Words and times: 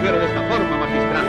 mujer 0.00 0.18
de 0.18 0.26
esta 0.26 0.48
forma, 0.48 0.76
magistral. 0.78 1.26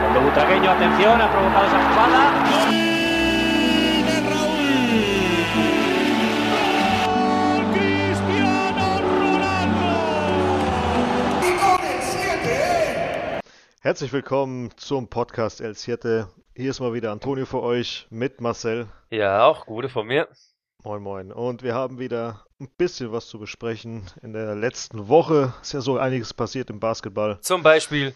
Cuando 0.00 0.20
Butragueño, 0.20 0.70
atención, 0.70 1.20
ha 1.20 1.32
provocado 1.32 1.66
esa 1.66 1.78
jugada. 1.88 2.20
Herzlich 13.82 14.12
willkommen 14.12 14.70
zum 14.76 15.08
Podcast 15.08 15.62
El 15.62 15.74
Siete. 15.74 16.28
Hier 16.54 16.70
ist 16.70 16.80
mal 16.80 16.92
wieder 16.92 17.12
Antonio 17.12 17.46
für 17.46 17.62
euch 17.62 18.06
mit 18.10 18.42
Marcel. 18.42 18.88
Ja, 19.10 19.44
auch 19.46 19.64
gute 19.64 19.88
von 19.88 20.06
mir. 20.06 20.28
Moin 20.82 21.02
Moin. 21.02 21.30
Und 21.30 21.62
wir 21.62 21.74
haben 21.74 21.98
wieder 21.98 22.46
ein 22.58 22.68
bisschen 22.78 23.12
was 23.12 23.26
zu 23.26 23.38
besprechen. 23.38 24.06
In 24.22 24.32
der 24.32 24.54
letzten 24.54 25.08
Woche 25.08 25.52
ist 25.60 25.72
ja 25.72 25.80
so 25.82 25.98
einiges 25.98 26.32
passiert 26.32 26.70
im 26.70 26.80
Basketball. 26.80 27.38
Zum 27.42 27.62
Beispiel. 27.62 28.14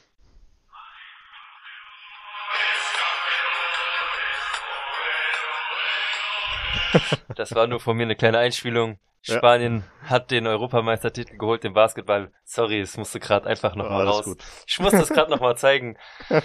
Das 7.34 7.54
war 7.54 7.66
nur 7.66 7.80
von 7.80 7.96
mir 7.96 8.04
eine 8.04 8.14
kleine 8.14 8.38
Einspielung. 8.38 8.98
Ja. 9.22 9.38
Spanien 9.38 9.84
hat 10.04 10.30
den 10.30 10.46
Europameistertitel 10.46 11.36
geholt 11.38 11.64
im 11.64 11.72
Basketball. 11.72 12.30
Sorry, 12.44 12.80
es 12.80 12.96
musste 12.96 13.18
gerade 13.20 13.48
einfach 13.48 13.74
noch 13.74 13.88
mal 13.88 14.02
Alles 14.02 14.16
raus. 14.16 14.24
gut. 14.24 14.44
Ich 14.66 14.78
muss 14.78 14.92
das 14.92 15.08
gerade 15.08 15.30
noch 15.30 15.40
mal 15.40 15.56
zeigen. 15.56 15.96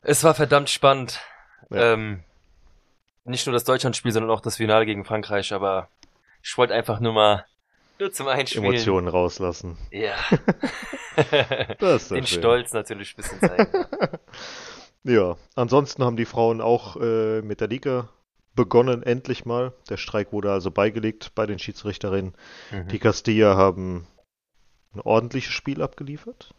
Es 0.00 0.22
war 0.22 0.32
verdammt 0.32 0.70
spannend. 0.70 1.20
Ja. 1.70 1.94
Ähm, 1.94 2.22
nicht 3.28 3.46
nur 3.46 3.52
das 3.52 3.64
Deutschlandspiel, 3.64 4.12
sondern 4.12 4.30
auch 4.30 4.40
das 4.40 4.56
Finale 4.56 4.86
gegen 4.86 5.04
Frankreich. 5.04 5.52
Aber 5.52 5.88
ich 6.42 6.56
wollte 6.58 6.74
einfach 6.74 7.00
nur 7.00 7.12
mal 7.12 7.46
nur 7.98 8.12
zum 8.12 8.28
Einspielen. 8.28 8.64
Emotionen 8.66 9.08
rauslassen. 9.08 9.76
Ja. 9.90 10.14
Das 11.80 12.02
ist 12.02 12.10
Den 12.12 12.26
schön. 12.26 12.38
Stolz 12.38 12.72
natürlich 12.72 13.12
ein 13.12 13.16
bisschen 13.16 13.40
zeigen. 13.40 13.66
Ja, 15.04 15.36
ansonsten 15.54 16.04
haben 16.04 16.16
die 16.16 16.24
Frauen 16.26 16.60
auch 16.60 16.96
äh, 16.96 17.40
mit 17.40 17.60
der 17.60 17.68
Liga 17.68 18.08
begonnen, 18.54 19.02
endlich 19.02 19.44
mal. 19.46 19.72
Der 19.88 19.96
Streik 19.96 20.32
wurde 20.32 20.50
also 20.52 20.70
beigelegt 20.70 21.32
bei 21.34 21.46
den 21.46 21.58
Schiedsrichterinnen. 21.58 22.34
Mhm. 22.70 22.88
Die 22.88 22.98
Castilla 22.98 23.56
haben 23.56 24.06
ein 24.92 25.00
ordentliches 25.00 25.52
Spiel 25.52 25.82
abgeliefert. 25.82 26.52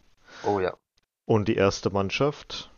Oh 0.43 0.59
ja. 0.59 0.73
Und 1.25 1.47
die 1.47 1.55
erste 1.55 1.89
Mannschaft 1.89 2.71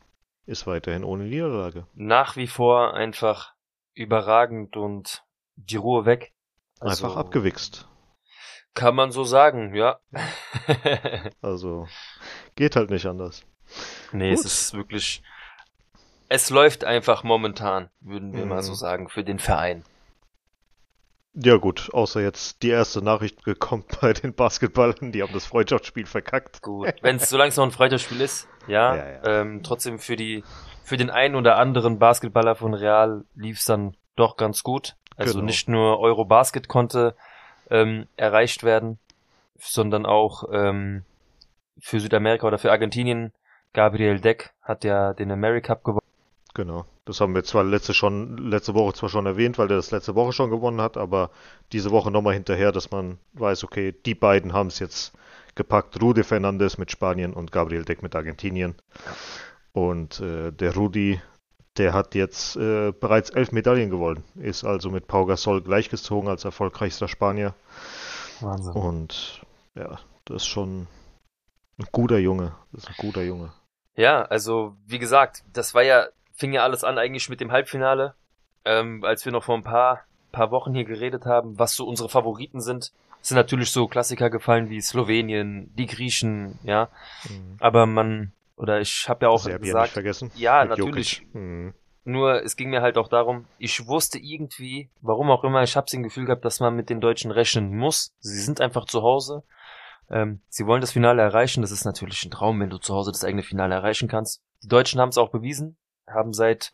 ist 0.45 0.67
weiterhin 0.67 1.03
ohne 1.03 1.23
Niederlage. 1.25 1.85
nach 1.93 2.35
wie 2.35 2.47
vor 2.47 2.93
einfach 2.95 3.53
überragend 3.93 4.77
und 4.77 5.23
die 5.55 5.77
Ruhe 5.77 6.05
weg. 6.05 6.33
Also, 6.79 7.05
Einfach 7.05 7.17
abgewichst. 7.17 7.87
Kann 8.73 8.95
man 8.95 9.11
so 9.11 9.23
sagen, 9.23 9.75
ja. 9.75 9.99
Also 11.41 11.87
geht 12.55 12.75
halt 12.75 12.89
nicht 12.89 13.05
anders. 13.05 13.43
nee, 14.11 14.31
es 14.31 14.41
Gut. 14.41 14.45
ist 14.45 14.73
wirklich. 14.73 15.23
Es 16.29 16.49
läuft 16.49 16.85
einfach 16.85 17.23
momentan, 17.23 17.89
würden 17.99 18.33
wir 18.33 18.45
mal 18.45 18.57
Mhm. 18.61 18.65
so 18.65 18.73
sagen, 18.73 19.09
für 19.09 19.23
den 19.23 19.39
Verein. 19.39 19.83
Ja 21.33 21.55
gut, 21.57 21.89
außer 21.93 22.21
jetzt 22.21 22.61
die 22.61 22.69
erste 22.69 23.01
Nachricht 23.01 23.43
gekommen 23.43 23.85
bei 24.01 24.13
den 24.13 24.33
Basketballern, 24.33 25.11
die 25.11 25.21
haben 25.21 25.33
das 25.33 25.45
Freundschaftsspiel 25.45 26.05
verkackt. 26.05 26.61
Gut. 26.61 26.93
Wenn 27.01 27.17
es 27.17 27.29
solange 27.29 27.49
es 27.49 27.57
noch 27.57 27.65
ein 27.65 27.71
Freundschaftsspiel 27.71 28.21
ist, 28.21 28.47
ja. 28.67 28.95
Ja, 28.95 29.09
ja. 29.09 29.41
Ähm, 29.41 29.63
trotzdem 29.63 29.99
für 29.99 30.15
die, 30.15 30.43
für 30.91 30.97
den 30.97 31.09
einen 31.09 31.35
oder 31.35 31.57
anderen 31.57 31.99
Basketballer 31.99 32.53
von 32.53 32.73
Real 32.73 33.23
lief 33.33 33.59
es 33.59 33.63
dann 33.63 33.95
doch 34.17 34.35
ganz 34.35 34.61
gut. 34.61 34.97
Also 35.15 35.35
Genau. 35.35 35.45
nicht 35.45 35.69
nur 35.69 36.01
Eurobasket 36.01 36.67
konnte 36.67 37.15
ähm, 37.69 38.07
erreicht 38.17 38.63
werden, 38.65 38.99
sondern 39.57 40.05
auch 40.05 40.43
ähm, 40.51 41.03
für 41.79 42.01
Südamerika 42.01 42.45
oder 42.45 42.57
für 42.57 42.71
Argentinien. 42.71 43.31
Gabriel 43.71 44.19
Deck 44.19 44.51
hat 44.61 44.83
ja 44.83 45.13
den 45.13 45.31
Americup 45.31 45.85
gewonnen. 45.85 46.05
Genau. 46.55 46.83
Das 47.05 47.21
haben 47.21 47.35
wir 47.35 47.45
zwar 47.45 47.63
letzte 47.63 47.93
schon 47.93 48.35
letzte 48.35 48.73
Woche 48.73 48.91
zwar 48.91 49.07
schon 49.07 49.25
erwähnt, 49.25 49.57
weil 49.57 49.69
der 49.69 49.77
das 49.77 49.91
letzte 49.91 50.15
Woche 50.15 50.33
schon 50.33 50.49
gewonnen 50.49 50.81
hat, 50.81 50.97
aber 50.97 51.29
diese 51.71 51.91
Woche 51.91 52.11
nochmal 52.11 52.33
hinterher, 52.33 52.73
dass 52.73 52.91
man 52.91 53.17
weiß, 53.31 53.63
okay, 53.63 53.95
die 54.05 54.13
beiden 54.13 54.51
haben 54.51 54.67
es 54.67 54.79
jetzt 54.79 55.13
gepackt. 55.55 56.01
Rude 56.01 56.25
Fernandes 56.25 56.77
mit 56.77 56.91
Spanien 56.91 57.31
und 57.31 57.53
Gabriel 57.53 57.85
Deck 57.85 58.03
mit 58.03 58.13
Argentinien. 58.13 58.75
Und 59.73 60.19
äh, 60.19 60.51
der 60.51 60.75
Rudi, 60.75 61.21
der 61.77 61.93
hat 61.93 62.15
jetzt 62.15 62.55
äh, 62.57 62.91
bereits 62.91 63.29
elf 63.29 63.51
Medaillen 63.51 63.89
gewonnen, 63.89 64.23
ist 64.35 64.63
also 64.63 64.89
mit 64.89 65.07
Pau 65.07 65.25
Gasol 65.25 65.61
gleichgezogen 65.61 66.29
als 66.29 66.43
erfolgreichster 66.43 67.07
Spanier. 67.07 67.53
Wahnsinn. 68.41 68.73
Und 68.73 69.41
ja, 69.75 69.99
das 70.25 70.43
ist 70.43 70.47
schon 70.47 70.87
ein 71.77 71.87
guter 71.91 72.17
Junge. 72.17 72.53
Das 72.71 72.83
ist 72.83 72.89
ein 72.89 72.95
guter 72.97 73.23
Junge. 73.23 73.53
Ja, 73.95 74.23
also 74.23 74.75
wie 74.85 74.99
gesagt, 74.99 75.43
das 75.53 75.73
war 75.73 75.83
ja, 75.83 76.07
fing 76.33 76.53
ja 76.53 76.63
alles 76.63 76.83
an 76.83 76.97
eigentlich 76.97 77.29
mit 77.29 77.41
dem 77.41 77.51
Halbfinale, 77.51 78.15
ähm, 78.65 79.03
als 79.03 79.25
wir 79.25 79.31
noch 79.31 79.43
vor 79.43 79.55
ein 79.55 79.63
paar, 79.63 80.01
paar 80.31 80.51
Wochen 80.51 80.73
hier 80.73 80.85
geredet 80.85 81.25
haben, 81.25 81.57
was 81.59 81.75
so 81.75 81.85
unsere 81.85 82.09
Favoriten 82.09 82.61
sind. 82.61 82.91
Es 83.21 83.27
sind 83.29 83.37
natürlich 83.37 83.71
so 83.71 83.87
Klassiker 83.87 84.29
gefallen 84.29 84.69
wie 84.69 84.81
Slowenien, 84.81 85.71
die 85.75 85.85
Griechen, 85.85 86.57
ja. 86.63 86.89
Aber 87.59 87.85
man, 87.85 88.31
oder 88.61 88.79
ich 88.79 89.09
habe 89.09 89.25
ja 89.25 89.29
auch 89.29 89.39
Serbien 89.39 89.61
nicht 89.61 89.73
gesagt, 89.73 89.93
vergessen. 89.93 90.31
ja, 90.35 90.63
Mit 90.63 90.77
natürlich. 90.77 91.25
Mhm. 91.33 91.73
Nur 92.03 92.43
es 92.43 92.55
ging 92.55 92.69
mir 92.69 92.81
halt 92.81 92.97
auch 92.97 93.07
darum, 93.07 93.45
ich 93.57 93.87
wusste 93.87 94.19
irgendwie, 94.19 94.89
warum 95.01 95.29
auch 95.29 95.43
immer, 95.43 95.61
ich 95.63 95.75
habe 95.75 95.87
ein 95.91 96.03
Gefühl 96.03 96.25
gehabt, 96.25 96.45
dass 96.45 96.59
man 96.59 96.75
mit 96.75 96.89
den 96.89 97.01
Deutschen 97.01 97.31
rechnen 97.31 97.75
muss. 97.75 98.15
Sie 98.19 98.39
sind 98.39 98.61
einfach 98.61 98.85
zu 98.85 99.01
Hause. 99.01 99.43
Ähm, 100.09 100.41
sie 100.47 100.65
wollen 100.65 100.81
das 100.81 100.91
Finale 100.91 101.21
erreichen. 101.21 101.61
Das 101.61 101.71
ist 101.71 101.85
natürlich 101.85 102.23
ein 102.23 102.31
Traum, 102.31 102.59
wenn 102.59 102.69
du 102.69 102.77
zu 102.77 102.93
Hause 102.93 103.11
das 103.11 103.23
eigene 103.23 103.43
Finale 103.43 103.75
erreichen 103.75 104.07
kannst. 104.07 104.41
Die 104.63 104.67
Deutschen 104.67 104.99
haben 104.99 105.09
es 105.09 105.17
auch 105.17 105.29
bewiesen, 105.29 105.77
haben 106.07 106.33
seit 106.33 106.73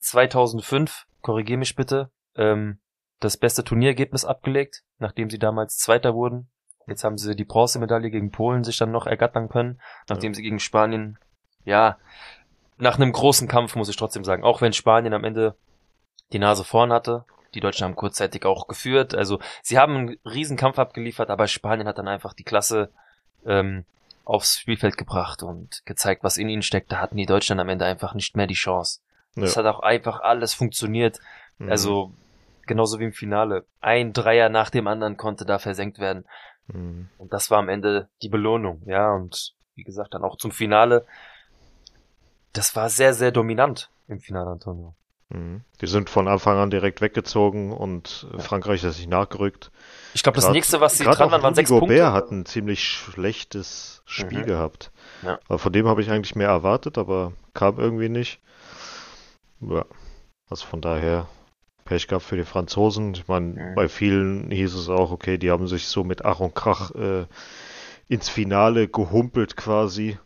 2005, 0.00 1.06
korrigier 1.20 1.56
mich 1.56 1.76
bitte, 1.76 2.10
ähm, 2.36 2.78
das 3.20 3.36
beste 3.36 3.64
Turnierergebnis 3.64 4.24
abgelegt, 4.24 4.82
nachdem 4.98 5.30
sie 5.30 5.38
damals 5.38 5.78
Zweiter 5.78 6.14
wurden. 6.14 6.50
Jetzt 6.86 7.04
haben 7.04 7.18
sie 7.18 7.36
die 7.36 7.44
Bronzemedaille 7.44 8.10
gegen 8.10 8.30
Polen 8.30 8.64
sich 8.64 8.76
dann 8.76 8.90
noch 8.90 9.06
ergattern 9.06 9.48
können, 9.48 9.80
nachdem 10.08 10.34
sie 10.34 10.42
gegen 10.42 10.58
Spanien, 10.58 11.18
ja, 11.64 11.96
nach 12.78 12.96
einem 12.96 13.12
großen 13.12 13.46
Kampf, 13.48 13.76
muss 13.76 13.88
ich 13.88 13.96
trotzdem 13.96 14.24
sagen, 14.24 14.42
auch 14.42 14.60
wenn 14.60 14.72
Spanien 14.72 15.14
am 15.14 15.24
Ende 15.24 15.54
die 16.32 16.38
Nase 16.40 16.64
vorn 16.64 16.92
hatte. 16.92 17.24
Die 17.54 17.60
Deutschen 17.60 17.84
haben 17.84 17.96
kurzzeitig 17.96 18.44
auch 18.46 18.66
geführt. 18.66 19.14
Also 19.14 19.38
sie 19.62 19.78
haben 19.78 19.94
einen 19.96 20.16
riesen 20.24 20.56
Kampf 20.56 20.78
abgeliefert, 20.78 21.30
aber 21.30 21.46
Spanien 21.46 21.86
hat 21.86 21.98
dann 21.98 22.08
einfach 22.08 22.32
die 22.32 22.44
Klasse 22.44 22.90
ähm, 23.44 23.84
aufs 24.24 24.58
Spielfeld 24.58 24.96
gebracht 24.96 25.42
und 25.42 25.82
gezeigt, 25.84 26.24
was 26.24 26.38
in 26.38 26.48
ihnen 26.48 26.62
steckt. 26.62 26.90
Da 26.90 26.98
hatten 26.98 27.16
die 27.16 27.26
Deutschen 27.26 27.60
am 27.60 27.68
Ende 27.68 27.84
einfach 27.84 28.14
nicht 28.14 28.36
mehr 28.36 28.46
die 28.46 28.54
Chance. 28.54 29.00
Es 29.36 29.54
Ja. 29.54 29.62
hat 29.62 29.74
auch 29.74 29.80
einfach 29.80 30.20
alles 30.20 30.54
funktioniert. 30.54 31.18
Mhm. 31.58 31.70
Also 31.70 32.12
genauso 32.66 32.98
wie 32.98 33.04
im 33.04 33.12
Finale. 33.12 33.66
Ein 33.80 34.12
Dreier 34.12 34.48
nach 34.48 34.70
dem 34.70 34.86
anderen 34.86 35.16
konnte 35.16 35.44
da 35.44 35.58
versenkt 35.58 35.98
werden. 35.98 36.24
Mhm. 36.68 37.08
Und 37.18 37.32
das 37.32 37.50
war 37.50 37.58
am 37.58 37.68
Ende 37.68 38.08
die 38.22 38.28
Belohnung, 38.28 38.82
ja. 38.86 39.12
Und 39.12 39.54
wie 39.74 39.84
gesagt, 39.84 40.14
dann 40.14 40.24
auch 40.24 40.36
zum 40.36 40.50
Finale. 40.52 41.04
Das 42.52 42.76
war 42.76 42.90
sehr, 42.90 43.14
sehr 43.14 43.32
dominant 43.32 43.90
im 44.08 44.20
Finale, 44.20 44.50
Antonio. 44.50 44.94
Mhm. 45.30 45.62
Die 45.80 45.86
sind 45.86 46.10
von 46.10 46.28
Anfang 46.28 46.58
an 46.58 46.70
direkt 46.70 47.00
weggezogen 47.00 47.72
und 47.72 48.26
äh, 48.34 48.38
Frankreich 48.40 48.84
ist 48.84 48.96
sich 48.98 49.06
nachgerückt. 49.06 49.70
Ich 50.12 50.22
glaube, 50.22 50.36
das 50.36 50.44
Grad- 50.44 50.54
nächste, 50.54 50.80
was 50.82 50.98
sie 50.98 51.04
dran 51.04 51.30
waren, 51.30 51.42
waren 51.42 51.54
sechs 51.54 51.70
Punkte. 51.70 51.86
Gobert 51.88 52.12
hat 52.12 52.30
ein 52.30 52.44
ziemlich 52.44 52.84
schlechtes 52.84 54.02
Spiel 54.04 54.40
Mhm. 54.40 54.46
gehabt. 54.46 54.90
Ja. 55.22 55.38
Von 55.56 55.72
dem 55.72 55.88
habe 55.88 56.02
ich 56.02 56.10
eigentlich 56.10 56.34
mehr 56.36 56.48
erwartet, 56.48 56.98
aber 56.98 57.32
kam 57.54 57.78
irgendwie 57.78 58.10
nicht. 58.10 58.40
Ja. 59.60 59.86
Also 60.50 60.66
von 60.66 60.82
daher 60.82 61.26
Pech 61.92 62.08
gehabt 62.08 62.24
für 62.24 62.36
die 62.36 62.44
Franzosen. 62.44 63.14
Ich 63.14 63.28
meine, 63.28 63.56
Mhm. 63.56 63.74
bei 63.74 63.88
vielen 63.88 64.50
hieß 64.50 64.74
es 64.74 64.88
auch, 64.88 65.10
okay, 65.12 65.38
die 65.38 65.50
haben 65.50 65.68
sich 65.68 65.86
so 65.86 66.04
mit 66.04 66.24
Ach 66.24 66.40
und 66.40 66.54
Krach 66.54 66.92
äh, 66.94 67.26
ins 68.08 68.28
Finale 68.28 68.88
gehumpelt 68.88 69.56
quasi. 69.56 70.18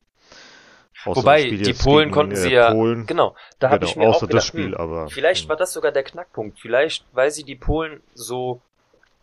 Außer 1.04 1.22
Wobei, 1.22 1.42
das 1.50 1.50
die 1.50 1.74
Polen 1.74 2.10
gegen, 2.10 2.10
konnten 2.10 2.34
äh, 2.34 2.36
sie 2.36 2.52
ja, 2.52 2.72
Polen. 2.72 3.02
genau, 3.06 3.36
da 3.58 3.70
habe 3.70 3.84
Genau, 3.84 3.86
ich 3.86 3.96
mir 3.96 4.10
außer 4.10 4.26
auch 4.26 4.28
das 4.28 4.44
gedacht, 4.44 4.44
Spiel, 4.44 4.74
hm, 4.74 4.76
aber 4.76 5.12
vielleicht 5.12 5.48
hm. 5.48 5.48
war 5.48 5.56
das 5.56 5.72
sogar 5.72 5.92
der 5.92 6.02
Knackpunkt. 6.04 6.58
Vielleicht, 6.60 7.06
weil 7.12 7.30
sie 7.30 7.44
die 7.44 7.54
Polen 7.56 8.02
so 8.14 8.60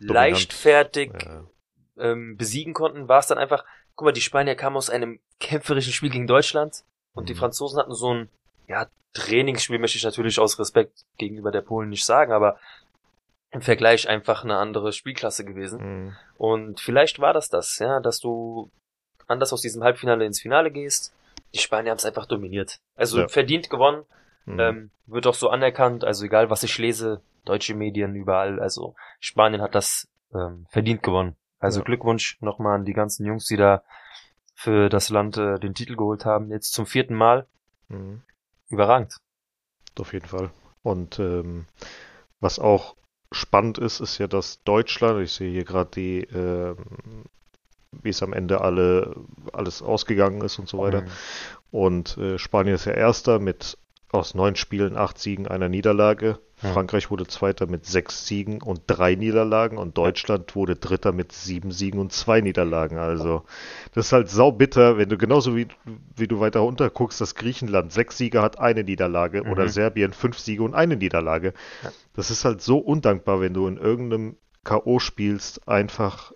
Dominant. 0.06 0.54
leichtfertig 0.60 1.12
äh, 1.12 1.42
ähm, 1.98 2.38
besiegen 2.38 2.74
konnten, 2.74 3.07
war 3.07 3.19
es 3.19 3.28
dann 3.28 3.38
einfach, 3.39 3.66
guck 3.96 4.06
mal, 4.07 4.12
die 4.13 4.22
Spanier 4.22 4.56
kamen 4.56 4.78
aus 4.78 4.89
einem 4.89 5.19
kämpferischen 5.39 5.94
Spiel 5.94 6.10
gegen 6.12 6.28
Deutschland 6.28 6.84
und 7.13 7.30
die 7.30 7.36
Mhm. 7.36 7.36
Franzosen 7.36 7.80
hatten 7.80 7.94
so 7.96 8.13
ein, 8.13 8.30
ja, 8.68 8.88
Trainingsspiel 9.13 9.80
möchte 9.80 9.98
ich 9.98 10.04
natürlich 10.04 10.39
aus 10.39 10.57
Respekt 10.60 11.06
gegenüber 11.18 11.51
der 11.51 11.62
Polen 11.62 11.89
nicht 11.89 12.06
sagen, 12.06 12.31
aber 12.31 12.60
im 13.51 13.62
Vergleich 13.62 14.10
einfach 14.10 14.44
eine 14.44 14.57
andere 14.57 14.92
Spielklasse 14.94 15.45
gewesen. 15.45 16.07
mh. 16.07 16.18
Und 16.38 16.80
vielleicht 16.80 17.19
war 17.19 17.33
das 17.33 17.50
das, 17.50 17.77
ja, 17.77 18.00
dass 18.00 18.19
du 18.19 18.71
anders 19.27 19.54
aus 19.54 19.62
diesem 19.62 19.83
Halbfinale 19.83 20.25
ins 20.25 20.42
Finale 20.42 20.71
gehst. 20.71 21.13
Die 21.54 21.60
Spanier 21.60 21.92
haben 21.92 21.98
es 22.00 22.06
einfach 22.06 22.25
dominiert. 22.25 22.80
Also 22.95 23.19
Ja. 23.21 23.27
verdient 23.27 23.69
gewonnen, 23.69 24.06
Mhm. 24.45 24.60
ähm, 24.60 24.92
wird 25.06 25.27
auch 25.27 25.36
so 25.36 25.50
anerkannt. 25.50 26.04
Also 26.04 26.25
egal, 26.25 26.50
was 26.50 26.63
ich 26.63 26.77
lese, 26.80 27.21
deutsche 27.45 27.75
Medien 27.75 28.15
überall. 28.15 28.60
Also 28.60 28.95
Spanien 29.19 29.62
hat 29.62 29.75
das 29.75 30.07
ähm, 30.33 30.65
verdient 30.69 31.04
gewonnen. 31.04 31.36
Also 31.60 31.80
Ja. 31.81 31.86
Glückwunsch 31.86 32.38
nochmal 32.42 32.75
an 32.75 32.86
die 32.86 32.94
ganzen 32.94 33.25
Jungs, 33.25 33.45
die 33.45 33.56
da 33.57 33.83
für 34.56 34.89
das 34.89 35.10
Land 35.10 35.38
äh, 35.38 35.60
den 35.60 35.75
Titel 35.75 35.95
geholt 35.95 36.25
haben. 36.25 36.50
Jetzt 36.50 36.74
zum 36.74 36.86
vierten 36.88 37.13
Mal. 37.13 37.45
Mhm. 37.88 38.24
Überragend. 38.69 39.18
Auf 40.00 40.13
jeden 40.13 40.27
Fall. 40.27 40.51
Und 40.81 41.19
ähm, 41.19 41.65
was 42.39 42.60
auch 42.60 42.95
spannend 43.31 43.77
ist, 43.77 44.00
ist 44.00 44.18
ja, 44.18 44.27
dass 44.27 44.63
Deutschland, 44.63 45.21
ich 45.21 45.31
sehe 45.31 45.51
hier 45.51 45.65
gerade 45.65 45.92
die, 45.92 46.21
ähm, 46.24 46.77
wie 47.92 48.10
es 48.10 48.24
am 48.24 48.33
Ende 48.33 48.62
alle 48.62 49.15
alles 49.54 49.81
ausgegangen 49.81 50.42
ist 50.42 50.60
und 50.60 50.68
so 50.68 50.80
weiter. 50.80 51.01
Mhm. 51.01 51.07
Und 51.71 52.18
äh, 52.18 52.38
Spanien 52.38 52.75
ist 52.75 52.86
ja 52.86 52.94
Erster 52.94 53.39
mit 53.39 53.77
aus 54.12 54.36
neun 54.36 54.56
Spielen 54.56 54.95
acht 54.95 55.18
Siegen, 55.18 55.48
einer 55.48 55.69
Niederlage. 55.69 56.39
Ja. 56.63 56.71
Frankreich 56.74 57.12
wurde 57.12 57.27
Zweiter 57.27 57.68
mit 57.68 57.86
sechs 57.86 58.25
Siegen 58.25 58.62
und 58.62 58.81
drei 58.88 59.15
Niederlagen 59.15 59.77
und 59.77 59.98
Deutschland 59.98 60.56
wurde 60.56 60.75
Dritter 60.75 61.12
mit 61.12 61.31
sieben 61.31 61.71
Siegen 61.71 62.00
und 62.00 62.12
zwei 62.13 62.42
Niederlagen. 62.42 62.98
Also 62.98 63.44
das 63.94 64.07
ist 64.07 64.13
halt 64.13 64.30
saubitter, 64.30 64.98
wenn 64.98 65.10
du 65.10 65.18
genauso 65.18 65.56
wie, 65.56 65.68
wie 66.15 66.27
du 66.27 66.39
weiter 66.39 66.62
runter 66.62 66.89
guckst, 66.89 67.19
dass 67.21 67.36
Griechenland 67.36 67.92
sechs 67.92 68.18
Siege 68.18 68.42
hat, 68.42 68.60
eine 68.60 68.83
Niederlage 68.83 69.44
Mhm. 69.44 69.51
oder 69.51 69.68
Serbien 69.69 70.13
fünf 70.13 70.39
Siege 70.39 70.63
und 70.63 70.74
eine 70.74 70.95
Niederlage. 70.95 71.54
Ja. 71.83 71.92
Das 72.15 72.31
ist 72.31 72.45
halt 72.45 72.62
so 72.62 72.77
undankbar, 72.77 73.42
wenn 73.42 73.54
du 73.54 73.68
in 73.68 73.77
irgendeinem 73.77 74.38
K.O. 74.63 75.00
spielst, 75.00 75.68
einfach 75.68 76.31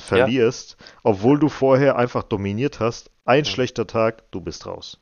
verlierst, 0.00 0.76
obwohl 1.02 1.38
du 1.38 1.48
vorher 1.48 1.96
einfach 1.96 2.22
dominiert 2.24 2.80
hast. 2.80 3.10
Ein 3.24 3.44
schlechter 3.44 3.86
Tag, 3.86 4.30
du 4.32 4.40
bist 4.40 4.66
raus. 4.66 4.98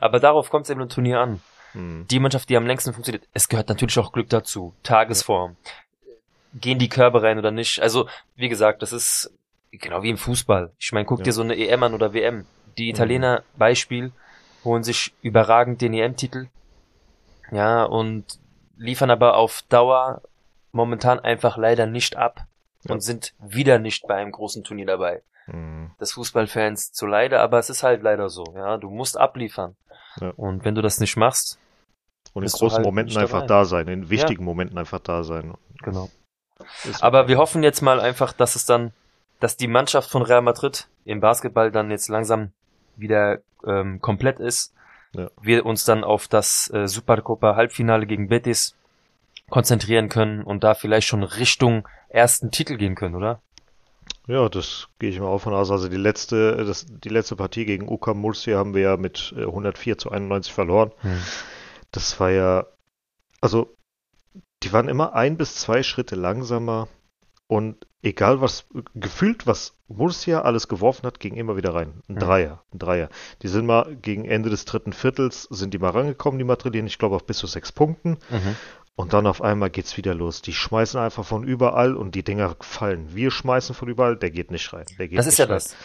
Aber 0.00 0.20
darauf 0.20 0.50
kommt 0.50 0.64
es 0.64 0.70
eben 0.70 0.80
im 0.82 0.88
Turnier 0.88 1.20
an. 1.20 1.40
Hm. 1.76 2.06
Die 2.08 2.18
Mannschaft, 2.18 2.48
die 2.48 2.56
am 2.56 2.66
längsten 2.66 2.92
funktioniert, 2.94 3.28
es 3.34 3.48
gehört 3.48 3.68
natürlich 3.68 3.98
auch 3.98 4.12
Glück 4.12 4.30
dazu. 4.30 4.74
Tagesform. 4.82 5.56
Gehen 6.54 6.78
die 6.78 6.88
Körbe 6.88 7.22
rein 7.22 7.38
oder 7.38 7.50
nicht? 7.50 7.80
Also, 7.82 8.08
wie 8.34 8.48
gesagt, 8.48 8.80
das 8.80 8.92
ist 8.94 9.30
genau 9.70 10.02
wie 10.02 10.10
im 10.10 10.16
Fußball. 10.16 10.72
Ich 10.78 10.92
meine, 10.92 11.04
guck 11.04 11.18
Ja. 11.18 11.24
dir 11.24 11.32
so 11.32 11.42
eine 11.42 11.54
EM 11.56 11.82
an 11.82 11.92
oder 11.94 12.14
WM. 12.14 12.46
Die 12.78 12.88
Italiener, 12.88 13.42
Beispiel, 13.56 14.10
holen 14.64 14.82
sich 14.82 15.12
überragend 15.22 15.82
den 15.82 15.92
EM-Titel. 15.92 16.48
Ja, 17.52 17.84
und 17.84 18.24
liefern 18.76 19.10
aber 19.10 19.36
auf 19.36 19.62
Dauer 19.68 20.22
momentan 20.72 21.20
einfach 21.20 21.56
leider 21.58 21.86
nicht 21.86 22.16
ab. 22.16 22.46
Ja. 22.84 22.94
Und 22.94 23.00
sind 23.00 23.34
wieder 23.38 23.78
nicht 23.78 24.06
bei 24.06 24.14
einem 24.14 24.32
großen 24.32 24.64
Turnier 24.64 24.86
dabei. 24.86 25.22
Hm. 25.48 25.92
des 26.00 26.14
Fußballfans 26.14 26.90
zu 26.92 27.06
leider, 27.06 27.40
aber 27.40 27.60
es 27.60 27.70
ist 27.70 27.84
halt 27.84 28.02
leider 28.02 28.28
so, 28.28 28.42
ja. 28.56 28.78
Du 28.78 28.90
musst 28.90 29.16
abliefern. 29.16 29.76
Ja. 30.20 30.30
Und 30.30 30.64
wenn 30.64 30.74
du 30.74 30.82
das 30.82 30.98
nicht 30.98 31.16
machst, 31.16 31.60
Und 32.36 32.42
in 32.42 32.50
großen 32.50 32.76
halt 32.76 32.84
Momenten 32.84 33.16
einfach 33.16 33.46
da 33.46 33.64
sein, 33.64 33.88
in 33.88 34.10
wichtigen 34.10 34.44
Momenten 34.44 34.76
einfach 34.76 35.00
da 35.00 35.24
sein. 35.24 35.54
genau. 35.82 36.10
Aber 37.00 37.28
wir 37.28 37.38
hoffen 37.38 37.62
jetzt 37.62 37.80
mal 37.80 37.98
einfach, 37.98 38.34
dass 38.34 38.56
es 38.56 38.66
dann, 38.66 38.92
dass 39.40 39.56
die 39.56 39.68
Mannschaft 39.68 40.10
von 40.10 40.20
Real 40.20 40.42
Madrid 40.42 40.86
im 41.06 41.20
Basketball 41.20 41.72
dann 41.72 41.90
jetzt 41.90 42.10
langsam 42.10 42.52
wieder 42.94 43.38
ähm, 43.66 44.02
komplett 44.02 44.38
ist. 44.38 44.74
Ja. 45.14 45.30
Wir 45.40 45.64
uns 45.64 45.86
dann 45.86 46.04
auf 46.04 46.28
das 46.28 46.70
äh, 46.74 46.86
Supercopa 46.86 47.56
Halbfinale 47.56 48.04
gegen 48.04 48.28
Betis 48.28 48.76
konzentrieren 49.48 50.10
können 50.10 50.42
und 50.42 50.62
da 50.62 50.74
vielleicht 50.74 51.08
schon 51.08 51.22
Richtung 51.22 51.88
ersten 52.10 52.50
Titel 52.50 52.76
gehen 52.76 52.96
können, 52.96 53.14
oder? 53.14 53.40
Ja, 54.26 54.50
das 54.50 54.88
gehe 54.98 55.08
ich 55.08 55.18
mal 55.20 55.28
auch 55.28 55.38
von 55.38 55.54
aus. 55.54 55.70
Also 55.70 55.88
die 55.88 55.96
letzte, 55.96 56.66
das, 56.66 56.84
die 56.86 57.08
letzte 57.08 57.34
Partie 57.34 57.64
gegen 57.64 57.88
UK 57.88 58.14
Murcia 58.14 58.58
haben 58.58 58.74
wir 58.74 58.82
ja 58.82 58.96
mit 58.98 59.32
äh, 59.38 59.44
104 59.44 59.96
zu 59.96 60.10
91 60.10 60.52
verloren. 60.52 60.92
Das 61.96 62.20
war 62.20 62.30
ja, 62.30 62.66
also 63.40 63.74
die 64.62 64.72
waren 64.72 64.88
immer 64.88 65.14
ein 65.14 65.36
bis 65.38 65.54
zwei 65.56 65.82
Schritte 65.82 66.14
langsamer 66.14 66.88
und 67.46 67.86
egal 68.02 68.40
was, 68.42 68.66
gefühlt 68.94 69.46
was 69.46 69.74
Murcia 69.88 70.42
alles 70.42 70.68
geworfen 70.68 71.06
hat, 71.06 71.20
ging 71.20 71.36
immer 71.36 71.56
wieder 71.56 71.74
rein. 71.74 72.02
Ein 72.08 72.14
Mhm. 72.16 72.18
Dreier, 72.18 72.62
ein 72.74 72.78
Dreier. 72.78 73.08
Die 73.42 73.48
sind 73.48 73.64
mal 73.66 73.96
gegen 73.96 74.24
Ende 74.26 74.50
des 74.50 74.64
dritten 74.66 74.92
Viertels, 74.92 75.44
sind 75.44 75.72
die 75.72 75.78
mal 75.78 75.90
rangekommen, 75.90 76.38
die 76.38 76.44
Madrilen, 76.44 76.86
ich 76.86 76.98
glaube 76.98 77.16
auf 77.16 77.24
bis 77.24 77.38
zu 77.38 77.46
sechs 77.46 77.72
Punkten. 77.72 78.18
Mhm. 78.30 78.56
Und 78.94 79.12
dann 79.14 79.26
auf 79.26 79.40
einmal 79.42 79.70
geht's 79.70 79.96
wieder 79.96 80.14
los. 80.14 80.42
Die 80.42 80.52
schmeißen 80.52 81.00
einfach 81.00 81.24
von 81.24 81.44
überall 81.44 81.94
und 81.96 82.14
die 82.14 82.22
Dinger 82.24 82.56
fallen. 82.60 83.14
Wir 83.14 83.30
schmeißen 83.30 83.74
von 83.74 83.88
überall, 83.88 84.16
der 84.16 84.30
geht 84.30 84.50
nicht 84.50 84.72
rein. 84.72 84.84
Der 84.98 85.08
geht 85.08 85.18
Das 85.18 85.26
nicht 85.26 85.34
ist 85.34 85.38
ja 85.38 85.44
rein. 85.46 85.54
das. 85.54 85.76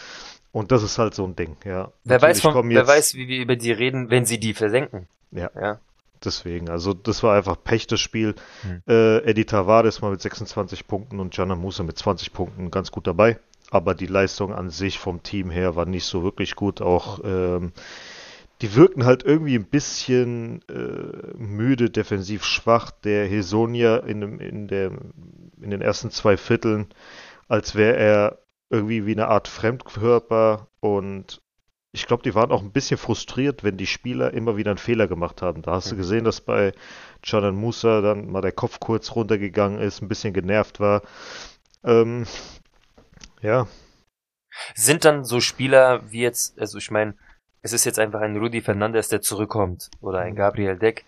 Und 0.50 0.72
das 0.72 0.82
ist 0.82 0.98
halt 0.98 1.14
so 1.14 1.24
ein 1.24 1.36
Ding, 1.36 1.56
ja. 1.64 1.90
Wer 2.04 2.20
weiß, 2.20 2.40
von, 2.42 2.68
wer 2.68 2.86
weiß, 2.86 3.14
wie 3.14 3.28
wir 3.28 3.40
über 3.40 3.56
die 3.56 3.72
reden, 3.72 4.10
wenn 4.10 4.26
sie 4.26 4.38
die 4.38 4.52
versenken. 4.52 5.08
Ja. 5.30 5.50
Ja. 5.58 5.80
Deswegen, 6.24 6.68
also 6.68 6.94
das 6.94 7.22
war 7.22 7.36
einfach 7.36 7.56
Pech, 7.62 7.86
das 7.86 8.00
Spiel. 8.00 8.34
Hm. 8.62 8.82
Äh, 8.88 9.18
Eddie 9.24 9.44
Tavares 9.44 10.00
mal 10.00 10.10
mit 10.10 10.20
26 10.20 10.86
Punkten 10.86 11.20
und 11.20 11.34
Gianna 11.34 11.56
Musa 11.56 11.82
mit 11.82 11.98
20 11.98 12.32
Punkten 12.32 12.70
ganz 12.70 12.90
gut 12.90 13.06
dabei. 13.06 13.38
Aber 13.70 13.94
die 13.94 14.06
Leistung 14.06 14.52
an 14.52 14.70
sich 14.70 14.98
vom 14.98 15.22
Team 15.22 15.50
her 15.50 15.76
war 15.76 15.86
nicht 15.86 16.04
so 16.04 16.22
wirklich 16.22 16.56
gut. 16.56 16.82
Auch 16.82 17.20
ähm, 17.24 17.72
die 18.62 18.76
wirkten 18.76 19.04
halt 19.04 19.24
irgendwie 19.24 19.56
ein 19.56 19.64
bisschen 19.64 20.62
äh, 20.68 21.36
müde, 21.36 21.90
defensiv 21.90 22.44
schwach. 22.44 22.90
Der 22.90 23.26
Hesonia 23.26 23.96
in, 23.98 24.20
dem, 24.20 24.38
in, 24.38 24.68
der, 24.68 24.92
in 25.60 25.70
den 25.70 25.80
ersten 25.80 26.10
zwei 26.10 26.36
Vierteln, 26.36 26.86
als 27.48 27.74
wäre 27.74 27.96
er 27.96 28.38
irgendwie 28.70 29.04
wie 29.04 29.12
eine 29.12 29.28
Art 29.28 29.48
Fremdkörper 29.48 30.68
und 30.80 31.42
ich 31.92 32.06
glaube, 32.06 32.22
die 32.22 32.34
waren 32.34 32.50
auch 32.52 32.62
ein 32.62 32.72
bisschen 32.72 32.96
frustriert, 32.98 33.64
wenn 33.64 33.76
die 33.76 33.86
Spieler 33.86 34.32
immer 34.32 34.56
wieder 34.56 34.70
einen 34.70 34.78
Fehler 34.78 35.08
gemacht 35.08 35.42
haben. 35.42 35.62
Da 35.62 35.72
hast 35.72 35.90
du 35.90 35.94
Mhm. 35.94 35.98
gesehen, 35.98 36.24
dass 36.24 36.40
bei 36.40 36.72
Canan 37.22 37.54
Musa 37.54 38.00
dann 38.00 38.30
mal 38.30 38.40
der 38.40 38.52
Kopf 38.52 38.80
kurz 38.80 39.14
runtergegangen 39.14 39.78
ist, 39.78 40.00
ein 40.02 40.08
bisschen 40.08 40.32
genervt 40.32 40.80
war. 40.80 41.02
Ähm, 41.84 42.26
ja, 43.42 43.66
Sind 44.74 45.04
dann 45.04 45.24
so 45.24 45.40
Spieler 45.40 46.10
wie 46.10 46.20
jetzt, 46.22 46.58
also 46.58 46.78
ich 46.78 46.90
meine, 46.90 47.14
es 47.62 47.72
ist 47.72 47.84
jetzt 47.84 47.98
einfach 47.98 48.20
ein 48.20 48.36
Rudi 48.36 48.60
Fernandes, 48.60 49.08
der 49.08 49.20
zurückkommt, 49.22 49.88
oder 50.00 50.20
ein 50.20 50.32
Mhm. 50.32 50.36
Gabriel 50.36 50.76
Deck. 50.78 51.04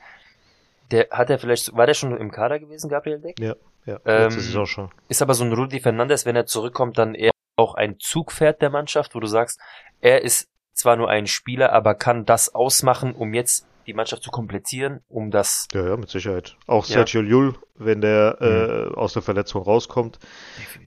Der 0.90 1.08
hat 1.10 1.30
er 1.30 1.38
vielleicht, 1.38 1.74
war 1.76 1.86
der 1.86 1.94
schon 1.94 2.16
im 2.16 2.30
Kader 2.30 2.58
gewesen, 2.58 2.88
Gabriel 2.90 3.20
Deck? 3.20 3.36
ja, 3.38 3.54
ja, 3.86 3.98
Ähm, 4.06 4.22
letzte 4.24 4.40
Saison 4.40 4.66
schon. 4.66 4.90
Ist 5.08 5.22
aber 5.22 5.34
so 5.34 5.44
ein 5.44 5.52
Rudi 5.52 5.80
Fernandes, 5.80 6.26
wenn 6.26 6.36
er 6.36 6.46
zurückkommt, 6.46 6.98
dann 6.98 7.14
eher 7.14 7.32
auch 7.56 7.74
ein 7.74 7.98
Zugpferd 7.98 8.62
der 8.62 8.70
Mannschaft, 8.70 9.14
wo 9.14 9.20
du 9.20 9.26
sagst, 9.26 9.60
er 10.00 10.22
ist 10.22 10.48
zwar 10.74 10.96
nur 10.96 11.08
ein 11.08 11.26
Spieler, 11.26 11.72
aber 11.72 11.94
kann 11.94 12.24
das 12.24 12.54
ausmachen, 12.54 13.14
um 13.14 13.34
jetzt 13.34 13.66
die 13.86 13.94
Mannschaft 13.94 14.22
zu 14.22 14.30
komplettieren, 14.30 15.00
um 15.08 15.30
das 15.30 15.66
Ja, 15.72 15.86
ja, 15.86 15.96
mit 15.96 16.08
Sicherheit. 16.08 16.56
Auch 16.66 16.86
Ja. 16.86 16.94
Sergio 16.94 17.20
Llull, 17.20 17.54
wenn 17.74 18.00
der 18.00 18.38
äh, 18.40 18.94
aus 18.94 19.12
der 19.12 19.22
Verletzung 19.22 19.62
rauskommt, 19.62 20.18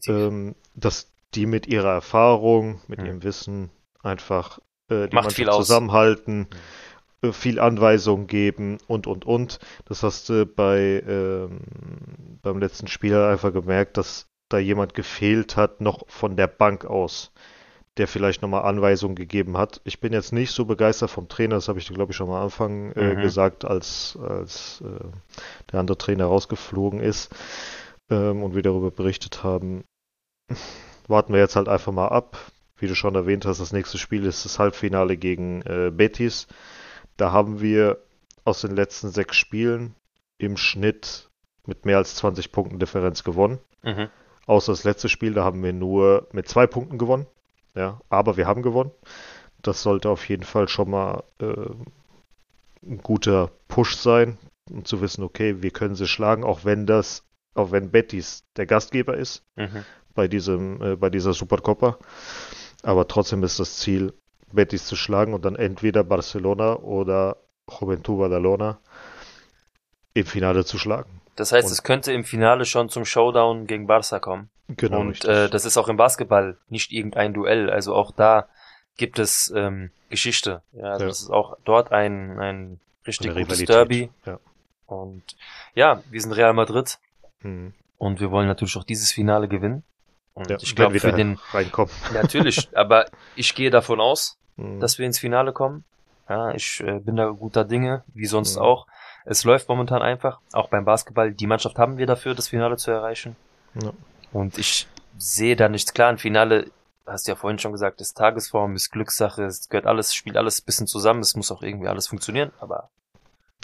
ähm, 0.07 0.55
dass 0.73 1.11
die 1.35 1.45
mit 1.45 1.67
ihrer 1.67 1.93
Erfahrung, 1.93 2.81
mit 2.87 2.99
Mhm. 2.99 3.05
ihrem 3.05 3.23
Wissen 3.23 3.69
einfach 4.01 4.59
äh, 4.89 5.07
die 5.07 5.15
Macht 5.15 5.25
Mannschaft 5.25 5.53
zusammenhalten, 5.53 6.47
äh, 7.21 7.31
viel 7.31 7.59
Anweisungen 7.59 8.25
geben 8.27 8.77
und 8.87 9.05
und 9.05 9.25
und. 9.25 9.59
Das 9.85 10.01
hast 10.03 10.29
du 10.29 10.45
bei 10.45 11.03
ähm, 11.07 11.59
beim 12.41 12.59
letzten 12.59 12.87
Spiel 12.87 13.15
einfach 13.15 13.53
gemerkt, 13.53 13.97
dass 13.97 14.27
da 14.49 14.57
jemand 14.57 14.93
gefehlt 14.93 15.57
hat, 15.57 15.81
noch 15.81 16.07
von 16.07 16.35
der 16.37 16.47
Bank 16.47 16.85
aus, 16.85 17.33
der 17.97 18.07
vielleicht 18.07 18.41
nochmal 18.41 18.63
Anweisungen 18.63 19.15
gegeben 19.15 19.57
hat. 19.57 19.81
Ich 19.83 19.99
bin 19.99 20.13
jetzt 20.13 20.31
nicht 20.33 20.51
so 20.51 20.65
begeistert 20.65 21.09
vom 21.09 21.27
Trainer, 21.27 21.55
das 21.55 21.67
habe 21.67 21.79
ich 21.79 21.87
dir, 21.87 21.93
glaube 21.93 22.11
ich, 22.11 22.15
schon 22.17 22.27
mal 22.27 22.37
am 22.37 22.43
Anfang 22.45 22.91
äh, 22.93 23.15
Mhm. 23.15 23.21
gesagt, 23.21 23.65
als, 23.65 24.17
als 24.21 24.81
äh, 24.85 25.05
der 25.71 25.79
andere 25.79 25.97
Trainer 25.97 26.25
rausgeflogen 26.25 26.99
ist 26.99 27.33
ähm, 28.09 28.43
und 28.43 28.55
wir 28.55 28.61
darüber 28.61 28.91
berichtet 28.91 29.43
haben. 29.43 29.83
Warten 31.07 31.33
wir 31.33 31.39
jetzt 31.39 31.55
halt 31.55 31.67
einfach 31.69 31.91
mal 31.91 32.07
ab. 32.09 32.37
Wie 32.79 32.87
du 32.87 32.95
schon 32.95 33.15
erwähnt 33.15 33.45
hast, 33.45 33.59
das 33.59 33.73
nächste 33.73 33.97
Spiel 33.97 34.25
ist 34.25 34.45
das 34.45 34.59
Halbfinale 34.59 35.17
gegen 35.17 35.61
äh, 35.63 35.91
Betis. 35.91 36.47
Da 37.17 37.31
haben 37.31 37.59
wir 37.59 37.97
aus 38.43 38.61
den 38.61 38.75
letzten 38.75 39.09
sechs 39.09 39.35
Spielen 39.35 39.95
im 40.37 40.57
Schnitt 40.57 41.29
mit 41.65 41.85
mehr 41.85 41.97
als 41.97 42.15
20 42.15 42.51
Punkten 42.51 42.79
Differenz 42.79 43.23
gewonnen. 43.23 43.59
mhm. 43.83 44.09
Außer 44.45 44.71
das 44.71 44.85
letzte 44.85 45.09
Spiel, 45.09 45.33
da 45.33 45.43
haben 45.43 45.61
wir 45.61 45.73
nur 45.73 46.27
mit 46.31 46.47
zwei 46.47 46.67
Punkten 46.67 46.97
gewonnen. 46.97 47.25
Ja, 47.75 47.99
aber 48.09 48.37
wir 48.37 48.47
haben 48.47 48.61
gewonnen. 48.63 48.91
Das 49.61 49.81
sollte 49.83 50.09
auf 50.09 50.27
jeden 50.29 50.43
Fall 50.43 50.67
schon 50.67 50.89
mal 50.89 51.23
äh, 51.39 51.45
ein 52.83 52.99
guter 53.01 53.51
Push 53.67 53.95
sein, 53.97 54.37
um 54.69 54.85
zu 54.85 55.01
wissen, 55.01 55.23
okay, 55.23 55.61
wir 55.61 55.71
können 55.71 55.95
sie 55.95 56.07
schlagen, 56.07 56.43
auch 56.43 56.63
wenn 56.63 56.85
das, 56.85 57.23
auch 57.55 57.71
wenn 57.71 57.91
Betis 57.91 58.43
der 58.55 58.65
Gastgeber 58.65 59.17
ist 59.17 59.43
Mhm. 59.55 59.83
bei 60.13 60.27
diesem, 60.27 60.81
äh, 60.81 60.95
bei 60.95 61.09
dieser 61.09 61.33
Supercopa. 61.33 61.97
Aber 62.83 63.07
trotzdem 63.07 63.43
ist 63.43 63.59
das 63.59 63.77
Ziel, 63.77 64.13
Betis 64.51 64.85
zu 64.85 64.95
schlagen 64.95 65.33
und 65.33 65.43
dann 65.43 65.55
entweder 65.55 66.03
Barcelona 66.03 66.75
oder 66.77 67.37
Juventud 67.69 68.19
Badalona 68.19 68.79
im 70.13 70.25
Finale 70.25 70.63
zu 70.63 70.77
schlagen. 70.77 71.21
Das 71.35 71.51
heißt, 71.51 71.65
Und- 71.67 71.71
es 71.73 71.83
könnte 71.83 72.13
im 72.13 72.23
Finale 72.23 72.65
schon 72.65 72.89
zum 72.89 73.03
Showdown 73.05 73.67
gegen 73.67 73.87
Barca 73.87 74.19
kommen. 74.19 74.49
Genau, 74.69 74.99
und 74.99 75.23
äh, 75.25 75.49
das 75.49 75.65
ist 75.65 75.77
auch 75.77 75.87
im 75.87 75.97
Basketball 75.97 76.57
nicht 76.69 76.91
irgendein 76.91 77.33
Duell. 77.33 77.69
Also 77.69 77.95
auch 77.95 78.11
da 78.11 78.47
gibt 78.97 79.17
es 79.19 79.51
ähm, 79.55 79.91
Geschichte. 80.09 80.61
Ja, 80.73 80.83
also 80.91 81.03
Ja. 81.03 81.07
das 81.09 81.21
ist 81.21 81.29
auch 81.29 81.57
dort 81.63 81.91
ein, 81.91 82.37
ein 82.39 82.79
richtig 83.05 83.31
Eine 83.31 83.41
gutes 83.45 83.59
Rivalität, 83.61 83.69
Derby. 83.75 84.09
ja. 84.25 84.39
Und 84.85 85.23
ja, 85.73 86.01
wir 86.09 86.21
sind 86.21 86.33
Real 86.33 86.53
Madrid 86.53 86.97
Mhm. 87.43 87.73
und 87.97 88.19
wir 88.19 88.31
wollen 88.31 88.47
natürlich 88.47 88.75
auch 88.77 88.83
dieses 88.83 89.11
Finale 89.11 89.47
gewinnen. 89.47 89.83
Und 90.33 90.49
Ja, 90.49 90.57
ich 90.59 90.75
glaube, 90.75 90.93
wir 90.93 91.01
für 91.01 91.13
den, 91.13 91.39
reinkommen. 91.51 91.93
natürlich, 92.13 92.69
aber 92.75 93.05
ich 93.35 93.53
gehe 93.55 93.69
davon 93.69 93.99
aus, 94.01 94.37
Mhm. 94.57 94.79
dass 94.79 94.97
wir 94.97 95.05
ins 95.05 95.19
Finale 95.19 95.53
kommen. 95.53 95.83
Ja, 96.27 96.51
ich 96.51 96.81
äh, 96.81 96.99
bin 96.99 97.15
da 97.15 97.29
guter 97.29 97.63
Dinge, 97.63 98.03
wie 98.13 98.25
sonst 98.25 98.55
Mhm. 98.57 98.61
auch. 98.63 98.87
Es 99.23 99.43
läuft 99.43 99.69
momentan 99.69 100.01
einfach, 100.01 100.39
auch 100.53 100.67
beim 100.69 100.83
Basketball. 100.83 101.31
Die 101.31 101.47
Mannschaft 101.47 101.77
haben 101.77 101.97
wir 101.97 102.05
dafür, 102.07 102.33
das 102.33 102.47
Finale 102.47 102.75
zu 102.77 102.91
erreichen. 102.91 103.35
Ja. 103.81 103.91
Und 104.37 104.57
ich 104.57 104.87
sehe 105.17 105.55
da 105.55 105.67
nichts 105.67 105.93
klar. 105.93 106.09
Ein 106.09 106.17
Finale, 106.19 106.71
hast 107.07 107.27
du 107.27 107.31
ja 107.31 107.35
vorhin 107.35 107.57
schon 107.59 107.71
gesagt, 107.71 108.01
ist 108.01 108.15
Tagesform, 108.17 108.75
ist 108.75 108.91
Glückssache, 108.91 109.43
es 109.45 109.67
gehört 109.67 109.87
alles, 109.87 110.13
spielt 110.13 110.37
alles 110.37 110.61
ein 110.61 110.65
bisschen 110.65 110.87
zusammen. 110.87 111.21
Es 111.21 111.35
muss 111.35 111.51
auch 111.51 111.63
irgendwie 111.63 111.87
alles 111.87 112.07
funktionieren, 112.07 112.51
aber 112.59 112.89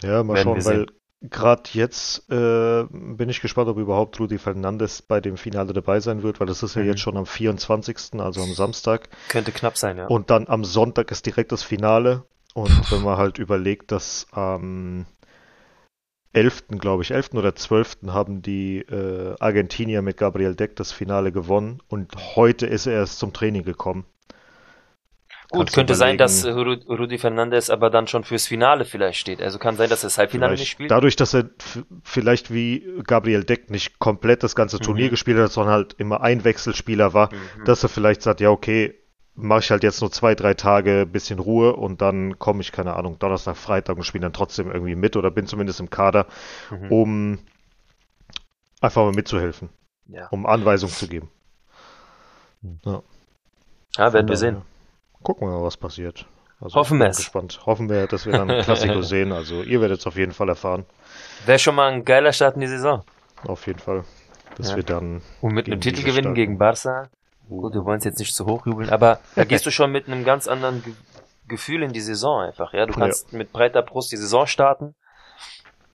Ja, 0.02 0.22
mal 0.22 0.36
schauen, 0.36 0.64
weil 0.64 0.86
gerade 1.22 1.62
jetzt 1.72 2.28
äh, 2.30 2.84
bin 2.90 3.28
ich 3.28 3.40
gespannt, 3.40 3.68
ob 3.68 3.78
überhaupt 3.78 4.18
Rudi 4.20 4.38
Fernandes 4.38 5.00
bei 5.02 5.20
dem 5.20 5.36
Finale 5.36 5.72
dabei 5.72 6.00
sein 6.00 6.22
wird, 6.22 6.40
weil 6.40 6.46
das 6.46 6.62
ist 6.62 6.74
ja 6.74 6.82
Mhm. 6.82 6.88
jetzt 6.88 7.00
schon 7.00 7.16
am 7.16 7.26
24., 7.26 8.20
also 8.20 8.42
am 8.42 8.52
Samstag. 8.52 9.08
könnte 9.28 9.52
knapp 9.52 9.78
sein, 9.78 9.96
ja. 9.96 10.06
Und 10.06 10.30
dann 10.30 10.48
am 10.48 10.64
Sonntag 10.64 11.10
ist 11.10 11.24
direkt 11.26 11.52
das 11.52 11.62
Finale. 11.62 12.24
Und 12.54 12.70
wenn 12.92 13.02
man 13.02 13.16
halt 13.16 13.38
überlegt, 13.38 13.90
dass 13.90 14.26
am 14.32 15.06
11., 16.34 16.64
glaube 16.78 17.02
ich, 17.02 17.10
11. 17.12 17.34
oder 17.34 17.54
12. 17.54 17.96
haben 18.08 18.42
die 18.42 18.78
äh, 18.80 19.34
Argentinier 19.40 20.02
mit 20.02 20.16
Gabriel 20.16 20.54
Deck 20.54 20.76
das 20.76 20.92
Finale 20.92 21.32
gewonnen 21.32 21.80
und 21.88 22.12
heute 22.36 22.66
ist 22.66 22.86
er 22.86 22.94
erst 22.94 23.18
zum 23.18 23.32
Training 23.32 23.64
gekommen. 23.64 24.04
Gut, 25.50 25.58
Kannst 25.66 25.74
könnte 25.74 25.94
sein, 25.94 26.18
dass 26.18 26.44
Ru- 26.44 26.84
Rudi 26.88 27.18
Fernandes 27.18 27.70
aber 27.70 27.88
dann 27.90 28.08
schon 28.08 28.24
fürs 28.24 28.46
Finale 28.48 28.84
vielleicht 28.84 29.20
steht. 29.20 29.40
Also 29.40 29.58
kann 29.58 29.76
sein, 29.76 29.88
dass 29.88 30.02
er 30.02 30.06
das 30.08 30.18
Halbfinale 30.18 30.54
nicht 30.54 30.68
spielt. 30.70 30.90
dadurch, 30.90 31.14
dass 31.16 31.34
er 31.34 31.50
vielleicht 32.02 32.52
wie 32.52 32.84
Gabriel 33.06 33.44
Deck 33.44 33.70
nicht 33.70 33.98
komplett 34.00 34.42
das 34.42 34.56
ganze 34.56 34.80
Turnier 34.80 35.06
Mhm. 35.06 35.10
gespielt 35.10 35.38
hat, 35.38 35.52
sondern 35.52 35.74
halt 35.74 35.94
immer 35.98 36.22
ein 36.22 36.42
Wechselspieler 36.44 37.12
war, 37.14 37.32
Mhm. 37.32 37.64
dass 37.66 37.82
er 37.84 37.88
vielleicht 37.88 38.22
sagt, 38.22 38.40
ja 38.40 38.50
okay, 38.50 38.94
mache 39.36 39.60
ich 39.60 39.70
halt 39.70 39.82
jetzt 39.82 40.00
nur 40.00 40.10
zwei, 40.12 40.34
drei 40.34 40.54
Tage 40.54 41.06
bisschen 41.06 41.38
Ruhe 41.38 41.74
und 41.74 42.00
dann 42.00 42.38
komme 42.38 42.60
ich, 42.60 42.70
keine 42.72 42.94
Ahnung, 42.94 43.18
Donnerstag, 43.18 43.56
Freitag 43.56 43.96
und 43.96 44.04
spiele 44.04 44.22
dann 44.22 44.32
trotzdem 44.32 44.70
irgendwie 44.70 44.94
mit 44.94 45.16
oder 45.16 45.30
bin 45.30 45.46
zumindest 45.46 45.80
im 45.80 45.90
Kader, 45.90 46.26
Mhm. 46.70 46.92
um 46.92 47.38
einfach 48.80 49.02
mal 49.02 49.12
mitzuhelfen, 49.14 49.70
ja. 50.06 50.28
um 50.28 50.46
Anweisungen 50.46 50.92
zu 50.94 51.08
geben. 51.08 51.30
ja, 52.84 54.12
werden 54.12 54.28
wir 54.28 54.36
sehen. 54.36 54.62
Gucken 55.22 55.48
wir 55.48 55.52
mal, 55.58 55.64
was 55.64 55.76
passiert. 55.76 56.26
Also 56.60 56.76
Hoffen 56.76 56.98
bin 56.98 57.08
wir's. 57.08 57.16
gespannt. 57.18 57.60
Hoffen 57.66 57.88
wir, 57.88 58.06
dass 58.06 58.26
wir 58.26 58.32
dann 58.32 58.50
ein 58.50 58.62
Klassiko 58.64 59.02
sehen. 59.02 59.32
Also 59.32 59.62
ihr 59.62 59.80
werdet 59.80 60.00
es 60.00 60.06
auf 60.06 60.16
jeden 60.16 60.32
Fall 60.32 60.48
erfahren. 60.48 60.84
Wäre 61.46 61.58
schon 61.58 61.74
mal 61.74 61.90
ein 61.92 62.04
geiler 62.04 62.32
Start 62.32 62.54
in 62.54 62.60
die 62.60 62.66
Saison. 62.68 63.02
Auf 63.46 63.66
jeden 63.66 63.78
Fall. 63.80 64.04
Dass 64.56 64.70
Ja. 64.70 64.76
wir 64.76 64.82
dann 64.84 65.20
Und 65.40 65.52
mit 65.54 65.66
einem 65.66 65.80
diese 65.80 65.96
Titelgewinn 65.96 66.34
gegen 66.34 66.58
Barca. 66.58 67.08
Gut, 67.48 67.74
wir 67.74 67.84
wollen 67.84 67.98
es 67.98 68.04
jetzt 68.04 68.18
nicht 68.18 68.34
zu 68.34 68.46
hoch 68.46 68.66
jubeln, 68.66 68.90
aber 68.90 69.20
da 69.34 69.44
gehst 69.44 69.66
du 69.66 69.70
schon 69.70 69.92
mit 69.92 70.06
einem 70.06 70.24
ganz 70.24 70.48
anderen 70.48 70.82
Ge 70.82 70.92
Gefühl 71.46 71.82
in 71.82 71.92
die 71.92 72.00
Saison 72.00 72.40
einfach. 72.40 72.72
Ja, 72.72 72.86
du 72.86 72.94
kannst 72.94 73.34
mit 73.34 73.52
breiter 73.52 73.82
Brust 73.82 74.10
die 74.12 74.16
Saison 74.16 74.46
starten. 74.46 74.94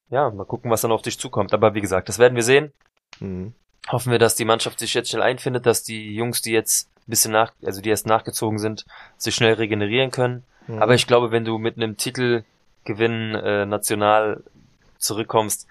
Ja, 0.08 0.30
mal 0.30 0.44
gucken, 0.44 0.70
was 0.70 0.82
dann 0.82 0.92
auf 0.92 1.02
dich 1.02 1.18
zukommt. 1.18 1.52
Aber 1.52 1.74
wie 1.74 1.80
gesagt, 1.80 2.08
das 2.08 2.20
werden 2.20 2.36
wir 2.36 2.44
sehen. 2.44 2.72
Mhm. 3.18 3.54
Hoffen 3.88 4.12
wir, 4.12 4.20
dass 4.20 4.36
die 4.36 4.44
Mannschaft 4.44 4.78
sich 4.78 4.94
jetzt 4.94 5.10
schnell 5.10 5.22
einfindet, 5.22 5.66
dass 5.66 5.82
die 5.82 6.14
Jungs, 6.14 6.40
die 6.40 6.52
jetzt 6.52 6.88
ein 6.98 7.10
bisschen 7.10 7.32
nach, 7.32 7.52
also 7.64 7.80
die 7.80 7.90
erst 7.90 8.06
nachgezogen 8.06 8.60
sind, 8.60 8.84
sich 9.16 9.34
schnell 9.34 9.54
regenerieren 9.54 10.12
können. 10.12 10.44
Mhm. 10.68 10.80
Aber 10.80 10.94
ich 10.94 11.08
glaube, 11.08 11.32
wenn 11.32 11.44
du 11.44 11.58
mit 11.58 11.76
einem 11.76 11.96
Titelgewinn 11.96 13.34
äh, 13.34 13.66
national 13.66 14.44
zurückkommst, 14.98 15.66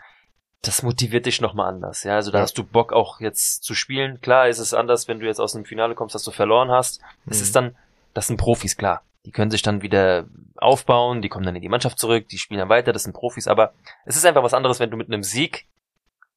das 0.61 0.83
motiviert 0.83 1.25
dich 1.25 1.39
nochmal 1.41 1.69
anders. 1.73 2.03
Ja, 2.03 2.15
also 2.15 2.31
da 2.31 2.39
Ja. 2.39 2.43
hast 2.43 2.57
du 2.57 2.63
Bock 2.63 2.91
auch 2.93 3.19
jetzt 3.21 3.63
zu 3.63 3.73
spielen. 3.73 4.19
Klar 4.21 4.47
ist 4.49 4.59
es 4.59 4.73
anders, 4.73 5.07
wenn 5.07 5.19
du 5.19 5.25
jetzt 5.25 5.39
aus 5.39 5.53
dem 5.53 5.65
Finale 5.65 5.95
kommst, 5.95 6.15
dass 6.15 6.23
du 6.23 6.31
verloren 6.31 6.69
hast. 6.69 7.01
Es 7.25 7.37
Mhm. 7.37 7.43
ist 7.43 7.55
dann, 7.55 7.75
das 8.13 8.27
sind 8.27 8.37
Profis, 8.37 8.75
klar. 8.75 9.01
Die 9.25 9.31
können 9.31 9.51
sich 9.51 9.61
dann 9.61 9.81
wieder 9.81 10.25
aufbauen, 10.57 11.21
die 11.21 11.29
kommen 11.29 11.45
dann 11.45 11.55
in 11.55 11.61
die 11.61 11.69
Mannschaft 11.69 11.99
zurück, 11.99 12.27
die 12.29 12.37
spielen 12.37 12.59
dann 12.59 12.69
weiter, 12.69 12.91
das 12.93 13.03
sind 13.03 13.13
Profis, 13.13 13.47
aber 13.47 13.73
es 14.05 14.15
ist 14.17 14.25
einfach 14.25 14.43
was 14.43 14.53
anderes, 14.53 14.79
wenn 14.79 14.89
du 14.91 14.97
mit 14.97 15.07
einem 15.07 15.23
Sieg 15.23 15.65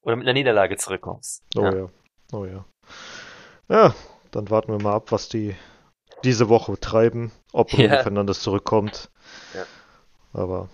oder 0.02 0.17
mit 0.17 0.25
einer 0.26 0.35
Niederlage 0.35 0.76
zurückkommst. 0.76 1.43
Oh 1.57 1.62
ja. 1.64 1.88
Oh 2.33 2.45
ja. 2.45 2.64
Ja, 3.69 3.95
dann 4.31 4.50
warten 4.50 4.73
wir 4.73 4.83
mal 4.83 4.95
ab, 4.95 5.12
was 5.12 5.29
die 5.29 5.55
diese 6.25 6.49
Woche 6.49 6.79
treiben, 6.79 7.33
ob 7.52 7.73
Rudi 7.73 7.85
Ja. 7.87 8.02
Fernandes 8.02 8.41
zurückkommt. 8.41 9.11
Ja. 9.55 9.64
Aber 10.33 10.69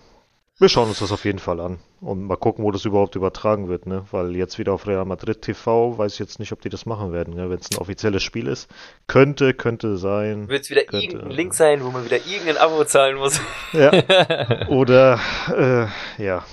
wir 0.61 0.69
schauen 0.69 0.89
uns 0.89 0.99
das 0.99 1.13
auf 1.13 1.25
jeden 1.25 1.39
Fall 1.39 1.61
an 1.61 1.79
und 2.01 2.25
mal 2.25 2.37
gucken, 2.37 2.65
wo 2.65 2.73
das 2.73 2.85
überhaupt 2.85 3.15
übertragen 3.15 3.69
wird, 3.69 3.87
ne? 3.87 4.05
Weil 4.11 4.35
jetzt 4.35 4.59
wieder 4.59 4.73
auf 4.73 4.87
Real 4.89 5.05
Madrid 5.05 5.41
TV, 5.41 5.97
weiß 5.97 6.15
ich 6.15 6.19
jetzt 6.19 6.41
nicht, 6.41 6.53
ob 6.53 6.61
die 6.61 6.69
das 6.69 6.85
machen 6.85 7.13
werden, 7.13 7.35
ne? 7.35 7.49
wenn 7.49 7.59
es 7.59 7.71
ein 7.71 7.79
offizielles 7.79 8.25
Spiel 8.25 8.49
ist. 8.49 8.69
Könnte, 9.07 9.55
könnte 9.55 9.99
sein. 9.99 10.49
Wird 10.49 10.65
es 10.65 10.71
wieder 10.71 10.83
Könnte, 10.83 11.07
irgendein 11.07 11.31
Link 11.31 11.55
sein, 11.55 11.85
wo 11.85 11.91
man 11.91 12.05
wieder 12.05 12.17
irgendein 12.17 12.57
Abo 12.57 12.85
zahlen 12.85 13.19
muss? 13.19 13.41
Ja. 13.73 13.93
Oder 14.69 15.21
äh, 15.57 16.23
ja, 16.23 16.45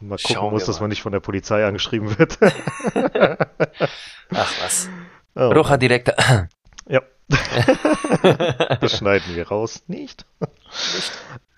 mal 0.00 0.16
gucken 0.16 0.36
Schauen 0.36 0.52
muss, 0.52 0.62
wir 0.62 0.66
dass 0.66 0.76
mal. 0.76 0.84
man 0.84 0.90
nicht 0.90 1.02
von 1.02 1.12
der 1.12 1.20
Polizei 1.20 1.64
angeschrieben 1.64 2.18
wird. 2.18 2.38
Ach 4.34 4.52
was. 4.62 4.88
oh, 5.34 5.50
Rocha 5.50 5.76
Direktor. 5.76 6.14
Ja. 6.88 7.02
Das 8.80 8.96
schneiden 8.96 9.34
wir 9.34 9.48
raus. 9.48 9.84
Nicht. 9.86 10.26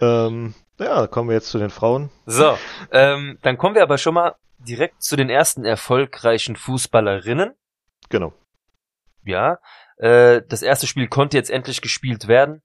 Ähm, 0.00 0.54
ja, 0.78 1.06
kommen 1.06 1.28
wir 1.28 1.34
jetzt 1.34 1.50
zu 1.50 1.58
den 1.58 1.70
Frauen. 1.70 2.10
So, 2.26 2.56
ähm, 2.90 3.38
dann 3.42 3.58
kommen 3.58 3.74
wir 3.74 3.82
aber 3.82 3.98
schon 3.98 4.14
mal 4.14 4.34
direkt 4.58 5.02
zu 5.02 5.16
den 5.16 5.30
ersten 5.30 5.64
erfolgreichen 5.64 6.56
Fußballerinnen. 6.56 7.54
Genau. 8.08 8.32
Ja, 9.24 9.58
äh, 9.96 10.42
das 10.48 10.62
erste 10.62 10.86
Spiel 10.86 11.08
konnte 11.08 11.36
jetzt 11.36 11.50
endlich 11.50 11.80
gespielt 11.80 12.28
werden. 12.28 12.62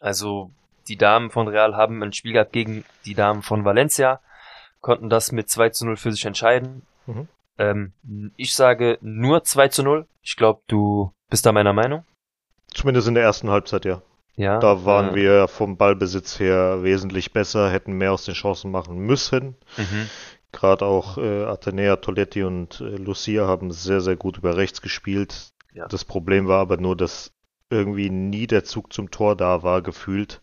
Also 0.00 0.50
die 0.88 0.96
Damen 0.96 1.30
von 1.30 1.48
Real 1.48 1.76
haben 1.76 2.02
ein 2.02 2.12
Spiel 2.12 2.32
gehabt 2.32 2.52
gegen 2.52 2.84
die 3.04 3.14
Damen 3.14 3.42
von 3.42 3.64
Valencia, 3.64 4.20
konnten 4.80 5.10
das 5.10 5.32
mit 5.32 5.48
2 5.50 5.70
zu 5.70 5.86
0 5.86 5.96
für 5.96 6.12
sich 6.12 6.24
entscheiden. 6.24 6.82
Mhm. 7.06 7.28
Ähm, 7.58 7.92
ich 8.36 8.54
sage 8.54 8.98
nur 9.02 9.44
2 9.44 9.68
zu 9.68 9.82
0. 9.82 10.06
Ich 10.22 10.36
glaube, 10.36 10.62
du 10.66 11.12
bist 11.30 11.46
da 11.46 11.52
meiner 11.52 11.72
Meinung. 11.72 12.04
Zumindest 12.72 13.08
in 13.08 13.14
der 13.14 13.24
ersten 13.24 13.50
Halbzeit, 13.50 13.84
ja. 13.84 14.02
Ja. 14.36 14.58
Da 14.58 14.84
waren 14.84 15.10
äh, 15.10 15.14
wir 15.16 15.48
vom 15.48 15.76
Ballbesitz 15.76 16.38
her 16.38 16.82
wesentlich 16.82 17.32
besser, 17.32 17.70
hätten 17.70 17.92
mehr 17.92 18.12
aus 18.12 18.24
den 18.24 18.34
Chancen 18.34 18.70
machen 18.70 18.98
müssen. 18.98 19.56
Mhm. 19.76 20.08
Gerade 20.52 20.84
auch 20.84 21.18
äh, 21.18 21.44
Atenea, 21.44 21.96
Toletti 21.96 22.42
und 22.42 22.80
äh, 22.80 22.96
Lucia 22.96 23.46
haben 23.46 23.70
sehr, 23.70 24.00
sehr 24.00 24.16
gut 24.16 24.38
über 24.38 24.56
rechts 24.56 24.82
gespielt. 24.82 25.52
Ja. 25.74 25.86
Das 25.88 26.04
Problem 26.04 26.48
war 26.48 26.60
aber 26.60 26.76
nur, 26.76 26.96
dass 26.96 27.32
irgendwie 27.70 28.10
nie 28.10 28.46
der 28.46 28.64
Zug 28.64 28.92
zum 28.92 29.10
Tor 29.10 29.36
da 29.36 29.62
war, 29.62 29.82
gefühlt. 29.82 30.40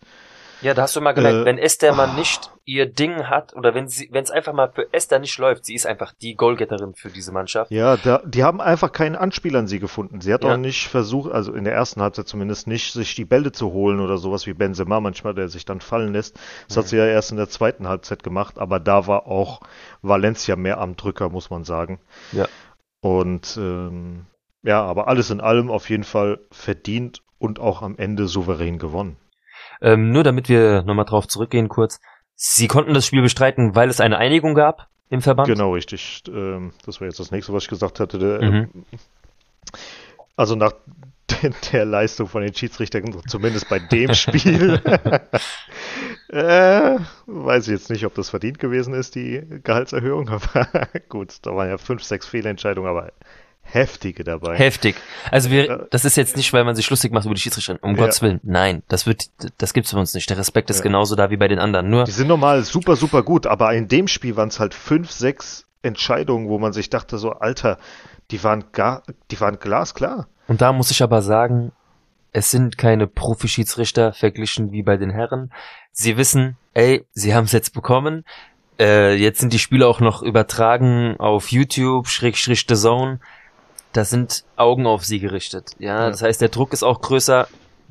Ja, 0.62 0.74
da 0.74 0.84
hast 0.84 0.96
du 0.96 1.02
mal 1.02 1.12
gemerkt, 1.14 1.40
Äh, 1.42 1.46
wenn 1.46 1.58
Esther 1.58 1.94
mal 1.94 2.10
ah. 2.10 2.14
nicht 2.14 2.52
ihr 2.66 2.86
Ding 2.88 3.30
hat 3.30 3.56
oder 3.56 3.74
wenn 3.76 3.88
sie, 3.88 4.10
wenn 4.12 4.24
es 4.24 4.32
einfach 4.32 4.54
mal 4.54 4.72
für 4.74 4.92
Esther 4.92 5.20
nicht 5.20 5.38
läuft, 5.38 5.66
sie 5.66 5.76
ist 5.76 5.86
einfach 5.86 6.14
die 6.14 6.36
Goalgetterin 6.36 6.96
für 6.96 7.10
diese 7.10 7.32
Mannschaft. 7.32 7.72
Ja, 7.72 7.96
da, 7.96 8.22
die 8.26 8.44
haben 8.44 8.60
einfach 8.60 8.92
keinen 8.92 9.16
Anspieler 9.16 9.60
an 9.60 9.68
sie 9.68 9.80
gefunden. 9.80 10.20
Sie 10.20 10.34
hat 10.34 10.44
Ja. 10.44 10.54
auch 10.54 10.58
nicht 10.58 10.88
versucht, 10.88 11.32
also 11.32 11.54
in 11.54 11.64
der 11.64 11.74
ersten 11.74 12.02
Halbzeit 12.02 12.28
zumindest 12.28 12.68
nicht, 12.68 12.92
sich 12.94 13.14
die 13.16 13.26
Bälle 13.26 13.52
zu 13.52 13.72
holen 13.72 14.00
oder 14.00 14.18
sowas 14.18 14.48
wie 14.48 14.54
Benzema 14.54 15.00
manchmal, 15.00 15.34
der 15.36 15.48
sich 15.48 15.64
dann 15.66 15.80
fallen 15.80 16.12
lässt. 16.12 16.38
Das 16.68 16.78
hat 16.78 16.86
Mhm. 16.86 16.90
sie 16.90 16.98
ja 16.98 17.06
erst 17.06 17.32
in 17.32 17.38
der 17.38 17.50
zweiten 17.50 17.88
Halbzeit 17.88 18.24
gemacht, 18.24 18.58
aber 18.58 18.80
da 18.80 19.08
war 19.08 19.28
auch 19.28 19.62
Valencia 20.02 20.56
mehr 20.56 20.80
am 20.80 20.96
Drücker, 20.96 21.30
muss 21.30 21.50
man 21.50 21.64
sagen. 21.64 22.00
Ja. 22.32 22.48
Und 23.02 23.58
ähm, 23.62 24.26
ja, 24.64 24.84
aber 24.84 25.08
alles 25.08 25.30
in 25.30 25.40
allem 25.40 25.70
auf 25.70 25.90
jeden 25.90 26.04
Fall 26.04 26.40
verdient 26.52 27.22
und 27.38 27.60
auch 27.60 27.82
am 27.84 27.96
Ende 27.98 28.28
souverän 28.28 28.80
gewonnen. 28.80 29.18
Ähm, 29.82 30.12
nur 30.12 30.24
damit 30.24 30.50
wir 30.50 30.84
nochmal 30.84 31.06
drauf 31.06 31.28
zurückgehen 31.28 31.70
kurz. 31.70 32.00
Sie 32.36 32.68
konnten 32.68 32.94
das 32.94 33.06
Spiel 33.06 33.22
bestreiten, 33.22 33.76
weil 33.76 33.90
es 33.90 34.00
eine 34.00 34.18
Einigung 34.18 34.54
gab 34.54 34.88
im 35.10 35.22
Verband. 35.22 35.48
Genau, 35.48 35.74
richtig. 35.74 36.24
Ähm, 36.28 36.74
das 36.86 37.00
war 37.00 37.08
jetzt 37.08 37.20
das 37.20 37.32
nächste, 37.32 37.54
was 37.54 37.64
ich 37.64 37.70
gesagt 37.70 38.00
hatte. 38.00 38.20
Der, 38.20 38.42
Mhm. 38.42 38.70
Also 40.36 40.56
nach 40.56 40.74
der, 41.42 41.52
der 41.72 41.86
Leistung 41.86 42.28
von 42.28 42.42
den 42.42 42.54
Schiedsrichtern, 42.54 43.16
zumindest 43.28 43.68
bei 43.70 43.80
dem 43.80 44.14
Spiel, 44.14 44.82
äh, 46.30 46.98
weiß 47.26 47.68
ich 47.68 47.74
jetzt 47.74 47.90
nicht, 47.90 48.06
ob 48.06 48.14
das 48.16 48.30
verdient 48.30 48.60
gewesen 48.60 48.94
ist, 48.94 49.16
die 49.16 49.42
Gehaltserhöhung. 49.64 50.30
Aber 50.30 50.68
gut, 51.10 51.40
da 51.42 51.56
waren 51.56 51.70
ja 51.70 51.78
fünf, 51.78 52.04
sechs 52.04 52.28
Fehlentscheidungen, 52.28 52.90
aber 52.90 53.12
heftige 53.70 54.24
dabei. 54.24 54.56
Heftig. 54.58 54.96
Also 55.32 55.50
wir, 55.52 55.88
das 55.92 56.06
ist 56.06 56.18
jetzt 56.18 56.38
nicht, 56.38 56.52
weil 56.54 56.64
man 56.64 56.76
sich 56.76 56.90
lustig 56.90 57.12
macht 57.12 57.26
über 57.26 57.34
die 57.36 57.42
Schiedsrichter. 57.42 57.78
Um 57.82 57.92
Ja. 57.96 58.02
Gottes 58.02 58.22
Willen. 58.22 58.40
Nein, 58.44 58.84
das 58.88 59.06
wird, 59.06 59.26
das 59.58 59.74
gibt's 59.74 59.92
bei 59.94 60.00
uns 60.00 60.14
nicht. 60.14 60.30
Der 60.30 60.38
Respekt 60.38 60.70
ist 60.70 60.78
Ja. 60.78 60.84
genauso 60.84 61.16
da 61.16 61.30
wie 61.30 61.38
bei 61.38 61.48
den 61.48 61.60
anderen. 61.60 61.90
Nur, 61.90 62.06
Die 62.06 62.12
sind 62.12 62.28
normal 62.28 62.64
super, 62.64 62.96
super 62.96 63.24
gut, 63.24 63.46
aber 63.48 63.74
in 63.74 63.88
dem 63.88 64.08
Spiel 64.08 64.36
waren 64.36 64.50
es 64.50 64.60
halt 64.60 64.74
fünf, 64.74 65.12
sechs 65.12 65.66
Entscheidungen, 65.82 66.50
wo 66.50 66.58
man 66.60 66.74
sich 66.74 66.90
dachte, 66.90 67.18
so, 67.18 67.32
Alter, 67.32 67.78
die 68.32 68.44
waren 68.44 68.66
gar, 68.72 69.04
die 69.32 69.40
waren 69.40 69.60
glasklar. 69.60 70.28
und 70.48 70.62
da 70.62 70.74
muss 70.74 70.92
ich 70.92 71.04
aber 71.04 71.22
sagen, 71.22 71.72
es 72.34 72.52
sind 72.52 72.78
keine 72.78 73.08
Profi-Schiedsrichter 73.08 74.14
verglichen 74.14 74.72
wie 74.72 74.84
bei 74.84 74.98
den 74.98 75.10
Herren. 75.10 75.52
Sie 75.92 76.18
wissen, 76.18 76.58
ey, 76.74 77.06
sie 77.14 77.34
haben 77.34 77.46
es 77.46 77.52
jetzt 77.52 77.74
bekommen. 77.74 78.24
Äh, 78.80 79.16
jetzt 79.16 79.40
sind 79.40 79.54
die 79.54 79.60
Spiele 79.60 79.88
auch 79.88 80.00
noch 80.02 80.22
übertragen 80.22 81.16
auf 81.20 81.52
YouTube, 81.52 82.08
Schrägstrich 82.08 82.66
The 82.70 82.76
Zone. 82.76 83.20
Da 83.98 84.06
sind 84.06 84.46
Augen 84.56 84.86
auf 84.86 85.04
sie 85.04 85.20
gerichtet. 85.20 85.72
Ja, 85.80 86.04
ja, 86.04 86.10
das 86.12 86.22
heißt, 86.22 86.40
der 86.40 86.50
Druck 86.50 86.72
ist 86.72 86.84
auch 86.84 87.02
größer. 87.02 87.48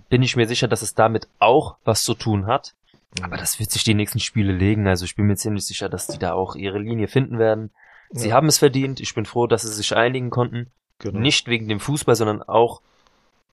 Bin 0.09 0.23
ich 0.23 0.37
mir 0.37 0.47
sicher, 0.47 0.69
dass 0.69 0.83
es 0.83 0.95
damit 0.95 1.27
auch 1.41 1.79
was 1.85 2.05
zu 2.05 2.15
tun 2.15 2.47
hat. 2.47 2.75
Aber 3.23 3.37
das 3.37 3.59
wird 3.59 3.73
sich 3.73 3.83
die 3.83 3.95
nächsten 3.95 4.21
Spiele 4.21 4.53
legen. 4.53 4.87
Also 4.87 5.05
ich 5.05 5.17
bin 5.17 5.27
mir 5.27 5.35
ziemlich 5.35 5.67
sicher, 5.67 5.89
dass 5.89 6.07
die 6.07 6.19
da 6.19 6.35
auch 6.35 6.55
ihre 6.55 6.79
Linie 6.79 7.09
finden 7.09 7.41
werden. 7.41 7.73
Sie 8.11 8.29
ja. 8.29 8.37
haben 8.37 8.47
es 8.47 8.59
verdient. 8.59 9.01
Ich 9.01 9.17
bin 9.17 9.27
froh, 9.27 9.49
dass 9.49 9.63
sie 9.63 9.73
sich 9.73 9.97
einigen 9.97 10.31
konnten. 10.31 10.71
Genau. 11.01 11.19
Nicht 11.19 11.49
wegen 11.49 11.67
dem 11.67 11.81
Fußball, 11.81 12.15
sondern 12.15 12.41
auch, 12.41 12.83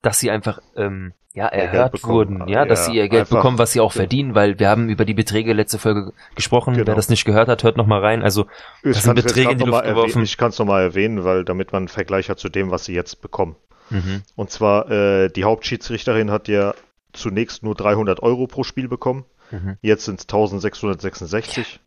dass 0.03 0.19
sie 0.19 0.29
einfach 0.29 0.59
ähm, 0.75 1.13
ja 1.33 1.47
erhört 1.47 2.03
wurden, 2.03 2.47
ja, 2.47 2.65
dass 2.65 2.85
sie 2.85 2.93
ihr 2.93 3.09
Geld 3.09 3.29
bekommen, 3.29 3.57
was 3.57 3.71
sie 3.71 3.79
auch 3.79 3.93
ja. 3.93 4.01
verdienen, 4.01 4.35
weil 4.35 4.59
wir 4.59 4.69
haben 4.69 4.89
über 4.89 5.05
die 5.05 5.15
Beträge 5.15 5.53
letzte 5.53 5.79
Folge 5.79 6.13
gesprochen. 6.35 6.75
Genau. 6.75 6.85
Wer 6.85 6.95
das 6.95 7.09
nicht 7.09 7.25
gehört 7.25 7.47
hat, 7.47 7.63
hört 7.63 7.77
noch 7.77 7.87
mal 7.87 7.99
rein. 7.99 8.21
Also 8.21 8.45
das 8.83 9.01
sind 9.01 9.15
Beträge 9.15 9.51
in 9.51 9.57
die 9.57 9.65
Luft 9.65 9.83
geworfen. 9.83 10.21
Ich 10.21 10.37
kann 10.37 10.49
es 10.49 10.59
noch 10.59 10.67
mal 10.67 10.83
erwähnen, 10.83 11.23
weil 11.23 11.43
damit 11.43 11.71
man 11.71 11.83
einen 11.83 11.87
Vergleich 11.87 12.29
hat 12.29 12.37
zu 12.37 12.49
dem, 12.49 12.69
was 12.69 12.85
sie 12.85 12.93
jetzt 12.93 13.21
bekommen. 13.21 13.55
Mhm. 13.89 14.21
Und 14.35 14.51
zwar 14.51 14.91
äh, 14.91 15.29
die 15.29 15.45
Hauptschiedsrichterin 15.45 16.29
hat 16.29 16.47
ja 16.47 16.75
zunächst 17.13 17.63
nur 17.63 17.73
300 17.73 18.21
Euro 18.21 18.45
pro 18.45 18.63
Spiel 18.63 18.87
bekommen. 18.87 19.25
Mhm. 19.49 19.77
Jetzt 19.81 20.05
sind 20.05 20.19
es 20.19 20.25
1666. 20.25 21.79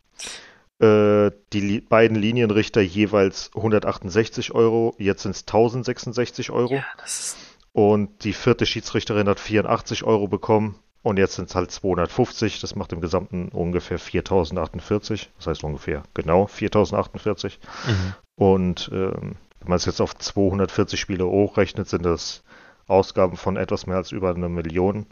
Äh, 0.79 1.31
die 1.53 1.59
li 1.59 1.81
beiden 1.81 2.17
Linienrichter 2.17 2.81
jeweils 2.81 3.51
168 3.55 4.53
Euro. 4.53 4.93
Jetzt 4.97 5.23
sind 5.23 5.35
es 5.35 5.41
1066 5.41 6.51
Euro. 6.51 6.75
Ja, 6.75 6.85
das 6.97 7.19
ist 7.19 7.37
und 7.77 8.23
die 8.23 8.33
vierte 8.33 8.65
Schiedsrichterin 8.65 9.29
hat 9.29 9.39
84 9.39 10.03
Euro 10.03 10.27
bekommen. 10.27 10.79
Und 11.03 11.19
jetzt 11.19 11.35
sind 11.35 11.49
es 11.49 11.53
halt 11.53 11.69
250. 11.69 12.59
Das 12.59 12.75
macht 12.75 12.91
im 12.91 13.01
Gesamten 13.01 13.49
ungefähr 13.49 13.99
4048. 13.99 15.29
Das 15.37 15.45
heißt 15.45 15.63
ungefähr 15.63 16.01
genau 16.15 16.47
4048. 16.47 17.59
Mhm. 17.85 18.13
Und 18.33 18.89
ähm, 18.91 19.35
wenn 19.59 19.69
man 19.69 19.75
es 19.75 19.85
jetzt 19.85 20.01
auf 20.01 20.17
240 20.17 20.99
Spiele 20.99 21.27
hochrechnet, 21.27 21.87
sind 21.87 22.03
das 22.03 22.41
Ausgaben 22.87 23.37
von 23.37 23.57
etwas 23.57 23.85
mehr 23.85 23.97
als 23.97 24.11
über 24.11 24.33
eine 24.33 24.49
Million. 24.49 25.05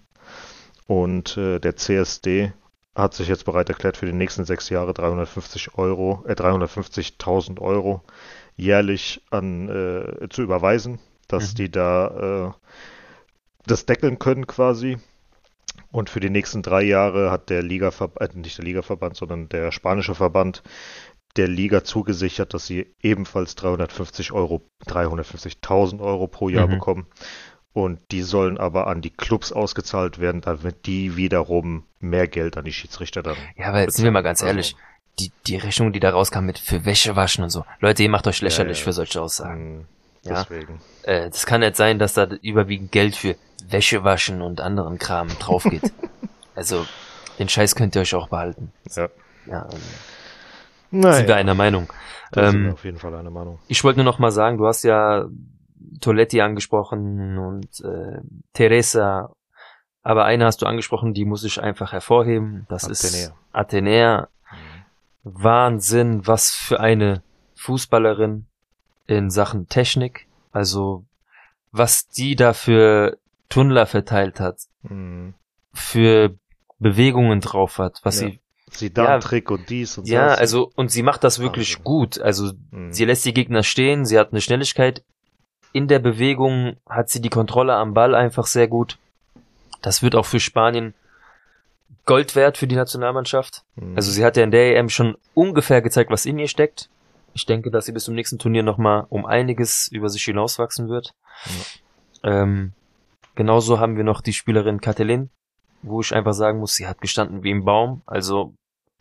Und 0.87 1.37
äh, 1.37 1.59
der 1.59 1.75
CSD 1.75 2.51
hat 2.95 3.13
sich 3.13 3.27
jetzt 3.27 3.45
bereit 3.45 3.69
erklärt, 3.69 3.97
für 3.97 4.07
die 4.07 4.11
nächsten 4.11 4.43
sechs 4.43 4.69
Jahre 4.69 4.95
350 4.95 5.77
Euro, 5.77 6.23
äh, 6.27 6.33
350.000 6.33 7.61
Euro 7.61 8.01
jährlich 8.55 9.21
an 9.29 9.69
äh, 9.69 10.29
zu 10.29 10.41
überweisen 10.41 10.97
dass 11.27 11.53
mhm. 11.53 11.55
die 11.55 11.71
da 11.71 12.53
äh, 12.53 12.69
das 13.65 13.85
deckeln 13.85 14.19
können 14.19 14.47
quasi. 14.47 14.97
Und 15.91 16.09
für 16.09 16.19
die 16.19 16.29
nächsten 16.29 16.61
drei 16.61 16.83
Jahre 16.83 17.31
hat 17.31 17.49
der 17.49 17.63
Ligaverband, 17.63 18.35
äh, 18.35 18.37
nicht 18.37 18.57
der 18.57 18.65
Ligaverband, 18.65 19.15
sondern 19.15 19.49
der 19.49 19.71
spanische 19.71 20.15
Verband 20.15 20.63
der 21.35 21.47
Liga 21.47 21.83
zugesichert, 21.83 22.53
dass 22.53 22.65
sie 22.65 22.93
ebenfalls 23.01 23.55
350 23.55 24.31
Euro, 24.31 24.61
350.000 24.87 25.99
Euro 26.01 26.27
pro 26.27 26.49
Jahr 26.49 26.67
mhm. 26.67 26.71
bekommen. 26.71 27.07
Und 27.73 27.99
die 28.11 28.21
sollen 28.21 28.57
aber 28.57 28.87
an 28.87 29.01
die 29.01 29.09
Clubs 29.09 29.51
ausgezahlt 29.51 30.19
werden, 30.19 30.39
damit 30.39 30.85
die 30.85 31.17
wiederum 31.17 31.83
mehr 31.99 32.27
Geld 32.27 32.55
an 32.55 32.63
die 32.63 32.71
Schiedsrichter 32.71 33.21
dann. 33.21 33.35
Ja, 33.57 33.67
aber 33.67 33.81
jetzt 33.81 33.97
sind 33.97 34.05
wir 34.05 34.11
mal 34.11 34.21
ganz 34.21 34.41
ehrlich. 34.41 34.77
Die, 35.19 35.31
die 35.47 35.57
Rechnung, 35.57 35.91
die 35.91 35.99
da 35.99 36.09
rauskam 36.09 36.45
mit 36.45 36.57
für 36.57 36.85
Wäsche 36.85 37.15
waschen 37.15 37.43
und 37.43 37.49
so. 37.49 37.65
Leute, 37.79 38.03
ihr 38.03 38.09
macht 38.09 38.27
euch 38.27 38.41
lächerlich 38.41 38.77
ja, 38.77 38.81
ja. 38.81 38.83
für 38.85 38.93
solche 38.93 39.21
Aussagen. 39.21 39.87
Ja? 40.25 40.43
Deswegen. 40.43 40.81
Äh, 41.03 41.29
das 41.29 41.45
kann 41.45 41.61
nicht 41.61 41.75
sein, 41.75 41.99
dass 41.99 42.13
da 42.13 42.25
überwiegend 42.41 42.91
Geld 42.91 43.15
für 43.15 43.35
Wäsche 43.67 44.03
waschen 44.03 44.41
und 44.41 44.61
anderen 44.61 44.99
Kram 44.99 45.27
drauf 45.39 45.63
geht. 45.63 45.91
also, 46.55 46.85
den 47.39 47.49
Scheiß 47.49 47.75
könnt 47.75 47.95
ihr 47.95 48.01
euch 48.01 48.15
auch 48.15 48.27
behalten. 48.27 48.71
Ja. 48.95 49.09
Ja. 49.45 49.67
Ähm, 49.71 49.79
naja. 50.91 51.15
Sind 51.15 51.27
wir 51.27 51.35
einer 51.35 51.55
Meinung. 51.55 51.91
Da 52.31 52.45
ähm, 52.45 52.51
sind 52.51 52.63
wir 52.65 52.73
auf 52.73 52.85
jeden 52.85 52.97
Fall 52.97 53.15
einer 53.15 53.31
Meinung. 53.31 53.59
Ich 53.67 53.83
wollte 53.83 53.99
nur 53.99 54.05
noch 54.05 54.19
mal 54.19 54.31
sagen, 54.31 54.57
du 54.57 54.65
hast 54.65 54.83
ja 54.83 55.25
Toletti 56.01 56.41
angesprochen 56.41 57.37
und 57.37 57.79
äh, 57.81 58.19
Teresa, 58.53 59.33
aber 60.01 60.25
eine 60.25 60.45
hast 60.45 60.61
du 60.61 60.65
angesprochen, 60.65 61.13
die 61.13 61.25
muss 61.25 61.43
ich 61.43 61.61
einfach 61.61 61.91
hervorheben. 61.91 62.65
Das 62.69 62.83
Athenea. 62.83 63.27
ist 63.27 63.33
Athenea. 63.51 64.27
Mhm. 64.51 64.57
Wahnsinn, 65.23 66.27
was 66.27 66.51
für 66.51 66.79
eine 66.79 67.23
Fußballerin 67.55 68.45
in 69.07 69.29
Sachen 69.29 69.67
Technik. 69.69 70.27
Also 70.51 71.05
was 71.71 72.07
die 72.07 72.35
da 72.35 72.53
für 72.53 73.17
Tunnler 73.49 73.85
verteilt 73.85 74.39
hat, 74.39 74.59
mhm. 74.83 75.33
für 75.73 76.35
Bewegungen 76.79 77.41
drauf 77.41 77.77
hat, 77.77 77.99
was 78.03 78.21
ja. 78.21 78.29
sie 78.29 78.39
sie 78.71 78.93
da 78.93 79.05
ja, 79.05 79.19
Trick 79.19 79.51
und 79.51 79.69
dies 79.69 79.97
und 79.97 80.05
so. 80.05 80.13
Ja, 80.13 80.27
also 80.27 80.71
und 80.75 80.91
sie 80.91 81.03
macht 81.03 81.23
das 81.23 81.39
wirklich 81.39 81.75
also. 81.75 81.83
gut. 81.83 82.19
Also 82.19 82.51
mhm. 82.71 82.91
sie 82.91 83.05
lässt 83.05 83.25
die 83.25 83.33
Gegner 83.33 83.63
stehen, 83.63 84.05
sie 84.05 84.19
hat 84.19 84.31
eine 84.31 84.41
Schnelligkeit 84.41 85.03
in 85.71 85.87
der 85.87 85.99
Bewegung, 85.99 86.77
hat 86.89 87.09
sie 87.09 87.21
die 87.21 87.29
Kontrolle 87.29 87.75
am 87.75 87.93
Ball 87.93 88.15
einfach 88.15 88.47
sehr 88.47 88.67
gut. 88.67 88.97
Das 89.81 90.01
wird 90.01 90.15
auch 90.15 90.25
für 90.25 90.39
Spanien 90.39 90.93
Gold 92.05 92.35
wert 92.35 92.57
für 92.57 92.67
die 92.67 92.75
Nationalmannschaft. 92.75 93.63
Mhm. 93.75 93.95
Also 93.95 94.11
sie 94.11 94.23
hat 94.23 94.37
ja 94.37 94.43
in 94.43 94.51
der 94.51 94.77
EM 94.77 94.89
schon 94.89 95.17
ungefähr 95.33 95.81
gezeigt, 95.81 96.11
was 96.11 96.25
in 96.25 96.39
ihr 96.39 96.47
steckt. 96.47 96.89
Ich 97.35 97.45
denke, 97.45 97.69
dass 97.69 97.85
sie 97.85 97.91
bis 97.91 98.05
zum 98.05 98.15
nächsten 98.15 98.39
Turnier 98.39 98.63
nochmal 98.63 99.05
um 99.09 99.25
einiges 99.25 99.89
über 99.91 100.07
sich 100.07 100.23
hinauswachsen 100.23 100.87
wird. 100.87 101.13
Ja. 102.23 102.41
Ähm, 102.41 102.71
genauso 103.35 103.77
haben 103.77 103.97
wir 103.97 104.05
noch 104.05 104.21
die 104.21 104.31
Spielerin 104.31 104.79
Katalin, 104.79 105.29
wo 105.81 105.99
ich 105.99 106.15
einfach 106.15 106.33
sagen 106.33 106.59
muss, 106.59 106.75
sie 106.75 106.87
hat 106.87 107.01
gestanden 107.01 107.43
wie 107.43 107.51
im 107.51 107.65
Baum. 107.65 108.01
Also 108.05 108.53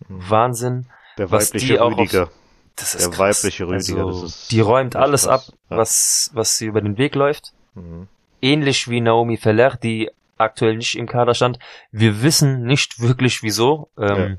mhm. 0.08 0.28
Wahnsinn. 0.28 0.86
Der 1.16 1.30
weibliche 1.30 1.80
Rüdiger. 1.80 2.24
Auf, 2.24 2.30
das 2.74 2.96
ist 2.96 3.04
der 3.04 3.10
krass. 3.10 3.44
weibliche 3.44 3.68
Rüdiger. 3.68 4.04
Also, 4.04 4.28
die 4.50 4.60
räumt 4.60 4.96
alles 4.96 5.26
krass. 5.26 5.48
ab, 5.48 5.54
ja. 5.70 5.76
was, 5.76 6.30
was 6.34 6.58
sie 6.58 6.66
über 6.66 6.80
den 6.80 6.98
Weg 6.98 7.14
läuft. 7.14 7.52
Mhm. 7.74 8.08
Ähnlich 8.42 8.90
wie 8.90 9.00
Naomi 9.00 9.36
Feller, 9.36 9.76
die 9.76 10.10
aktuell 10.38 10.76
nicht 10.76 10.96
im 10.96 11.06
Kader 11.06 11.34
stand. 11.34 11.60
Wir 11.92 12.20
wissen 12.24 12.64
nicht 12.64 12.98
wirklich 12.98 13.44
wieso. 13.44 13.90
Ähm, 13.96 14.38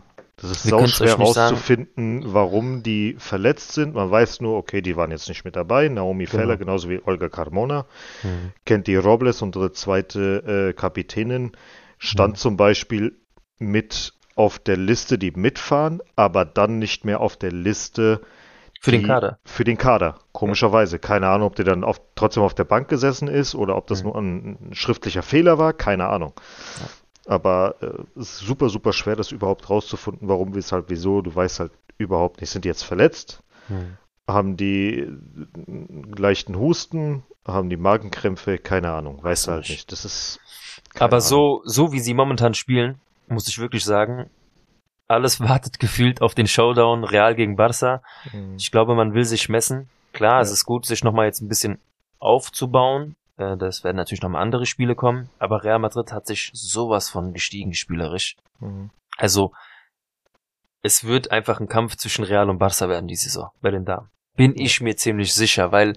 das 0.49 0.65
ist 0.65 0.69
sau 0.69 0.85
schwer 0.87 1.17
herauszufinden, 1.17 2.23
warum 2.25 2.83
die 2.83 3.15
verletzt 3.17 3.73
sind. 3.73 3.93
Man 3.93 4.09
weiß 4.11 4.41
nur, 4.41 4.57
okay, 4.57 4.81
die 4.81 4.95
waren 4.95 5.11
jetzt 5.11 5.27
nicht 5.29 5.45
mit 5.45 5.55
dabei. 5.55 5.89
Naomi 5.89 6.25
genau. 6.25 6.37
Feller, 6.37 6.57
genauso 6.57 6.89
wie 6.89 7.01
Olga 7.03 7.29
Carmona. 7.29 7.85
Mhm. 8.23 8.51
Kennt 8.65 8.87
die 8.87 8.95
Robles, 8.95 9.41
unsere 9.41 9.71
zweite 9.71 10.69
äh, 10.69 10.73
Kapitänin, 10.73 11.51
stand 11.97 12.33
mhm. 12.33 12.37
zum 12.37 12.57
Beispiel 12.57 13.17
mit 13.57 14.13
auf 14.35 14.59
der 14.59 14.77
Liste, 14.77 15.17
die 15.17 15.31
mitfahren, 15.31 16.01
aber 16.15 16.45
dann 16.45 16.77
nicht 16.79 17.05
mehr 17.05 17.21
auf 17.21 17.37
der 17.37 17.51
Liste. 17.51 18.21
Für 18.81 18.91
die, 18.91 18.97
den 18.99 19.07
Kader. 19.07 19.39
Für 19.45 19.63
den 19.63 19.77
Kader, 19.77 20.19
komischerweise. 20.31 20.99
Keine 20.99 21.27
Ahnung, 21.27 21.47
ob 21.47 21.55
der 21.55 21.65
dann 21.65 21.83
auf, 21.83 22.01
trotzdem 22.15 22.43
auf 22.43 22.53
der 22.53 22.65
Bank 22.65 22.87
gesessen 22.87 23.27
ist 23.27 23.55
oder 23.55 23.75
ob 23.77 23.87
das 23.87 24.03
mhm. 24.03 24.09
nur 24.09 24.15
ein, 24.17 24.57
ein, 24.69 24.75
schriftlicher 24.75 25.23
Fehler 25.23 25.57
war, 25.57 25.73
keine 25.73 26.07
Ahnung. 26.07 26.33
Ja. 26.79 26.87
Aber 27.25 27.75
äh, 27.81 28.19
es 28.19 28.33
ist 28.33 28.39
super, 28.39 28.69
super 28.69 28.93
schwer, 28.93 29.15
das 29.15 29.31
überhaupt 29.31 29.69
rauszufinden, 29.69 30.27
warum, 30.27 30.55
weshalb, 30.55 30.89
wieso. 30.89 31.21
Du 31.21 31.33
weißt 31.33 31.59
halt 31.59 31.71
überhaupt 31.97 32.41
nicht. 32.41 32.49
Sind 32.49 32.65
die 32.65 32.69
jetzt 32.69 32.83
verletzt? 32.83 33.41
Hm. 33.67 33.97
Haben 34.27 34.57
die 34.57 34.99
äh, 34.99 35.11
leichten 36.17 36.57
Husten? 36.57 37.23
Haben 37.47 37.69
die 37.69 37.77
Magenkrämpfe? 37.77 38.57
Keine 38.57 38.91
Ahnung. 38.91 39.23
Weißt 39.23 39.47
du 39.47 39.51
halt 39.51 39.69
nicht. 39.69 39.91
Das 39.91 40.05
ist. 40.05 40.39
Aber 40.95 41.17
Ahnung. 41.17 41.21
so, 41.21 41.61
so 41.65 41.91
wie 41.91 41.99
sie 41.99 42.13
momentan 42.13 42.53
spielen, 42.53 42.99
muss 43.27 43.47
ich 43.47 43.59
wirklich 43.59 43.83
sagen, 43.83 44.29
alles 45.07 45.39
wartet 45.39 45.79
gefühlt 45.79 46.21
auf 46.21 46.35
den 46.35 46.47
Showdown 46.47 47.03
Real 47.03 47.35
gegen 47.35 47.57
Barça. 47.57 48.01
Hm. 48.31 48.55
Ich 48.57 48.71
glaube, 48.71 48.95
man 48.95 49.13
will 49.13 49.25
sich 49.25 49.49
messen. 49.49 49.89
Klar, 50.13 50.35
ja. 50.35 50.41
es 50.41 50.51
ist 50.51 50.65
gut, 50.65 50.85
sich 50.85 51.03
nochmal 51.03 51.25
jetzt 51.25 51.41
ein 51.41 51.49
bisschen 51.49 51.79
aufzubauen, 52.19 53.15
äh, 53.37 53.57
das 53.57 53.83
werden 53.83 53.97
natürlich 53.97 54.21
nochmal 54.21 54.41
andere 54.41 54.65
Spiele 54.65 54.95
kommen, 54.95 55.29
aber 55.39 55.63
Real 55.63 55.79
Madrid 55.79 56.11
hat 56.11 56.27
sich 56.27 56.51
sowas 56.53 57.09
von 57.09 57.33
gestiegen 57.33 57.73
spielerisch. 57.73 58.37
Mhm. 58.59 58.91
Also, 59.17 59.53
es 60.81 61.03
wird 61.03 61.31
einfach 61.31 61.59
ein 61.59 61.67
Kampf 61.67 61.95
zwischen 61.95 62.23
Real 62.23 62.49
und 62.49 62.61
Barça 62.61 62.87
werden 62.89 63.07
die 63.07 63.15
Saison, 63.15 63.49
bei 63.61 63.71
den 63.71 63.85
Damen. 63.85 64.09
Bin 64.35 64.53
ich 64.55 64.81
mir 64.81 64.95
ziemlich 64.97 65.33
sicher, 65.33 65.71
weil 65.71 65.93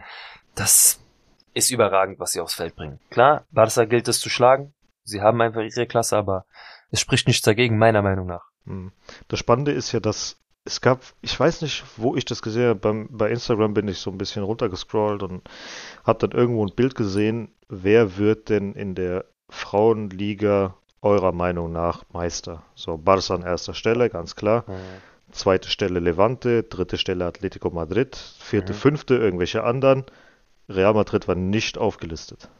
das 0.55 1.01
ist 1.55 1.71
überragend, 1.71 2.21
was 2.21 2.33
sie 2.33 2.41
aufs 2.41 2.55
Feld 2.55 2.77
bringen. 2.77 3.01
Klar, 3.11 3.45
Barça 3.53 3.85
gilt 3.85 4.09
es 4.09 4.21
zu 4.21 4.31
schlagen. 4.31 4.75
Sie 5.05 5.21
haben 5.21 5.41
einfach 5.41 5.63
ihre 5.63 5.87
Klasse, 5.87 6.17
aber 6.17 6.45
es 6.91 7.01
spricht 7.01 7.27
nichts 7.27 7.43
dagegen, 7.43 7.79
meiner 7.79 8.03
Meinung 8.03 8.27
nach. 8.27 8.45
Mhm. 8.65 8.93
Das 9.29 9.39
Spannende 9.39 9.73
ist 9.73 9.93
ja, 9.93 10.01
dass 10.01 10.39
es 10.69 10.83
gab, 10.83 11.03
ich 11.23 11.39
weiß 11.39 11.63
nicht, 11.63 11.83
wo 11.97 12.15
ich 12.15 12.25
das 12.27 12.43
gesehen 12.43 12.69
habe, 12.69 12.79
beim, 12.79 13.09
bei 13.11 13.31
Instagram 13.31 13.73
bin 13.75 13.89
ich 13.89 13.99
so 13.99 14.11
ein 14.11 14.19
bisschen 14.19 14.43
runtergescrollt 14.43 15.23
und 15.23 15.43
habe 16.05 16.27
dann 16.27 16.39
irgendwo 16.39 16.65
ein 16.65 16.75
Bild 16.75 16.95
gesehen, 16.95 17.51
wer 17.69 18.19
wird 18.19 18.51
denn 18.51 18.75
in 18.75 18.95
der 18.95 19.25
Frauenliga 19.49 20.75
eurer 21.01 21.33
Meinung 21.33 21.73
nach 21.73 22.05
Meister? 22.13 22.63
So, 22.75 22.99
Barca 22.99 23.35
an 23.35 23.43
erster 23.43 23.73
Stelle, 23.73 24.11
ganz 24.11 24.37
klar. 24.37 24.65
Mhm. 24.67 25.33
Zweite 25.33 25.71
Stelle 25.71 26.01
Levante, 26.01 26.65
dritte 26.65 26.99
Stelle 26.99 27.25
Atletico 27.25 27.71
Madrid, 27.71 28.17
vierte, 28.17 28.73
mhm. 28.75 28.79
fünfte 28.79 29.17
irgendwelche 29.17 29.65
anderen. 29.65 30.05
Real 30.69 30.93
Madrid 30.93 31.29
war 31.29 31.35
nicht 31.35 31.79
aufgelistet. 31.79 32.51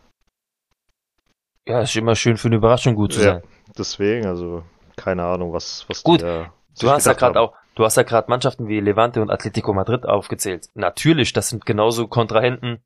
Ja, 1.67 1.83
ist 1.83 1.95
immer 1.95 2.17
schön 2.17 2.39
für 2.39 2.49
eine 2.49 2.57
Überraschung 2.57 2.95
gut 2.95 3.13
zu 3.13 3.21
ja, 3.21 3.35
sein. 3.35 3.43
Deswegen, 3.77 4.27
also 4.27 4.65
keine 4.97 5.25
Ahnung, 5.25 5.53
was, 5.53 5.85
was 5.89 6.03
gut. 6.03 6.23
Du 6.23 6.91
hast 6.91 7.07
ja 7.07 7.13
gerade 7.13 7.41
auch, 7.41 7.55
Du 7.79 7.85
hast 7.85 7.97
ja 7.97 8.03
gerade 8.03 8.29
Mannschaften 8.29 8.67
wie 8.67 8.81
Levante 8.81 9.23
und 9.23 9.31
Atletico 9.31 9.73
Madrid 9.73 10.05
aufgezählt. 10.05 10.69
Natürlich, 10.75 11.33
das 11.33 11.49
sind 11.51 11.65
genauso 11.65 12.09
Kontrahenten 12.09 12.81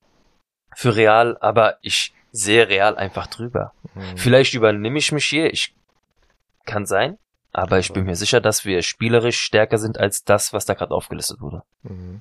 für 0.76 0.94
Real, 0.94 1.38
aber 1.40 1.78
ich 1.80 2.12
sehe 2.30 2.68
Real 2.68 2.96
einfach 2.98 3.26
drüber. 3.26 3.72
Mhm. 3.94 4.18
Vielleicht 4.18 4.52
übernehme 4.52 4.98
ich 4.98 5.10
mich 5.10 5.24
hier, 5.24 5.50
ich 5.50 5.74
kann 6.66 6.84
sein, 6.84 7.16
aber 7.54 7.78
ich 7.78 7.94
bin 7.94 8.04
mir 8.04 8.16
sicher, 8.16 8.42
dass 8.42 8.66
wir 8.66 8.82
spielerisch 8.82 9.40
stärker 9.40 9.78
sind 9.78 9.98
als 9.98 10.24
das, 10.24 10.52
was 10.52 10.66
da 10.66 10.74
gerade 10.74 10.94
aufgelistet 10.94 11.40
wurde. 11.40 11.62
Mhm. 11.84 12.20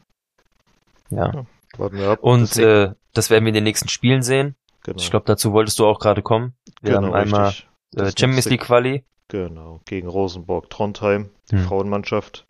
Ja. 1.09 1.45
Warten 1.77 1.97
wir 1.97 2.11
ab. 2.11 2.19
Und 2.21 2.51
Deswegen- 2.51 2.69
äh, 2.69 2.93
das 3.13 3.29
werden 3.29 3.43
wir 3.43 3.49
in 3.49 3.55
den 3.55 3.65
nächsten 3.65 3.89
Spielen 3.89 4.21
sehen. 4.21 4.55
genau. 4.83 4.97
Ich 4.97 5.09
glaube, 5.11 5.25
dazu 5.25 5.51
wolltest 5.51 5.77
du 5.77 5.85
auch 5.85 5.99
gerade 5.99 6.21
kommen. 6.21 6.53
Wir 6.81 6.93
genau, 6.93 7.07
haben 7.07 7.15
einmal 7.15 7.49
äh, 7.49 7.53
Das 7.91 8.13
Champions 8.17 8.45
League 8.45 8.61
Quali. 8.61 9.03
Genau, 9.31 9.79
gegen 9.85 10.09
Rosenborg 10.09 10.69
Trondheim, 10.69 11.29
die 11.51 11.55
Hm. 11.55 11.63
Frauenmannschaft. 11.63 12.45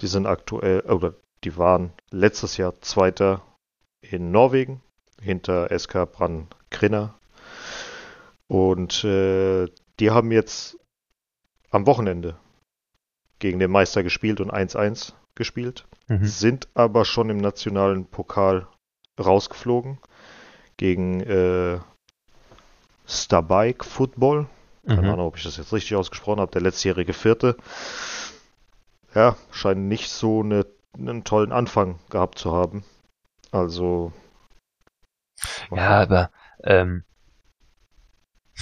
Die 0.00 0.06
sind 0.06 0.24
aktuell, 0.24 0.80
oder 0.80 1.12
die 1.44 1.58
waren 1.58 1.92
letztes 2.10 2.56
Jahr 2.56 2.80
Zweiter 2.80 3.42
in 4.00 4.30
Norwegen, 4.30 4.80
hinter 5.20 5.68
SK 5.78 6.06
Brann 6.10 6.48
Grinna. 6.70 7.14
Und 8.46 9.04
äh, 9.04 9.66
die 10.00 10.10
haben 10.10 10.32
jetzt 10.32 10.78
am 11.70 11.86
Wochenende 11.86 12.38
gegen 13.38 13.58
den 13.58 13.70
Meister 13.70 14.02
gespielt 14.02 14.40
und 14.40 14.50
1-1 14.50 15.12
gespielt, 15.34 15.84
Mhm. 16.08 16.24
sind 16.24 16.68
aber 16.72 17.04
schon 17.04 17.28
im 17.28 17.36
nationalen 17.36 18.06
Pokal 18.06 18.66
rausgeflogen 19.20 19.98
gegen 20.78 21.20
äh, 21.20 21.80
Stabike 23.06 23.84
Football. 23.84 24.46
Keine 24.88 25.02
Mhm. 25.02 25.12
Ahnung, 25.12 25.26
ob 25.28 25.36
ich 25.36 25.44
das 25.44 25.56
jetzt 25.56 25.72
richtig 25.72 25.96
ausgesprochen 25.96 26.40
habe. 26.40 26.52
Der 26.52 26.62
letztjährige 26.62 27.12
Vierte. 27.12 27.56
Ja, 29.14 29.36
scheint 29.50 29.82
nicht 29.86 30.08
so 30.10 30.40
eine, 30.42 30.64
einen 30.96 31.22
tollen 31.24 31.52
Anfang 31.52 31.98
gehabt 32.08 32.38
zu 32.38 32.52
haben. 32.54 32.84
Also. 33.52 34.12
Ja, 35.70 36.00
aber 36.02 36.30
ähm, 36.64 37.04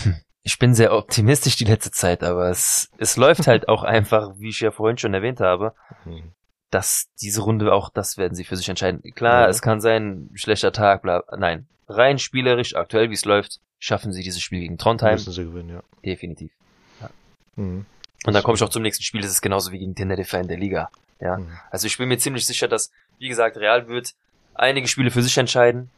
hm, 0.02 0.16
ich 0.42 0.58
bin 0.58 0.74
sehr 0.74 0.92
optimistisch 0.94 1.56
die 1.56 1.64
letzte 1.64 1.90
Zeit, 1.90 2.22
aber 2.22 2.50
es, 2.50 2.90
es 2.98 3.16
läuft 3.16 3.46
halt 3.46 3.68
auch 3.68 3.82
einfach, 3.82 4.32
wie 4.38 4.48
ich 4.50 4.60
ja 4.60 4.70
vorhin 4.70 4.98
schon 4.98 5.14
erwähnt 5.14 5.40
habe, 5.40 5.74
Hm. 6.04 6.32
Dass 6.70 7.08
diese 7.20 7.42
Runde 7.42 7.72
auch, 7.72 7.90
das 7.90 8.16
werden 8.16 8.34
sie 8.34 8.44
für 8.44 8.56
sich 8.56 8.68
entscheiden. 8.68 9.02
Klar, 9.14 9.42
Ja. 9.42 9.48
es 9.48 9.62
kann 9.62 9.80
sein, 9.80 10.30
schlechter 10.34 10.72
Tag, 10.72 11.02
bla, 11.02 11.22
nein. 11.36 11.66
Rein 11.88 12.18
spielerisch, 12.18 12.74
aktuell 12.74 13.10
wie 13.10 13.14
es 13.14 13.24
läuft, 13.24 13.60
schaffen 13.78 14.12
sie 14.12 14.22
dieses 14.22 14.40
Spiel 14.40 14.60
gegen 14.60 14.78
Trondheim. 14.78 15.14
Müssen 15.14 15.32
sie 15.32 15.44
gewinnen, 15.44 15.68
ja. 15.70 15.82
Definitiv. 16.04 16.50
Mhm. 17.54 17.86
Und 18.24 18.32
dann 18.32 18.42
komme 18.42 18.56
ich 18.56 18.62
auch 18.62 18.68
zum 18.70 18.82
nächsten 18.82 19.04
Spiel, 19.04 19.20
das 19.20 19.30
ist 19.30 19.40
genauso 19.42 19.70
wie 19.72 19.78
gegen 19.78 19.94
Tenerife 19.94 20.36
in 20.38 20.48
der 20.48 20.56
Liga. 20.58 20.90
Ja. 21.20 21.38
Mhm. 21.38 21.48
Also 21.70 21.86
ich 21.86 21.96
bin 21.96 22.08
mir 22.08 22.18
ziemlich 22.18 22.44
sicher, 22.46 22.68
dass, 22.68 22.90
wie 23.18 23.28
gesagt, 23.28 23.56
Real 23.56 23.88
wird 23.88 24.14
einige 24.54 24.88
Spiele 24.88 25.10
für 25.10 25.22
sich 25.22 25.38
entscheiden. 25.38 25.90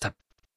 Da, 0.00 0.12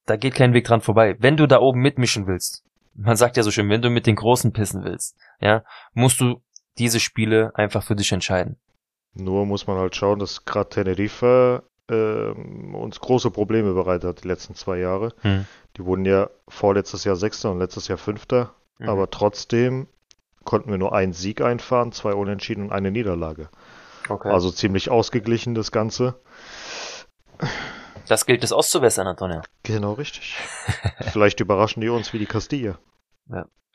da 0.06 0.16
geht 0.16 0.34
kein 0.34 0.54
Weg 0.54 0.64
dran 0.64 0.80
vorbei. 0.80 1.16
Wenn 1.18 1.36
du 1.36 1.46
da 1.46 1.58
oben 1.60 1.80
mitmischen 1.80 2.26
willst, 2.26 2.62
man 2.94 3.16
sagt 3.16 3.36
ja 3.36 3.42
so 3.42 3.50
schön, 3.50 3.68
wenn 3.68 3.82
du 3.82 3.90
mit 3.90 4.06
den 4.06 4.14
Großen 4.16 4.52
pissen 4.52 4.84
willst, 4.84 5.16
ja, 5.40 5.64
musst 5.92 6.20
du 6.20 6.40
diese 6.78 7.00
Spiele 7.00 7.52
einfach 7.56 7.82
für 7.82 7.96
dich 7.96 8.12
entscheiden. 8.12 8.56
Nur 9.14 9.46
muss 9.46 9.66
man 9.66 9.78
halt 9.78 9.94
schauen, 9.96 10.18
dass 10.18 10.44
gerade 10.44 10.70
Tenerife 10.70 11.62
ähm, 11.88 12.74
uns 12.74 12.98
große 13.00 13.30
Probleme 13.30 13.74
bereitet 13.74 14.08
hat 14.08 14.24
die 14.24 14.28
letzten 14.28 14.54
zwei 14.54 14.78
Jahre. 14.78 15.12
Hm. 15.22 15.46
Die 15.76 15.84
wurden 15.84 16.04
ja 16.04 16.30
vorletztes 16.48 17.04
Jahr 17.04 17.16
Sechster 17.16 17.50
und 17.50 17.58
letztes 17.58 17.88
Jahr 17.88 17.98
Fünfter. 17.98 18.54
Mhm. 18.78 18.88
Aber 18.88 19.10
trotzdem 19.10 19.86
konnten 20.44 20.70
wir 20.70 20.78
nur 20.78 20.94
einen 20.94 21.12
Sieg 21.12 21.40
einfahren, 21.40 21.92
zwei 21.92 22.12
Unentschieden 22.14 22.64
und 22.64 22.72
eine 22.72 22.90
Niederlage. 22.90 23.48
okay. 24.08 24.28
Also 24.30 24.50
ziemlich 24.50 24.90
ausgeglichen 24.90 25.54
das 25.54 25.72
Ganze. 25.72 26.14
das 28.08 28.26
gilt 28.26 28.44
es 28.44 28.52
auszubessern, 28.52 29.06
Antonio. 29.06 29.40
Genau 29.62 29.92
richtig. 29.94 30.36
Vielleicht 31.12 31.40
überraschen 31.40 31.80
die 31.80 31.88
uns 31.88 32.12
wie 32.12 32.18
die 32.18 32.26
Castilla. 32.26 32.78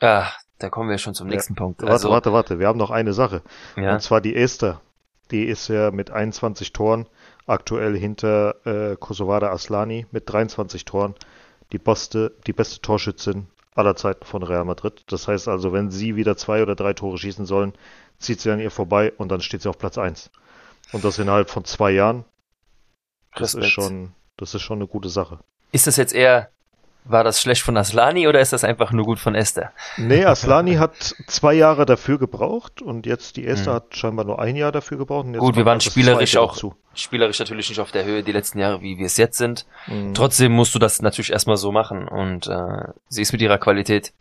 Ah, 0.02 0.28
da 0.60 0.70
kommen 0.70 0.90
wir 0.90 0.98
schon 0.98 1.14
zum 1.14 1.28
Ja. 1.28 1.34
nächsten 1.34 1.56
Punkt. 1.56 1.82
Warte, 1.82 1.92
Also, 1.94 2.10
warte, 2.10 2.34
warte. 2.34 2.60
Wir 2.60 2.68
haben 2.68 2.80
noch 2.80 2.92
eine 2.92 3.14
Sache. 3.14 3.42
Ja, 3.76 3.94
Und 3.94 4.02
zwar 4.02 4.22
die 4.22 4.36
Esther. 4.36 4.82
Die 5.32 5.46
ist 5.46 5.68
ja 5.68 5.92
mit 5.92 6.12
21 6.12 6.74
Toren 6.74 7.08
aktuell 7.46 7.98
hinter 7.98 8.56
äh, 8.66 8.96
Kosovada 8.96 9.52
Aslani 9.52 10.06
mit 10.12 10.32
23 10.32 10.86
Toren 10.86 11.16
die 11.72 11.78
beste, 11.78 12.34
die 12.48 12.54
beste 12.54 12.82
Torschützin 12.82 13.48
aller 13.76 13.96
Zeiten 13.96 14.26
von 14.26 14.44
Real 14.44 14.66
Madrid. 14.66 15.04
Das 15.08 15.28
heißt 15.28 15.48
also, 15.48 15.72
wenn 15.72 15.92
sie 15.92 16.16
wieder 16.16 16.36
zwei 16.36 16.62
oder 16.62 16.76
drei 16.76 16.94
Tore 16.94 17.18
schießen 17.18 17.46
sollen, 17.46 17.74
zieht 18.18 18.42
sie 18.42 18.52
an 18.52 18.60
ihr 18.60 18.72
vorbei 18.72 19.14
und 19.18 19.30
dann 19.30 19.42
steht 19.42 19.62
sie 19.62 19.70
auf 19.70 19.78
Platz 19.78 19.98
1. 19.98 20.32
Und 20.92 21.04
das 21.04 21.20
innerhalb 21.20 21.50
von 21.50 21.66
zwei 21.66 21.92
Jahren. 21.92 22.26
Das 23.34 23.56
Respekt. 23.56 23.66
ist 23.66 23.72
schon, 23.72 24.12
das 24.38 24.56
ist 24.56 24.64
schon 24.64 24.80
eine 24.80 24.88
gute 24.88 25.10
Sache. 25.10 25.40
Ist 25.72 25.88
das 25.88 25.98
jetzt 25.98 26.14
eher, 26.14 26.50
war 27.06 27.24
das 27.24 27.42
schlecht 27.42 27.62
von 27.64 27.76
Aslani 27.78 28.28
oder 28.28 28.40
ist 28.40 28.54
das 28.54 28.64
einfach 28.64 28.92
nur 28.92 29.06
gut 29.06 29.20
von 29.20 29.34
Esther? 29.34 29.72
Nee, 29.98 30.26
Aslani 30.26 30.76
hat 30.76 31.16
zwei 31.28 31.54
Jahre 31.54 31.86
dafür 31.86 32.20
gebraucht 32.20 32.82
und 32.82 33.06
jetzt 33.06 33.36
die 33.38 33.48
Esther 33.48 33.72
Mhm. 33.72 33.76
hat 33.78 33.96
scheinbar 33.96 34.26
nur 34.26 34.40
ein 34.40 34.56
Jahr 34.56 34.72
dafür 34.72 34.98
gebraucht. 34.98 35.26
Und 35.26 35.34
jetzt 35.34 35.42
Gut, 35.42 35.56
wir 35.56 35.66
waren 35.66 35.82
spielerisch 35.82 36.38
auch- 36.38 36.54
dazu. 36.54 36.76
Spielerisch 36.94 37.40
natürlich 37.40 37.70
nicht 37.70 37.80
auf 37.80 37.92
der 37.92 38.06
Höhe 38.06 38.22
die 38.24 38.32
letzten 38.32 38.60
Jahre, 38.60 38.82
wie 38.82 38.98
wir 38.98 39.06
es 39.06 39.18
jetzt 39.18 39.38
sind. 39.38 39.66
Mhm. 39.88 40.14
Trotzdem 40.14 40.52
musst 40.52 40.76
du 40.76 40.80
das 40.80 41.02
natürlich 41.02 41.32
erstmal 41.32 41.58
so 41.58 41.72
machen 41.72 42.08
und 42.08 42.48
äh, 42.48 42.90
sie 43.08 43.22
ist 43.22 43.32
mit 43.32 43.42
ihrer 43.42 43.58
Qualität, 43.58 44.12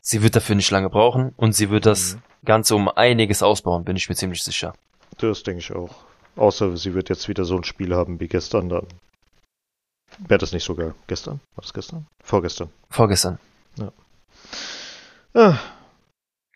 sie 0.00 0.22
wird 0.22 0.34
dafür 0.34 0.56
nicht 0.56 0.70
lange 0.70 0.90
brauchen 0.90 1.32
und 1.36 1.52
sie 1.54 1.70
wird 1.70 1.86
das 1.86 2.14
Mhm. 2.14 2.22
Ganze 2.44 2.74
um 2.74 2.88
einiges 2.88 3.42
ausbauen, 3.44 3.84
bin 3.84 3.94
ich 3.94 4.08
mir 4.08 4.16
ziemlich 4.16 4.42
sicher. 4.42 4.72
Das 5.18 5.44
denke 5.44 5.60
ich 5.60 5.72
auch. 5.72 5.90
Außer 6.34 6.76
sie 6.76 6.94
wird 6.94 7.08
jetzt 7.08 7.28
wieder 7.28 7.44
so 7.44 7.56
ein 7.56 7.62
Spiel 7.62 7.94
haben 7.94 8.18
wie 8.18 8.26
gestern, 8.26 8.68
dann 8.70 8.86
wäre 10.18 10.38
das 10.38 10.52
nicht 10.52 10.64
so 10.64 10.74
geil. 10.74 10.94
Gestern? 11.06 11.40
War 11.54 11.62
das 11.62 11.72
gestern? 11.72 12.06
Vorgestern. 12.22 12.70
Vorgestern. 12.90 13.38
Ah, 15.34 15.58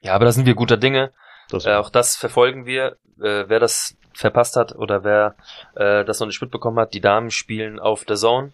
Ja, 0.02 0.14
aber 0.14 0.26
da 0.26 0.32
sind 0.32 0.46
wir 0.46 0.54
guter 0.54 0.76
Dinge. 0.76 1.12
das 1.50 1.64
Äh, 1.64 1.74
auch 1.74 1.90
das 1.90 2.16
verfolgen 2.16 2.66
wir. 2.66 2.96
Äh, 3.18 3.48
wer 3.48 3.58
das 3.58 3.96
verpasst 4.12 4.56
hat 4.56 4.74
oder 4.74 5.04
wer 5.04 5.34
äh, 5.74 6.04
das 6.04 6.20
noch 6.20 6.26
nicht 6.26 6.40
mitbekommen 6.40 6.78
hat, 6.78 6.92
die 6.94 7.00
Damen 7.00 7.30
spielen 7.30 7.78
auf 7.78 8.04
der 8.04 8.16
Zone 8.16 8.52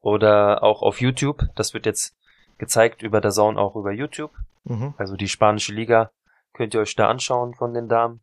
oder 0.00 0.62
auch 0.62 0.82
auf 0.82 1.00
YouTube. 1.00 1.42
Das 1.54 1.72
wird 1.74 1.86
jetzt 1.86 2.14
gezeigt 2.58 3.02
über 3.02 3.20
der 3.20 3.30
Zone 3.30 3.58
auch 3.58 3.76
über 3.76 3.92
YouTube. 3.92 4.32
mhm. 4.64 4.94
Also 4.98 5.16
die 5.16 5.28
spanische 5.28 5.72
Liga 5.72 6.10
könnt 6.52 6.74
ihr 6.74 6.80
euch 6.80 6.94
da 6.94 7.08
anschauen 7.08 7.54
von 7.54 7.74
den 7.74 7.88
Damen. 7.88 8.20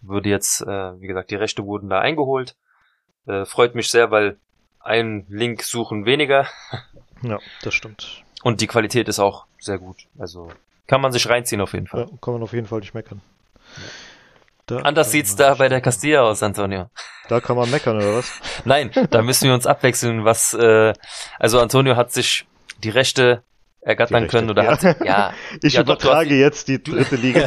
Würde 0.00 0.28
jetzt, 0.28 0.60
äh, 0.62 1.00
wie 1.00 1.06
gesagt, 1.06 1.30
die 1.30 1.36
Rechte 1.36 1.64
wurden 1.64 1.88
da 1.88 1.98
eingeholt. 2.00 2.56
Äh, 3.26 3.44
freut 3.46 3.74
mich 3.74 3.90
sehr, 3.90 4.10
weil 4.10 4.38
ein 4.80 5.26
Link 5.28 5.62
suchen 5.62 6.04
weniger 6.06 6.46
Ja, 7.22 7.38
das 7.62 7.74
stimmt. 7.74 8.22
und 8.42 8.60
die 8.60 8.66
Qualität 8.66 9.08
ist 9.08 9.18
auch 9.18 9.46
sehr 9.58 9.78
gut. 9.78 9.96
Also 10.18 10.50
kann 10.86 11.00
man 11.00 11.12
sich 11.12 11.28
reinziehen 11.28 11.60
auf 11.60 11.72
jeden 11.74 11.86
Ja, 11.86 11.90
Fall. 11.90 12.06
kann 12.22 12.34
man 12.34 12.42
auf 12.42 12.52
jeden 12.52 12.66
Fall 12.66 12.80
nicht 12.80 12.94
meckern. 12.94 13.20
Da 14.66 14.76
Anders 14.80 15.10
sieht's 15.10 15.34
da 15.36 15.54
bei 15.54 15.68
der 15.68 15.80
Castilla 15.80 16.22
aus, 16.22 16.42
Antonio. 16.42 16.90
Da 17.28 17.40
kann 17.40 17.56
man 17.56 17.70
meckern, 17.70 17.96
oder 17.96 18.14
was? 18.14 18.30
Nein, 18.64 18.90
da 19.10 19.22
müssen 19.22 19.46
wir 19.48 19.54
uns 19.54 19.66
abwechseln, 19.66 20.24
was 20.24 20.52
äh, 20.54 20.92
also 21.38 21.60
Antonio 21.60 21.96
hat 21.96 22.12
sich 22.12 22.46
die 22.84 22.90
Rechte 22.90 23.42
ergattern 23.80 24.18
Die 24.18 24.22
Rechte, 24.24 24.36
können 24.38 24.50
oder 24.50 24.64
ja. 24.64 24.70
hat 24.72 25.00
ja, 25.04 25.32
Ich 25.62 25.74
Ja, 25.74 25.82
doch, 25.82 25.94
übertrage 25.94 26.28
die- 26.30 26.36
jetzt 26.40 26.68
die 26.68 26.82
dritte 26.82 27.16
Liga. 27.22 27.46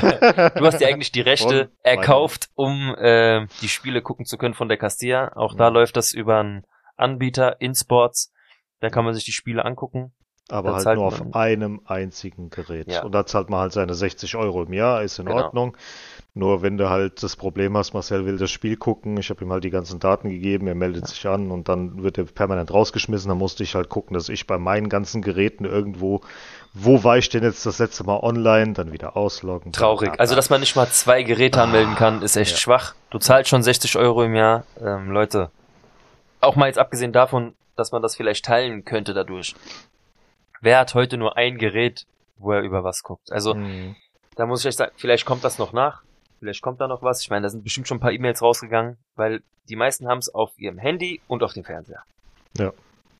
du 0.55 0.65
hast 0.65 0.81
ja 0.81 0.87
eigentlich 0.87 1.11
die 1.11 1.21
Rechte 1.21 1.71
erkauft, 1.83 2.49
um 2.55 2.95
äh, 2.95 3.45
die 3.61 3.69
Spiele 3.69 4.01
gucken 4.01 4.25
zu 4.25 4.37
können 4.37 4.53
von 4.55 4.67
der 4.67 4.77
Castilla. 4.77 5.31
Auch 5.35 5.55
da 5.55 5.69
Mhm. 5.69 5.75
läuft 5.75 5.97
das 5.97 6.13
über 6.13 6.39
einen 6.39 6.63
Anbieter 7.01 7.59
InSports. 7.61 8.31
Da 8.79 8.89
kann 8.89 9.05
man 9.05 9.13
sich 9.13 9.25
die 9.25 9.31
Spiele 9.31 9.63
angucken. 9.65 10.11
Aber 10.49 10.71
Da 10.71 10.83
halt 10.85 10.97
nur 10.97 11.05
auf 11.07 11.19
man- 11.19 11.33
einem 11.33 11.81
einzigen 11.85 12.49
Gerät. 12.49 12.91
Ja. 12.91 13.03
Und 13.03 13.13
da 13.13 13.25
zahlt 13.25 13.49
man 13.49 13.61
halt 13.61 13.71
seine 13.71 13.93
60 13.93 14.35
Euro 14.35 14.63
im 14.63 14.73
Jahr, 14.73 15.01
ist 15.01 15.17
in 15.17 15.25
Genau. 15.27 15.43
Ordnung. 15.43 15.77
Nur 16.33 16.61
wenn 16.61 16.77
du 16.77 16.89
halt 16.89 17.23
das 17.23 17.35
Problem 17.37 17.77
hast, 17.77 17.93
Marcel 17.93 18.25
will 18.25 18.37
das 18.37 18.51
Spiel 18.51 18.75
gucken, 18.75 19.15
ich 19.17 19.29
habe 19.29 19.43
ihm 19.45 19.51
halt 19.51 19.63
die 19.63 19.69
ganzen 19.69 19.99
Daten 19.99 20.29
gegeben, 20.29 20.67
er 20.67 20.75
meldet 20.75 21.07
sich 21.07 21.25
an 21.27 21.51
und 21.51 21.69
dann 21.69 22.03
wird 22.03 22.17
er 22.17 22.25
permanent 22.25 22.73
rausgeschmissen. 22.73 23.29
Dann 23.29 23.37
musste 23.37 23.63
ich 23.63 23.75
halt 23.75 23.87
gucken, 23.89 24.13
dass 24.13 24.27
ich 24.29 24.45
bei 24.47 24.57
meinen 24.57 24.89
ganzen 24.89 25.21
Geräten 25.21 25.63
irgendwo, 25.65 26.21
wo 26.73 27.01
war 27.03 27.17
ich 27.17 27.29
denn 27.29 27.43
jetzt 27.43 27.65
das 27.65 27.79
letzte 27.79 28.03
Mal 28.05 28.17
online, 28.21 28.73
dann 28.73 28.91
wieder 28.91 29.15
ausloggen. 29.15 29.71
Traurig. 29.71 30.19
Also, 30.19 30.35
dass 30.35 30.49
man 30.49 30.59
nicht 30.61 30.75
mal 30.75 30.87
zwei 30.89 31.23
Geräte 31.23 31.61
anmelden 31.61 31.95
kann, 31.95 32.21
ist 32.23 32.35
echt 32.35 32.51
Ja. 32.51 32.57
schwach. 32.57 32.95
Du 33.09 33.19
zahlst 33.19 33.49
schon 33.49 33.61
60 33.63 33.95
Euro 33.97 34.23
im 34.23 34.33
Jahr. 34.35 34.65
Ähm, 34.81 35.11
Leute, 35.11 35.51
auch 36.41 36.55
mal 36.55 36.67
jetzt 36.67 36.79
abgesehen 36.79 37.11
davon, 37.13 37.55
dass 37.75 37.91
man 37.91 38.01
das 38.01 38.15
vielleicht 38.15 38.45
teilen 38.45 38.83
könnte 38.85 39.13
dadurch. 39.13 39.55
Wer 40.61 40.79
hat 40.79 40.93
heute 40.93 41.17
nur 41.17 41.37
ein 41.37 41.57
Gerät, 41.57 42.05
wo 42.37 42.51
er 42.51 42.61
über 42.61 42.83
was 42.83 43.03
guckt? 43.03 43.31
Also, 43.31 43.55
Mhm. 43.55 43.95
da 44.35 44.45
muss 44.45 44.61
ich 44.61 44.67
echt 44.67 44.77
sagen, 44.77 44.91
vielleicht 44.97 45.25
kommt 45.25 45.43
das 45.43 45.57
noch 45.57 45.73
nach. 45.73 46.03
Vielleicht 46.39 46.61
kommt 46.61 46.81
da 46.81 46.87
noch 46.87 47.01
was. 47.03 47.21
Ich 47.21 47.29
meine, 47.29 47.43
da 47.43 47.49
sind 47.49 47.63
bestimmt 47.63 47.87
schon 47.87 47.97
ein 47.97 48.01
paar 48.01 48.11
E-Mails 48.11 48.41
rausgegangen, 48.41 48.97
weil 49.15 49.41
die 49.69 49.75
meisten 49.75 50.07
haben 50.07 50.17
es 50.19 50.33
auf 50.33 50.57
ihrem 50.57 50.77
Handy 50.79 51.21
und 51.27 51.43
auf 51.43 51.53
dem 51.53 51.63
Fernseher. 51.63 52.03
Ja. 52.57 52.71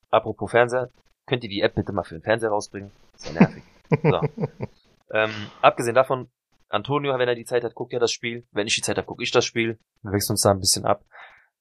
Apropos 0.10 0.50
Fernseher, 0.52 0.90
könnt 1.28 1.44
ihr 1.44 1.50
die 1.50 1.62
App 1.62 1.76
bitte 1.76 1.94
mal 1.94 2.04
für 2.04 2.16
den 2.16 2.24
Fernseher 2.24 2.50
rausbringen? 2.50 2.92
Ist 3.16 3.28
ja 3.28 3.34
nervig. 3.40 3.64
so. 4.02 4.22
ähm, 5.14 5.32
abgesehen 5.62 5.96
davon, 5.96 6.30
Antonio, 6.70 7.18
wenn 7.20 7.28
er 7.28 7.36
die 7.36 7.46
Zeit 7.46 7.64
hat, 7.64 7.76
guckt 7.76 7.94
ja 7.94 8.00
das 8.00 8.12
Spiel. 8.12 8.46
Wenn 8.52 8.66
ich 8.68 8.76
die 8.76 8.82
Zeit 8.82 8.98
habe, 8.98 9.06
gucke 9.06 9.24
ich 9.24 9.32
das 9.32 9.46
Spiel. 9.46 9.78
Wir 10.02 10.12
wechseln 10.14 10.34
uns 10.34 10.42
da 10.42 10.52
ein 10.52 10.60
bisschen 10.60 10.86
ab. 10.86 11.04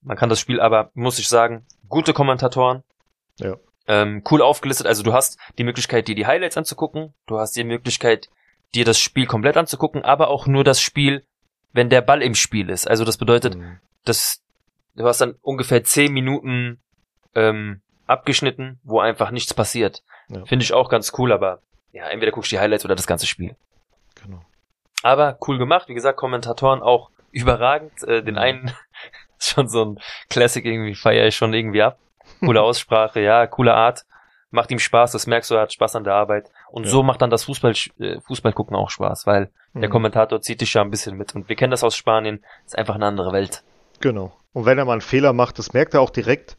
Man 0.02 0.16
kann 0.16 0.28
das 0.28 0.40
Spiel 0.40 0.60
aber, 0.60 0.90
muss 0.94 1.18
ich 1.18 1.28
sagen, 1.28 1.66
gute 1.88 2.12
Kommentatoren. 2.12 2.82
Ja. 3.38 3.56
Ähm, 3.86 4.22
cool 4.30 4.42
aufgelistet. 4.42 4.86
Also 4.86 5.02
du 5.02 5.12
hast 5.12 5.38
die 5.58 5.64
Möglichkeit, 5.64 6.08
dir 6.08 6.14
die 6.14 6.26
Highlights 6.26 6.56
anzugucken. 6.56 7.12
Du 7.26 7.38
hast 7.38 7.56
die 7.56 7.64
Möglichkeit, 7.64 8.28
dir 8.74 8.84
das 8.84 8.98
Spiel 9.00 9.26
komplett 9.26 9.56
anzugucken, 9.56 10.02
aber 10.04 10.28
auch 10.28 10.46
nur 10.46 10.64
das 10.64 10.80
Spiel, 10.80 11.24
wenn 11.72 11.90
der 11.90 12.00
Ball 12.00 12.22
im 12.22 12.34
Spiel 12.34 12.70
ist. 12.70 12.88
Also 12.88 13.04
das 13.04 13.16
bedeutet, 13.18 13.56
Mhm. 13.56 13.78
dass 14.04 14.42
du 14.94 15.04
hast 15.06 15.20
dann 15.20 15.34
ungefähr 15.42 15.82
zehn 15.84 16.12
Minuten 16.12 16.80
ähm, 17.34 17.80
abgeschnitten, 18.06 18.80
wo 18.82 19.00
einfach 19.00 19.30
nichts 19.30 19.54
passiert. 19.54 20.02
Ja. 20.28 20.44
Finde 20.44 20.64
ich 20.64 20.72
auch 20.72 20.88
ganz 20.88 21.12
cool, 21.18 21.32
aber 21.32 21.60
ja, 21.92 22.06
entweder 22.08 22.32
guckst 22.32 22.50
du 22.52 22.56
die 22.56 22.60
Highlights 22.60 22.84
oder 22.84 22.94
das 22.94 23.06
ganze 23.06 23.26
Spiel. 23.26 23.56
Genau. 24.22 24.40
Aber 25.02 25.38
cool 25.46 25.58
gemacht, 25.58 25.88
wie 25.88 25.94
gesagt, 25.94 26.18
Kommentatoren 26.18 26.82
auch 26.82 27.10
überragend. 27.32 28.02
Äh, 28.04 28.22
den 28.22 28.34
Mhm. 28.34 28.40
einen 28.40 28.72
ist 29.40 29.50
schon 29.54 29.68
so 29.68 29.84
ein 29.84 29.98
Classic 30.28 30.64
irgendwie, 30.64 30.94
feiere 30.94 31.26
ich 31.26 31.36
schon 31.36 31.52
irgendwie 31.54 31.82
ab. 31.82 31.98
Coole 32.40 32.62
Aussprache, 32.62 33.20
ja, 33.20 33.46
coole 33.46 33.74
Art. 33.74 34.04
Macht 34.52 34.70
ihm 34.72 34.80
Spaß, 34.80 35.12
das 35.12 35.26
merkst 35.28 35.50
du, 35.50 35.54
er 35.54 35.62
hat 35.62 35.72
Spaß 35.72 35.94
an 35.96 36.04
der 36.04 36.14
Arbeit. 36.14 36.50
Und 36.70 36.84
Ja. 36.84 36.90
so 36.90 37.02
macht 37.04 37.22
dann 37.22 37.30
das 37.30 37.44
Fußball, 37.44 37.72
äh, 38.00 38.20
Fußball 38.20 38.52
gucken 38.52 38.76
auch 38.76 38.90
Spaß, 38.90 39.26
weil 39.26 39.50
der 39.74 39.88
Mhm. 39.88 39.92
Kommentator 39.92 40.40
zieht 40.40 40.60
dich 40.60 40.74
ja 40.74 40.82
ein 40.82 40.90
bisschen 40.90 41.16
mit. 41.16 41.34
Und 41.36 41.48
wir 41.48 41.54
kennen 41.56 41.70
das 41.70 41.84
aus 41.84 41.94
Spanien, 41.96 42.44
ist 42.66 42.76
einfach 42.76 42.96
eine 42.96 43.06
andere 43.06 43.32
Welt. 43.32 43.62
Genau. 44.00 44.32
Und 44.52 44.66
wenn 44.66 44.76
er 44.78 44.84
mal 44.84 44.92
einen 44.92 45.00
Fehler 45.02 45.32
macht, 45.32 45.58
das 45.60 45.72
merkt 45.72 45.94
er 45.94 46.00
auch 46.00 46.10
direkt 46.10 46.56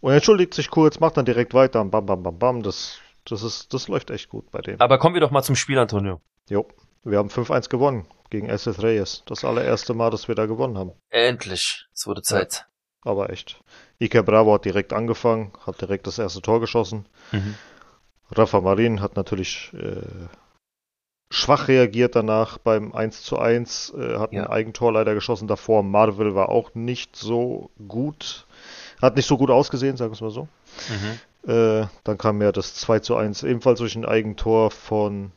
und 0.00 0.12
entschuldigt 0.12 0.52
sich 0.52 0.68
kurz, 0.70 1.00
macht 1.00 1.16
dann 1.16 1.24
direkt 1.24 1.54
weiter 1.54 1.80
und 1.80 1.90
bam, 1.90 2.04
bam, 2.04 2.22
bam, 2.22 2.38
bam. 2.38 2.62
Das, 2.62 2.98
das, 3.26 3.42
ist, 3.42 3.72
das 3.72 3.88
läuft 3.88 4.10
echt 4.10 4.28
gut 4.28 4.50
bei 4.50 4.60
denen. 4.60 4.78
Aber 4.80 4.98
kommen 4.98 5.14
wir 5.14 5.22
doch 5.22 5.30
mal 5.30 5.42
zum 5.42 5.56
Spiel, 5.56 5.78
Antonio. 5.78 6.20
Jo. 6.50 6.66
Wir 7.04 7.16
haben 7.16 7.30
5-1 7.30 7.70
gewonnen 7.70 8.06
gegen 8.30 8.48
SS 8.48 8.82
Reyes. 8.82 9.22
Das 9.26 9.44
allererste 9.44 9.94
Mal, 9.94 10.10
dass 10.10 10.28
wir 10.28 10.34
da 10.34 10.46
gewonnen 10.46 10.78
haben. 10.78 10.92
Endlich, 11.10 11.86
es 11.92 12.06
wurde 12.06 12.22
Zeit. 12.22 12.66
Aber 13.02 13.30
echt. 13.30 13.60
Ike 13.98 14.22
Bravo 14.22 14.54
hat 14.54 14.64
direkt 14.64 14.92
angefangen, 14.92 15.52
hat 15.66 15.80
direkt 15.80 16.06
das 16.06 16.18
erste 16.18 16.42
Tor 16.42 16.60
geschossen. 16.60 17.06
Mhm. 17.32 17.54
Rafa 18.32 18.60
Marin 18.60 19.00
hat 19.00 19.16
natürlich 19.16 19.72
äh, 19.74 20.02
schwach 21.32 21.68
reagiert 21.68 22.14
danach 22.16 22.58
beim 22.58 22.92
1 22.94 23.22
zu 23.22 23.38
1, 23.38 23.94
äh, 23.96 24.18
hat 24.18 24.32
Ja. 24.32 24.44
ein 24.44 24.48
Eigentor 24.50 24.92
leider 24.92 25.14
geschossen 25.14 25.48
davor. 25.48 25.82
Marvel 25.82 26.34
war 26.34 26.48
auch 26.50 26.74
nicht 26.74 27.16
so 27.16 27.70
gut, 27.88 28.46
hat 29.00 29.16
nicht 29.16 29.26
so 29.26 29.36
gut 29.38 29.50
ausgesehen, 29.50 29.96
sagen 29.96 30.10
wir 30.12 30.14
es 30.16 30.20
mal 30.20 30.30
so. 30.30 30.48
Mhm. 30.88 31.50
Äh, 31.50 31.86
dann 32.04 32.18
kam 32.18 32.42
ja 32.42 32.52
das 32.52 32.74
2 32.74 32.98
zu 33.00 33.16
1 33.16 33.42
ebenfalls 33.44 33.78
durch 33.78 33.96
ein 33.96 34.04
Eigentor 34.04 34.70
von 34.70 35.32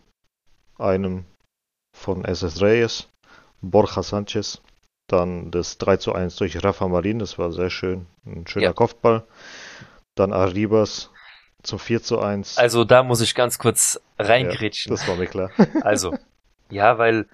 einem 0.78 1.26
von 1.94 2.26
SS 2.26 2.62
Reyes, 2.62 3.08
Borja 3.62 4.04
Sanchez. 4.04 4.62
Dann 5.08 5.52
das 5.52 5.78
3 5.78 5.98
zu 5.98 6.14
1 6.14 6.38
durch 6.38 6.64
Rafa 6.64 6.88
Marin, 6.88 7.20
das 7.20 7.38
war 7.38 7.52
sehr 7.52 7.70
schön, 7.70 8.08
ein 8.26 8.48
schöner 8.48 8.68
Ja. 8.68 8.74
Kopfball. 8.74 9.24
Dann 10.16 10.32
Arribas 10.34 11.10
zum 11.62 11.78
4 11.80 12.02
zu 12.02 12.20
1. 12.20 12.58
Also 12.58 12.84
da 12.86 13.04
muss 13.04 13.22
ich 13.22 13.36
ganz 13.36 13.58
kurz 13.60 14.00
ja, 14.20 14.26
reingrätschen. 14.26 14.92
das 14.92 15.08
war 15.08 15.16
mir 15.16 15.28
klar. 15.28 15.50
Also, 15.84 16.16
ja, 16.70 16.98
weil 16.98 17.28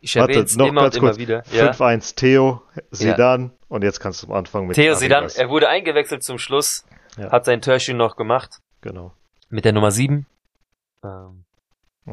ich 0.00 0.14
Warte, 0.16 0.32
erwähne 0.32 0.44
es 0.46 0.56
noch 0.56 0.66
immer 0.68 0.82
und 0.82 0.86
ganz 0.86 0.96
immer 0.96 1.08
kurz. 1.08 1.18
wieder. 1.18 1.42
Ja. 1.50 1.72
5-1 1.72 2.14
Theo, 2.14 2.62
Sidan 2.90 3.50
und 3.68 3.82
jetzt 3.82 4.00
kannst 4.00 4.22
du 4.22 4.26
am 4.28 4.32
Anfang 4.34 4.66
mit 4.66 4.76
Theo 4.76 4.94
Arribas. 4.94 5.34
er 5.36 5.48
wurde 5.48 5.68
eingewechselt 5.68 6.22
zum 6.22 6.38
Schluss, 6.38 6.84
Ja. 7.16 7.30
hat 7.32 7.44
sein 7.44 7.60
Törchen 7.60 7.96
noch 7.96 8.16
gemacht 8.16 8.58
Genau. 8.82 9.12
mit 9.48 9.64
der 9.64 9.72
Nummer 9.72 9.90
7. 9.90 10.26
Ähm, 11.02 11.10
Hm. 11.10 11.44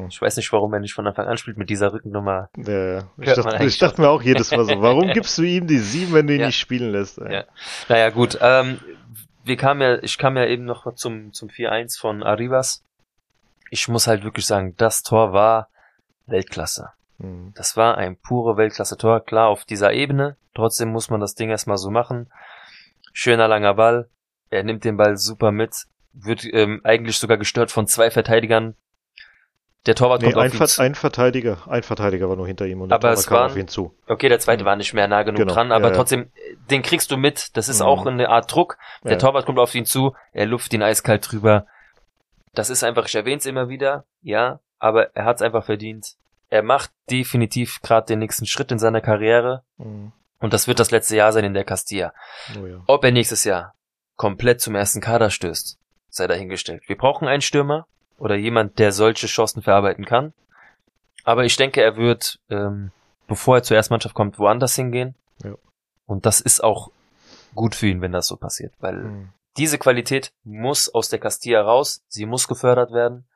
Ich 0.08 0.22
weiß 0.22 0.36
nicht, 0.38 0.50
warum 0.52 0.72
er 0.72 0.80
nicht 0.80 0.94
von 0.94 1.06
Anfang 1.06 1.26
an 1.26 1.36
spielt 1.36 1.58
mit 1.58 1.68
dieser 1.68 1.92
Rückennummer. 1.92 2.48
Der, 2.56 3.10
ich, 3.18 3.32
dachte, 3.34 3.64
ich 3.64 3.78
dachte 3.78 4.00
mir 4.00 4.08
auch 4.08 4.22
jedes 4.22 4.50
Mal 4.50 4.64
so, 4.64 4.80
warum 4.80 5.08
gibst 5.12 5.36
du 5.36 5.42
ihm 5.42 5.66
die 5.66 5.78
7, 5.78 6.14
wenn 6.14 6.26
du 6.26 6.34
ihn 6.34 6.40
Ja. 6.40 6.46
nicht 6.46 6.58
spielen 6.58 6.92
lässt? 6.92 7.18
ey? 7.18 7.32
Ja. 7.34 7.44
Naja, 7.88 8.08
gut. 8.10 8.38
Ähm, 8.40 8.80
wir 9.44 9.56
kamen 9.56 9.80
ja, 9.82 10.02
ich 10.02 10.16
kam 10.16 10.36
ja 10.36 10.46
eben 10.46 10.64
noch 10.64 10.94
zum, 10.94 11.32
zum 11.34 11.48
4-1 11.50 11.98
von 12.00 12.22
Arribas. 12.22 12.84
Ich 13.70 13.86
muss 13.88 14.06
halt 14.06 14.24
wirklich 14.24 14.46
sagen, 14.46 14.74
das 14.78 15.02
Tor 15.02 15.32
war 15.34 15.68
Weltklasse. 16.26 16.90
Hm. 17.20 17.52
Das 17.54 17.76
war 17.76 17.98
ein 17.98 18.16
pure 18.16 18.56
Weltklasse-Tor, 18.56 19.20
klar 19.24 19.48
auf 19.48 19.64
dieser 19.64 19.92
Ebene. 19.92 20.36
Trotzdem 20.54 20.88
muss 20.90 21.10
man 21.10 21.20
das 21.20 21.34
Ding 21.34 21.50
erstmal 21.50 21.76
so 21.78 21.90
machen. 21.90 22.30
Schöner 23.12 23.48
langer 23.48 23.74
Ball. 23.74 24.08
Er 24.48 24.62
nimmt 24.62 24.84
den 24.84 24.96
Ball 24.96 25.16
super 25.18 25.52
mit. 25.52 25.84
Wird 26.14 26.44
ähm, 26.44 26.80
eigentlich 26.84 27.18
sogar 27.18 27.36
gestört 27.36 27.70
von 27.70 27.86
zwei 27.86 28.10
Verteidigern. 28.10 28.74
Der 29.86 29.96
Torwart 29.96 30.22
Nee, 30.22 30.30
kommt 30.30 30.44
ein, 30.44 30.48
auf 30.52 30.60
ihn 30.60 30.66
zu. 30.68 30.80
ein 30.82 30.94
Verteidiger, 30.94 31.58
ein 31.68 31.82
Verteidiger 31.82 32.28
war 32.28 32.36
nur 32.36 32.46
hinter 32.46 32.66
ihm 32.66 32.80
und 32.82 32.90
der 32.90 32.96
Aber 32.96 33.02
Torwart 33.08 33.18
es 33.18 33.26
kam 33.26 33.36
waren- 33.38 33.50
auf 33.50 33.56
ihn 33.56 33.66
zu. 33.68 33.92
Okay, 34.06 34.28
der 34.28 34.38
zweite 34.38 34.64
war 34.64 34.76
nicht 34.76 34.94
mehr 34.94 35.08
nah 35.08 35.24
genug 35.24 35.38
Genau, 35.40 35.52
dran, 35.54 35.72
aber 35.72 35.88
ja, 35.88 35.94
trotzdem, 35.94 36.30
den 36.70 36.82
kriegst 36.82 37.10
du 37.10 37.16
mit. 37.16 37.56
Das 37.56 37.68
ist 37.68 37.80
Mhm. 37.80 37.86
auch 37.86 38.06
eine 38.06 38.28
Art 38.28 38.52
Druck. 38.54 38.78
Der 39.02 39.12
Ja. 39.12 39.18
Torwart 39.18 39.44
kommt 39.44 39.58
auf 39.58 39.74
ihn 39.74 39.84
zu, 39.84 40.14
er 40.32 40.46
luft 40.46 40.72
ihn 40.72 40.82
eiskalt 40.84 41.30
drüber. 41.32 41.66
Das 42.54 42.70
ist 42.70 42.84
einfach, 42.84 43.06
ich 43.06 43.14
erwähne 43.14 43.38
es 43.38 43.46
immer 43.46 43.68
wieder, 43.68 44.04
ja, 44.20 44.60
aber 44.78 45.16
er 45.16 45.24
hat 45.24 45.36
es 45.36 45.42
einfach 45.42 45.64
verdient. 45.64 46.14
Er 46.48 46.62
macht 46.62 46.92
definitiv 47.10 47.80
gerade 47.82 48.06
den 48.06 48.18
nächsten 48.20 48.46
Schritt 48.46 48.70
in 48.70 48.78
seiner 48.78 49.00
Karriere 49.00 49.64
Hm. 49.78 50.12
und 50.38 50.52
das 50.52 50.68
wird 50.68 50.78
das 50.78 50.90
letzte 50.92 51.16
Jahr 51.16 51.32
sein 51.32 51.44
in 51.44 51.54
der 51.54 51.64
Castilla. 51.64 52.12
Oh 52.60 52.66
ja. 52.66 52.82
Ob 52.86 53.02
er 53.04 53.10
nächstes 53.10 53.42
Jahr 53.44 53.74
komplett 54.16 54.60
zum 54.60 54.74
ersten 54.76 55.00
Kader 55.00 55.30
stößt, 55.30 55.78
sei 56.08 56.26
dahingestellt. 56.28 56.82
Wir 56.86 56.96
brauchen 56.96 57.26
einen 57.26 57.40
Stürmer 57.42 57.86
oder 58.18 58.36
jemand, 58.36 58.78
der 58.78 58.92
solche 58.92 59.26
Chancen 59.26 59.62
verarbeiten 59.62 60.04
kann. 60.04 60.32
Aber 61.24 61.44
ich 61.44 61.56
denke, 61.56 61.82
er 61.82 61.96
wird, 61.96 62.40
ähm, 62.50 62.90
bevor 63.28 63.56
er 63.56 63.62
zur 63.62 63.76
Erstmannschaft 63.76 64.14
kommt, 64.14 64.38
woanders 64.38 64.74
hingehen. 64.74 65.14
Ja. 65.44 65.54
Und 66.06 66.26
das 66.26 66.40
ist 66.40 66.62
auch 66.62 66.90
gut 67.54 67.74
für 67.74 67.86
ihn, 67.86 68.00
wenn 68.00 68.12
das 68.12 68.26
so 68.26 68.36
passiert, 68.36 68.72
weil 68.80 69.02
Hm. 69.02 69.28
diese 69.56 69.78
Qualität 69.78 70.32
muss 70.44 70.88
aus 70.88 71.08
der 71.10 71.18
Castilla 71.18 71.62
raus, 71.62 72.02
sie 72.08 72.26
muss 72.26 72.48
gefördert 72.48 72.92
werden. 72.92 73.26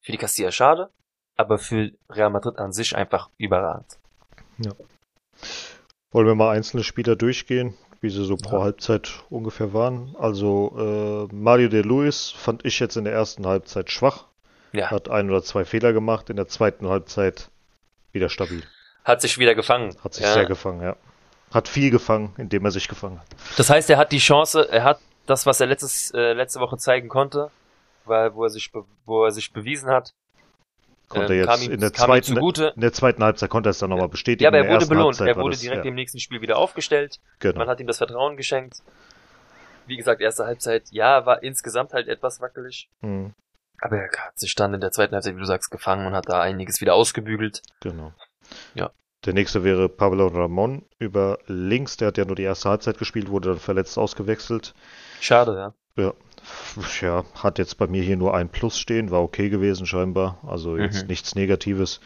Für 0.00 0.12
die 0.12 0.18
Castilla 0.18 0.50
schade, 0.50 0.90
aber 1.36 1.58
für 1.58 1.90
Real 2.08 2.30
Madrid 2.30 2.58
an 2.58 2.72
sich 2.72 2.94
einfach 2.96 3.30
überragend. 3.38 3.98
Wollen 6.12 6.26
wir 6.26 6.34
mal 6.34 6.50
einzelne 6.54 6.84
Spieler 6.84 7.16
durchgehen, 7.16 7.74
wie 8.04 8.10
sie 8.10 8.24
so 8.24 8.36
pro 8.36 8.58
Ja. 8.58 8.62
Halbzeit 8.64 9.10
ungefähr 9.30 9.72
waren? 9.72 10.14
Also 10.18 11.28
äh, 11.32 11.34
Mario 11.34 11.68
de 11.68 11.82
Luis 11.82 12.30
fand 12.30 12.64
ich 12.64 12.78
jetzt 12.78 12.96
in 12.96 13.04
der 13.04 13.12
ersten 13.12 13.44
Halbzeit 13.46 13.90
schwach, 13.90 14.26
Ja, 14.72 14.90
hat 14.92 15.08
ein 15.08 15.28
oder 15.30 15.42
zwei 15.42 15.64
Fehler 15.64 15.92
gemacht, 15.92 16.30
in 16.30 16.36
der 16.36 16.46
zweiten 16.46 16.86
Halbzeit 16.88 17.48
wieder 18.12 18.28
stabil. 18.28 18.62
hat 19.04 19.20
sich 19.20 19.38
wieder 19.38 19.54
gefangen. 19.56 19.96
Hat 20.04 20.14
sich 20.14 20.24
ja. 20.24 20.32
sehr 20.34 20.46
gefangen, 20.46 20.80
ja. 20.82 20.96
Hat 21.52 21.66
viel 21.68 21.90
gefangen, 21.90 22.32
indem 22.36 22.64
er 22.64 22.70
sich 22.70 22.88
gefangen 22.88 23.18
hat. 23.20 23.26
Das 23.56 23.68
heißt, 23.70 23.90
er 23.90 23.96
hat 23.98 24.12
die 24.12 24.18
Chance, 24.18 24.68
er 24.70 24.84
hat 24.84 24.98
das, 25.26 25.46
was 25.46 25.60
er 25.60 25.66
letztes, 25.66 26.10
äh, 26.12 26.32
letzte 26.32 26.60
Woche 26.60 26.76
zeigen 26.76 27.08
konnte, 27.08 27.50
weil, 28.04 28.34
wo 28.34 28.44
er 28.44 28.50
sich, 28.50 28.70
wo 29.06 29.24
er 29.24 29.30
sich 29.32 29.52
bewiesen 29.52 29.88
hat, 29.90 30.12
Konnte 31.08 31.34
ähm, 31.34 31.40
jetzt 31.44 31.64
ihm, 31.64 31.72
in 31.72 31.80
der 31.80 31.92
zweiten, 31.92 32.36
in 32.36 32.80
der 32.80 32.92
zweiten 32.92 33.22
Halbzeit 33.22 33.50
konnte 33.50 33.68
er 33.68 33.72
es 33.72 33.78
dann 33.78 33.90
nochmal 33.90 34.08
bestätigen. 34.08 34.42
Ja, 34.44 34.48
aber 34.48 34.58
er 34.66 34.72
wurde 34.72 34.86
belohnt. 34.86 35.18
Halbzeit 35.20 35.28
Er 35.28 35.36
wurde 35.36 35.52
das, 35.52 35.60
direkt 35.60 35.84
ja, 35.84 35.88
im 35.88 35.94
nächsten 35.94 36.18
Spiel 36.18 36.40
wieder 36.40 36.56
aufgestellt. 36.56 37.20
genau. 37.38 37.58
Man 37.58 37.68
hat 37.68 37.80
ihm 37.80 37.86
das 37.86 37.98
Vertrauen 37.98 38.36
geschenkt. 38.36 38.78
Wie 39.86 39.96
gesagt, 39.96 40.20
erste 40.20 40.46
Halbzeit, 40.46 40.84
ja, 40.90 41.26
war 41.26 41.42
insgesamt 41.42 41.92
halt 41.92 42.08
etwas 42.08 42.40
wackelig. 42.40 42.88
Hm, 43.02 43.34
Aber 43.80 43.96
er 43.98 44.04
hat 44.10 44.38
sich 44.38 44.54
dann 44.54 44.72
in 44.72 44.80
der 44.80 44.92
zweiten 44.92 45.14
Halbzeit, 45.14 45.36
wie 45.36 45.40
du 45.40 45.44
sagst, 45.46 45.70
gefangen 45.70 46.06
und 46.06 46.14
hat 46.14 46.28
da 46.28 46.40
einiges 46.40 46.80
wieder 46.80 46.94
ausgebügelt. 46.94 47.60
genau. 47.80 48.12
Ja. 48.74 48.90
Der 49.26 49.32
nächste 49.32 49.64
wäre 49.64 49.88
Pablo 49.88 50.26
Ramon 50.26 50.84
über 50.98 51.38
links. 51.46 51.96
Der 51.96 52.08
hat 52.08 52.18
ja 52.18 52.26
nur 52.26 52.36
die 52.36 52.42
erste 52.42 52.68
Halbzeit 52.68 52.98
gespielt, 52.98 53.30
wurde 53.30 53.48
dann 53.50 53.58
verletzt 53.58 53.96
ausgewechselt. 53.96 54.74
Schade, 55.18 55.54
ja. 55.54 55.74
Ja, 55.96 57.24
hat 57.34 57.58
jetzt 57.58 57.78
bei 57.78 57.86
mir 57.86 58.02
hier 58.02 58.16
nur 58.16 58.34
ein 58.34 58.48
Plus 58.48 58.78
stehen, 58.78 59.10
war 59.10 59.22
okay 59.22 59.48
gewesen 59.48 59.86
scheinbar. 59.86 60.38
Also 60.46 60.76
jetzt 60.76 61.02
Mhm. 61.02 61.08
nichts 61.08 61.34
Negatives. 61.34 62.00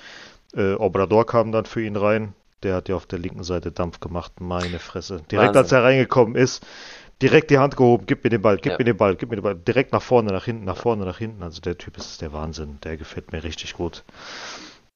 Äh, 0.55 0.75
Obrador 0.75 1.27
kam 1.27 1.53
dann 1.53 1.65
für 1.65 1.83
ihn 1.83 1.97
rein. 1.97 2.35
Der 2.63 2.75
hat 2.75 2.89
ja 2.89 2.97
auf 2.97 3.07
der 3.07 3.19
linken 3.19 3.45
Seite 3.45 3.71
Dampf 3.73 4.01
gemacht. 4.01 4.41
Meine 4.41 4.79
Fresse. 4.79 5.23
Direkt 5.31 5.49
Wahnsinn. 5.55 5.63
als 5.63 5.73
er 5.73 5.83
reingekommen 5.85 6.35
ist, 6.35 6.67
direkt 7.23 7.51
die 7.51 7.59
Hand 7.59 7.77
gehoben, 7.77 8.05
gib 8.07 8.25
mir 8.25 8.31
den 8.31 8.43
Ball, 8.43 8.57
gib 8.57 8.73
Ja. 8.73 8.79
mir 8.79 8.85
den 8.85 8.97
Ball, 8.97 9.17
gib 9.17 9.31
mir 9.31 9.37
den 9.37 9.43
Ball. 9.43 9.55
Direkt 9.57 9.93
nach 9.93 10.03
vorne, 10.03 10.33
nach 10.33 10.45
hinten, 10.45 10.65
nach 10.65 10.77
vorne, 10.77 11.05
nach 11.05 11.19
hinten. 11.19 11.43
Also 11.43 11.61
der 11.61 11.79
Typ 11.79 11.97
ist 11.97 12.21
der 12.21 12.33
Wahnsinn. 12.33 12.79
Der 12.85 12.97
gefällt 12.97 13.33
mir 13.33 13.43
richtig 13.45 13.75
gut. 13.75 14.05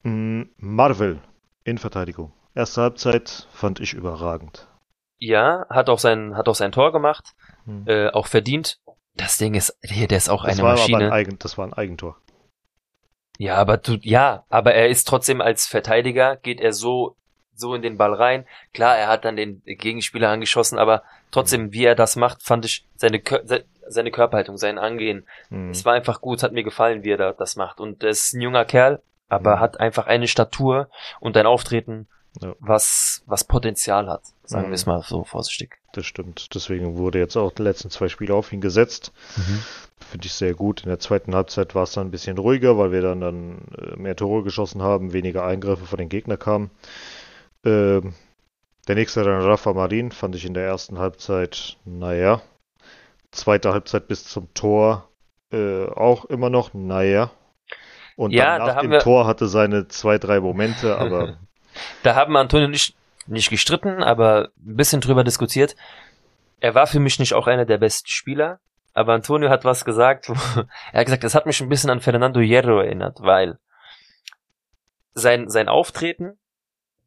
Mm, 0.02 0.42
Marvel 0.58 1.18
in 1.64 1.78
Verteidigung. 1.78 2.32
Erste 2.54 2.82
Halbzeit 2.82 3.46
fand 3.52 3.80
ich 3.80 3.94
überragend. 3.94 4.66
Ja, 5.18 5.66
hat 5.70 5.88
auch 5.88 6.00
sein, 6.00 6.36
hat 6.36 6.48
auch 6.48 6.56
sein 6.56 6.72
Tor 6.72 6.90
gemacht, 6.92 7.34
Hm. 7.64 7.84
äh, 7.86 8.08
auch 8.08 8.26
verdient. 8.26 8.80
Das 9.14 9.36
Ding 9.38 9.54
ist, 9.54 9.76
hier, 9.82 10.08
der 10.08 10.18
ist 10.18 10.28
auch 10.30 10.44
Das 10.44 10.54
eine 10.54 10.62
war 10.62 10.72
Maschine. 10.76 11.06
ein, 11.06 11.12
Eigen, 11.12 11.38
das 11.38 11.58
war 11.58 11.66
ein 11.66 11.72
Eigentor. 11.72 12.16
Ja, 13.38 13.56
aber 13.56 13.76
du, 13.76 13.96
ja, 14.02 14.44
aber 14.48 14.74
er 14.74 14.88
ist 14.88 15.06
trotzdem 15.08 15.40
als 15.40 15.66
Verteidiger, 15.66 16.36
geht 16.36 16.60
er 16.60 16.72
so, 16.72 17.16
so 17.54 17.74
in 17.74 17.82
den 17.82 17.98
Ball 17.98 18.14
rein. 18.14 18.46
Klar, 18.72 18.96
er 18.96 19.08
hat 19.08 19.24
dann 19.24 19.36
den 19.36 19.62
Gegenspieler 19.64 20.30
angeschossen, 20.30 20.78
aber 20.78 21.02
trotzdem, 21.30 21.72
wie 21.72 21.84
er 21.84 21.94
das 21.94 22.16
macht, 22.16 22.42
fand 22.42 22.64
ich 22.64 22.86
seine, 22.96 23.20
seine 23.88 24.10
Körperhaltung, 24.10 24.56
sein 24.58 24.78
Angehen. 24.78 25.26
Hm. 25.48 25.70
Es 25.70 25.84
war 25.84 25.94
einfach 25.94 26.20
gut, 26.20 26.42
hat 26.42 26.52
mir 26.52 26.62
gefallen, 26.62 27.04
wie 27.04 27.10
er 27.10 27.16
da, 27.18 27.32
das 27.32 27.56
macht. 27.56 27.80
Und 27.80 28.02
er 28.02 28.10
ist 28.10 28.32
ein 28.32 28.40
junger 28.40 28.64
Kerl, 28.64 29.02
aber 29.28 29.56
Mhm. 29.56 29.60
hat 29.60 29.80
einfach 29.80 30.06
eine 30.06 30.28
Statur 30.28 30.88
und 31.20 31.36
ein 31.36 31.46
Auftreten, 31.46 32.08
Ja. 32.40 32.54
was, 32.60 33.22
was 33.26 33.44
Potenzial 33.44 34.08
hat, 34.08 34.22
sagen 34.44 34.66
Mhm. 34.66 34.70
wir 34.70 34.74
es 34.76 34.86
mal 34.86 35.02
so 35.02 35.24
vorsichtig. 35.24 35.78
Das 35.92 36.06
stimmt. 36.06 36.54
Deswegen 36.54 36.96
wurde 36.96 37.18
jetzt 37.18 37.36
auch 37.36 37.52
die 37.52 37.62
letzten 37.62 37.90
zwei 37.90 38.08
Spiele 38.08 38.34
auf 38.34 38.52
ihn 38.52 38.62
gesetzt. 38.62 39.12
Finde 40.10 40.26
ich 40.26 40.32
sehr 40.32 40.54
gut. 40.54 40.82
In 40.84 40.88
der 40.88 40.98
zweiten 40.98 41.34
Halbzeit 41.34 41.74
war 41.74 41.82
es 41.82 41.92
dann 41.92 42.06
ein 42.06 42.10
bisschen 42.10 42.38
ruhiger, 42.38 42.78
weil 42.78 42.90
wir 42.92 43.02
dann, 43.02 43.20
dann 43.20 43.58
äh, 43.78 43.96
mehr 43.96 44.16
Tore 44.16 44.42
geschossen 44.42 44.80
haben, 44.82 45.12
weniger 45.12 45.44
Eingriffe 45.44 45.84
von 45.84 45.98
den 45.98 46.08
Gegnern 46.08 46.38
kamen. 46.38 46.70
Ähm, 47.64 48.14
der 48.88 48.94
nächste 48.96 49.22
dann 49.22 49.42
Rafa 49.42 49.72
Marin 49.74 50.10
fand 50.10 50.34
ich 50.34 50.44
in 50.44 50.54
der 50.54 50.64
ersten 50.66 50.98
Halbzeit, 50.98 51.76
naja. 51.84 52.40
Zweite 53.30 53.72
Halbzeit 53.72 54.08
bis 54.08 54.24
zum 54.24 54.52
Tor 54.54 55.08
äh, 55.52 55.86
auch 55.86 56.24
immer 56.26 56.50
noch, 56.50 56.72
naja. 56.74 57.30
Und 58.16 58.32
Ja, 58.32 58.58
dann 58.58 58.66
nach 58.66 58.74
da 58.76 58.80
dem 58.82 58.98
Tor 59.00 59.26
hatte 59.26 59.46
seine 59.46 59.88
zwei, 59.88 60.18
drei 60.18 60.40
Momente, 60.40 60.96
aber 60.98 61.38
Da 62.02 62.14
haben 62.14 62.36
Antonio 62.36 62.68
nicht, 62.68 62.94
nicht 63.26 63.50
gestritten, 63.50 64.02
aber 64.02 64.50
ein 64.58 64.76
bisschen 64.76 65.00
drüber 65.00 65.24
diskutiert. 65.24 65.76
Er 66.60 66.74
war 66.74 66.86
für 66.86 67.00
mich 67.00 67.18
nicht 67.18 67.34
auch 67.34 67.46
einer 67.46 67.64
der 67.64 67.78
besten 67.78 68.08
Spieler, 68.08 68.60
aber 68.94 69.14
Antonio 69.14 69.50
hat 69.50 69.64
was 69.64 69.84
gesagt. 69.84 70.28
er 70.92 71.00
hat 71.00 71.06
gesagt, 71.06 71.24
das 71.24 71.34
hat 71.34 71.46
mich 71.46 71.60
ein 71.60 71.68
bisschen 71.68 71.90
an 71.90 72.00
Fernando 72.00 72.40
Hierro 72.40 72.80
erinnert, 72.80 73.18
weil 73.20 73.58
sein, 75.14 75.48
sein 75.48 75.68
Auftreten 75.68 76.38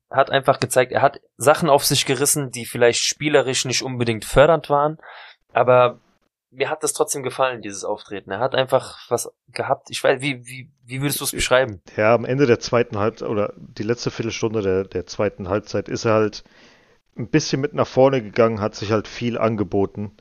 hat 0.10 0.30
einfach 0.30 0.60
gezeigt, 0.60 0.91
er 0.91 1.01
hat 1.01 1.19
Sachen 1.38 1.69
auf 1.69 1.84
sich 1.84 2.06
gerissen, 2.06 2.51
die 2.51 2.65
vielleicht 2.65 3.04
spielerisch 3.04 3.65
nicht 3.65 3.82
unbedingt 3.82 4.25
fördernd 4.25 4.69
waren, 4.69 4.99
aber 5.51 5.99
mir 6.56 6.70
hat 6.70 6.84
das 6.84 6.94
trotzdem 6.94 7.24
gefallen, 7.24 7.62
dieses 7.62 7.84
Auftreten. 7.84 8.32
Er 8.32 8.39
hat 8.39 8.56
einfach 8.56 9.00
was 9.10 9.32
gehabt. 9.50 9.89
Ich 9.89 10.04
weiß, 10.04 10.22
wie, 10.22 10.46
wie, 10.46 10.70
wie 10.84 11.02
würdest 11.02 11.20
du 11.20 11.26
es 11.26 11.32
beschreiben? 11.32 11.82
Ja, 11.96 12.13
am 12.15 12.26
Ende 12.26 12.46
der 12.46 12.60
zweiten 12.60 12.98
Halbzeit 12.98 13.30
oder 13.30 13.54
die 13.58 13.84
letzte 13.84 14.12
Viertelstunde 14.12 14.62
der, 14.62 14.84
der 14.86 15.06
zweiten 15.06 15.50
Halbzeit 15.50 15.89
ist 15.89 16.06
er 16.06 16.13
halt 16.13 16.44
ein 17.18 17.30
bisschen 17.30 17.62
mit 17.62 17.74
nach 17.74 17.88
vorne 17.88 18.22
gegangen, 18.22 18.60
hat 18.62 18.76
sich 18.76 18.91
halt 18.91 19.08
viel 19.08 19.38
angeboten. 19.38 20.12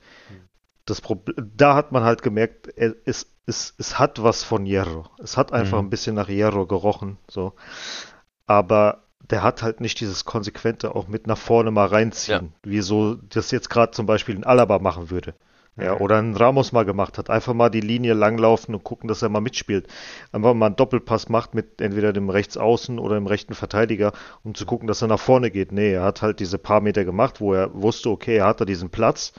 Das 0.87 1.01
Problem, 1.01 1.51
da 1.57 1.75
hat 1.75 1.93
man 1.93 2.05
halt 2.05 2.23
gemerkt, 2.23 2.69
er, 2.77 2.95
es, 3.05 3.27
es, 3.47 3.75
es 3.79 3.99
hat 3.99 4.23
was 4.23 4.45
von 4.45 4.65
Hierro. 4.67 5.07
Es 5.23 5.37
hat 5.37 5.53
einfach 5.53 5.81
Mhm. 5.81 5.87
ein 5.87 5.91
bisschen 5.91 6.15
nach 6.15 6.29
Hierro 6.29 6.67
gerochen, 6.67 7.19
so. 7.29 7.55
Aber 8.47 9.05
der 9.31 9.43
hat 9.43 9.63
halt 9.63 9.81
nicht 9.81 10.01
dieses 10.01 10.25
konsequente 10.27 10.95
auch 10.95 11.09
mit 11.09 11.27
nach 11.27 11.39
vorne 11.39 11.71
mal 11.71 11.87
reinziehen, 11.87 12.53
wie 12.63 12.83
so 12.83 13.15
das 13.15 13.51
jetzt 13.51 13.71
gerade 13.71 13.93
zum 13.93 14.05
Beispiel 14.07 14.37
ein 14.37 14.45
Alaba 14.45 14.79
machen 14.79 15.11
würde. 15.11 15.35
Ja, 15.77 15.99
oder 15.99 16.19
ein 16.19 16.37
Ramos 16.37 16.71
mal 16.71 16.85
gemacht 16.85 17.19
hat. 17.19 17.31
Einfach 17.31 17.53
mal 17.53 17.69
die 17.69 17.81
Linie 17.81 18.15
langlaufen 18.15 18.75
und 18.77 18.85
gucken, 18.85 19.09
dass 19.09 19.23
er 19.23 19.29
mal 19.29 19.41
mitspielt. 19.41 19.89
Einfach 20.31 20.55
mal 20.55 20.67
einen 20.67 20.77
Doppelpass 20.77 21.29
macht 21.29 21.55
mit 21.55 21.81
entweder 21.81 22.13
dem 22.13 22.31
Rechtsaußen 22.31 22.99
oder 23.01 23.17
dem 23.17 23.27
rechten 23.27 23.55
Verteidiger, 23.55 24.13
um 24.45 24.55
zu 24.55 24.67
gucken, 24.67 24.87
dass 24.87 25.03
er 25.03 25.09
nach 25.09 25.19
vorne 25.19 25.51
geht. 25.51 25.73
Nee, 25.73 25.93
er 25.95 26.05
hat 26.05 26.23
halt 26.23 26.39
diese 26.39 26.59
paar 26.59 26.81
Meter 26.81 27.05
gemacht, 27.05 27.41
wo 27.41 27.55
er 27.55 27.75
wusste, 27.75 28.11
okay, 28.11 28.37
er 28.37 28.47
hat 28.47 28.61
da 28.61 28.65
diesen 28.65 28.91
Platz. 28.91 29.33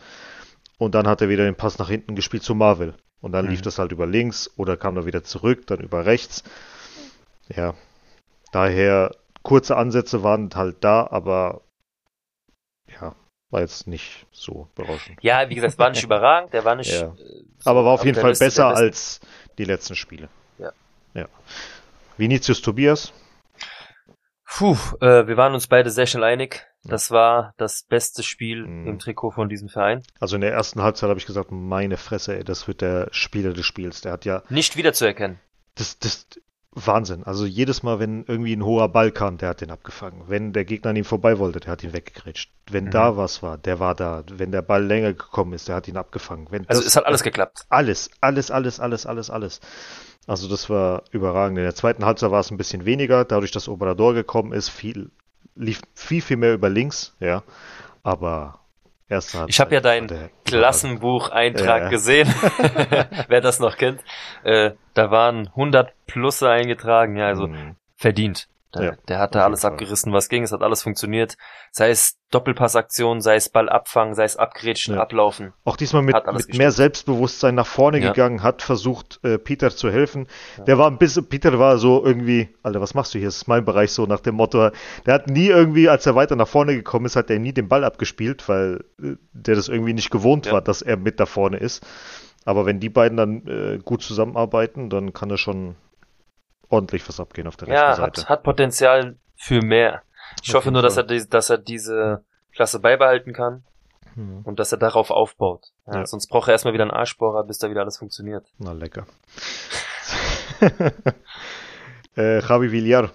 Und 0.78 0.94
dann 0.94 1.08
hat 1.08 1.22
er 1.22 1.30
wieder 1.30 1.46
den 1.46 1.56
Pass 1.56 1.78
nach 1.78 1.90
hinten 1.90 2.16
gespielt 2.16 2.44
zu 2.44 2.54
Marvel. 2.54 2.96
Und 3.22 3.32
dann 3.32 3.46
Mhm. 3.46 3.52
lief 3.52 3.62
das 3.62 3.80
halt 3.80 3.94
über 3.94 4.06
links 4.06 4.52
oder 4.58 4.76
kam 4.76 4.98
er 4.98 5.06
wieder 5.06 5.24
zurück, 5.24 5.66
dann 5.68 5.80
über 5.80 6.06
rechts. 6.06 6.44
Ja, 7.48 7.76
daher 8.52 9.16
kurze 9.42 9.78
Ansätze 9.78 10.22
waren 10.24 10.50
halt 10.54 10.84
da, 10.84 11.08
aber 11.10 11.62
ja, 13.00 13.16
war 13.50 13.62
jetzt 13.62 13.88
nicht 13.88 14.26
so 14.32 14.68
berauschend. 14.76 15.18
Ja, 15.22 15.50
wie 15.50 15.56
gesagt, 15.56 15.78
war 15.78 15.90
nicht 15.90 16.04
überragend, 16.10 16.54
der 16.54 16.66
war 16.66 16.76
nicht. 16.76 16.92
Ja. 16.92 17.08
äh, 17.08 17.44
Aber 17.64 17.86
war 17.86 17.94
auf 17.94 18.04
jeden 18.06 18.20
Fall 18.20 18.32
Liste 18.32 18.46
besser 18.46 18.68
als 18.68 19.20
die 19.58 19.66
letzten 19.66 19.96
Spiele. 19.96 20.30
Ja. 20.58 20.72
Ja. 21.14 21.28
Vinicius 22.18 22.62
Tobias, 22.62 23.14
Puh, 24.48 24.78
äh, 25.02 25.28
wir 25.28 25.38
waren 25.38 25.54
uns 25.54 25.68
beide 25.68 25.90
sehr 25.90 26.06
schnell 26.06 26.24
einig. 26.24 26.66
Das 26.84 27.10
war 27.12 27.54
das 27.58 27.84
beste 27.84 28.22
Spiel 28.24 28.66
Mhm. 28.66 28.88
im 28.88 29.00
Trikot 29.00 29.32
von 29.32 29.50
diesem 29.50 29.70
Verein. 29.70 30.04
also 30.20 30.36
in 30.36 30.42
der 30.42 30.54
ersten 30.54 30.82
Halbzeit 30.82 31.10
habe 31.10 31.20
ich 31.20 31.26
gesagt, 31.26 31.52
meine 31.52 31.98
Fresse, 31.98 32.38
ey, 32.38 32.44
das 32.44 32.68
wird 32.68 32.82
der 32.82 33.08
Spieler 33.12 33.54
des 33.54 33.66
Spiels. 33.66 34.02
Der 34.02 34.12
hat 34.14 34.24
ja, 34.24 34.44
Nicht 34.50 34.78
wiederzuerkennen. 34.78 35.40
das, 35.74 35.98
das, 36.00 36.28
Wahnsinn. 36.76 37.24
Also 37.24 37.46
jedes 37.46 37.84
Mal, 37.84 38.00
wenn 38.00 38.26
irgendwie 38.28 38.54
ein 38.54 38.66
hoher 38.66 38.90
Ball 38.90 39.10
kam, 39.12 39.38
der 39.38 39.50
hat 39.50 39.62
den 39.62 39.72
abgefangen. 39.72 40.24
Wenn 40.28 40.52
der 40.52 40.66
Gegner 40.66 40.90
an 40.90 40.96
ihm 40.98 41.06
vorbei 41.06 41.40
wollte, 41.40 41.62
der 41.62 41.72
hat 41.72 41.84
ihn 41.84 41.94
weggekretscht. 41.94 42.52
Wenn 42.70 42.86
Mhm. 42.86 42.92
da 42.92 43.16
was 43.18 43.42
war, 43.42 43.58
der 43.58 43.80
war 43.80 43.96
da. 43.96 44.24
Wenn 44.30 44.52
der 44.52 44.62
Ball 44.62 44.84
länger 44.84 45.14
gekommen 45.14 45.54
ist, 45.54 45.70
der 45.70 45.76
hat 45.76 45.88
ihn 45.88 45.96
abgefangen. 45.98 46.48
Wenn 46.50 46.68
Also 46.68 46.82
das, 46.82 46.90
es 46.92 46.96
hat 46.98 47.06
alles 47.06 47.24
geklappt. 47.24 47.66
Alles, 47.70 48.10
alles, 48.20 48.52
alles, 48.52 48.80
alles, 48.82 49.06
alles, 49.06 49.30
alles. 49.30 49.62
Also 50.28 50.50
das 50.50 50.70
war 50.70 51.04
überragend. 51.12 51.58
In 51.60 51.64
der 51.64 51.76
zweiten 51.76 52.04
Halbzeit 52.04 52.32
war 52.32 52.42
es 52.42 52.52
ein 52.52 52.58
bisschen 52.58 52.84
weniger, 52.86 53.24
dadurch, 53.24 53.52
dass 53.52 53.70
Obrador 53.70 54.14
gekommen 54.14 54.52
ist, 54.52 54.70
viel, 54.70 55.12
lief 55.56 55.82
viel, 55.94 56.22
viel 56.22 56.38
mehr 56.38 56.54
über 56.54 56.70
links, 56.70 57.16
ja. 57.20 57.44
Aber. 58.04 58.60
Ich 59.48 59.60
habe 59.60 59.76
ja 59.76 59.82
dein 59.82 60.08
Klassenbuch-Eintrag 60.46 61.84
Ja. 61.84 61.90
gesehen. 61.90 62.28
Wer 63.28 63.42
das 63.42 63.60
noch 63.60 63.78
kennt. 63.78 64.02
Äh, 64.44 64.72
da 64.94 65.12
waren 65.12 65.48
100 65.50 65.94
Plusse 66.08 66.50
eingetragen. 66.50 67.16
Ja, 67.18 67.28
also 67.28 67.48
Mhm. 67.48 67.76
verdient. 67.96 68.48
Der, 68.76 68.84
Ja, 68.84 68.92
der 69.08 69.20
hat 69.20 69.36
da 69.36 69.46
alles 69.46 69.62
Fall. 69.62 69.72
abgerissen, 69.72 70.14
was 70.14 70.30
ging. 70.30 70.44
Es 70.44 70.52
hat 70.52 70.62
alles 70.62 70.84
funktioniert. 70.84 71.36
Sei 71.72 71.90
es 71.90 72.18
Doppelpassaktion, 72.32 73.22
sei 73.22 73.36
es 73.36 73.50
Ball 73.50 73.70
abfangen, 73.70 74.14
sei 74.16 74.24
es 74.26 74.36
abgrätschen, 74.38 74.96
Ja. 74.96 75.02
ablaufen. 75.02 75.54
Auch 75.64 75.78
diesmal 75.78 76.02
mit, 76.02 76.16
mit 76.34 76.58
mehr. 76.58 76.72
Selbstbewusstsein 76.72 77.56
nach 77.56 77.68
vorne 77.68 78.00
Ja. 78.00 78.10
gegangen, 78.12 78.44
hat 78.44 78.62
versucht, 78.62 79.20
äh, 79.24 79.38
Peter 79.38 79.70
zu 79.72 79.90
helfen. 79.92 80.28
Der 80.68 80.78
war 80.78 80.90
ein 80.90 80.98
bisschen, 80.98 81.28
Peter 81.30 81.58
war 81.60 81.78
so 81.78 82.04
irgendwie, 82.06 82.50
Alter, 82.64 82.82
was 82.82 82.94
machst 82.94 83.14
du 83.14 83.20
hier? 83.20 83.28
Das 83.28 83.38
ist 83.38 83.48
mein 83.48 83.64
Bereich 83.66 83.92
so 83.92 84.06
nach 84.06 84.20
dem 84.20 84.36
Motto. 84.36 84.70
Der 85.06 85.14
hat 85.14 85.28
nie 85.28 85.48
irgendwie, 85.48 85.88
als 85.90 86.06
er 86.06 86.16
weiter 86.16 86.36
nach 86.36 86.48
vorne 86.48 86.76
gekommen 86.76 87.06
ist, 87.06 87.16
hat 87.16 87.30
er 87.30 87.40
nie 87.40 87.54
den 87.54 87.68
Ball 87.70 87.84
abgespielt, 87.84 88.48
weil 88.50 88.84
äh, 89.02 89.16
der 89.34 89.56
das 89.56 89.68
irgendwie 89.70 89.94
nicht 89.94 90.12
gewohnt 90.12 90.52
war, 90.52 90.62
dass 90.62 90.82
er 90.82 90.98
mit 90.98 91.20
da 91.20 91.26
vorne 91.26 91.58
ist. 91.58 91.86
Aber 92.44 92.66
wenn 92.68 92.80
die 92.80 92.90
beiden 92.90 93.18
dann 93.18 93.48
äh, 93.48 93.80
gut 93.84 94.04
zusammenarbeiten, 94.04 94.90
dann 94.90 95.14
kann 95.14 95.32
er 95.32 95.38
schon 95.38 95.76
ordentlich 96.70 97.08
was 97.08 97.20
abgehen 97.20 97.48
auf 97.48 97.58
der 97.58 97.68
Ja, 97.70 97.88
rechten 97.90 98.02
Seite. 98.02 98.22
hat, 98.24 98.30
hat 98.30 98.44
Potenzial 98.44 99.18
für 99.36 99.62
mehr. 99.62 100.02
Ich 100.44 100.50
Auf 100.50 100.56
hoffe 100.62 100.72
nur, 100.72 100.82
dass 100.82 100.98
er, 100.98 101.04
die, 101.04 101.28
dass 101.30 101.50
er 101.50 101.58
diese 101.58 102.24
Klasse 102.54 102.80
beibehalten 102.80 103.34
kann 103.34 103.64
Hm. 104.16 104.42
und 104.44 104.60
dass 104.60 104.72
er 104.72 104.78
darauf 104.78 105.12
aufbaut. 105.12 105.68
Ja, 105.88 105.96
Ja. 106.00 106.06
Sonst 106.06 106.28
braucht 106.28 106.48
er 106.48 106.54
erstmal 106.54 106.74
wieder 106.74 106.84
einen 106.84 106.92
Arschbohrer, 106.92 107.44
bis 107.44 107.58
da 107.58 107.70
wieder 107.70 107.82
alles 107.82 107.98
funktioniert. 107.98 108.48
Na 108.58 108.72
lecker. 108.72 109.06
äh, 112.16 112.40
Javi 112.40 112.72
Villar, 112.72 113.12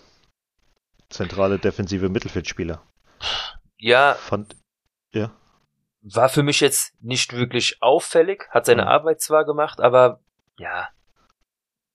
zentrale 1.09 1.59
defensive 1.59 2.09
Mittelfeldspieler. 2.09 2.83
Ja, 3.79 4.15
Fand, 4.15 4.57
ja. 5.13 5.31
war 6.03 6.29
für 6.29 6.43
mich 6.43 6.61
jetzt 6.61 6.95
nicht 7.01 7.33
wirklich 7.35 7.79
auffällig, 7.83 8.47
hat 8.51 8.67
seine 8.67 8.83
Mhm. 8.83 8.89
Arbeit 8.89 9.21
zwar 9.21 9.45
gemacht, 9.45 9.81
aber 9.81 10.21
ja, 10.59 10.89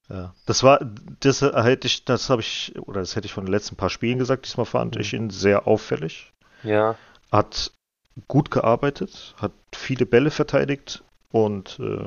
Ja, 0.08 0.34
das 0.46 0.62
war, 0.62 0.80
das 1.20 1.42
hätte 1.42 1.86
ich, 1.88 2.04
das 2.04 2.30
habe 2.30 2.40
ich, 2.40 2.74
oder 2.78 3.00
das 3.00 3.16
hätte 3.16 3.26
ich 3.26 3.32
von 3.32 3.44
den 3.44 3.52
letzten 3.52 3.74
paar 3.76 3.90
Spielen 3.90 4.18
gesagt. 4.18 4.46
Diesmal 4.46 4.66
fand 4.66 4.94
Mhm. 4.94 5.00
ich 5.00 5.12
ihn 5.12 5.30
sehr 5.30 5.66
auffällig. 5.66 6.32
ja, 6.62 6.94
Hat 7.32 7.72
gut 8.28 8.50
gearbeitet, 8.50 9.34
hat 9.40 9.52
viele 9.74 10.06
Bälle 10.06 10.30
verteidigt 10.30 11.02
und 11.32 11.78
äh, 11.80 12.06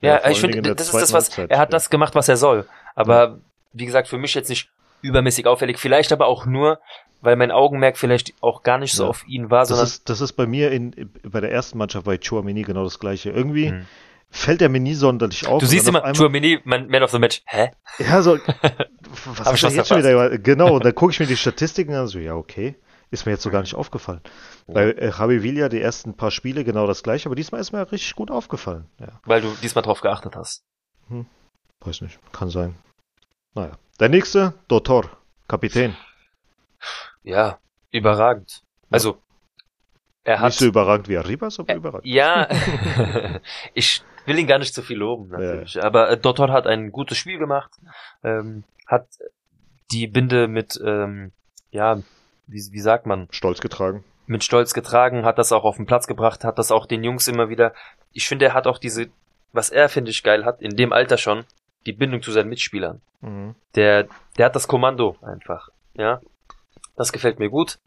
ja, 0.00 0.16
allen 0.18 0.32
ich 0.32 0.40
finde, 0.40 0.74
das 0.74 0.86
ist 0.86 0.94
das, 0.94 1.12
was, 1.12 1.24
Halbzeit, 1.36 1.50
er 1.50 1.58
hat 1.58 1.68
ja. 1.68 1.72
das 1.72 1.90
gemacht, 1.90 2.14
was 2.14 2.28
er 2.28 2.36
soll. 2.36 2.66
Aber, 2.94 3.38
wie 3.72 3.84
gesagt, 3.86 4.08
für 4.08 4.16
mich 4.16 4.34
jetzt 4.34 4.48
nicht 4.48 4.70
übermäßig 5.02 5.46
auffällig, 5.46 5.78
vielleicht 5.78 6.12
aber 6.12 6.26
auch 6.26 6.46
nur, 6.46 6.78
weil 7.20 7.36
mein 7.36 7.50
Augenmerk 7.50 7.98
vielleicht 7.98 8.32
auch 8.40 8.62
gar 8.62 8.78
nicht 8.78 8.94
so 8.94 9.04
Ja. 9.04 9.08
auf 9.10 9.26
ihn 9.26 9.50
war, 9.50 9.60
Das 9.60 9.68
sondern 9.68 9.86
ist, 9.86 10.08
das 10.08 10.20
ist 10.22 10.32
bei 10.34 10.46
mir 10.46 10.70
in, 10.70 11.10
bei 11.22 11.40
der 11.40 11.52
ersten 11.52 11.76
Mannschaft 11.76 12.06
bei 12.06 12.18
Chouameni 12.18 12.62
genau 12.62 12.84
das 12.84 12.98
gleiche. 12.98 13.30
Irgendwie 13.30 13.72
Mhm. 13.72 13.86
Fällt 14.30 14.62
er 14.62 14.68
mir 14.68 14.80
nie 14.80 14.94
sonderlich 14.94 15.46
auf. 15.46 15.60
Du 15.60 15.66
siehst 15.66 15.86
immer, 15.88 16.04
einmal- 16.04 16.14
Chouameni, 16.14 16.60
man, 16.64 16.88
Man 16.88 17.02
of 17.02 17.10
the 17.10 17.18
Match. 17.18 17.42
Hä? 17.46 17.70
Ja, 17.98 18.22
so. 18.22 18.38
Was 19.26 19.46
Hab 19.46 19.54
ich 19.54 19.62
jetzt 19.62 19.88
schon 19.88 19.98
wieder? 19.98 20.38
Genau, 20.38 20.74
und 20.76 20.84
dann 20.84 20.94
gucke 20.94 21.12
ich 21.12 21.20
mir 21.20 21.26
die 21.26 21.36
Statistiken 21.36 21.94
an, 21.94 22.06
so, 22.06 22.18
ja, 22.18 22.34
okay. 22.34 22.76
Ist 23.12 23.26
mir 23.26 23.32
jetzt 23.32 23.42
so 23.42 23.50
gar 23.50 23.60
nicht 23.62 23.74
aufgefallen. 23.74 24.20
Bei 24.68 24.84
äh, 24.92 25.10
Javi 25.10 25.42
Villa 25.42 25.68
die 25.68 25.80
ersten 25.80 26.16
paar 26.16 26.30
Spiele 26.30 26.62
genau 26.62 26.86
das 26.86 27.02
gleiche, 27.02 27.28
aber 27.28 27.34
diesmal 27.34 27.60
ist 27.60 27.72
mir 27.72 27.90
richtig 27.90 28.14
gut 28.14 28.30
aufgefallen. 28.30 28.88
Ja, 29.00 29.20
Weil 29.24 29.40
du 29.40 29.48
diesmal 29.62 29.82
drauf 29.82 30.00
geachtet 30.00 30.36
hast. 30.36 30.62
weiß 31.80 32.02
nicht, 32.02 32.20
kann 32.32 32.50
sein. 32.50 32.76
Naja. 33.54 33.72
Der 33.98 34.10
nächste, 34.10 34.54
Dotor, 34.68 35.10
Kapitän. 35.48 35.96
Ja, 37.24 37.58
überragend. 37.90 38.62
Also, 38.90 39.20
er 40.22 40.38
hat. 40.38 40.50
Nicht 40.50 40.60
so 40.60 40.66
überragend 40.66 41.08
wie 41.08 41.16
Arribas, 41.18 41.58
aber 41.58 41.72
Äh, 41.72 41.76
überragend. 41.76 42.06
Ja, 42.06 42.48
ich 43.74 44.02
will 44.26 44.38
ihn 44.38 44.46
gar 44.46 44.58
nicht 44.58 44.74
zu 44.74 44.82
viel 44.82 44.98
loben, 44.98 45.28
natürlich. 45.28 45.82
Aber 45.82 46.10
äh, 46.10 46.16
Dottor 46.16 46.50
hat 46.50 46.66
ein 46.66 46.92
gutes 46.92 47.18
Spiel 47.18 47.38
gemacht, 47.38 47.70
ähm, 48.22 48.64
hat 48.86 49.06
die 49.90 50.06
Binde 50.06 50.48
mit, 50.48 50.80
ähm, 50.84 51.32
ja, 51.70 51.98
wie, 52.46 52.62
wie 52.72 52.80
sagt 52.80 53.06
man, 53.06 53.28
Stolz 53.30 53.60
getragen. 53.60 54.04
mit 54.26 54.44
Stolz 54.44 54.74
getragen, 54.74 55.24
hat 55.24 55.38
das 55.38 55.52
auch 55.52 55.64
auf 55.64 55.76
den 55.76 55.86
Platz 55.86 56.06
gebracht, 56.06 56.44
hat 56.44 56.58
das 56.58 56.70
auch 56.70 56.86
den 56.86 57.02
Jungs 57.04 57.28
immer 57.28 57.48
wieder. 57.48 57.72
Ich 58.12 58.28
finde, 58.28 58.46
er 58.46 58.54
hat 58.54 58.66
auch 58.66 58.78
diese, 58.78 59.08
was 59.52 59.70
er 59.70 59.88
finde 59.88 60.10
ich 60.10 60.22
geil 60.22 60.44
hat, 60.44 60.62
in 60.62 60.76
dem 60.76 60.92
Alter 60.92 61.18
schon, 61.18 61.44
die 61.86 61.92
Bindung 61.92 62.22
zu 62.22 62.32
seinen 62.32 62.48
Mitspielern. 62.48 63.00
Mhm. 63.20 63.54
Der, 63.74 64.06
der 64.36 64.46
hat 64.46 64.56
das 64.56 64.68
Kommando 64.68 65.16
einfach, 65.22 65.70
ja. 65.94 66.20
Das 66.96 67.12
gefällt 67.12 67.38
mir 67.38 67.48
gut. 67.48 67.78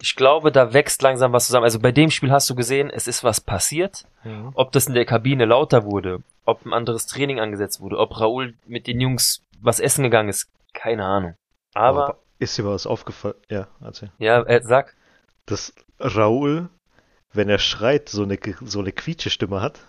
Ich 0.00 0.14
glaube, 0.14 0.52
da 0.52 0.72
wächst 0.72 1.02
langsam 1.02 1.32
was 1.32 1.46
zusammen. 1.46 1.64
Also 1.64 1.80
bei 1.80 1.90
dem 1.90 2.10
Spiel 2.10 2.30
hast 2.30 2.48
du 2.48 2.54
gesehen, 2.54 2.90
es 2.90 3.08
ist 3.08 3.24
was 3.24 3.40
passiert. 3.40 4.04
Mhm. 4.24 4.52
Ob 4.54 4.72
das 4.72 4.86
in 4.86 4.94
der 4.94 5.04
Kabine 5.04 5.44
lauter 5.44 5.84
wurde, 5.84 6.22
ob 6.44 6.64
ein 6.64 6.72
anderes 6.72 7.06
Training 7.06 7.40
angesetzt 7.40 7.80
wurde, 7.80 7.98
ob 7.98 8.20
Raoul 8.20 8.54
mit 8.66 8.86
den 8.86 9.00
Jungs 9.00 9.42
was 9.60 9.80
essen 9.80 10.04
gegangen 10.04 10.28
ist, 10.28 10.48
keine 10.72 11.04
Ahnung. 11.04 11.34
Aber, 11.74 12.18
ist 12.38 12.56
dir 12.56 12.64
was 12.64 12.86
aufgefallen? 12.86 13.34
Ja, 13.48 13.66
erzähl. 13.80 14.10
ja, 14.18 14.42
äh, 14.42 14.60
sag. 14.62 14.94
Dass 15.46 15.74
Raoul, 15.98 16.68
wenn 17.32 17.48
er 17.48 17.58
schreit, 17.58 18.08
so 18.08 18.22
eine, 18.22 18.38
so 18.62 18.78
eine 18.78 18.92
quietsche 18.92 19.30
Stimme 19.30 19.60
hat. 19.60 19.80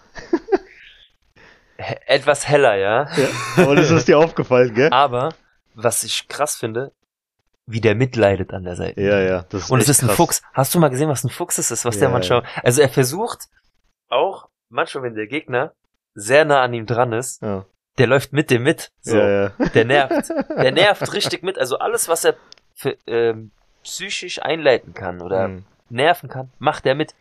Etwas 2.07 2.47
heller, 2.47 2.75
ja. 2.75 3.07
Ja. 3.15 3.27
Aber 3.63 3.75
das 3.75 3.91
ist 3.91 4.07
dir 4.07 4.17
aufgefallen, 4.17 4.73
gell? 4.73 4.91
Aber, 4.91 5.33
was 5.75 6.03
ich 6.03 6.27
krass 6.27 6.57
finde, 6.57 6.91
wie 7.71 7.81
der 7.81 7.95
mitleidet 7.95 8.51
an 8.53 8.63
der 8.63 8.75
Seite. 8.75 9.01
Ja, 9.01 9.19
ja. 9.19 9.45
Das 9.49 9.63
ist 9.63 9.69
Und 9.71 9.79
es 9.79 9.89
ist 9.89 10.01
ein 10.01 10.07
krass. 10.07 10.15
Fuchs. 10.17 10.41
Hast 10.53 10.73
du 10.73 10.79
mal 10.79 10.89
gesehen, 10.89 11.09
was 11.09 11.23
ein 11.23 11.29
Fuchs 11.29 11.57
ist, 11.59 11.71
was 11.85 11.97
der 11.99 12.07
Ja, 12.07 12.13
manchmal, 12.13 12.43
also 12.63 12.81
er 12.81 12.89
versucht 12.89 13.47
auch, 14.09 14.49
manchmal 14.69 15.03
wenn 15.03 15.15
der 15.15 15.27
Gegner 15.27 15.73
sehr 16.15 16.45
nah 16.45 16.61
an 16.63 16.73
ihm 16.73 16.85
dran 16.85 17.13
ist, 17.13 17.41
Ja, 17.41 17.65
der 17.97 18.07
läuft 18.07 18.33
mit 18.33 18.49
dem 18.49 18.63
mit. 18.63 18.91
So. 19.01 19.17
ja, 19.17 19.29
ja. 19.29 19.49
Der 19.73 19.85
nervt. 19.85 20.29
Der 20.49 20.71
nervt 20.71 21.13
richtig 21.13 21.43
mit. 21.43 21.57
Also 21.59 21.77
alles, 21.77 22.07
was 22.07 22.23
er 22.25 22.35
für, 22.75 22.97
ähm, 23.07 23.51
psychisch 23.83 24.41
einleiten 24.41 24.93
kann 24.93 25.21
oder 25.21 25.47
Mhm. 25.49 25.65
nerven 25.89 26.29
kann, 26.29 26.51
macht 26.59 26.85
er 26.85 26.95
mit. 26.95 27.13